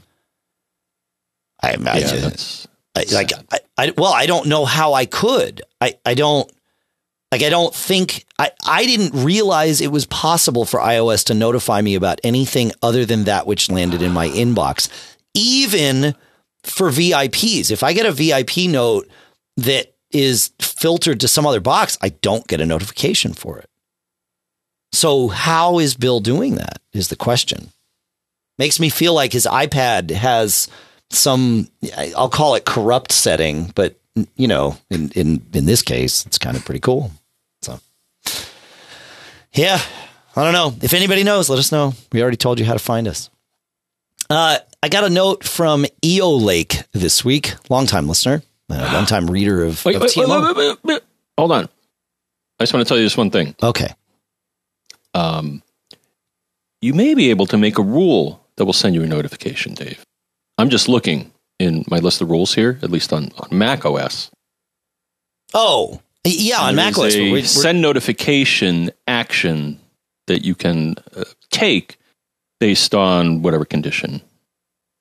I 1.62 1.74
imagine. 1.74 2.24
Yeah, 2.24 2.30
I, 2.96 3.06
like 3.14 3.32
I, 3.52 3.60
I, 3.78 3.94
well, 3.98 4.14
I 4.14 4.26
don't 4.26 4.48
know 4.48 4.66
how 4.66 4.94
I 4.94 5.06
could. 5.06 5.62
I, 5.80 5.96
I 6.06 6.14
don't 6.16 6.52
like 7.32 7.42
I 7.42 7.50
don't 7.50 7.74
think 7.74 8.26
I, 8.40 8.52
I 8.66 8.86
didn't 8.86 9.24
realize 9.24 9.82
it 9.82 9.92
was 9.92 10.06
possible 10.06 10.66
for 10.66 10.80
iOS 10.80 11.26
to 11.26 11.34
notify 11.34 11.82
me 11.82 11.96
about 11.96 12.22
anything 12.24 12.72
other 12.82 13.06
than 13.06 13.26
that 13.26 13.48
which 13.48 13.70
landed 13.70 14.02
in 14.02 14.12
my 14.12 14.30
inbox. 14.30 14.90
Even 15.34 16.16
for 16.64 16.90
VIPs. 16.90 17.72
If 17.72 17.84
I 17.84 17.94
get 17.94 18.06
a 18.06 18.12
VIP 18.12 18.70
note 18.70 19.08
that 19.58 19.94
is 20.12 20.52
filtered 20.60 21.20
to 21.20 21.28
some 21.28 21.46
other 21.46 21.60
box, 21.60 21.98
I 22.02 22.10
don't 22.10 22.48
get 22.48 22.62
a 22.62 22.66
notification 22.66 23.34
for 23.34 23.60
it. 23.60 23.70
So 24.92 25.28
how 25.28 25.80
is 25.80 25.96
Bill 25.96 26.20
doing 26.20 26.56
that 26.56 26.80
is 26.94 27.10
the 27.10 27.16
question. 27.16 27.72
Makes 28.58 28.80
me 28.80 28.90
feel 28.90 29.14
like 29.14 29.34
his 29.34 29.46
iPad 29.46 30.12
has 30.12 30.70
some 31.10 31.70
I'll 32.16 32.30
call 32.30 32.56
it 32.56 32.66
corrupt 32.66 33.12
setting, 33.12 33.72
but 33.76 34.00
you 34.36 34.48
know, 34.48 34.78
in 34.90 35.10
in 35.12 35.46
in 35.54 35.66
this 35.66 35.82
case, 35.82 36.26
it's 36.26 36.38
kind 36.38 36.56
of 36.56 36.66
pretty 36.66 36.80
cool. 36.80 37.12
So, 37.62 37.80
yeah, 39.54 39.80
I 40.36 40.44
don't 40.44 40.54
know 40.54 40.74
if 40.82 40.94
anybody 40.94 41.24
knows. 41.24 41.50
Let 41.50 41.60
us 41.60 41.72
know. 41.72 41.94
We 42.12 42.22
already 42.22 42.38
told 42.38 42.60
you 42.60 42.66
how 42.66 42.74
to 42.74 42.80
find 42.80 43.08
us. 43.08 43.30
Uh, 44.30 44.58
I 44.82 44.90
got 44.90 45.04
a 45.04 45.10
note 45.10 45.44
from 45.44 45.86
EO 46.04 46.32
Lake 46.32 46.84
this 46.94 47.24
week, 47.24 47.54
longtime 47.70 48.08
listener, 48.08 48.42
uh, 48.70 48.90
longtime 48.94 49.28
reader 49.28 49.64
of, 49.64 49.84
wait, 49.86 49.96
of 49.96 50.02
wait, 50.02 50.56
wait, 50.56 50.78
wait, 50.84 51.02
Hold 51.38 51.52
on, 51.52 51.70
I 52.60 52.64
just 52.64 52.74
want 52.74 52.86
to 52.86 52.88
tell 52.88 52.98
you 52.98 53.04
this 53.04 53.18
one 53.18 53.30
thing. 53.30 53.56
Okay. 53.62 53.94
Um, 55.14 55.62
you 56.82 56.94
may 56.94 57.14
be 57.14 57.30
able 57.30 57.46
to 57.48 57.58
make 57.58 57.78
a 57.78 57.84
rule 57.84 58.46
that 58.56 58.66
will 58.66 58.74
send 58.74 58.96
you 58.96 59.04
a 59.04 59.08
notification, 59.08 59.74
Dave. 59.74 60.06
I'm 60.58 60.70
just 60.70 60.88
looking 60.88 61.32
in 61.60 61.86
my 61.88 62.00
list 62.00 62.22
of 62.22 62.30
rules 62.30 62.54
here, 62.54 62.80
at 62.82 62.92
least 62.92 63.14
on, 63.14 63.32
on 63.38 63.58
Mac 63.58 63.86
OS. 63.86 64.32
Oh, 65.54 66.02
yeah, 66.26 66.62
on 66.62 66.76
Mac 66.76 66.98
OS. 66.98 67.16
A 67.16 67.42
send 67.44 67.82
notification 67.82 68.92
action 69.08 69.80
that 70.28 70.44
you 70.44 70.56
can 70.56 70.96
uh, 71.16 71.24
take 71.52 71.98
based 72.60 72.96
on 72.96 73.42
whatever 73.42 73.66
condition 73.66 74.22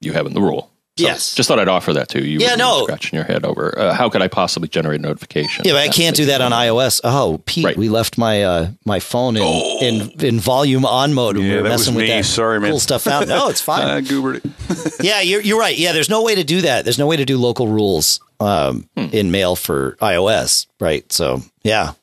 you 0.00 0.12
have 0.12 0.26
in 0.26 0.34
the 0.34 0.40
rule. 0.40 0.70
So 0.96 1.06
yes. 1.06 1.34
Just 1.34 1.48
thought 1.48 1.58
I'd 1.58 1.66
offer 1.66 1.92
that 1.94 2.08
to 2.10 2.24
you. 2.24 2.38
Yeah, 2.38 2.54
no. 2.54 2.84
Scratching 2.84 3.16
your 3.16 3.24
head 3.24 3.44
over 3.44 3.76
uh, 3.76 3.94
how 3.94 4.08
could 4.08 4.22
I 4.22 4.28
possibly 4.28 4.68
generate 4.68 5.00
a 5.00 5.02
notification? 5.02 5.64
Yeah, 5.64 5.72
but 5.72 5.82
I 5.82 5.88
can't 5.88 6.14
do 6.14 6.26
that 6.26 6.40
on 6.40 6.52
iOS. 6.52 7.00
Oh, 7.02 7.42
Pete, 7.46 7.64
right. 7.64 7.76
we 7.76 7.88
left 7.88 8.16
my 8.16 8.44
uh, 8.44 8.70
my 8.84 9.00
phone 9.00 9.36
in, 9.36 9.42
oh. 9.44 9.78
in 9.82 10.24
in 10.24 10.38
volume 10.38 10.84
on 10.84 11.12
mode. 11.12 11.36
Yeah, 11.36 11.42
we 11.42 11.56
were 11.56 11.62
messing 11.64 11.96
with 11.96 12.06
that 12.06 12.24
Sorry, 12.24 12.60
cool 12.60 12.78
stuff 12.78 13.08
out. 13.08 13.26
No, 13.26 13.48
it's 13.48 13.60
fine. 13.60 13.88
I 13.88 14.02
goobered 14.02 14.44
it. 14.44 14.94
yeah, 15.04 15.20
you're 15.20 15.40
you're 15.40 15.58
right. 15.58 15.76
Yeah, 15.76 15.90
there's 15.90 16.08
no 16.08 16.22
way 16.22 16.36
to 16.36 16.44
do 16.44 16.60
that. 16.60 16.84
There's 16.84 16.98
no 16.98 17.08
way 17.08 17.16
to 17.16 17.24
do 17.24 17.38
local 17.38 17.66
rules 17.66 18.20
um, 18.38 18.88
hmm. 18.96 19.06
in 19.10 19.32
mail 19.32 19.56
for 19.56 19.96
iOS. 20.00 20.68
Right. 20.78 21.10
So 21.12 21.42
yeah. 21.64 21.94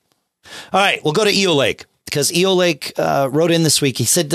All 0.73 0.81
right, 0.81 1.01
we'll 1.05 1.13
go 1.13 1.23
to 1.23 1.31
EO 1.31 1.53
Lake 1.53 1.85
because 2.03 2.33
EO 2.33 2.55
Lake 2.55 2.91
uh, 2.97 3.29
wrote 3.31 3.51
in 3.51 3.63
this 3.63 3.81
week. 3.81 3.97
He 3.97 4.05
said. 4.05 4.33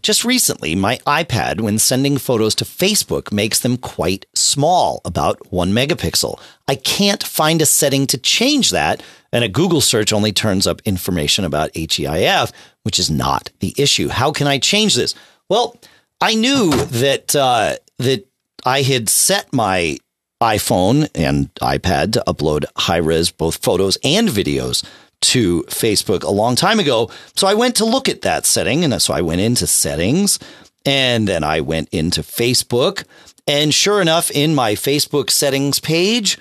Just 0.00 0.24
recently, 0.24 0.74
my 0.74 0.98
iPad, 1.06 1.60
when 1.60 1.78
sending 1.78 2.18
photos 2.18 2.54
to 2.56 2.64
Facebook, 2.64 3.32
makes 3.32 3.58
them 3.58 3.76
quite 3.76 4.26
small, 4.34 5.00
about 5.04 5.52
one 5.52 5.72
megapixel. 5.72 6.40
I 6.68 6.76
can't 6.76 7.22
find 7.22 7.60
a 7.60 7.66
setting 7.66 8.06
to 8.08 8.18
change 8.18 8.70
that, 8.70 9.02
and 9.32 9.42
a 9.42 9.48
Google 9.48 9.80
search 9.80 10.12
only 10.12 10.32
turns 10.32 10.66
up 10.66 10.80
information 10.84 11.44
about 11.44 11.72
HEIF, 11.74 12.52
which 12.84 12.98
is 12.98 13.10
not 13.10 13.50
the 13.58 13.74
issue. 13.76 14.08
How 14.08 14.30
can 14.30 14.46
I 14.46 14.58
change 14.58 14.94
this? 14.94 15.14
Well, 15.48 15.76
I 16.20 16.34
knew 16.34 16.70
that 16.70 17.34
uh, 17.34 17.76
that 17.98 18.26
I 18.64 18.82
had 18.82 19.08
set 19.08 19.52
my 19.52 19.98
iPhone 20.40 21.08
and 21.14 21.52
iPad 21.56 22.12
to 22.12 22.24
upload 22.26 22.64
high 22.76 22.98
res 22.98 23.30
both 23.30 23.62
photos 23.62 23.98
and 24.04 24.28
videos 24.28 24.84
to 25.20 25.62
Facebook 25.64 26.22
a 26.22 26.30
long 26.30 26.56
time 26.56 26.78
ago. 26.78 27.10
So 27.36 27.46
I 27.46 27.54
went 27.54 27.76
to 27.76 27.84
look 27.84 28.08
at 28.08 28.22
that 28.22 28.46
setting. 28.46 28.84
And 28.84 29.00
so 29.00 29.12
I 29.12 29.20
went 29.20 29.40
into 29.40 29.66
settings 29.66 30.38
and 30.84 31.28
then 31.28 31.44
I 31.44 31.60
went 31.60 31.88
into 31.90 32.22
Facebook. 32.22 33.04
And 33.46 33.72
sure 33.72 34.00
enough, 34.00 34.30
in 34.30 34.54
my 34.54 34.74
Facebook 34.74 35.30
settings 35.30 35.80
page, 35.80 36.38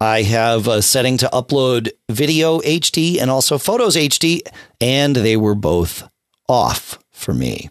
I 0.00 0.22
have 0.22 0.68
a 0.68 0.80
setting 0.80 1.16
to 1.18 1.28
upload 1.32 1.90
video 2.08 2.60
HD 2.60 3.20
and 3.20 3.30
also 3.30 3.58
photos 3.58 3.96
HD, 3.96 4.42
and 4.80 5.16
they 5.16 5.36
were 5.36 5.56
both 5.56 6.08
off 6.48 6.98
for 7.10 7.34
me. 7.34 7.70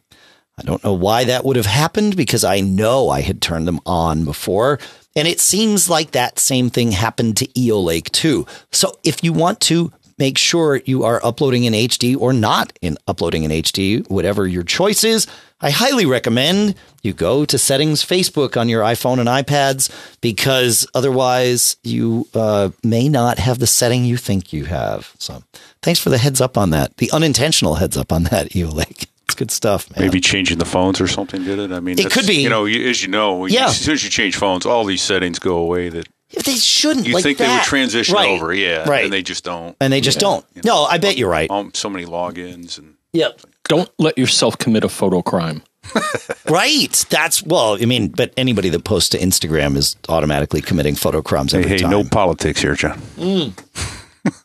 I 0.60 0.64
don't 0.64 0.84
know 0.84 0.94
why 0.94 1.24
that 1.24 1.46
would 1.46 1.56
have 1.56 1.68
happened 1.68 2.18
because 2.18 2.44
I 2.44 2.60
know 2.60 3.10
I 3.10 3.22
had 3.22 3.42
turned 3.42 3.68
them 3.68 3.80
on 3.86 4.26
before. 4.26 4.80
And 5.16 5.28
it 5.28 5.40
seems 5.40 5.90
like 5.90 6.12
that 6.12 6.38
same 6.38 6.70
thing 6.70 6.92
happened 6.92 7.38
to 7.38 7.60
EO 7.60 7.80
Lake 7.80 8.12
too. 8.12 8.46
So 8.72 9.00
if 9.04 9.24
you 9.24 9.34
want 9.34 9.62
to 9.62 9.92
make 10.18 10.38
sure 10.38 10.82
you 10.86 11.04
are 11.04 11.24
uploading 11.24 11.66
in 11.66 11.74
HD 11.74 12.18
or 12.18 12.34
not 12.34 12.74
in 12.82 12.98
uploading 13.08 13.44
in 13.44 13.52
HD, 13.52 14.08
whatever 14.10 14.48
your 14.48 14.64
choice 14.64 15.04
is. 15.04 15.28
I 15.60 15.72
highly 15.72 16.06
recommend 16.06 16.76
you 17.02 17.14
go 17.14 17.46
to 17.46 17.58
settings 17.58 18.06
Facebook 18.06 18.60
on 18.60 18.70
your 18.70 18.84
iPhone 18.84 19.20
and 19.20 19.28
iPads 19.28 19.92
because 20.22 20.88
otherwise 20.94 21.78
you 21.84 22.28
uh, 22.34 22.70
may 22.84 23.10
not 23.10 23.40
have 23.40 23.60
the 23.60 23.68
setting 23.68 24.06
you 24.06 24.18
think 24.18 24.54
you 24.54 24.66
have. 24.66 25.14
So 25.18 25.42
thanks 25.82 26.00
for 26.00 26.10
the 26.10 26.20
heads 26.20 26.42
up 26.42 26.58
on 26.58 26.70
that, 26.72 26.98
the 26.98 27.10
unintentional 27.12 27.76
heads 27.76 27.98
up 27.98 28.12
on 28.12 28.24
that, 28.24 28.56
EO 28.56 28.70
Lake. 28.70 29.08
It's 29.26 29.36
good 29.36 29.52
stuff, 29.52 29.90
man. 29.92 30.06
Maybe 30.06 30.22
changing 30.22 30.58
the 30.58 30.66
phones 30.66 31.02
or 31.02 31.08
something 31.08 31.44
did 31.44 31.60
it. 31.60 31.72
I 31.74 31.82
mean, 31.82 32.00
it 32.00 32.12
could 32.12 32.26
be. 32.26 32.36
You 32.36 32.50
know, 32.50 32.66
as 32.66 33.02
you 33.02 33.10
know, 33.10 33.46
yeah. 33.46 33.66
as 33.66 33.78
soon 33.78 33.96
as 33.96 34.04
you 34.04 34.10
change 34.10 34.38
phones, 34.38 34.66
all 34.66 34.86
these 34.86 35.02
settings 35.02 35.38
go 35.38 35.58
away. 35.58 35.90
That 35.90 36.08
they 36.32 36.56
shouldn't. 36.56 37.08
You 37.08 37.14
like 37.14 37.24
think 37.24 37.38
that. 37.38 37.48
they 37.48 37.54
would 37.54 37.64
transition 37.64 38.16
right. 38.16 38.30
over, 38.30 38.54
yeah, 38.54 38.88
right? 38.88 39.06
And 39.06 39.14
they 39.14 39.22
just 39.22 39.44
don't. 39.44 39.76
And 39.80 39.92
they 39.94 40.02
just 40.02 40.18
yeah. 40.18 40.28
don't. 40.28 40.46
You 40.56 40.62
know, 40.66 40.76
no, 40.76 40.84
I 40.84 40.98
bet 40.98 41.18
you're 41.18 41.30
right. 41.30 41.50
Um, 41.50 41.72
so 41.74 41.90
many 41.90 42.06
logins 42.06 42.78
and. 42.78 42.96
Yep. 43.14 43.42
Don't 43.64 43.90
let 43.98 44.18
yourself 44.18 44.58
commit 44.58 44.84
a 44.84 44.90
photo 44.90 45.22
crime. 45.22 45.64
right. 46.50 47.06
That's 47.10 47.44
well. 47.44 47.82
I 47.82 47.86
mean, 47.86 48.10
but 48.10 48.34
anybody 48.38 48.70
that 48.70 48.84
posts 48.84 49.10
to 49.10 49.18
Instagram 49.18 49.76
is 49.76 49.96
automatically 50.10 50.62
committing 50.62 50.96
photo 50.96 51.22
crimes 51.22 51.54
every 51.54 51.70
hey, 51.70 51.76
hey, 51.76 51.82
time. 51.82 51.92
no 51.92 52.04
politics 52.04 52.62
here, 52.62 52.76
John. 52.76 53.00
Mm. 53.16 53.54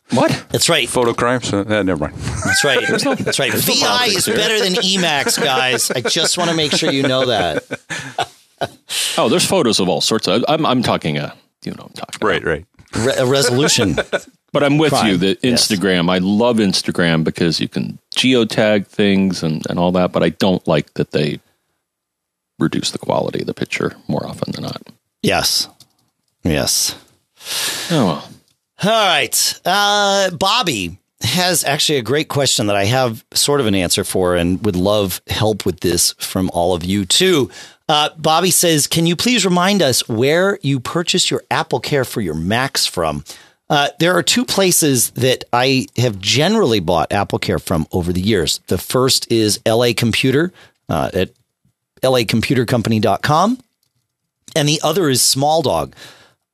what? 0.15 0.45
That's 0.49 0.69
right. 0.69 0.87
Photo 0.87 1.13
crimes? 1.13 1.53
Uh, 1.53 1.83
never 1.83 2.05
mind. 2.05 2.15
That's 2.15 2.63
right. 2.63 2.79
No, 3.03 3.15
That's 3.15 3.39
right. 3.39 3.53
VI 3.53 4.05
is 4.07 4.25
here. 4.25 4.35
better 4.35 4.59
than 4.59 4.73
Emacs, 4.75 5.41
guys. 5.41 5.91
I 5.91 6.01
just 6.01 6.37
want 6.37 6.49
to 6.49 6.55
make 6.55 6.71
sure 6.71 6.91
you 6.91 7.03
know 7.03 7.25
that. 7.25 7.63
oh, 9.17 9.29
there's 9.29 9.45
photos 9.45 9.79
of 9.79 9.89
all 9.89 10.01
sorts. 10.01 10.27
Of, 10.27 10.45
I'm, 10.47 10.65
I'm 10.65 10.83
talking 10.83 11.17
a 11.17 11.35
you 11.65 11.73
know 11.73 11.85
I'm 11.85 11.93
talking 11.93 12.27
right, 12.27 12.41
about. 12.41 12.49
right. 12.49 12.65
Re- 12.95 13.15
a 13.17 13.25
resolution. 13.25 13.95
but 14.53 14.63
I'm 14.63 14.77
with 14.77 14.91
Crime. 14.91 15.07
you. 15.07 15.17
The 15.17 15.35
Instagram, 15.37 16.05
yes. 16.05 16.09
I 16.09 16.17
love 16.19 16.57
Instagram 16.57 17.23
because 17.23 17.59
you 17.59 17.67
can 17.67 17.99
geotag 18.15 18.87
things 18.87 19.43
and, 19.43 19.65
and 19.69 19.79
all 19.79 19.91
that. 19.93 20.11
But 20.11 20.23
I 20.23 20.29
don't 20.29 20.65
like 20.67 20.93
that 20.93 21.11
they 21.11 21.39
reduce 22.59 22.91
the 22.91 22.99
quality 22.99 23.41
of 23.41 23.47
the 23.47 23.53
picture 23.53 23.95
more 24.07 24.25
often 24.25 24.51
than 24.53 24.63
not. 24.63 24.81
Yes. 25.21 25.67
Yes. 26.43 26.95
Oh 27.89 28.05
well. 28.05 28.29
All 28.83 29.07
right. 29.07 29.61
Uh, 29.65 30.29
Bobby 30.31 30.99
has 31.21 31.63
actually 31.63 31.97
a 31.97 32.03
great 32.03 32.27
question 32.27 32.67
that 32.67 32.75
I 32.75 32.83
have 32.85 33.23
sort 33.33 33.61
of 33.61 33.65
an 33.65 33.75
answer 33.75 34.03
for 34.03 34.35
and 34.35 34.63
would 34.65 34.75
love 34.75 35.21
help 35.27 35.65
with 35.65 35.79
this 35.79 36.13
from 36.19 36.49
all 36.53 36.75
of 36.75 36.83
you 36.83 37.05
too. 37.05 37.49
Uh, 37.89 38.09
Bobby 38.17 38.51
says, 38.51 38.87
Can 38.87 39.05
you 39.05 39.15
please 39.15 39.45
remind 39.45 39.81
us 39.81 40.07
where 40.07 40.59
you 40.61 40.79
purchase 40.79 41.29
your 41.29 41.43
Apple 41.51 41.79
Care 41.79 42.05
for 42.05 42.21
your 42.21 42.35
Macs 42.35 42.85
from? 42.85 43.23
Uh, 43.69 43.89
there 43.99 44.15
are 44.15 44.23
two 44.23 44.45
places 44.45 45.11
that 45.11 45.45
I 45.51 45.87
have 45.97 46.19
generally 46.19 46.79
bought 46.79 47.11
Apple 47.11 47.39
Care 47.39 47.59
from 47.59 47.87
over 47.91 48.13
the 48.13 48.21
years. 48.21 48.59
The 48.67 48.77
first 48.77 49.31
is 49.31 49.59
LA 49.65 49.93
Computer 49.95 50.51
uh, 50.89 51.09
at 51.13 51.31
lacomputercompany.com, 52.01 53.59
and 54.55 54.69
the 54.69 54.81
other 54.83 55.09
is 55.09 55.23
Small 55.23 55.61
Dog. 55.61 55.95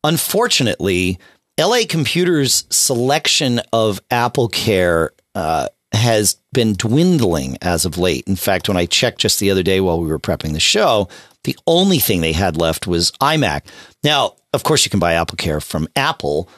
Unfortunately, 0.04 1.20
LA 1.60 1.80
Computer's 1.90 2.64
selection 2.70 3.60
of 3.74 4.00
Apple 4.10 4.48
Care 4.48 5.12
uh, 5.36 5.68
has 5.92 6.36
been 6.54 6.74
dwindling 6.74 7.58
as 7.62 7.86
of 7.86 7.98
late. 7.98 8.28
In 8.28 8.36
fact, 8.36 8.68
when 8.68 8.78
I 8.78 8.86
checked 8.86 9.20
just 9.20 9.40
the 9.40 9.52
other 9.52 9.64
day 9.64 9.82
while 9.82 10.00
we 10.00 10.08
were 10.08 10.20
prepping 10.20 10.54
the 10.54 10.60
show, 10.60 11.08
the 11.44 11.58
only 11.68 12.00
thing 12.00 12.22
they 12.22 12.34
had 12.34 12.58
left 12.58 12.88
was 12.88 13.12
iMac. 13.22 13.62
Now, 14.04 14.36
of 14.54 14.64
course, 14.64 14.86
you 14.86 14.92
can 14.92 15.00
buy 15.00 15.14
Apple 15.14 15.38
Care 15.38 15.62
from 15.62 15.88
Apple, 15.96 16.50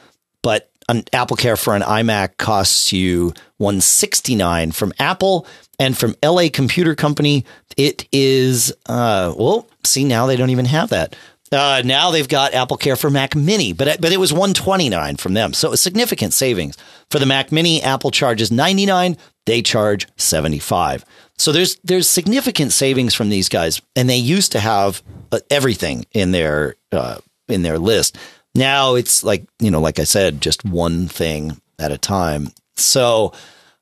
but 0.41 0.69
an 0.89 1.03
Apple 1.13 1.37
Care 1.37 1.55
for 1.55 1.75
an 1.75 1.81
iMac 1.81 2.37
costs 2.37 2.91
you 2.91 3.33
169 3.57 4.71
from 4.71 4.91
Apple 4.99 5.47
and 5.79 5.97
from 5.97 6.15
LA 6.23 6.47
Computer 6.51 6.95
Company 6.95 7.45
it 7.77 8.07
is 8.11 8.73
uh, 8.87 9.33
well, 9.37 9.67
see 9.83 10.03
now 10.03 10.25
they 10.25 10.35
don't 10.35 10.49
even 10.49 10.65
have 10.65 10.89
that. 10.89 11.15
Uh, 11.51 11.81
now 11.83 12.11
they've 12.11 12.29
got 12.29 12.53
Apple 12.53 12.77
Care 12.77 12.95
for 12.95 13.09
Mac 13.09 13.35
Mini, 13.35 13.73
but 13.73 13.99
but 13.99 14.11
it 14.13 14.19
was 14.19 14.31
129 14.31 15.17
from 15.17 15.33
them. 15.33 15.53
So 15.53 15.73
a 15.73 15.77
significant 15.77 16.33
savings. 16.33 16.77
For 17.09 17.19
the 17.19 17.25
Mac 17.25 17.51
Mini, 17.51 17.81
Apple 17.81 18.09
charges 18.09 18.51
99, 18.51 19.17
they 19.45 19.61
charge 19.61 20.07
75. 20.15 21.03
So 21.37 21.51
there's 21.51 21.75
there's 21.83 22.07
significant 22.07 22.71
savings 22.71 23.13
from 23.13 23.29
these 23.29 23.49
guys 23.49 23.81
and 23.95 24.09
they 24.09 24.17
used 24.17 24.53
to 24.53 24.59
have 24.59 25.01
uh, 25.31 25.39
everything 25.49 26.05
in 26.13 26.31
their 26.31 26.75
uh, 26.91 27.17
in 27.49 27.63
their 27.63 27.79
list. 27.79 28.17
Now 28.55 28.95
it's 28.95 29.23
like, 29.23 29.45
you 29.59 29.71
know, 29.71 29.81
like 29.81 29.99
I 29.99 30.03
said, 30.05 30.41
just 30.41 30.63
one 30.63 31.07
thing 31.07 31.59
at 31.79 31.91
a 31.91 31.97
time. 31.97 32.49
So 32.75 33.33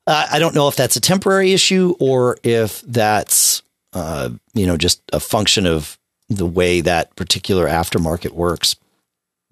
uh, 0.07 0.27
I 0.31 0.39
don't 0.39 0.55
know 0.55 0.67
if 0.67 0.75
that's 0.75 0.95
a 0.95 1.01
temporary 1.01 1.53
issue 1.53 1.95
or 1.99 2.37
if 2.43 2.81
that's, 2.81 3.61
uh, 3.93 4.29
you 4.55 4.65
know, 4.65 4.77
just 4.77 5.01
a 5.13 5.19
function 5.19 5.67
of 5.67 5.98
the 6.29 6.45
way 6.45 6.81
that 6.81 7.15
particular 7.15 7.67
aftermarket 7.67 8.31
works. 8.31 8.75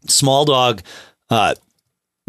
Small 0.08 0.46
Dog 0.46 0.82
uh, 1.30 1.56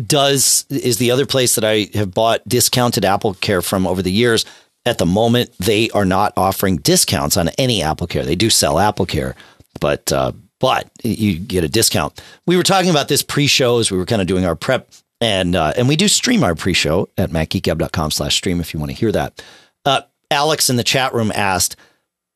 does 0.05 0.65
is 0.71 0.99
the 0.99 1.11
other 1.11 1.27
place 1.27 1.55
that 1.55 1.65
I 1.65 1.89
have 1.95 2.15
bought 2.15 2.47
discounted 2.49 3.05
Apple 3.05 3.35
Care 3.35 3.63
from 3.63 3.87
over 3.87 4.03
the 4.03 4.13
years. 4.13 4.45
At 4.87 4.99
the 4.99 5.07
moment, 5.07 5.51
they 5.59 5.91
are 5.91 6.05
not 6.05 6.33
offering 6.37 6.79
discounts 6.79 7.37
on 7.37 7.49
any 7.59 7.83
Apple 7.83 8.07
Care. 8.07 8.25
They 8.25 8.37
do 8.37 8.49
sell 8.49 8.79
Apple 8.79 9.07
Care, 9.07 9.35
but 9.81 10.11
uh, 10.13 10.33
but 10.61 10.91
you 11.03 11.39
get 11.39 11.63
a 11.63 11.69
discount. 11.69 12.21
We 12.47 12.57
were 12.57 12.63
talking 12.63 12.91
about 12.91 13.09
this 13.09 13.23
pre-show 13.23 13.79
as 13.79 13.91
we 13.91 13.99
were 13.99 14.07
kind 14.07 14.23
of 14.23 14.27
doing 14.27 14.47
our 14.47 14.57
prep, 14.57 14.91
and 15.21 15.55
uh, 15.55 15.75
and 15.77 15.89
we 15.89 15.97
do 15.97 16.09
stream 16.09 16.43
our 16.43 16.55
pre-show 16.55 17.09
at 17.19 17.31
macgeekgab.com 17.31 18.11
slash 18.13 18.37
stream 18.37 18.61
if 18.61 18.73
you 18.73 18.81
want 18.81 18.91
to 18.91 18.97
hear 18.97 19.13
that. 19.13 19.43
Uh, 19.85 20.03
Alex 20.31 20.71
in 20.71 20.77
the 20.77 20.85
chat 20.85 21.13
room 21.13 21.33
asked, 21.35 21.77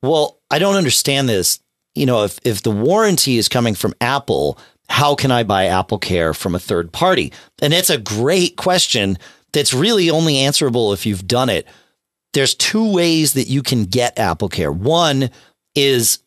well, 0.03 0.39
I 0.51 0.59
don't 0.59 0.77
understand 0.77 1.29
this. 1.29 1.61
You 1.95 2.07
know, 2.07 2.25
if, 2.25 2.39
if 2.45 2.63
the 2.63 2.71
warranty 2.71 3.37
is 3.39 3.49
coming 3.49 3.75
from 3.75 3.95
Apple, 4.01 4.59
how 4.89 5.15
can 5.15 5.31
I 5.31 5.43
buy 5.43 5.67
Apple 5.67 5.99
Care 5.99 6.35
from 6.35 6.55
a 6.55 6.59
third 6.59 6.93
party? 6.93 7.33
And 7.61 7.73
it's 7.73 7.91
a 7.91 7.99
great 7.99 8.57
question 8.57 9.19
that's 9.53 9.75
really 9.75 10.11
only 10.11 10.39
answerable 10.39 10.93
if 10.93 11.07
you've 11.07 11.27
done 11.27 11.49
it. 11.49 11.67
There's 12.33 12.55
two 12.55 12.91
ways 12.93 13.35
that 13.35 13.49
you 13.49 13.63
can 13.63 13.85
get 13.85 14.19
Apple 14.19 14.49
Care. 14.49 14.73
One 14.73 15.31
is 15.75 16.19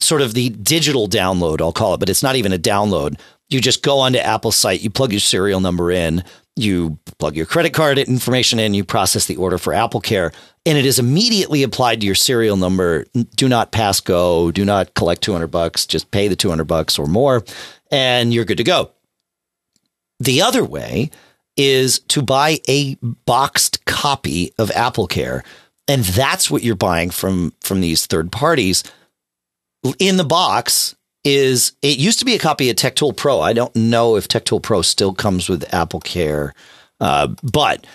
sort 0.00 0.22
of 0.22 0.34
the 0.34 0.50
digital 0.50 1.08
download, 1.08 1.60
I'll 1.60 1.72
call 1.72 1.94
it, 1.94 2.00
but 2.00 2.08
it's 2.08 2.22
not 2.22 2.36
even 2.36 2.52
a 2.52 2.58
download. 2.58 3.18
You 3.48 3.60
just 3.60 3.82
go 3.82 3.98
onto 3.98 4.18
Apple's 4.18 4.56
site, 4.56 4.80
you 4.80 4.90
plug 4.90 5.12
your 5.12 5.20
serial 5.20 5.60
number 5.60 5.90
in, 5.90 6.22
you 6.56 6.98
plug 7.18 7.36
your 7.36 7.46
credit 7.46 7.72
card 7.72 7.98
information 7.98 8.58
in, 8.58 8.74
you 8.74 8.84
process 8.84 9.26
the 9.26 9.36
order 9.36 9.58
for 9.58 9.72
Apple 9.72 10.00
Care, 10.00 10.32
and 10.66 10.76
it 10.76 10.84
is 10.84 10.98
immediately 10.98 11.62
applied 11.62 12.00
to 12.00 12.06
your 12.06 12.14
serial 12.14 12.56
number. 12.56 13.06
Do 13.36 13.48
not 13.48 13.72
pass 13.72 14.00
go, 14.00 14.50
do 14.50 14.64
not 14.64 14.94
collect 14.94 15.22
200 15.22 15.46
bucks, 15.46 15.86
just 15.86 16.10
pay 16.10 16.28
the 16.28 16.36
200 16.36 16.64
bucks 16.64 16.98
or 16.98 17.06
more, 17.06 17.44
and 17.90 18.34
you're 18.34 18.44
good 18.44 18.58
to 18.58 18.64
go. 18.64 18.90
The 20.18 20.42
other 20.42 20.64
way 20.64 21.10
is 21.56 21.98
to 22.00 22.22
buy 22.22 22.58
a 22.68 22.96
boxed 23.26 23.84
copy 23.84 24.52
of 24.58 24.70
Apple 24.72 25.06
Care, 25.06 25.44
and 25.88 26.04
that's 26.04 26.50
what 26.50 26.62
you're 26.62 26.76
buying 26.76 27.10
from 27.10 27.52
from 27.60 27.80
these 27.80 28.06
third 28.06 28.30
parties 28.30 28.84
in 29.98 30.16
the 30.18 30.24
box 30.24 30.94
is 31.24 31.72
it 31.82 31.98
used 31.98 32.18
to 32.20 32.24
be 32.24 32.34
a 32.34 32.38
copy 32.38 32.70
of 32.70 32.76
TechTool 32.76 33.16
Pro. 33.16 33.40
I 33.40 33.52
don't 33.52 33.74
know 33.76 34.16
if 34.16 34.28
TechTool 34.28 34.62
Pro 34.62 34.82
still 34.82 35.12
comes 35.12 35.48
with 35.48 35.72
Apple 35.74 36.00
Care, 36.00 36.54
uh, 37.00 37.28
but 37.42 37.86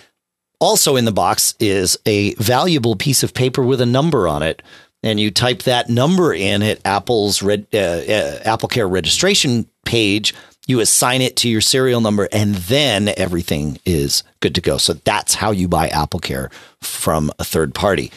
also 0.60 0.96
in 0.96 1.06
the 1.06 1.12
box 1.12 1.56
is 1.60 1.98
a 2.06 2.34
valuable 2.36 2.96
piece 2.96 3.24
of 3.24 3.34
paper 3.34 3.64
with 3.64 3.82
a 3.82 3.86
number 3.86 4.28
on 4.28 4.44
it. 4.44 4.62
And 5.04 5.20
you 5.20 5.30
type 5.30 5.64
that 5.64 5.90
number 5.90 6.34
in 6.34 6.64
at 6.64 6.84
Apple's 6.86 7.44
red, 7.44 7.68
uh, 7.74 7.78
uh, 7.78 8.40
Apple 8.44 8.70
Care 8.70 8.88
registration 8.88 9.68
page. 9.86 10.34
You 10.68 10.80
assign 10.80 11.22
it 11.22 11.36
to 11.38 11.50
your 11.50 11.62
serial 11.62 12.02
number, 12.02 12.28
and 12.32 12.56
then 12.56 13.12
everything 13.16 13.78
is 13.86 14.24
good 14.40 14.56
to 14.56 14.62
go. 14.62 14.78
So 14.78 14.94
that's 14.94 15.36
how 15.36 15.52
you 15.52 15.68
buy 15.68 15.90
Apple 15.90 16.20
Care 16.20 16.50
from 16.82 17.32
a 17.38 17.44
third 17.44 17.76
party. 17.76 18.12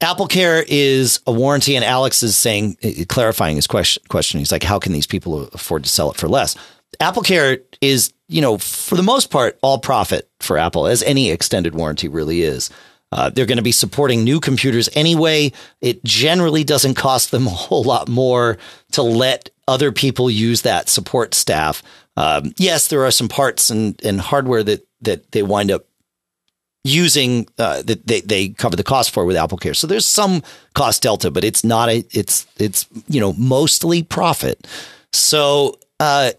Apple 0.00 0.26
Care 0.26 0.64
is 0.66 1.20
a 1.26 1.32
warranty, 1.32 1.76
and 1.76 1.84
Alex 1.84 2.22
is 2.22 2.36
saying, 2.36 2.76
uh, 2.82 3.04
clarifying 3.08 3.56
his 3.56 3.66
question. 3.66 4.02
Question: 4.08 4.38
He's 4.38 4.52
like, 4.52 4.62
how 4.62 4.78
can 4.78 4.92
these 4.92 5.06
people 5.06 5.48
afford 5.48 5.84
to 5.84 5.90
sell 5.90 6.10
it 6.10 6.16
for 6.16 6.28
less? 6.28 6.56
Apple 6.98 7.22
Care 7.22 7.58
is, 7.80 8.12
you 8.28 8.40
know, 8.40 8.58
for 8.58 8.96
the 8.96 9.02
most 9.02 9.30
part, 9.30 9.58
all 9.62 9.78
profit 9.78 10.28
for 10.40 10.58
Apple, 10.58 10.86
as 10.86 11.02
any 11.02 11.30
extended 11.30 11.74
warranty 11.74 12.08
really 12.08 12.42
is. 12.42 12.70
Uh, 13.12 13.28
they're 13.28 13.46
going 13.46 13.56
to 13.56 13.62
be 13.62 13.72
supporting 13.72 14.22
new 14.22 14.38
computers 14.38 14.88
anyway. 14.94 15.52
It 15.80 16.02
generally 16.04 16.62
doesn't 16.62 16.94
cost 16.94 17.30
them 17.30 17.46
a 17.46 17.50
whole 17.50 17.82
lot 17.82 18.08
more 18.08 18.56
to 18.92 19.02
let 19.02 19.50
other 19.66 19.90
people 19.90 20.30
use 20.30 20.62
that 20.62 20.88
support 20.88 21.34
staff. 21.34 21.82
Um, 22.16 22.52
yes, 22.56 22.88
there 22.88 23.04
are 23.04 23.10
some 23.10 23.28
parts 23.28 23.70
and, 23.70 24.00
and 24.04 24.20
hardware 24.20 24.62
that 24.62 24.86
that 25.02 25.32
they 25.32 25.42
wind 25.42 25.70
up 25.70 25.86
using 26.84 27.46
uh, 27.58 27.82
that 27.82 28.06
they, 28.06 28.20
they 28.20 28.48
cover 28.48 28.76
the 28.76 28.82
cost 28.82 29.10
for 29.10 29.24
with 29.24 29.36
Apple 29.36 29.58
Care. 29.58 29.74
So 29.74 29.86
there's 29.86 30.06
some 30.06 30.42
cost 30.74 31.02
delta, 31.02 31.30
but 31.30 31.44
it's 31.44 31.64
not 31.64 31.88
a 31.88 32.04
it's 32.12 32.46
it's 32.58 32.86
you 33.08 33.20
know 33.20 33.32
mostly 33.34 34.02
profit. 34.02 34.66
So 35.12 35.78
uh, 35.98 36.32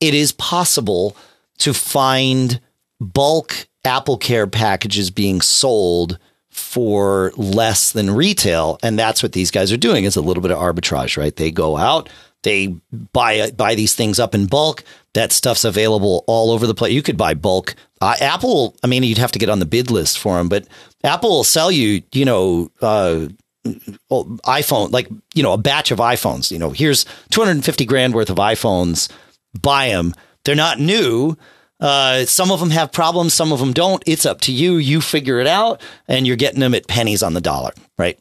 it 0.00 0.14
is 0.14 0.32
possible 0.32 1.16
to 1.58 1.74
find 1.74 2.60
bulk 3.00 3.68
Apple 3.84 4.16
Care 4.16 4.46
packages 4.46 5.10
being 5.10 5.40
sold 5.40 6.18
for 6.50 7.32
less 7.36 7.92
than 7.92 8.10
retail, 8.10 8.78
and 8.82 8.98
that's 8.98 9.22
what 9.22 9.32
these 9.32 9.50
guys 9.50 9.72
are 9.72 9.76
doing. 9.76 10.04
Is 10.04 10.16
a 10.16 10.22
little 10.22 10.42
bit 10.42 10.52
of 10.52 10.58
arbitrage, 10.58 11.16
right? 11.16 11.34
They 11.34 11.50
go 11.50 11.76
out, 11.76 12.08
they 12.44 12.68
buy 13.12 13.50
buy 13.50 13.74
these 13.74 13.94
things 13.94 14.20
up 14.20 14.34
in 14.34 14.46
bulk. 14.46 14.84
That 15.14 15.32
stuff's 15.32 15.64
available 15.64 16.24
all 16.26 16.50
over 16.50 16.66
the 16.66 16.74
place. 16.74 16.92
You 16.92 17.02
could 17.02 17.16
buy 17.16 17.34
bulk 17.34 17.74
uh, 18.04 18.16
Apple, 18.20 18.76
I 18.82 18.86
mean, 18.86 19.02
you'd 19.02 19.16
have 19.16 19.32
to 19.32 19.38
get 19.38 19.48
on 19.48 19.60
the 19.60 19.64
bid 19.64 19.90
list 19.90 20.18
for 20.18 20.36
them, 20.36 20.50
but 20.50 20.68
Apple 21.04 21.30
will 21.30 21.44
sell 21.44 21.70
you, 21.70 22.02
you 22.12 22.26
know, 22.26 22.70
uh, 22.82 23.28
iPhone, 23.64 24.92
like, 24.92 25.08
you 25.32 25.42
know, 25.42 25.54
a 25.54 25.58
batch 25.58 25.90
of 25.90 26.00
iPhones. 26.00 26.50
You 26.50 26.58
know, 26.58 26.68
here's 26.68 27.06
250 27.30 27.86
grand 27.86 28.12
worth 28.12 28.28
of 28.28 28.36
iPhones. 28.36 29.10
Buy 29.58 29.88
them. 29.88 30.12
They're 30.44 30.54
not 30.54 30.78
new. 30.78 31.38
Uh, 31.80 32.26
some 32.26 32.50
of 32.50 32.60
them 32.60 32.68
have 32.70 32.92
problems, 32.92 33.32
some 33.32 33.54
of 33.54 33.58
them 33.58 33.72
don't. 33.72 34.02
It's 34.06 34.26
up 34.26 34.42
to 34.42 34.52
you. 34.52 34.76
You 34.76 35.00
figure 35.00 35.40
it 35.40 35.46
out, 35.46 35.80
and 36.06 36.26
you're 36.26 36.36
getting 36.36 36.60
them 36.60 36.74
at 36.74 36.86
pennies 36.86 37.22
on 37.22 37.32
the 37.32 37.40
dollar, 37.40 37.72
right? 37.96 38.18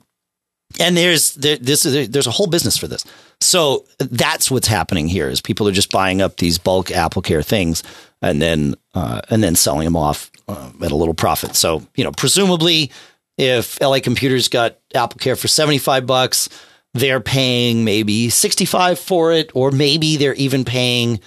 And 0.80 0.95
there's 0.95 1.36
there, 1.36 1.58
this 1.58 1.86
is 1.86 2.10
there's 2.10 2.26
a 2.26 2.32
whole 2.32 2.48
business 2.48 2.78
for 2.78 2.88
this. 2.88 3.06
So 3.45 3.86
that's 3.98 4.49
what's 4.49 4.68
happening 4.68 5.07
here 5.07 5.30
is 5.30 5.41
people 5.41 5.68
are 5.68 5.74
just 5.74 5.91
buying 5.91 6.22
up 6.22 6.38
these 6.38 6.57
bulk 6.57 6.91
Apple 6.91 7.22
Care 7.22 7.41
things 7.41 7.84
and 8.22 8.41
then 8.41 8.76
uh, 8.95 9.22
and 9.30 9.44
then 9.44 9.56
selling 9.56 9.86
them 9.86 9.95
off 9.95 10.32
uh, 10.48 10.72
at 10.82 10.91
a 10.91 10.95
little 10.95 11.14
profit. 11.14 11.56
So 11.56 11.86
you 11.95 12.03
know, 12.03 12.11
presumably, 12.11 12.91
if 13.38 13.80
LA 13.82 13.99
Computers 13.99 14.48
got 14.48 14.78
Apple 14.95 15.20
Care 15.20 15.36
for 15.36 15.48
seventy 15.48 15.78
five 15.78 16.07
bucks, 16.07 16.49
they're 16.94 17.20
paying 17.20 17.84
maybe 17.84 18.30
sixty 18.30 18.65
five 18.65 18.98
for 18.98 19.34
it, 19.34 19.52
or 19.53 19.72
maybe 19.72 20.18
they're 20.18 20.36
even 20.36 20.65
paying 20.65 21.20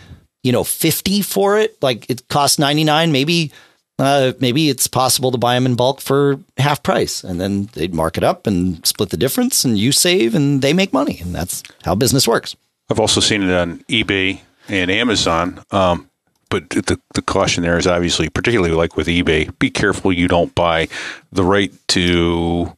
you 0.43 0.53
know 0.53 0.65
fifty 0.65 1.23
for 1.23 1.59
it. 1.59 1.81
Like 1.83 2.09
it 2.11 2.27
costs 2.29 2.59
ninety 2.59 2.85
nine, 2.85 3.13
maybe. 3.13 3.53
Uh, 3.99 4.33
maybe 4.41 4.69
it's 4.69 4.87
possible 4.87 5.31
to 5.31 5.39
buy 5.39 5.55
them 5.55 5.65
in 5.65 5.75
bulk 5.75 6.03
for 6.03 6.39
half 6.59 6.83
price 6.83 7.25
and 7.25 7.41
then 7.41 7.71
they'd 7.73 7.95
mark 7.95 8.19
it 8.19 8.25
up 8.25 8.47
and 8.47 8.85
split 8.87 9.09
the 9.09 9.17
difference 9.17 9.65
and 9.65 9.79
you 9.79 9.91
save 9.91 10.35
and 10.35 10.61
they 10.61 10.75
make 10.75 10.93
money. 10.93 11.19
And 11.21 11.35
that's 11.35 11.63
how 11.83 11.95
business 11.95 12.29
works. 12.29 12.55
I've 12.91 13.01
also 13.01 13.21
seen 13.21 13.43
it 13.43 13.53
on 13.53 13.79
eBay 13.89 14.41
and 14.69 14.91
Amazon. 14.91 15.63
Um, 15.71 16.11
but 16.49 16.71
the 16.71 17.01
the 17.15 17.23
caution 17.23 17.63
there 17.63 17.79
is 17.79 17.87
obviously, 17.87 18.29
particularly 18.29 18.75
like 18.75 18.97
with 18.97 19.09
eBay, 19.09 19.57
be 19.59 19.71
careful 19.71 20.13
you 20.13 20.29
don't 20.29 20.55
buy 20.55 20.89
the 21.33 21.43
right 21.43 21.73
to 21.89 22.76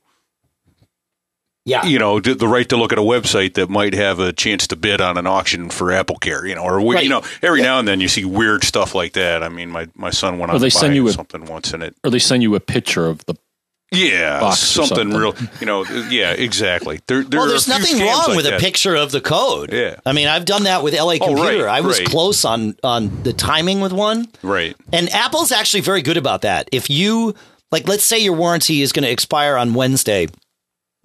Yeah. 1.68 1.84
you 1.84 1.98
know 1.98 2.18
the 2.20 2.34
the 2.34 2.48
right 2.48 2.68
to 2.68 2.76
look 2.76 2.92
at 2.92 2.98
a 2.98 3.02
website 3.02 3.54
that 3.54 3.68
might 3.68 3.94
have 3.94 4.18
a 4.20 4.32
chance 4.32 4.66
to 4.68 4.76
bid 4.76 5.00
on 5.00 5.18
an 5.18 5.26
auction 5.26 5.70
for 5.70 5.92
Apple 5.92 6.16
Care. 6.16 6.46
You 6.46 6.54
know, 6.54 6.62
or 6.62 6.80
we- 6.80 6.94
Right. 6.94 7.04
you 7.04 7.10
know, 7.10 7.22
every 7.42 7.62
now 7.62 7.78
and 7.78 7.86
then 7.86 8.00
you 8.00 8.08
see 8.08 8.24
weird 8.24 8.64
stuff 8.64 8.94
like 8.94 9.12
that. 9.12 9.42
I 9.42 9.48
mean, 9.48 9.70
my 9.70 9.88
my 9.94 10.10
son 10.10 10.38
went 10.38 10.50
Or 10.50 10.54
on 10.56 10.60
they 10.60 10.70
to 10.70 10.78
send 10.78 10.90
buy 10.92 10.94
you 10.96 11.08
a- 11.08 11.12
something 11.12 11.44
once, 11.46 11.72
in 11.74 11.82
it 11.82 11.94
Or 12.04 12.10
they 12.10 12.18
send 12.18 12.42
you 12.42 12.54
a 12.54 12.60
picture 12.60 13.06
of 13.06 13.24
the 13.26 13.34
yeah, 13.90 14.40
box 14.40 14.62
or 14.76 14.84
something, 14.86 15.12
something. 15.12 15.18
real. 15.18 15.34
You 15.60 15.66
know, 15.66 15.84
yeah, 16.10 16.32
exactly. 16.32 17.00
There, 17.06 17.22
there 17.22 17.40
well, 17.40 17.48
there's 17.48 17.66
nothing 17.68 17.98
wrong 18.00 18.28
like 18.28 18.36
with 18.36 18.46
a 18.46 18.58
picture 18.58 18.94
of 18.94 19.12
the 19.12 19.20
code. 19.22 19.72
Yeah. 19.72 19.96
I 20.04 20.12
mean, 20.12 20.28
I've 20.28 20.44
done 20.44 20.64
that 20.64 20.82
with 20.82 20.92
LA 20.92 21.00
Oh, 21.00 21.04
right, 21.06 21.20
Computer. 21.22 21.68
I 21.68 21.80
was 21.80 21.98
right. 21.98 22.06
close 22.08 22.44
on 22.44 22.76
on 22.84 23.22
the 23.22 23.32
timing 23.32 23.80
with 23.80 23.92
one. 23.94 24.28
Right. 24.42 24.76
And 24.92 25.08
Apple's 25.10 25.52
actually 25.52 25.80
very 25.80 26.02
good 26.02 26.18
about 26.18 26.42
that. 26.42 26.68
If 26.70 26.90
you 26.90 27.34
like 27.72 27.88
let's 27.88 28.04
say 28.04 28.18
your 28.18 28.34
warranty 28.34 28.82
is 28.82 28.92
going 28.92 29.04
to 29.04 29.10
expire 29.10 29.56
on 29.56 29.72
Wednesday, 29.72 30.28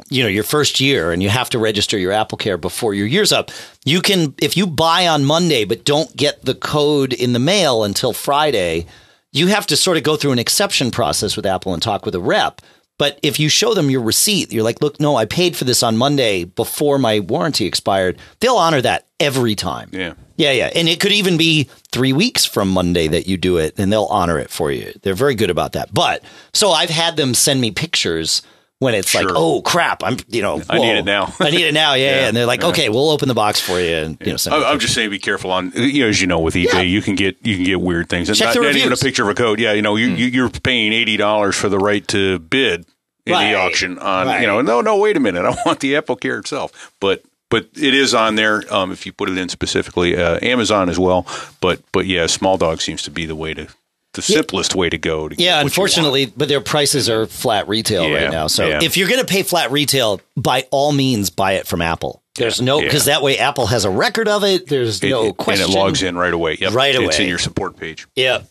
you 0.10 0.24
know, 0.24 0.30
your 0.30 0.44
first 0.44 0.80
year 0.80 1.12
and 1.12 1.22
you 1.22 1.30
have 1.30 1.50
to 1.52 1.60
register 1.60 1.98
your 1.98 2.12
Apple 2.12 2.38
Care 2.38 2.58
before 2.58 2.94
your 2.94 3.08
year's 3.08 3.32
up. 3.32 3.52
You 3.86 4.02
can 4.02 4.34
if 4.40 4.58
you 4.58 4.68
buy 4.68 5.08
on 5.08 5.26
Monday 5.26 5.66
but 5.66 5.86
don't 5.86 6.16
get 6.16 6.44
the 6.44 6.56
code 6.56 7.14
in 7.14 7.34
the 7.34 7.40
mail 7.40 7.84
until 7.84 8.14
Friday, 8.14 8.86
you 9.32 9.48
have 9.48 9.68
to 9.68 9.78
sort 9.78 9.98
of 9.98 10.04
go 10.04 10.16
through 10.16 10.32
an 10.32 10.40
exception 10.40 10.92
process 10.92 11.36
with 11.36 11.46
Apple 11.46 11.74
and 11.74 11.82
talk 11.82 12.06
with 12.06 12.16
a 12.16 12.20
rep. 12.20 12.62
But 13.00 13.20
if 13.24 13.40
you 13.40 13.50
show 13.50 13.74
them 13.74 13.90
your 13.90 14.02
receipt, 14.02 14.54
you're 14.54 14.64
like, 14.64 14.82
look, 14.82 15.00
no, 15.00 15.16
I 15.16 15.26
paid 15.26 15.56
for 15.56 15.66
this 15.66 15.82
on 15.82 15.98
Monday 15.98 16.44
before 16.44 17.00
my 17.00 17.20
warranty 17.20 17.66
expired. 17.66 18.20
They'll 18.40 18.56
honor 18.56 18.82
that 18.82 19.08
every 19.20 19.56
time. 19.56 19.90
Yeah. 19.92 20.14
Yeah, 20.38 20.52
yeah. 20.52 20.70
And 20.76 20.88
it 20.88 21.00
could 21.00 21.12
even 21.12 21.38
be 21.38 21.70
three 21.92 22.14
weeks 22.14 22.46
from 22.46 22.70
Monday 22.70 23.08
that 23.08 23.28
you 23.28 23.38
do 23.38 23.58
it, 23.58 23.78
and 23.78 23.92
they'll 23.92 24.06
honor 24.06 24.40
it 24.40 24.50
for 24.50 24.72
you. 24.72 24.94
They're 25.02 25.16
very 25.16 25.36
good 25.36 25.50
about 25.50 25.74
that. 25.74 25.94
But 25.94 26.24
so 26.54 26.70
I've 26.70 26.90
had 26.90 27.18
them 27.18 27.34
send 27.34 27.62
me 27.62 27.72
pictures 27.72 28.42
when 28.80 28.96
it's 28.96 29.16
like, 29.16 29.28
oh 29.30 29.62
crap, 29.62 30.04
I'm 30.04 30.18
you 30.28 30.42
know, 30.42 30.62
I 30.70 30.78
need 30.78 30.98
it 30.98 31.06
now. 31.06 31.34
I 31.40 31.52
need 31.52 31.66
it 31.66 31.74
now. 31.74 31.94
Yeah, 31.94 32.04
yeah. 32.04 32.16
Yeah, 32.22 32.28
And 32.28 32.36
they're 32.38 32.46
like, 32.46 32.62
yeah. 32.62 32.68
okay, 32.68 32.90
we'll 32.90 33.10
open 33.12 33.28
the 33.30 33.34
box 33.34 33.62
for 33.62 33.80
you, 33.80 33.96
and 33.96 34.18
you 34.22 34.34
know, 34.34 34.38
I- 34.52 34.72
I'm 34.72 34.80
just 34.80 34.94
saying, 34.94 35.10
be 35.10 35.20
careful 35.20 35.52
on 35.52 35.72
you 35.76 36.04
know, 36.04 36.10
as 36.10 36.20
you 36.20 36.28
know 36.28 36.40
with 36.40 36.56
eBay, 36.56 36.90
you 36.90 37.02
can 37.02 37.16
get 37.16 37.38
you 37.46 37.56
can 37.56 37.64
get 37.66 37.80
weird 37.82 38.10
things. 38.10 38.28
And 38.30 38.38
Check 38.38 38.48
not, 38.48 38.56
the 38.56 38.62
not 38.62 38.76
even 38.76 38.92
a. 38.94 38.98
Picture 38.98 39.24
of 39.24 39.30
a 39.30 39.34
code. 39.36 39.60
Yeah, 39.60 39.74
you 39.74 39.82
know, 39.82 39.96
you, 39.96 40.08
you 40.08 40.26
you're 40.28 40.50
paying 40.50 40.92
eighty 40.94 41.16
dollars 41.18 41.56
for 41.56 41.70
the 41.70 41.78
right 41.80 42.06
to 42.10 42.40
bid 42.40 42.86
in 43.26 43.34
Right. 43.34 43.52
the 43.52 43.58
auction 43.58 43.98
on. 44.00 44.28
Right. 44.28 44.42
You 44.42 44.48
know, 44.48 44.62
no, 44.62 44.82
no, 44.82 44.98
wait 44.98 45.16
a 45.16 45.20
minute, 45.22 45.46
I 45.46 45.56
want 45.66 45.80
the 45.80 45.96
Apple 45.96 46.16
Care 46.16 46.40
itself, 46.40 46.94
but. 47.00 47.24
But 47.50 47.68
it 47.76 47.94
is 47.94 48.16
on 48.16 48.34
there 48.34 48.64
um, 48.74 48.92
if 48.92 49.06
you 49.06 49.14
put 49.14 49.30
it 49.30 49.38
in 49.38 49.48
specifically. 49.48 50.18
Uh, 50.18 50.40
Amazon 50.42 50.90
as 50.90 50.98
well, 50.98 51.28
but 51.62 51.82
but 51.92 52.08
yeah, 52.08 52.26
small 52.26 52.58
dog 52.58 52.82
seems 52.82 53.04
to 53.04 53.12
be 53.12 53.28
the 53.28 53.36
way 53.36 53.54
to 53.54 53.68
the 54.14 54.22
simplest 54.22 54.76
way 54.76 54.90
to 54.90 54.98
go. 54.98 55.28
To 55.30 55.36
get 55.36 55.44
Yeah, 55.44 55.60
unfortunately, 55.62 56.26
but 56.28 56.48
their 56.48 56.62
prices 56.62 57.10
are 57.10 57.26
flat 57.26 57.68
retail 57.68 58.08
Yeah, 58.08 58.24
right 58.24 58.32
now. 58.32 58.48
So 58.48 58.68
yeah. 58.68 58.80
if 58.84 58.96
you're 58.98 59.08
going 59.10 59.20
to 59.22 59.26
pay 59.26 59.44
flat 59.44 59.72
retail, 59.72 60.22
by 60.38 60.68
all 60.72 60.92
means, 60.92 61.30
buy 61.30 61.54
it 61.54 61.68
from 61.68 61.82
Apple. 61.82 62.22
There's 62.36 62.62
no 62.62 62.80
yeah. 62.80 62.86
because 62.86 63.06
that 63.06 63.22
way 63.22 63.38
Apple 63.38 63.68
has 63.68 63.86
a 63.86 63.90
record 63.92 64.28
of 64.28 64.44
it. 64.44 64.68
There's 64.68 65.00
want. 65.02 65.10
no 65.12 65.24
It- 65.26 65.28
it- 65.30 65.38
question. 65.38 65.66
and 65.66 65.74
it 65.74 65.78
logs 65.78 66.02
in 66.04 66.18
right 66.18 66.34
away. 66.34 66.58
Yep, 66.60 66.74
Right 66.74 66.96
It's 66.96 67.16
away. 67.18 67.24
in 67.24 67.30
your 67.30 67.40
support 67.40 67.78
page. 67.78 68.08
Yeah. 68.16 68.42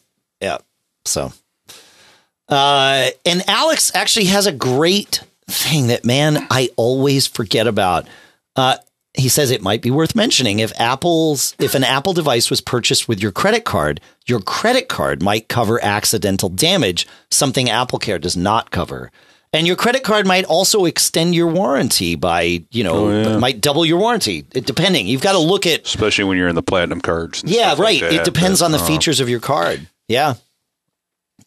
Yeah. 0.40 0.58
So, 1.04 1.32
uh, 2.48 3.08
and 3.24 3.48
Alex 3.48 3.92
actually 3.94 4.26
has 4.26 4.46
a 4.46 4.52
great 4.52 5.20
thing 5.48 5.88
that, 5.88 6.04
man, 6.04 6.46
I 6.50 6.70
always 6.76 7.26
forget 7.26 7.66
about. 7.66 8.06
Uh, 8.56 8.76
he 9.14 9.28
says 9.28 9.50
it 9.50 9.62
might 9.62 9.82
be 9.82 9.90
worth 9.90 10.14
mentioning 10.14 10.58
if 10.58 10.72
Apple's 10.80 11.54
if 11.58 11.74
an 11.74 11.84
Apple 11.84 12.12
device 12.12 12.50
was 12.50 12.60
purchased 12.60 13.08
with 13.08 13.22
your 13.22 13.32
credit 13.32 13.64
card, 13.64 14.00
your 14.26 14.40
credit 14.40 14.88
card 14.88 15.22
might 15.22 15.48
cover 15.48 15.82
accidental 15.84 16.48
damage, 16.48 17.06
something 17.30 17.68
Apple 17.68 17.98
Care 17.98 18.18
does 18.18 18.36
not 18.36 18.70
cover. 18.70 19.10
And 19.54 19.66
your 19.66 19.76
credit 19.76 20.02
card 20.02 20.26
might 20.26 20.46
also 20.46 20.86
extend 20.86 21.34
your 21.34 21.46
warranty 21.46 22.14
by, 22.14 22.64
you 22.70 22.82
know, 22.82 23.38
might 23.38 23.60
double 23.60 23.84
your 23.84 23.98
warranty, 23.98 24.46
it, 24.54 24.64
depending. 24.64 25.06
You've 25.06 25.20
got 25.20 25.32
to 25.32 25.38
look 25.38 25.66
at 25.66 25.84
especially 25.84 26.24
when 26.24 26.38
you're 26.38 26.48
in 26.48 26.54
the 26.54 26.62
platinum 26.62 27.02
cards. 27.02 27.44
yeah, 27.44 27.72
like 27.72 27.78
right. 27.78 28.00
that, 28.00 28.12
it 28.14 28.24
depends 28.24 28.60
but, 28.60 28.66
on 28.66 28.72
the 28.72 28.78
uh, 28.78 28.86
features 28.86 29.20
of 29.20 29.28
your 29.28 29.40
card. 29.40 29.86
Yeah. 30.08 30.34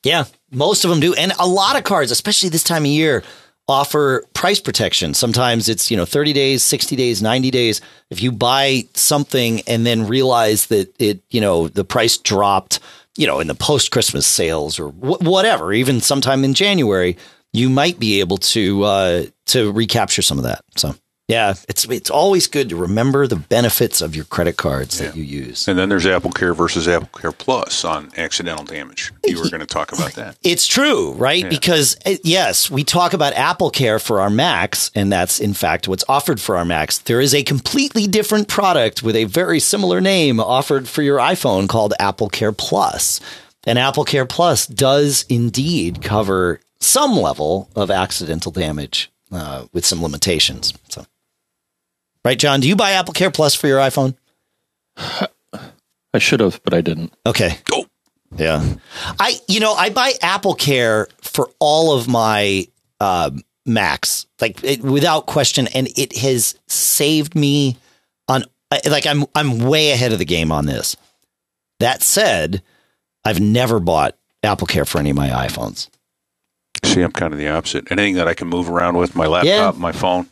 Yeah. 0.03 0.25
Most 0.51 0.85
of 0.85 0.91
them 0.91 0.99
do. 0.99 1.15
And 1.15 1.33
a 1.39 1.47
lot 1.47 1.77
of 1.77 1.83
cards, 1.83 2.11
especially 2.11 2.49
this 2.49 2.63
time 2.63 2.83
of 2.83 2.91
year, 2.91 3.23
offer 3.67 4.23
price 4.33 4.59
protection. 4.59 5.13
Sometimes 5.13 5.69
it's, 5.69 5.89
you 5.89 5.97
know, 5.97 6.05
30 6.05 6.33
days, 6.33 6.63
60 6.63 6.95
days, 6.95 7.21
90 7.21 7.51
days. 7.51 7.81
If 8.09 8.21
you 8.21 8.31
buy 8.31 8.85
something 8.93 9.61
and 9.61 9.85
then 9.85 10.07
realize 10.07 10.67
that 10.67 10.93
it, 10.99 11.21
you 11.29 11.41
know, 11.41 11.67
the 11.67 11.83
price 11.83 12.17
dropped, 12.17 12.79
you 13.17 13.25
know, 13.25 13.39
in 13.39 13.47
the 13.47 13.55
post 13.55 13.91
Christmas 13.91 14.27
sales 14.27 14.79
or 14.79 14.89
wh- 14.89 15.21
whatever, 15.21 15.73
even 15.73 15.99
sometime 16.01 16.43
in 16.43 16.53
January, 16.53 17.17
you 17.53 17.69
might 17.69 17.99
be 17.99 18.19
able 18.19 18.37
to, 18.37 18.83
uh, 18.83 19.25
to 19.47 19.71
recapture 19.71 20.21
some 20.21 20.37
of 20.37 20.43
that. 20.43 20.61
So, 20.75 20.95
yeah, 21.27 21.55
it's, 21.67 21.85
it's 21.85 22.11
always 22.11 22.45
good 22.45 22.69
to 22.69 22.75
remember 22.75 23.25
the 23.25 23.35
benefits 23.35 24.01
of 24.01 24.15
your 24.15 24.25
credit 24.25 24.57
cards 24.57 24.99
that 24.99 25.15
you 25.15 25.23
use. 25.23 25.67
And 25.67 25.77
then 25.77 25.89
there's 25.89 26.05
Apple 26.05 26.31
Care 26.31 26.53
versus 26.53 26.87
Apple 26.87 27.09
Care 27.19 27.31
Plus 27.31 27.83
on 27.83 28.11
accidental 28.15 28.63
damage. 28.63 29.11
You 29.25 29.39
were 29.39 29.49
going 29.49 29.61
to 29.61 29.65
talk 29.65 29.91
about 29.91 30.13
that. 30.13 30.37
It's 30.43 30.67
true, 30.67 31.13
right? 31.13 31.49
Because 31.49 31.97
uh, 32.05 32.17
yes, 32.23 32.69
we 32.69 32.83
talk 32.83 33.13
about 33.13 33.33
Apple 33.33 33.71
Care 33.71 33.97
for 33.97 34.21
our 34.21 34.29
Macs, 34.29 34.91
and 34.93 35.11
that's 35.11 35.39
in 35.39 35.55
fact 35.55 35.87
what's 35.87 36.03
offered 36.07 36.39
for 36.39 36.57
our 36.57 36.65
Macs. 36.65 36.99
There 36.99 37.21
is 37.21 37.33
a 37.33 37.41
completely 37.41 38.05
different 38.05 38.47
product 38.47 39.01
with 39.01 39.15
a 39.15 39.23
very 39.23 39.59
similar 39.59 40.01
name 40.01 40.39
offered 40.39 40.87
for 40.87 41.01
your 41.01 41.17
iPhone 41.17 41.67
called 41.67 41.95
Apple 41.99 42.29
Care 42.29 42.51
Plus. 42.51 43.19
And 43.65 43.79
Apple 43.79 44.05
Care 44.05 44.27
Plus 44.27 44.67
does 44.67 45.25
indeed 45.27 46.03
cover 46.03 46.59
some 46.79 47.13
level 47.13 47.67
of 47.75 47.89
accidental 47.89 48.51
damage 48.51 49.11
uh, 49.31 49.65
with 49.73 49.85
some 49.85 50.03
limitations. 50.03 50.71
So, 50.89 51.03
right, 52.25 52.37
John, 52.37 52.59
do 52.59 52.67
you 52.67 52.75
buy 52.75 52.91
Apple 52.91 53.13
Care 53.13 53.31
Plus 53.31 53.55
for 53.55 53.67
your 53.67 53.79
iPhone? 53.79 54.15
I 54.97 56.19
should 56.19 56.39
have, 56.39 56.61
but 56.63 56.73
I 56.73 56.81
didn't. 56.81 57.13
Okay. 57.25 57.57
Oh. 57.71 57.85
Yeah. 58.35 58.75
I, 59.19 59.35
you 59.47 59.59
know, 59.59 59.73
I 59.73 59.89
buy 59.89 60.13
Apple 60.21 60.55
Care 60.55 61.07
for 61.21 61.49
all 61.59 61.97
of 61.97 62.07
my 62.07 62.67
um, 62.99 63.43
Macs, 63.65 64.25
like 64.41 64.63
it, 64.63 64.81
without 64.81 65.25
question, 65.25 65.67
and 65.67 65.87
it 65.97 66.17
has 66.17 66.59
saved 66.67 67.35
me 67.35 67.77
on. 68.27 68.43
Like 68.89 69.05
I'm, 69.05 69.25
I'm 69.35 69.59
way 69.59 69.91
ahead 69.91 70.11
of 70.11 70.19
the 70.19 70.25
game 70.25 70.51
on 70.51 70.65
this. 70.65 70.97
That 71.79 72.01
said, 72.01 72.61
I've 73.23 73.39
never 73.39 73.79
bought 73.79 74.17
Apple 74.43 74.67
Care 74.67 74.85
for 74.85 74.99
any 74.99 75.11
of 75.11 75.15
my 75.15 75.29
iPhones. 75.29 75.89
See, 76.83 77.01
I'm 77.01 77.11
kind 77.11 77.33
of 77.33 77.39
the 77.39 77.49
opposite. 77.49 77.91
Anything 77.91 78.15
that 78.15 78.27
I 78.27 78.33
can 78.33 78.47
move 78.47 78.69
around 78.69 78.97
with, 78.97 79.15
my 79.15 79.27
laptop, 79.27 79.77
my 79.77 79.91
phone, 79.91 80.27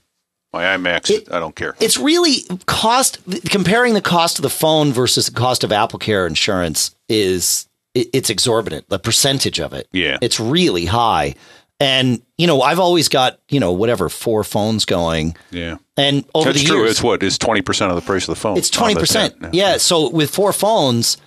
my 0.54 0.64
iMacs, 0.64 1.10
It- 1.10 1.28
I 1.32 1.40
don't 1.40 1.56
care. 1.56 1.76
It's 1.80 1.98
really 1.98 2.46
cost 2.68 3.18
comparing 3.50 3.94
the 3.96 4.02
cost 4.02 4.38
of 4.38 4.44
the 4.44 4.50
phone 4.50 4.94
versus 4.94 5.26
the 5.26 5.32
cost 5.34 5.64
of 5.64 5.72
Apple 5.72 6.00
Care 6.00 6.28
insurance 6.28 6.96
is 7.10 7.68
it, 7.96 8.08
it's 8.14 8.30
exorbitant. 8.30 8.88
The 8.90 9.00
percentage 9.00 9.60
of 9.60 9.74
it, 9.74 9.88
Yeah. 9.92 10.18
it's 10.22 10.40
really 10.40 10.86
high. 10.86 11.36
And 11.80 12.22
you 12.38 12.48
know, 12.48 12.62
I've 12.62 12.80
always 12.80 13.10
got 13.10 13.40
you 13.50 13.60
know 13.60 13.72
whatever 13.72 14.08
four 14.10 14.44
phones 14.44 14.86
going, 14.86 15.36
yeah. 15.52 15.78
and 15.98 16.24
over 16.34 16.52
That's 16.54 16.62
the 16.64 16.68
true. 16.70 16.78
years, 16.82 16.92
It's 16.92 17.04
what? 17.04 17.22
It's 17.24 17.38
20% 17.38 17.90
of 17.90 17.96
the 17.96 18.02
price 18.02 18.24
of 18.24 18.36
the 18.36 18.40
phone. 18.40 18.58
it's 18.58 18.70
twenty 18.70 18.96
percent. 18.96 19.40
10. 19.42 19.50
Yeah. 19.54 19.78
So 19.78 20.10
with 20.10 20.30
four 20.30 20.54
phones, 20.54 21.18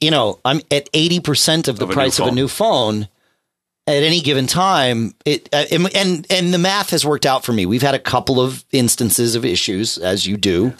you 0.00 0.10
know, 0.10 0.38
I'm 0.44 0.60
at 0.70 0.88
eighty 0.94 1.20
percent 1.20 1.66
of 1.68 1.78
the 1.78 1.86
Of 1.86 1.92
price 1.92 2.18
of 2.20 2.26
a 2.28 2.30
new 2.30 2.48
phone 2.48 3.08
at 3.88 4.02
any 4.02 4.20
given 4.20 4.46
time. 4.46 5.14
It 5.24 5.48
uh, 5.52 5.64
and 5.72 5.94
and 5.96 6.26
and 6.30 6.54
the 6.54 6.58
math 6.58 6.90
has 6.90 7.04
worked 7.04 7.26
out 7.26 7.44
for 7.44 7.52
me. 7.52 7.66
We've 7.66 7.82
had 7.82 7.94
a 7.94 7.98
couple 7.98 8.40
of 8.40 8.64
instances 8.70 9.34
of 9.34 9.44
issues, 9.44 9.98
as 9.98 10.26
you 10.26 10.36
do. 10.36 10.74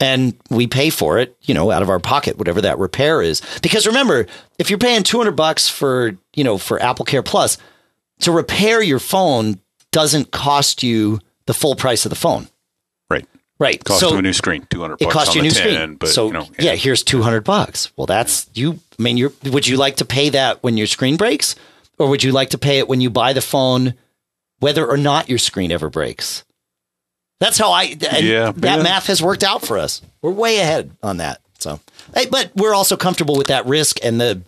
And 0.00 0.34
we 0.50 0.66
pay 0.66 0.90
for 0.90 1.18
it, 1.20 1.36
you 1.42 1.54
know, 1.54 1.70
out 1.70 1.80
of 1.80 1.88
our 1.88 2.00
pocket, 2.00 2.36
whatever 2.36 2.60
that 2.62 2.78
repair 2.78 3.22
is. 3.22 3.40
Because 3.62 3.86
remember, 3.86 4.26
if 4.58 4.68
you're 4.68 4.78
paying 4.78 5.04
200 5.04 5.32
bucks 5.32 5.68
for, 5.68 6.18
you 6.34 6.42
know, 6.42 6.58
for 6.58 6.82
Apple 6.82 7.04
Care 7.04 7.22
Plus, 7.22 7.58
to 8.20 8.32
repair 8.32 8.82
your 8.82 8.98
phone 8.98 9.60
doesn't 9.92 10.32
cost 10.32 10.82
you 10.82 11.20
the 11.46 11.54
full 11.54 11.76
price 11.76 12.04
of 12.04 12.10
the 12.10 12.16
phone. 12.16 12.48
Right. 13.08 13.24
Right. 13.60 13.82
Cost 13.84 14.00
so 14.00 14.12
of 14.12 14.18
a 14.18 14.22
new 14.22 14.32
screen, 14.32 14.66
200 14.68 14.94
it 14.94 14.98
bucks 15.04 15.14
costs 15.14 15.34
you 15.36 15.42
a 15.42 15.44
new 15.44 15.50
10, 15.52 15.60
screen. 15.60 15.94
But, 15.94 16.08
so 16.08 16.26
you 16.26 16.32
know, 16.32 16.48
yeah. 16.58 16.74
here's 16.74 17.04
two 17.04 17.22
hundred 17.22 17.44
bucks. 17.44 17.92
Well, 17.96 18.06
that's 18.06 18.50
you. 18.52 18.80
I 18.98 19.02
mean, 19.02 19.16
you're. 19.16 19.32
Would 19.44 19.68
you 19.68 19.76
like 19.76 19.96
to 19.96 20.04
pay 20.04 20.30
that 20.30 20.60
when 20.64 20.76
your 20.76 20.88
screen 20.88 21.16
breaks, 21.16 21.54
or 21.98 22.08
would 22.08 22.22
you 22.22 22.32
like 22.32 22.50
to 22.50 22.58
pay 22.58 22.78
it 22.78 22.88
when 22.88 23.00
you 23.00 23.10
buy 23.10 23.32
the 23.32 23.40
phone, 23.40 23.94
whether 24.60 24.86
or 24.86 24.96
not 24.96 25.28
your 25.28 25.38
screen 25.38 25.72
ever 25.72 25.90
breaks? 25.90 26.44
That's 27.40 27.58
how 27.58 27.72
I. 27.72 27.82
Yeah, 27.82 28.52
that 28.56 28.76
yeah. 28.78 28.82
math 28.82 29.06
has 29.06 29.22
worked 29.22 29.44
out 29.44 29.66
for 29.66 29.78
us. 29.78 30.00
We're 30.22 30.30
way 30.30 30.60
ahead 30.60 30.92
on 31.02 31.18
that. 31.18 31.40
So, 31.58 31.80
hey, 32.14 32.26
but 32.30 32.50
we're 32.54 32.74
also 32.74 32.96
comfortable 32.96 33.36
with 33.36 33.48
that 33.48 33.66
risk 33.66 33.98
and 34.04 34.20
the. 34.20 34.42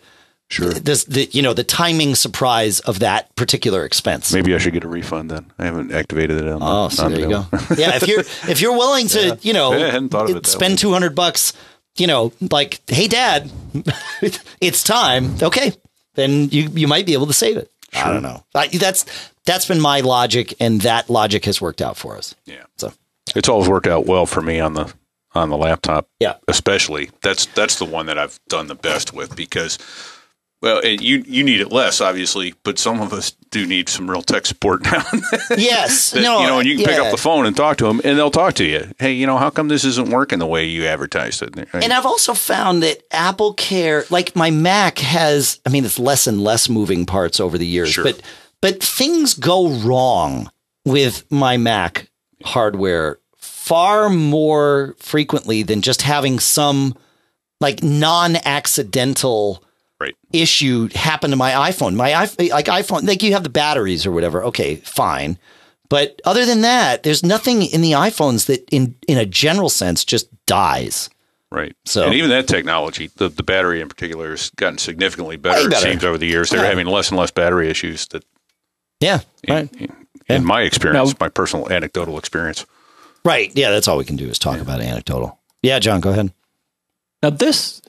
Sure. 0.48 0.72
This, 0.72 1.02
the 1.02 1.24
you 1.32 1.42
know 1.42 1.54
the 1.54 1.64
timing 1.64 2.14
surprise 2.14 2.78
of 2.78 3.00
that 3.00 3.34
particular 3.34 3.84
expense. 3.84 4.32
Maybe 4.32 4.54
I 4.54 4.58
should 4.58 4.74
get 4.74 4.84
a 4.84 4.88
refund 4.88 5.28
then. 5.28 5.50
I 5.58 5.64
haven't 5.64 5.90
activated 5.90 6.36
it 6.36 6.46
on 6.46 6.60
the 6.60 6.66
Oh, 6.66 6.88
so 6.88 7.06
on 7.06 7.10
there 7.10 7.20
you 7.20 7.28
go. 7.28 7.46
yeah, 7.76 7.96
if 7.96 8.06
you're 8.06 8.20
if 8.20 8.60
you're 8.60 8.76
willing 8.76 9.08
to, 9.08 9.36
you 9.42 9.52
know, 9.52 9.72
Yeah, 9.72 9.86
I 9.88 9.90
hadn't 9.90 10.10
thought 10.10 10.30
of 10.30 10.36
it 10.36 10.46
spend 10.46 10.78
two 10.78 10.92
hundred 10.92 11.16
bucks 11.16 11.52
you 11.96 12.06
know, 12.06 12.32
like, 12.50 12.80
hey, 12.88 13.08
dad, 13.08 13.50
it's 14.60 14.82
time. 14.82 15.34
Okay, 15.42 15.72
then 16.16 16.48
you 16.50 16.68
you 16.74 16.88
might 16.88 17.06
be 17.06 17.12
able 17.12 17.26
to 17.26 17.32
save 17.32 17.56
it. 17.56 17.70
I 17.94 18.12
don't 18.12 18.22
know. 18.22 18.44
I, 18.54 18.66
that's 18.68 19.04
that's 19.44 19.66
been 19.66 19.80
my 19.80 20.00
logic, 20.00 20.54
and 20.60 20.80
that 20.82 21.08
logic 21.08 21.44
has 21.44 21.60
worked 21.60 21.80
out 21.80 21.96
for 21.96 22.16
us. 22.16 22.34
Yeah. 22.44 22.64
So 22.76 22.92
It's 23.34 23.48
always 23.48 23.68
worked 23.68 23.86
out 23.86 24.06
well 24.06 24.26
for 24.26 24.42
me 24.42 24.60
on 24.60 24.74
the 24.74 24.92
on 25.34 25.50
the 25.50 25.56
laptop. 25.56 26.08
Yeah. 26.18 26.34
especially 26.48 27.10
that's 27.22 27.46
that's 27.46 27.78
the 27.78 27.84
one 27.84 28.06
that 28.06 28.18
I've 28.18 28.40
done 28.48 28.66
the 28.68 28.74
best 28.74 29.12
with 29.12 29.36
because, 29.36 29.78
well, 30.62 30.80
and 30.84 31.00
you 31.00 31.22
you 31.26 31.44
need 31.44 31.60
it 31.60 31.70
less 31.70 32.00
obviously, 32.00 32.54
but 32.64 32.78
some 32.78 33.00
of 33.00 33.12
us 33.12 33.32
do 33.50 33.66
need 33.66 33.88
some 33.88 34.10
real 34.10 34.22
tech 34.22 34.46
support 34.46 34.82
now. 34.84 35.04
yes, 35.56 36.10
That, 36.12 36.22
no, 36.22 36.40
you 36.40 36.46
know, 36.46 36.58
and 36.60 36.68
you 36.68 36.76
can 36.76 36.86
pick 36.86 36.98
up 36.98 37.10
the 37.10 37.16
phone 37.16 37.46
and 37.46 37.56
talk 37.56 37.76
to 37.78 37.84
them, 37.84 38.00
and 38.04 38.18
they'll 38.18 38.30
talk 38.30 38.54
to 38.54 38.64
you. 38.64 38.90
Hey, 38.98 39.12
you 39.12 39.26
know, 39.26 39.36
how 39.38 39.50
come 39.50 39.68
this 39.68 39.84
isn't 39.84 40.10
working 40.10 40.38
the 40.38 40.46
way 40.46 40.64
you 40.64 40.86
advertised 40.86 41.42
it? 41.42 41.54
And 41.72 41.92
I've 41.92 42.06
also 42.06 42.34
found 42.34 42.82
that 42.82 43.02
Apple 43.12 43.52
Care, 43.54 44.04
like 44.10 44.34
my 44.34 44.50
Mac 44.50 44.98
has, 44.98 45.60
I 45.66 45.70
mean, 45.70 45.84
it's 45.84 45.98
less 45.98 46.26
and 46.26 46.42
less 46.42 46.68
moving 46.68 47.06
parts 47.06 47.38
over 47.40 47.56
the 47.58 47.66
years, 47.66 47.90
Sure. 47.90 48.04
but 48.04 48.20
but 48.62 48.82
things 48.82 49.34
go 49.34 49.68
wrong 49.68 50.50
with 50.84 51.30
my 51.30 51.56
Mac 51.56 52.08
hardware 52.44 53.18
far 53.36 54.08
more 54.08 54.94
frequently 54.98 55.62
than 55.62 55.82
just 55.82 56.02
having 56.02 56.38
some 56.38 56.94
like 57.60 57.82
non-accidental 57.82 59.62
right. 60.00 60.14
issue 60.32 60.88
happen 60.94 61.30
to 61.30 61.36
my 61.36 61.52
iPhone. 61.70 61.94
My 61.94 62.10
iPhone, 62.10 62.50
like 62.50 62.66
iPhone, 62.66 63.06
like 63.06 63.22
you 63.22 63.32
have 63.32 63.42
the 63.44 63.48
batteries 63.50 64.06
or 64.06 64.10
whatever. 64.12 64.44
Okay, 64.44 64.76
fine. 64.76 65.38
But 65.88 66.20
other 66.24 66.44
than 66.44 66.62
that, 66.62 67.02
there's 67.04 67.22
nothing 67.24 67.62
in 67.62 67.80
the 67.80 67.92
iPhones 67.92 68.46
that, 68.46 68.68
in 68.70 68.96
in 69.06 69.18
a 69.18 69.26
general 69.26 69.68
sense, 69.68 70.04
just 70.04 70.28
dies. 70.46 71.08
Right. 71.52 71.76
So- 71.84 72.04
and 72.06 72.14
even 72.14 72.30
that 72.30 72.48
technology, 72.48 73.08
the, 73.16 73.28
the 73.28 73.44
battery 73.44 73.80
in 73.80 73.88
particular, 73.88 74.30
has 74.30 74.50
gotten 74.56 74.78
significantly 74.78 75.36
better. 75.36 75.68
Better. 75.68 75.86
It 75.86 75.90
seems 75.90 76.04
over 76.04 76.18
the 76.18 76.26
years 76.26 76.50
they're 76.50 76.60
Yeah. 76.62 76.68
having 76.70 76.86
less 76.88 77.10
and 77.10 77.18
less 77.18 77.30
battery 77.30 77.70
issues. 77.70 78.08
That, 78.08 78.24
Yeah, 78.98 79.20
in, 79.44 79.54
right. 79.54 79.72
in, 79.80 79.92
in 80.28 80.44
my 80.44 80.62
experience, 80.62 81.10
Now- 81.12 81.16
my 81.20 81.28
personal 81.28 81.70
anecdotal 81.72 82.18
experience. 82.18 82.66
Right. 83.24 83.52
Yeah, 83.54 83.70
that's 83.70 83.86
all 83.86 83.96
we 83.96 84.04
can 84.04 84.16
do 84.16 84.26
is 84.28 84.38
talk 84.40 84.58
about 84.60 84.80
anecdotal. 84.80 85.38
Yeah, 85.62 85.78
John, 85.78 86.00
go 86.00 86.10
ahead. 86.10 86.32
Now 87.22 87.30
this, 87.30 87.80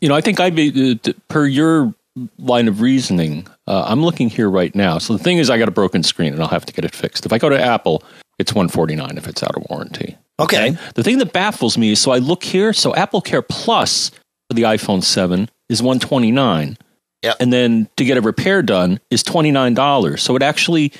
you 0.00 0.08
know, 0.08 0.14
I 0.14 0.20
think 0.20 0.40
I'd 0.40 0.54
be 0.54 0.98
uh, 1.06 1.12
per 1.28 1.46
your 1.46 1.94
line 2.38 2.68
of 2.68 2.80
reasoning. 2.80 3.46
Uh, 3.66 3.84
I'm 3.86 4.02
looking 4.02 4.28
here 4.28 4.50
right 4.50 4.74
now. 4.74 4.98
So 4.98 5.16
the 5.16 5.22
thing 5.22 5.38
is, 5.38 5.50
I 5.50 5.58
got 5.58 5.68
a 5.68 5.72
broken 5.72 6.02
screen 6.02 6.32
and 6.32 6.42
I'll 6.42 6.48
have 6.48 6.66
to 6.66 6.72
get 6.72 6.84
it 6.84 6.94
fixed. 6.94 7.26
If 7.26 7.32
I 7.32 7.38
go 7.38 7.48
to 7.48 7.60
Apple, 7.60 8.02
it's 8.38 8.52
149 8.52 9.16
if 9.16 9.28
it's 9.28 9.42
out 9.42 9.56
of 9.56 9.64
warranty. 9.70 10.16
Okay. 10.38 10.76
The 10.94 11.02
thing 11.02 11.18
that 11.18 11.32
baffles 11.32 11.76
me 11.76 11.92
is, 11.92 12.00
so 12.00 12.10
I 12.10 12.18
look 12.18 12.42
here. 12.42 12.72
So 12.72 12.94
Apple 12.94 13.20
Care 13.20 13.42
Plus 13.42 14.10
for 14.10 14.54
the 14.54 14.62
iPhone 14.62 15.04
7 15.04 15.48
is 15.68 15.82
129. 15.82 16.78
Yep. 17.22 17.36
And 17.38 17.52
then 17.52 17.88
to 17.96 18.04
get 18.04 18.16
a 18.16 18.22
repair 18.22 18.62
done 18.62 18.98
is 19.10 19.22
$29. 19.22 20.18
So 20.18 20.34
it 20.36 20.42
actually 20.42 20.92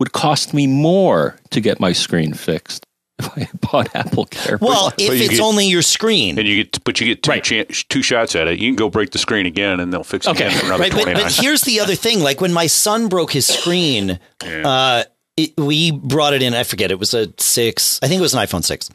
would 0.00 0.12
cost 0.12 0.52
me 0.52 0.66
more 0.66 1.36
to 1.50 1.60
get 1.60 1.80
my 1.80 1.92
screen 1.92 2.34
fixed 2.34 2.84
if 3.18 3.36
I 3.36 3.40
had 3.40 3.60
bought 3.60 3.94
Apple 3.94 4.26
Care. 4.26 4.58
Well, 4.60 4.88
if 4.98 5.12
it's 5.20 5.30
get- 5.30 5.40
only 5.40 5.66
your 5.66 5.82
screen. 5.82 6.38
And 6.38 6.46
you 6.46 6.64
get, 6.64 6.82
but 6.84 7.00
you 7.00 7.06
get 7.06 7.22
two, 7.22 7.30
Right. 7.30 7.42
chan- 7.44 7.66
two 7.88 8.02
shots 8.02 8.36
at 8.36 8.46
it. 8.48 8.58
You 8.58 8.68
can 8.68 8.76
go 8.76 8.88
break 8.88 9.10
the 9.10 9.18
screen 9.18 9.46
again, 9.46 9.80
and 9.80 9.92
they'll 9.92 10.04
fix 10.04 10.26
it 10.26 10.30
Okay. 10.30 10.46
again 10.46 10.58
for 10.58 10.66
another 10.66 10.82
Right, 10.82 10.92
but, 10.92 11.04
but 11.14 11.32
here's 11.32 11.62
the 11.62 11.80
other 11.80 11.94
thing. 11.94 12.20
Like 12.20 12.40
when 12.40 12.52
my 12.52 12.66
son 12.66 13.08
broke 13.08 13.32
his 13.32 13.46
screen, 13.46 14.18
uh, 14.44 15.04
it, 15.36 15.52
we 15.56 15.90
brought 15.90 16.34
it 16.34 16.42
in. 16.42 16.54
I 16.54 16.62
forget. 16.64 16.90
It 16.90 16.98
was 16.98 17.14
a 17.14 17.32
six. 17.38 17.98
I 18.02 18.08
think 18.08 18.18
it 18.18 18.22
was 18.22 18.34
an 18.34 18.40
iPhone 18.40 18.64
six. 18.64 18.90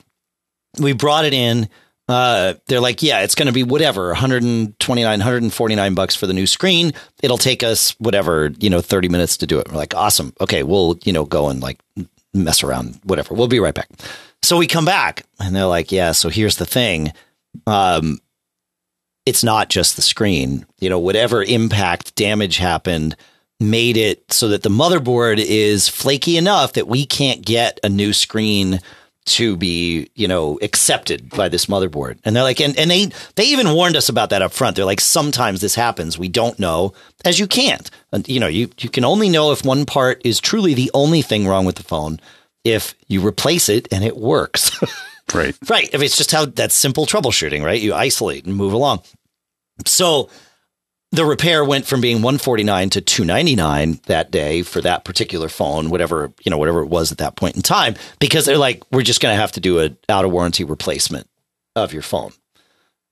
We 0.79 0.93
brought 0.93 1.25
it 1.25 1.33
in. 1.33 1.69
Uh, 2.09 2.55
they're 2.67 2.81
like, 2.81 3.01
yeah, 3.01 3.21
it's 3.21 3.33
going 3.33 3.45
to 3.45 3.53
be 3.53 3.63
whatever, 3.63 4.07
129, 4.07 5.19
149 5.19 5.93
bucks 5.93 6.15
for 6.15 6.27
the 6.27 6.33
new 6.33 6.45
screen. 6.45 6.91
It'll 7.21 7.37
take 7.37 7.63
us 7.63 7.91
whatever, 7.97 8.51
you 8.59 8.69
know, 8.69 8.81
30 8.81 9.07
minutes 9.07 9.37
to 9.37 9.47
do 9.47 9.57
it. 9.59 9.69
We're 9.69 9.77
like, 9.77 9.95
awesome. 9.95 10.33
Okay, 10.41 10.63
we'll, 10.63 10.99
you 11.05 11.13
know, 11.13 11.23
go 11.23 11.47
and 11.47 11.61
like 11.61 11.79
mess 12.33 12.63
around, 12.63 12.99
whatever. 13.03 13.33
We'll 13.33 13.47
be 13.47 13.59
right 13.59 13.73
back. 13.73 13.89
So 14.41 14.57
we 14.57 14.67
come 14.67 14.85
back 14.85 15.23
and 15.39 15.55
they're 15.55 15.65
like, 15.65 15.91
yeah, 15.91 16.11
so 16.11 16.29
here's 16.29 16.57
the 16.57 16.65
thing. 16.65 17.13
Um, 17.67 18.19
it's 19.25 19.43
not 19.43 19.69
just 19.69 19.95
the 19.95 20.01
screen. 20.01 20.65
You 20.79 20.89
know, 20.89 20.99
whatever 20.99 21.43
impact 21.43 22.15
damage 22.15 22.57
happened 22.57 23.15
made 23.59 23.95
it 23.95 24.31
so 24.31 24.49
that 24.49 24.63
the 24.63 24.69
motherboard 24.69 25.37
is 25.39 25.87
flaky 25.87 26.37
enough 26.37 26.73
that 26.73 26.87
we 26.87 27.05
can't 27.05 27.45
get 27.45 27.79
a 27.83 27.89
new 27.89 28.11
screen 28.11 28.81
to 29.25 29.55
be, 29.55 30.09
you 30.15 30.27
know, 30.27 30.59
accepted 30.61 31.29
by 31.29 31.47
this 31.49 31.67
motherboard. 31.67 32.17
And 32.23 32.35
they're 32.35 32.43
like, 32.43 32.59
and, 32.59 32.77
and 32.77 32.91
they 32.91 33.09
they 33.35 33.45
even 33.45 33.73
warned 33.73 33.95
us 33.95 34.09
about 34.09 34.29
that 34.31 34.41
up 34.41 34.51
front. 34.51 34.75
They're 34.75 34.85
like, 34.85 35.01
sometimes 35.01 35.61
this 35.61 35.75
happens. 35.75 36.17
We 36.17 36.27
don't 36.27 36.59
know, 36.59 36.93
as 37.23 37.39
you 37.39 37.47
can't. 37.47 37.89
And, 38.11 38.27
you 38.27 38.39
know, 38.39 38.47
you 38.47 38.69
you 38.79 38.89
can 38.89 39.05
only 39.05 39.29
know 39.29 39.51
if 39.51 39.63
one 39.63 39.85
part 39.85 40.21
is 40.25 40.39
truly 40.39 40.73
the 40.73 40.91
only 40.93 41.21
thing 41.21 41.47
wrong 41.47 41.65
with 41.65 41.75
the 41.75 41.83
phone 41.83 42.19
if 42.63 42.95
you 43.07 43.25
replace 43.25 43.69
it 43.69 43.87
and 43.91 44.03
it 44.03 44.17
works. 44.17 44.77
right. 45.33 45.55
Right. 45.69 45.89
If 45.93 46.01
it's 46.01 46.17
just 46.17 46.31
how 46.31 46.45
that's 46.45 46.75
simple 46.75 47.05
troubleshooting, 47.05 47.63
right? 47.63 47.81
You 47.81 47.93
isolate 47.93 48.45
and 48.45 48.55
move 48.55 48.73
along. 48.73 49.03
So 49.85 50.29
the 51.13 51.25
repair 51.25 51.63
went 51.63 51.85
from 51.85 52.01
being 52.01 52.17
149 52.17 52.89
to 52.89 52.99
299 53.01 53.99
that 54.07 54.31
day 54.31 54.63
for 54.63 54.81
that 54.81 55.05
particular 55.05 55.47
phone, 55.47 55.91
whatever, 55.91 56.33
you 56.43 56.49
know, 56.49 56.57
whatever 56.57 56.81
it 56.81 56.87
was 56.87 57.11
at 57.11 57.19
that 57.19 57.35
point 57.35 57.55
in 57.55 57.61
time, 57.61 57.93
because 58.19 58.45
they're 58.45 58.57
like, 58.57 58.81
we're 58.91 59.03
just 59.03 59.21
going 59.21 59.31
to 59.31 59.39
have 59.39 59.51
to 59.51 59.59
do 59.59 59.77
an 59.77 59.95
out 60.09 60.25
of 60.25 60.31
warranty 60.31 60.63
replacement 60.63 61.29
of 61.75 61.93
your 61.93 62.01
phone. 62.01 62.31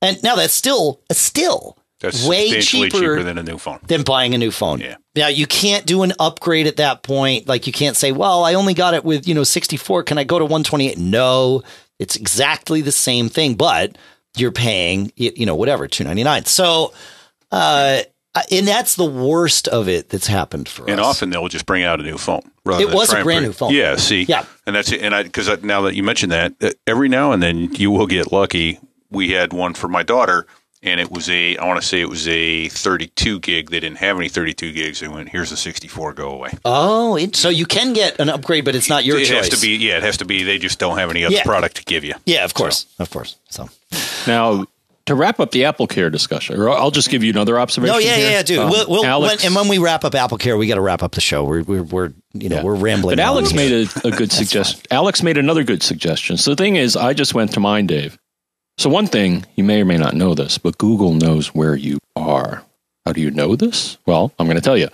And 0.02 0.20
now 0.24 0.34
that's 0.34 0.52
still, 0.52 1.00
still 1.12 1.78
That's 2.00 2.26
way 2.26 2.60
cheaper, 2.60 2.98
cheaper 2.98 3.22
than 3.22 3.38
a 3.38 3.42
new 3.44 3.56
phone. 3.56 3.78
than 3.86 4.02
buying 4.02 4.34
a 4.34 4.38
new 4.38 4.50
phone. 4.50 4.80
Yeah. 4.80 4.96
Now 5.14 5.28
you 5.28 5.46
can't 5.46 5.86
do 5.86 6.02
an 6.02 6.12
upgrade 6.18 6.66
at 6.66 6.78
that 6.78 7.04
point. 7.04 7.46
Like 7.46 7.68
you 7.68 7.72
can't 7.72 7.96
say, 7.96 8.10
well, 8.10 8.42
I 8.44 8.54
only 8.54 8.74
got 8.74 8.94
it 8.94 9.04
with, 9.04 9.28
you 9.28 9.34
know, 9.34 9.44
64. 9.44 10.02
Can 10.02 10.18
I 10.18 10.24
go 10.24 10.40
to 10.40 10.44
128? 10.44 10.98
No, 10.98 11.62
it's 12.00 12.16
exactly 12.16 12.80
the 12.80 12.90
same 12.90 13.28
thing, 13.28 13.54
but 13.54 13.96
you're 14.36 14.50
paying, 14.50 15.12
you 15.14 15.46
know, 15.46 15.54
whatever, 15.54 15.86
299. 15.86 16.46
So, 16.46 16.92
uh, 17.52 18.02
and 18.50 18.66
that's 18.66 18.96
the 18.96 19.04
worst 19.04 19.68
of 19.68 19.88
it 19.88 20.08
that's 20.08 20.26
happened 20.26 20.66
for 20.68 20.82
And 20.82 20.92
us. 20.92 20.96
And 20.98 21.00
often 21.06 21.30
they'll 21.30 21.48
just 21.48 21.66
bring 21.66 21.84
out 21.84 22.00
a 22.00 22.02
new 22.02 22.16
phone. 22.18 22.40
rather 22.64 22.82
It 22.82 22.90
was 22.90 23.10
a 23.10 23.16
brand 23.22 23.24
bring- 23.24 23.42
new 23.42 23.52
phone. 23.52 23.74
Yeah, 23.74 23.96
see, 23.96 24.22
Yeah. 24.22 24.44
and 24.66 24.74
that's 24.74 24.90
it. 24.90 25.02
And 25.02 25.14
I 25.14 25.22
because 25.22 25.48
now 25.62 25.82
that 25.82 25.94
you 25.94 26.02
mentioned 26.02 26.32
that, 26.32 26.54
uh, 26.62 26.70
every 26.86 27.08
now 27.10 27.32
and 27.32 27.42
then 27.42 27.72
you 27.74 27.90
will 27.90 28.06
get 28.06 28.32
lucky. 28.32 28.78
We 29.10 29.32
had 29.32 29.52
one 29.52 29.74
for 29.74 29.88
my 29.88 30.02
daughter, 30.02 30.46
and 30.82 30.98
it 30.98 31.10
was 31.12 31.28
a 31.28 31.58
I 31.58 31.66
want 31.66 31.78
to 31.82 31.86
say 31.86 32.00
it 32.00 32.08
was 32.08 32.26
a 32.26 32.68
32 32.70 33.38
gig. 33.40 33.68
They 33.70 33.80
didn't 33.80 33.98
have 33.98 34.16
any 34.16 34.30
32 34.30 34.72
gigs. 34.72 35.00
They 35.00 35.08
went, 35.08 35.28
"Here's 35.28 35.52
a 35.52 35.56
64. 35.58 36.14
Go 36.14 36.30
away." 36.30 36.52
oh, 36.64 37.16
it, 37.16 37.36
so 37.36 37.50
you 37.50 37.66
can 37.66 37.92
get 37.92 38.18
an 38.18 38.30
upgrade, 38.30 38.64
but 38.64 38.74
it's 38.74 38.88
not 38.88 39.04
your 39.04 39.18
it 39.18 39.26
choice. 39.26 39.36
has 39.36 39.48
to 39.50 39.60
be. 39.60 39.76
Yeah, 39.76 39.98
it 39.98 40.02
has 40.02 40.16
to 40.16 40.24
be. 40.24 40.42
They 40.42 40.56
just 40.56 40.78
don't 40.78 40.96
have 40.96 41.10
any 41.10 41.26
other 41.26 41.34
Yeah. 41.36 41.42
product 41.44 41.76
to 41.76 41.84
give 41.84 42.02
you. 42.02 42.14
Yeah, 42.24 42.44
of 42.46 42.54
course. 42.54 42.86
Of 42.98 43.10
course. 43.10 43.36
So, 43.50 43.68
Now, 44.26 44.64
to 45.06 45.14
wrap 45.14 45.40
up 45.40 45.50
the 45.50 45.64
Apple 45.64 45.86
Care 45.86 46.10
discussion, 46.10 46.60
or 46.60 46.70
I'll 46.70 46.90
just 46.90 47.10
give 47.10 47.22
you 47.24 47.30
another 47.30 47.58
observation. 47.58 47.92
no, 47.94 47.98
yeah, 47.98 48.14
here. 48.16 48.24
yeah, 48.26 48.30
yeah, 48.36 48.42
dude. 48.42 48.58
Um, 48.58 48.70
we'll, 48.70 48.88
we'll, 48.88 49.04
Alex, 49.04 49.42
when, 49.42 49.46
and 49.48 49.54
when 49.56 49.68
we 49.68 49.78
wrap 49.78 50.04
up 50.04 50.14
Apple 50.14 50.38
Care, 50.38 50.56
we 50.56 50.66
got 50.66 50.76
to 50.76 50.80
wrap 50.80 51.02
up 51.02 51.12
the 51.12 51.20
show. 51.20 51.44
We're, 51.44 51.62
we're, 51.62 51.82
we're 51.82 52.12
you 52.34 52.48
know, 52.48 52.56
Yeah. 52.56 52.62
we're 52.62 52.76
rambling. 52.76 53.16
But 53.16 53.22
Alex 53.22 53.52
made 53.52 53.72
a, 53.72 54.08
a 54.08 54.10
good 54.16 54.30
suggestion. 54.32 54.80
Alex 54.90 55.22
made 55.22 55.36
another 55.38 55.64
good 55.64 55.82
suggestion. 55.82 56.36
So 56.36 56.50
the 56.50 56.56
thing 56.56 56.76
is, 56.76 56.96
I 56.96 57.14
just 57.14 57.34
went 57.34 57.52
to 57.54 57.60
mine, 57.60 57.86
Dave. 57.86 58.16
So 58.78 58.88
one 58.88 59.06
thing 59.06 59.44
you 59.56 59.64
may 59.64 59.82
or 59.82 59.84
may 59.84 59.98
not 59.98 60.14
know 60.14 60.34
this, 60.34 60.56
but 60.58 60.78
Google 60.78 61.12
knows 61.14 61.48
where 61.54 61.74
you 61.76 61.98
are. 62.16 62.64
How 63.04 63.12
do 63.12 63.20
you 63.20 63.30
know 63.30 63.56
this? 63.56 63.98
Well, 64.06 64.32
I'm 64.38 64.46
going 64.46 64.56
to 64.56 64.62
tell 64.62 64.78
you. 64.78 64.88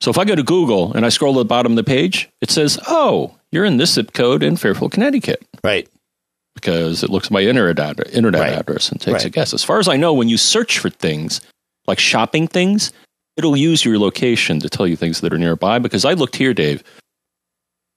So 0.00 0.10
if 0.10 0.18
I 0.18 0.24
go 0.24 0.36
to 0.36 0.42
Google 0.44 0.92
and 0.92 1.04
I 1.04 1.08
scroll 1.08 1.32
to 1.34 1.40
the 1.40 1.44
bottom 1.44 1.72
of 1.72 1.76
the 1.76 1.82
page, 1.84 2.30
it 2.40 2.50
says, 2.50 2.78
"Oh, 2.86 3.34
you're 3.50 3.64
in 3.64 3.78
this 3.78 3.94
zip 3.94 4.12
code 4.12 4.44
in 4.44 4.56
Fairfield, 4.56 4.92
Connecticut." 4.92 5.44
right. 5.64 5.88
Because 6.60 7.02
it 7.02 7.10
looks 7.10 7.26
at 7.28 7.30
my 7.32 7.40
internet 7.42 7.78
ad- 7.78 8.08
internet 8.12 8.40
Right. 8.40 8.52
address 8.58 8.90
and 8.90 9.00
takes 9.00 9.24
a 9.24 9.30
guess. 9.30 9.54
As 9.54 9.62
far 9.64 9.78
as 9.78 9.88
I 9.88 9.96
know, 9.96 10.12
when 10.12 10.28
you 10.28 10.36
search 10.36 10.78
for 10.78 10.90
things 10.90 11.40
like 11.86 11.98
shopping 11.98 12.48
things, 12.48 12.92
it'll 13.36 13.56
use 13.56 13.84
your 13.84 13.98
location 13.98 14.60
to 14.60 14.68
tell 14.68 14.86
you 14.86 14.96
things 14.96 15.20
that 15.20 15.32
are 15.32 15.38
nearby. 15.38 15.78
Because 15.78 16.04
I 16.04 16.12
looked 16.14 16.36
here, 16.36 16.52
Dave. 16.54 16.82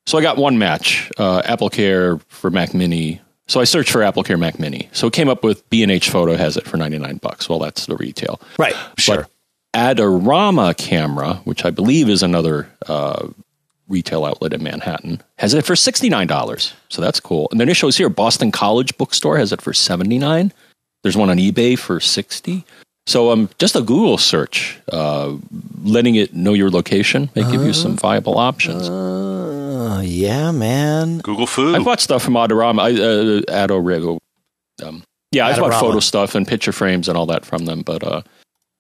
So 0.08 0.18
I 0.18 0.22
got 0.22 0.38
one 0.38 0.58
match, 0.58 1.12
uh, 1.18 1.42
Apple 1.46 1.70
Care 1.70 2.20
for 2.28 2.50
Mac 2.50 2.74
Mini. 2.74 3.22
So 3.48 3.60
I 3.60 3.66
searched 3.66 3.92
for 3.92 4.02
Apple 4.04 4.24
Care 4.24 4.38
Mac 4.38 4.60
Mini. 4.60 4.90
So 4.94 5.08
it 5.08 5.14
came 5.14 5.28
up 5.30 5.44
with 5.44 5.68
B 5.70 5.84
and 5.84 5.92
H 5.92 6.10
Photo 6.10 6.36
has 6.38 6.58
it 6.58 6.66
for 6.68 6.78
ninety 6.78 6.98
nine 6.98 7.18
bucks. 7.18 7.50
Well, 7.50 7.60
that's 7.60 7.86
the 7.86 7.98
retail. 7.98 8.40
Right. 8.58 8.76
Sure. 8.98 9.28
But 9.74 9.98
Adorama 9.98 10.76
Camera, 10.78 11.36
which 11.44 11.66
I 11.66 11.70
believe 11.70 12.10
is 12.10 12.24
another 12.24 12.70
uh, 12.88 13.28
retail 13.92 14.26
outlet 14.26 14.54
in 14.54 14.64
Manhattan, 14.64 15.22
has 15.38 15.54
it 15.54 15.66
for 15.66 15.76
sixty 15.76 16.10
nine 16.10 16.28
dollars. 16.28 16.74
So 16.90 17.02
that's 17.02 17.20
cool. 17.20 17.48
And 17.52 17.60
then 17.60 17.70
it 17.70 17.76
shows 17.76 17.98
here 17.98 18.10
Boston 18.10 18.52
College 18.52 18.98
Bookstore 18.98 19.38
has 19.38 19.52
it 19.52 19.62
for 19.62 19.74
seventy 19.74 20.18
nine. 20.18 20.52
There's 21.04 21.18
one 21.18 21.30
on 21.30 21.38
eBay 21.38 21.78
for 21.78 22.00
sixty. 22.00 22.66
So 23.08 23.32
um, 23.32 23.50
just 23.58 23.76
a 23.76 23.82
Google 23.82 24.20
search, 24.20 24.80
uh, 24.92 25.36
letting 25.84 26.16
it 26.16 26.34
know 26.36 26.54
your 26.54 26.70
location, 26.70 27.30
may 27.36 27.42
give 27.52 27.64
you 27.64 27.74
some 27.74 27.98
viable 27.98 28.38
options. 28.38 28.88
Uh, 28.88 30.02
yeah, 30.06 30.52
man. 30.52 31.18
Google 31.18 31.48
Food. 31.48 31.76
I've 31.76 31.84
bought 31.84 32.00
stuff 32.00 32.22
from 32.22 32.36
Adorama, 32.36 32.80
I, 32.80 32.92
uh, 33.52 33.64
Adorego, 33.64 34.20
um, 34.84 35.04
Yeah, 35.32 35.48
I've 35.48 35.60
bought 35.60 35.80
photo 35.80 36.00
stuff 36.00 36.36
and 36.36 36.48
picture 36.48 36.72
frames 36.72 37.10
and 37.10 37.18
all 37.18 37.26
that 37.26 37.44
from 37.44 37.66
them, 37.66 37.82
but 37.82 38.04
uh, 38.04 38.22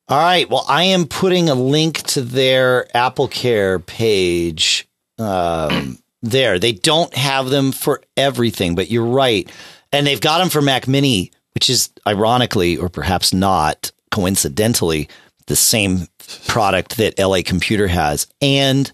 All 0.07 0.19
right. 0.19 0.47
Well, 0.49 0.65
I 0.67 0.83
am 0.83 1.07
putting 1.07 1.49
a 1.49 1.55
link 1.55 2.03
to 2.09 2.21
their 2.21 2.95
Apple 2.95 3.27
Care 3.27 3.79
page 3.79 4.87
um, 5.17 5.99
there. 6.21 6.59
They 6.59 6.71
don't 6.71 7.13
have 7.15 7.49
them 7.49 7.71
for 7.71 8.01
everything, 8.17 8.75
but 8.75 8.89
you're 8.89 9.05
right. 9.05 9.49
And 9.91 10.07
they've 10.07 10.21
got 10.21 10.39
them 10.39 10.49
for 10.49 10.61
Mac 10.61 10.87
Mini, 10.87 11.31
which 11.53 11.69
is 11.69 11.89
ironically, 12.07 12.77
or 12.77 12.89
perhaps 12.89 13.33
not 13.33 13.91
coincidentally, 14.11 15.09
the 15.47 15.55
same 15.55 16.07
product 16.47 16.97
that 16.97 17.17
LA 17.19 17.39
Computer 17.43 17.87
has. 17.87 18.27
And 18.41 18.91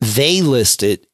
they 0.00 0.42
list 0.42 0.82
it 0.82 1.06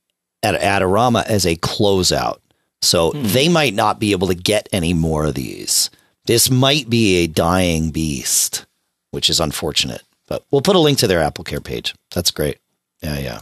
at 0.43 0.61
Adorama 0.61 1.25
as 1.27 1.45
a 1.47 1.57
closeout. 1.57 2.39
So 2.81 3.11
they 3.11 3.49
might 3.49 3.75
not 3.75 3.99
be 3.99 4.13
able 4.13 4.29
to 4.29 4.35
get 4.35 4.69
any 4.73 4.95
more 4.95 5.27
of 5.27 5.35
these. 5.35 5.91
This 6.27 6.51
might 6.51 6.89
be 6.89 7.17
a 7.17 7.27
dying 7.27 7.91
beast, 7.91 8.67
which 9.11 9.29
is 9.29 9.41
unfortunate. 9.41 10.03
But 10.27 10.45
we'll 10.51 10.63
put 10.63 10.77
a 10.77 10.81
link 10.81 10.99
to 10.99 11.07
their 11.07 11.23
Apple 11.23 11.45
Care 11.45 11.61
page. 11.61 11.95
That's 12.15 12.31
great. 12.31 12.59
Yeah, 13.03 13.19
yeah. 13.19 13.41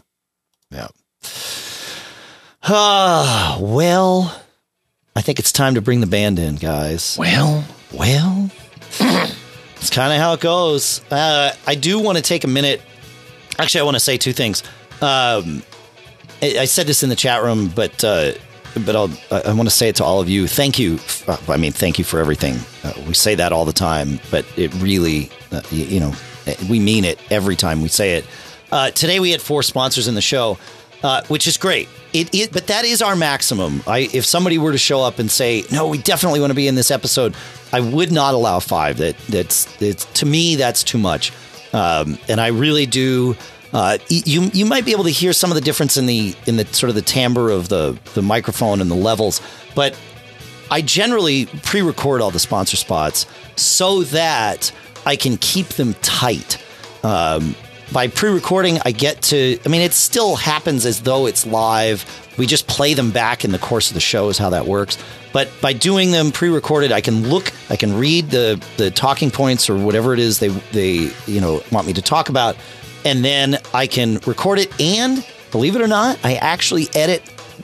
Yeah. 0.70 0.88
Ah, 2.62 3.58
well, 3.60 4.40
I 5.14 5.20
think 5.22 5.38
it's 5.38 5.52
time 5.52 5.74
to 5.76 5.80
bring 5.80 6.00
the 6.00 6.06
band 6.06 6.38
in, 6.38 6.56
guys. 6.56 7.16
well, 7.18 7.64
Well, 7.92 8.50
it's 9.00 9.90
kind 9.90 10.12
of 10.12 10.18
how 10.18 10.32
it 10.32 10.40
goes. 10.40 11.00
Uh, 11.10 11.52
I 11.66 11.74
do 11.76 12.00
want 12.00 12.16
to 12.18 12.22
take 12.22 12.44
a 12.44 12.48
minute. 12.48 12.82
Actually, 13.58 13.82
I 13.82 13.84
want 13.84 13.94
to 13.94 14.00
say 14.00 14.18
two 14.18 14.32
things. 14.32 14.62
Um, 15.00 15.62
I, 16.42 16.58
I 16.60 16.64
said 16.64 16.86
this 16.86 17.02
in 17.02 17.08
the 17.08 17.16
chat 17.16 17.42
room, 17.42 17.68
but 17.74 18.02
uh, 18.02 18.32
but 18.84 18.94
I'll, 18.96 19.10
I, 19.30 19.42
I 19.48 19.52
want 19.54 19.68
to 19.68 19.74
say 19.74 19.88
it 19.88 19.96
to 19.96 20.04
all 20.04 20.20
of 20.20 20.28
you. 20.28 20.46
Thank 20.48 20.78
you. 20.78 20.94
f- 20.96 21.48
I 21.48 21.56
mean, 21.56 21.72
thank 21.72 21.98
you 21.98 22.04
for 22.04 22.18
everything. 22.18 22.56
Uh, 22.82 22.92
we 23.06 23.14
say 23.14 23.34
that 23.36 23.52
all 23.52 23.64
the 23.64 23.72
time, 23.72 24.18
but 24.30 24.44
it 24.58 24.74
really, 24.74 25.30
uh, 25.52 25.62
you, 25.70 25.84
you 25.84 26.00
know, 26.00 26.12
we 26.68 26.78
mean 26.80 27.04
it 27.04 27.18
every 27.30 27.56
time 27.56 27.80
we 27.80 27.88
say 27.88 28.14
it. 28.14 28.26
Uh, 28.70 28.90
today 28.90 29.20
we 29.20 29.30
had 29.30 29.40
four 29.40 29.62
sponsors 29.62 30.08
in 30.08 30.14
the 30.14 30.22
show, 30.22 30.58
uh, 31.02 31.22
which 31.28 31.46
is 31.46 31.56
great. 31.56 31.88
It, 32.12 32.34
it, 32.34 32.52
but 32.52 32.68
that 32.68 32.84
is 32.84 33.02
our 33.02 33.14
maximum. 33.16 33.82
I, 33.86 34.08
if 34.12 34.24
somebody 34.24 34.58
were 34.58 34.72
to 34.72 34.78
show 34.78 35.02
up 35.02 35.18
and 35.18 35.30
say, 35.30 35.64
"No, 35.70 35.88
we 35.88 35.98
definitely 35.98 36.40
want 36.40 36.50
to 36.50 36.54
be 36.54 36.66
in 36.66 36.74
this 36.74 36.90
episode," 36.90 37.34
I 37.72 37.80
would 37.80 38.10
not 38.10 38.34
allow 38.34 38.58
five. 38.60 38.98
That 38.98 39.16
that's 39.28 39.68
it's 39.82 40.06
to 40.20 40.26
me 40.26 40.56
that's 40.56 40.82
too 40.82 40.98
much, 40.98 41.32
um, 41.72 42.18
and 42.28 42.40
I 42.40 42.48
really 42.48 42.86
do. 42.86 43.36
Uh, 43.72 43.98
you 44.08 44.42
you 44.54 44.64
might 44.64 44.84
be 44.84 44.92
able 44.92 45.04
to 45.04 45.10
hear 45.10 45.32
some 45.32 45.50
of 45.50 45.56
the 45.56 45.60
difference 45.60 45.96
in 45.96 46.06
the 46.06 46.34
in 46.46 46.56
the 46.56 46.64
sort 46.66 46.88
of 46.88 46.94
the 46.94 47.02
timbre 47.02 47.50
of 47.50 47.68
the 47.68 47.98
the 48.14 48.22
microphone 48.22 48.80
and 48.80 48.90
the 48.90 48.96
levels, 48.96 49.42
but 49.74 49.98
I 50.70 50.80
generally 50.80 51.46
pre-record 51.46 52.20
all 52.20 52.30
the 52.30 52.38
sponsor 52.38 52.76
spots 52.76 53.26
so 53.56 54.02
that 54.04 54.72
I 55.04 55.16
can 55.16 55.36
keep 55.36 55.68
them 55.68 55.94
tight. 56.02 56.62
Um, 57.04 57.54
by 57.96 58.08
pre-recording, 58.08 58.78
I 58.84 58.92
get 58.92 59.22
to. 59.22 59.58
I 59.64 59.68
mean, 59.70 59.80
it 59.80 59.94
still 59.94 60.36
happens 60.36 60.84
as 60.84 61.00
though 61.00 61.24
it's 61.24 61.46
live. 61.46 62.04
We 62.36 62.44
just 62.44 62.66
play 62.66 62.92
them 62.92 63.10
back 63.10 63.42
in 63.42 63.52
the 63.52 63.58
course 63.58 63.88
of 63.88 63.94
the 63.94 64.00
show. 64.00 64.28
Is 64.28 64.36
how 64.36 64.50
that 64.50 64.66
works. 64.66 64.98
But 65.32 65.48
by 65.62 65.72
doing 65.72 66.10
them 66.10 66.30
pre-recorded, 66.30 66.92
I 66.92 67.00
can 67.00 67.26
look, 67.30 67.50
I 67.70 67.76
can 67.76 67.96
read 67.96 68.28
the 68.28 68.62
the 68.76 68.90
talking 68.90 69.30
points 69.30 69.70
or 69.70 69.78
whatever 69.78 70.12
it 70.12 70.18
is 70.18 70.40
they 70.40 70.48
they 70.48 71.10
you 71.26 71.40
know 71.40 71.62
want 71.72 71.86
me 71.86 71.94
to 71.94 72.02
talk 72.02 72.28
about, 72.28 72.54
and 73.06 73.24
then 73.24 73.56
I 73.72 73.86
can 73.86 74.16
record 74.26 74.58
it. 74.58 74.78
And 74.78 75.26
believe 75.50 75.74
it 75.74 75.80
or 75.80 75.88
not, 75.88 76.18
I 76.22 76.34
actually 76.34 76.88
edit 76.94 77.22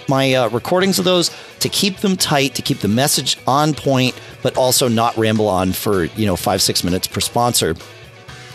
my 0.08 0.32
uh, 0.32 0.48
recordings 0.48 0.98
of 0.98 1.04
those 1.04 1.30
to 1.60 1.68
keep 1.68 1.98
them 1.98 2.16
tight, 2.16 2.54
to 2.54 2.62
keep 2.62 2.78
the 2.78 2.88
message 2.88 3.36
on 3.46 3.74
point, 3.74 4.18
but 4.42 4.56
also 4.56 4.88
not 4.88 5.14
ramble 5.18 5.48
on 5.48 5.72
for 5.72 6.04
you 6.04 6.24
know 6.24 6.36
five 6.36 6.62
six 6.62 6.82
minutes 6.82 7.06
per 7.06 7.20
sponsor. 7.20 7.76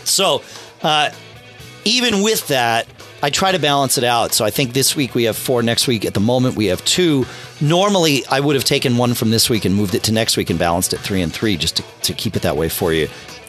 So, 0.02 0.42
uh, 0.82 1.10
even 1.88 2.22
with 2.22 2.48
that, 2.48 2.86
I 3.22 3.30
try 3.30 3.50
to 3.50 3.58
balance 3.58 3.98
it 3.98 4.04
out. 4.04 4.32
So 4.32 4.44
I 4.44 4.50
think 4.50 4.74
this 4.74 4.94
week 4.94 5.14
we 5.14 5.24
have 5.24 5.36
four. 5.36 5.62
Next 5.62 5.88
week, 5.88 6.04
at 6.04 6.14
the 6.14 6.20
moment, 6.20 6.54
we 6.54 6.66
have 6.66 6.84
two. 6.84 7.26
Normally, 7.60 8.24
I 8.30 8.40
would 8.40 8.54
have 8.54 8.64
taken 8.64 8.96
one 8.96 9.14
from 9.14 9.30
this 9.30 9.50
week 9.50 9.64
and 9.64 9.74
moved 9.74 9.94
it 9.94 10.02
to 10.04 10.12
next 10.12 10.36
week 10.36 10.50
and 10.50 10.58
balanced 10.58 10.92
it 10.92 10.98
three 10.98 11.22
and 11.22 11.32
three 11.32 11.56
just 11.56 11.76
to, 11.76 11.82
to 12.02 12.12
keep 12.12 12.36
it 12.36 12.42
that 12.42 12.56
way 12.56 12.68
for 12.68 12.92
you. 12.92 13.08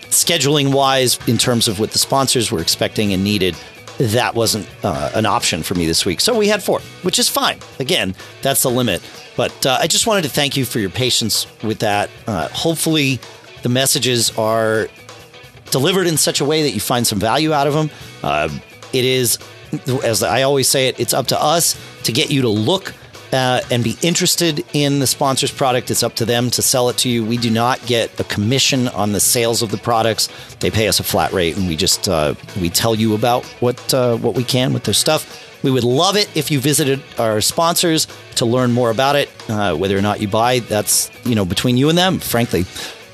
Scheduling 0.10 0.74
wise, 0.74 1.20
in 1.28 1.38
terms 1.38 1.68
of 1.68 1.80
what 1.80 1.92
the 1.92 2.00
sponsors 2.00 2.52
were 2.52 2.62
expecting 2.62 3.14
and 3.14 3.24
needed, 3.24 3.56
that 4.00 4.34
wasn't 4.34 4.68
uh, 4.84 5.12
an 5.14 5.26
option 5.26 5.62
for 5.62 5.76
me 5.76 5.86
this 5.86 6.06
week. 6.06 6.22
So 6.22 6.36
we 6.36 6.48
had 6.48 6.64
four, 6.64 6.80
which 7.04 7.20
is 7.20 7.30
fine. 7.30 7.60
Again, 7.80 8.16
that's 8.42 8.64
the 8.64 8.72
limit. 8.72 9.02
But 9.36 9.66
uh, 9.66 9.78
I 9.80 9.88
just 9.88 10.08
wanted 10.08 10.24
to 10.24 10.30
thank 10.30 10.58
you 10.58 10.66
for 10.66 10.80
your 10.80 10.90
patience 10.90 11.46
with 11.62 11.80
that. 11.80 12.10
Uh, 12.26 12.48
hopefully, 12.50 13.20
the 13.62 13.70
messages 13.70 14.36
are 14.38 14.88
delivered 15.72 16.08
in 16.08 16.18
such 16.18 16.42
a 16.42 16.46
way 16.46 16.64
that 16.64 16.72
you 16.72 16.80
find 16.80 17.06
some 17.06 17.20
value 17.20 17.54
out 17.54 17.68
of 17.68 17.74
them. 17.74 17.90
Uh, 18.24 18.50
it 18.94 19.06
is, 19.06 19.38
as 20.04 20.24
I 20.24 20.44
always 20.44 20.68
say 20.68 20.88
it, 20.88 21.00
it's 21.00 21.14
up 21.14 21.28
to 21.28 21.42
us 21.42 21.80
to 22.04 22.12
get 22.12 22.32
you 22.32 22.42
to 22.42 22.50
look 22.50 22.94
uh, 23.32 23.62
and 23.70 23.84
be 23.84 23.96
interested 24.02 24.66
in 24.74 25.00
the 25.00 25.08
sponsor's 25.08 25.52
product. 25.52 25.92
It's 25.92 26.04
up 26.04 26.16
to 26.16 26.26
them 26.26 26.50
to 26.52 26.62
sell 26.62 26.90
it 26.90 26.98
to 27.00 27.10
you. 27.10 27.24
We 27.24 27.38
do 27.38 27.50
not 27.50 27.84
get 27.86 28.20
a 28.20 28.24
commission 28.24 28.88
on 28.90 29.12
the 29.12 29.20
sales 29.20 29.62
of 29.62 29.72
the 29.72 29.78
products. 29.78 30.30
They 30.60 30.72
pay 30.72 30.88
us 30.88 31.00
a 31.00 31.04
flat 31.04 31.32
rate, 31.32 31.56
and 31.56 31.68
we 31.68 31.76
just 31.76 32.10
uh, 32.10 32.34
we 32.60 32.70
tell 32.70 32.96
you 32.96 33.14
about 33.14 33.46
what 33.62 33.94
uh, 33.94 34.18
what 34.18 34.36
we 34.36 34.44
can 34.44 34.74
with 34.74 34.84
their 34.84 34.94
stuff. 34.94 35.46
We 35.62 35.72
would 35.72 35.84
love 35.84 36.16
it 36.16 36.30
if 36.36 36.50
you 36.50 36.60
visited 36.60 37.04
our 37.18 37.42
sponsors 37.42 38.08
to 38.36 38.46
learn 38.46 38.72
more 38.72 38.90
about 38.92 39.16
it. 39.16 39.30
Uh, 39.50 39.76
whether 39.76 39.98
or 39.98 40.02
not 40.02 40.22
you 40.22 40.28
buy, 40.28 40.60
that's 40.60 41.12
you 41.26 41.36
know 41.36 41.46
between 41.46 41.78
you 41.78 41.90
and 41.90 41.98
them, 41.98 42.20
frankly 42.20 42.66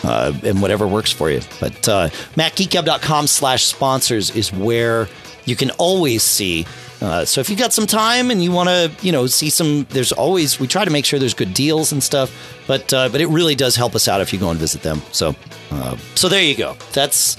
uh, 0.04 0.34
and 0.44 0.62
whatever 0.62 0.88
works 0.88 1.12
for 1.12 1.30
you. 1.30 1.42
But 1.60 1.88
uh, 1.88 2.10
MacGeekGab.com 2.36 3.28
slash 3.28 3.64
sponsors 3.64 4.36
is 4.36 4.52
where 4.52 5.08
you 5.46 5.56
can 5.56 5.72
always 5.72 6.24
see. 6.24 6.66
Uh, 7.02 7.26
so 7.26 7.42
if 7.42 7.50
you've 7.50 7.60
got 7.60 7.74
some 7.74 7.86
time 7.86 8.32
and 8.32 8.44
you 8.44 8.52
want 8.52 8.70
to, 8.70 8.92
you 9.02 9.12
know, 9.12 9.28
see 9.28 9.50
some, 9.50 9.86
there's 9.90 10.12
always 10.12 10.60
we 10.60 10.68
try 10.68 10.86
to 10.86 10.92
make 10.92 11.06
sure 11.06 11.20
there's 11.20 11.34
good 11.34 11.54
deals 11.54 11.92
and 11.92 12.02
stuff. 12.04 12.32
But 12.68 12.94
uh, 12.94 13.10
but 13.10 13.22
it 13.22 13.28
really 13.28 13.56
does 13.56 13.76
help 13.76 13.96
us 13.96 14.08
out 14.08 14.22
if 14.22 14.34
you 14.34 14.40
go 14.40 14.50
and 14.50 14.60
visit 14.60 14.82
them. 14.82 15.02
So 15.12 15.36
uh, 15.72 15.98
so 16.16 16.30
there 16.30 16.42
you 16.42 16.56
go. 16.56 16.76
That's 16.94 17.38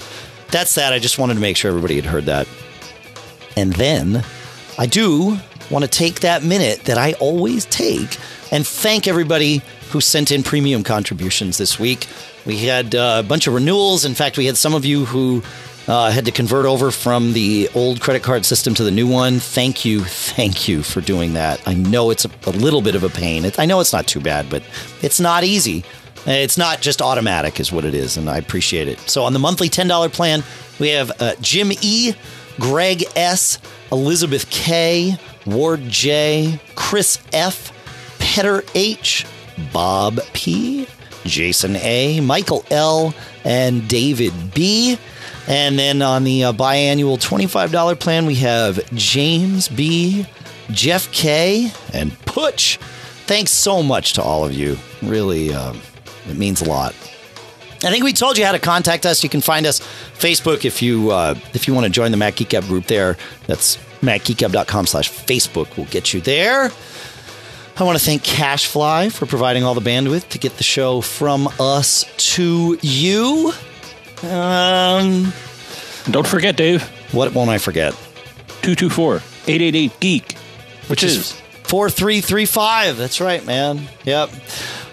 that's 0.51 0.75
that. 0.75 0.93
I 0.93 0.99
just 0.99 1.19
wanted 1.19 1.35
to 1.35 1.39
make 1.39 1.57
sure 1.57 1.69
everybody 1.69 1.95
had 1.95 2.05
heard 2.05 2.25
that. 2.25 2.47
And 3.57 3.73
then 3.73 4.23
I 4.77 4.85
do 4.85 5.37
want 5.69 5.83
to 5.83 5.89
take 5.89 6.21
that 6.21 6.43
minute 6.43 6.83
that 6.83 6.97
I 6.97 7.13
always 7.13 7.65
take 7.65 8.17
and 8.51 8.65
thank 8.65 9.07
everybody 9.07 9.61
who 9.89 10.01
sent 10.01 10.31
in 10.31 10.43
premium 10.43 10.83
contributions 10.83 11.57
this 11.57 11.79
week. 11.79 12.07
We 12.45 12.57
had 12.65 12.95
uh, 12.95 13.21
a 13.23 13.27
bunch 13.27 13.47
of 13.47 13.53
renewals. 13.53 14.05
In 14.05 14.13
fact, 14.15 14.37
we 14.37 14.45
had 14.45 14.57
some 14.57 14.73
of 14.73 14.85
you 14.85 15.05
who 15.05 15.43
uh, 15.87 16.11
had 16.11 16.25
to 16.25 16.31
convert 16.31 16.65
over 16.65 16.91
from 16.91 17.33
the 17.33 17.69
old 17.73 18.01
credit 18.01 18.23
card 18.23 18.45
system 18.45 18.73
to 18.75 18.83
the 18.83 18.91
new 18.91 19.07
one. 19.07 19.39
Thank 19.39 19.85
you. 19.85 20.01
Thank 20.03 20.67
you 20.67 20.83
for 20.83 21.01
doing 21.01 21.33
that. 21.33 21.65
I 21.65 21.73
know 21.73 22.09
it's 22.09 22.25
a, 22.25 22.29
a 22.45 22.51
little 22.51 22.81
bit 22.81 22.95
of 22.95 23.03
a 23.03 23.09
pain. 23.09 23.45
It, 23.45 23.59
I 23.59 23.65
know 23.65 23.79
it's 23.79 23.93
not 23.93 24.07
too 24.07 24.19
bad, 24.19 24.49
but 24.49 24.63
it's 25.01 25.19
not 25.19 25.43
easy. 25.43 25.83
It's 26.25 26.57
not 26.57 26.81
just 26.81 27.01
automatic, 27.01 27.59
is 27.59 27.71
what 27.71 27.85
it 27.85 27.95
is, 27.95 28.17
and 28.17 28.29
I 28.29 28.37
appreciate 28.37 28.89
it. 28.89 28.99
So 29.01 29.23
on 29.23 29.31
the 29.31 29.39
monthly 29.39 29.69
$10 29.69 30.11
plan, 30.11 30.43
we 30.77 30.89
have 30.89 31.21
uh, 31.21 31.35
Jim 31.39 31.71
E., 31.81 32.13
Greg 32.59 33.05
S., 33.15 33.59
Elizabeth 33.93 34.49
K., 34.49 35.17
Ward 35.45 35.83
J., 35.87 36.59
Chris 36.75 37.19
F., 37.31 37.71
Petter 38.19 38.63
H., 38.75 39.25
Bob 39.73 40.19
P., 40.33 40.87
Jason 41.25 41.75
A., 41.77 42.19
Michael 42.21 42.65
L., 42.71 43.13
and 43.43 43.87
David 43.87 44.33
B. 44.53 44.97
And 45.47 45.79
then 45.79 46.01
on 46.01 46.23
the 46.23 46.45
uh, 46.45 46.53
biannual 46.53 47.17
$25 47.19 47.99
plan, 47.99 48.25
we 48.25 48.35
have 48.35 48.79
James 48.93 49.67
B., 49.67 50.25
Jeff 50.71 51.11
K., 51.11 51.71
and 51.93 52.17
Putch. 52.25 52.77
Thanks 53.25 53.51
so 53.51 53.81
much 53.83 54.13
to 54.13 54.21
all 54.21 54.45
of 54.45 54.53
you. 54.53 54.77
Really, 55.01 55.53
um, 55.53 55.81
it 56.29 56.37
means 56.37 56.61
a 56.61 56.65
lot. 56.65 56.93
I 57.83 57.91
think 57.91 58.03
we 58.03 58.13
told 58.13 58.37
you 58.37 58.45
how 58.45 58.53
to 58.53 58.59
contact 58.59 59.05
us. 59.05 59.23
You 59.23 59.29
can 59.29 59.41
find 59.41 59.65
us 59.65 59.79
Facebook 59.79 60.65
if 60.65 60.81
you 60.81 61.11
uh, 61.11 61.35
if 61.53 61.67
you 61.67 61.75
want 61.75 61.85
to 61.85 61.91
join 61.91 62.11
the 62.11 62.17
Mac 62.17 62.37
Geek 62.37 62.49
group 62.61 62.87
there. 62.87 63.17
That's 63.45 63.77
macgeekgab.com 64.01 64.87
slash 64.87 65.09
Facebook 65.11 65.75
We'll 65.77 65.85
get 65.87 66.13
you 66.13 66.21
there. 66.21 66.71
I 67.79 67.83
want 67.83 67.97
to 67.97 68.03
thank 68.03 68.23
Cashfly 68.23 69.11
for 69.11 69.27
providing 69.27 69.63
all 69.63 69.75
the 69.75 69.87
bandwidth 69.87 70.29
to 70.29 70.39
get 70.39 70.57
the 70.57 70.63
show 70.63 71.01
from 71.01 71.47
us 71.59 72.05
to 72.35 72.77
you. 72.81 73.53
Um, 74.23 75.31
don't 76.09 76.25
forget, 76.25 76.55
Dave, 76.55 76.81
what 77.13 77.33
won't 77.35 77.51
I 77.51 77.59
forget? 77.59 77.93
224 78.63 79.17
888 79.17 79.99
Geek, 79.99 80.33
which 80.87 81.03
is 81.03 81.33
4335. 81.65 82.97
That's 82.97 83.21
right, 83.21 83.45
man. 83.45 83.87
Yep. 84.05 84.31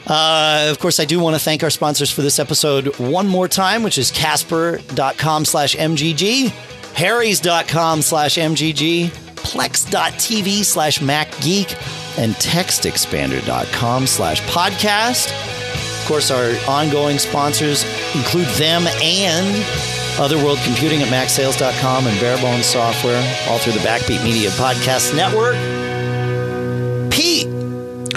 Uh, 0.07 0.67
of 0.71 0.79
course, 0.79 1.01
I 1.01 1.07
do 1.07 1.19
want 1.19 1.37
to 1.37 1.41
thank 1.41 1.63
our 1.63 1.71
sponsors 1.71 2.11
for 2.11 2.21
this 2.21 2.39
episode 2.39 2.99
one 2.99 3.27
more 3.27 3.49
time, 3.49 3.83
which 3.83 3.97
is 3.97 4.11
Casper.com 4.11 5.47
slash 5.47 5.75
MGG, 5.75 6.51
Harry's.com 6.95 8.03
slash 8.03 8.37
MGG, 8.37 9.34
Plex.tv 9.45 10.65
slash 10.65 10.99
MacGeek, 10.99 12.19
and 12.19 12.35
TextExpander.com 12.35 14.07
slash 14.07 14.41
podcast. 14.43 15.31
Of 16.01 16.09
course, 16.09 16.31
our 16.31 16.53
ongoing 16.69 17.19
sponsors 17.19 17.85
include 18.15 18.47
them 18.59 18.87
and 19.03 19.65
Otherworld 20.19 20.59
Computing 20.65 21.03
at 21.03 21.09
MacSales.com 21.09 22.07
and 22.07 22.17
Barebones 22.19 22.63
Software, 22.65 23.21
all 23.49 23.59
through 23.59 23.73
the 23.73 23.79
Backbeat 23.81 24.23
Media 24.23 24.51
Podcast 24.51 25.15
Network. 25.17 25.55
Pete, 27.11 27.49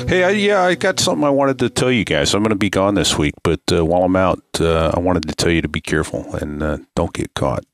Hey, 0.07 0.23
I, 0.23 0.29
yeah, 0.29 0.61
I 0.61 0.75
got 0.75 0.99
something 0.99 1.25
I 1.25 1.29
wanted 1.29 1.59
to 1.59 1.69
tell 1.69 1.91
you 1.91 2.05
guys. 2.05 2.33
I'm 2.33 2.41
going 2.41 2.51
to 2.51 2.55
be 2.55 2.69
gone 2.69 2.95
this 2.95 3.17
week, 3.17 3.33
but 3.43 3.59
uh, 3.71 3.83
while 3.83 4.03
I'm 4.03 4.15
out, 4.15 4.41
uh, 4.59 4.91
I 4.93 4.99
wanted 4.99 5.27
to 5.27 5.35
tell 5.35 5.51
you 5.51 5.61
to 5.61 5.67
be 5.67 5.81
careful 5.81 6.33
and 6.35 6.63
uh, 6.63 6.77
don't 6.95 7.11
get 7.11 7.33
caught. 7.33 7.65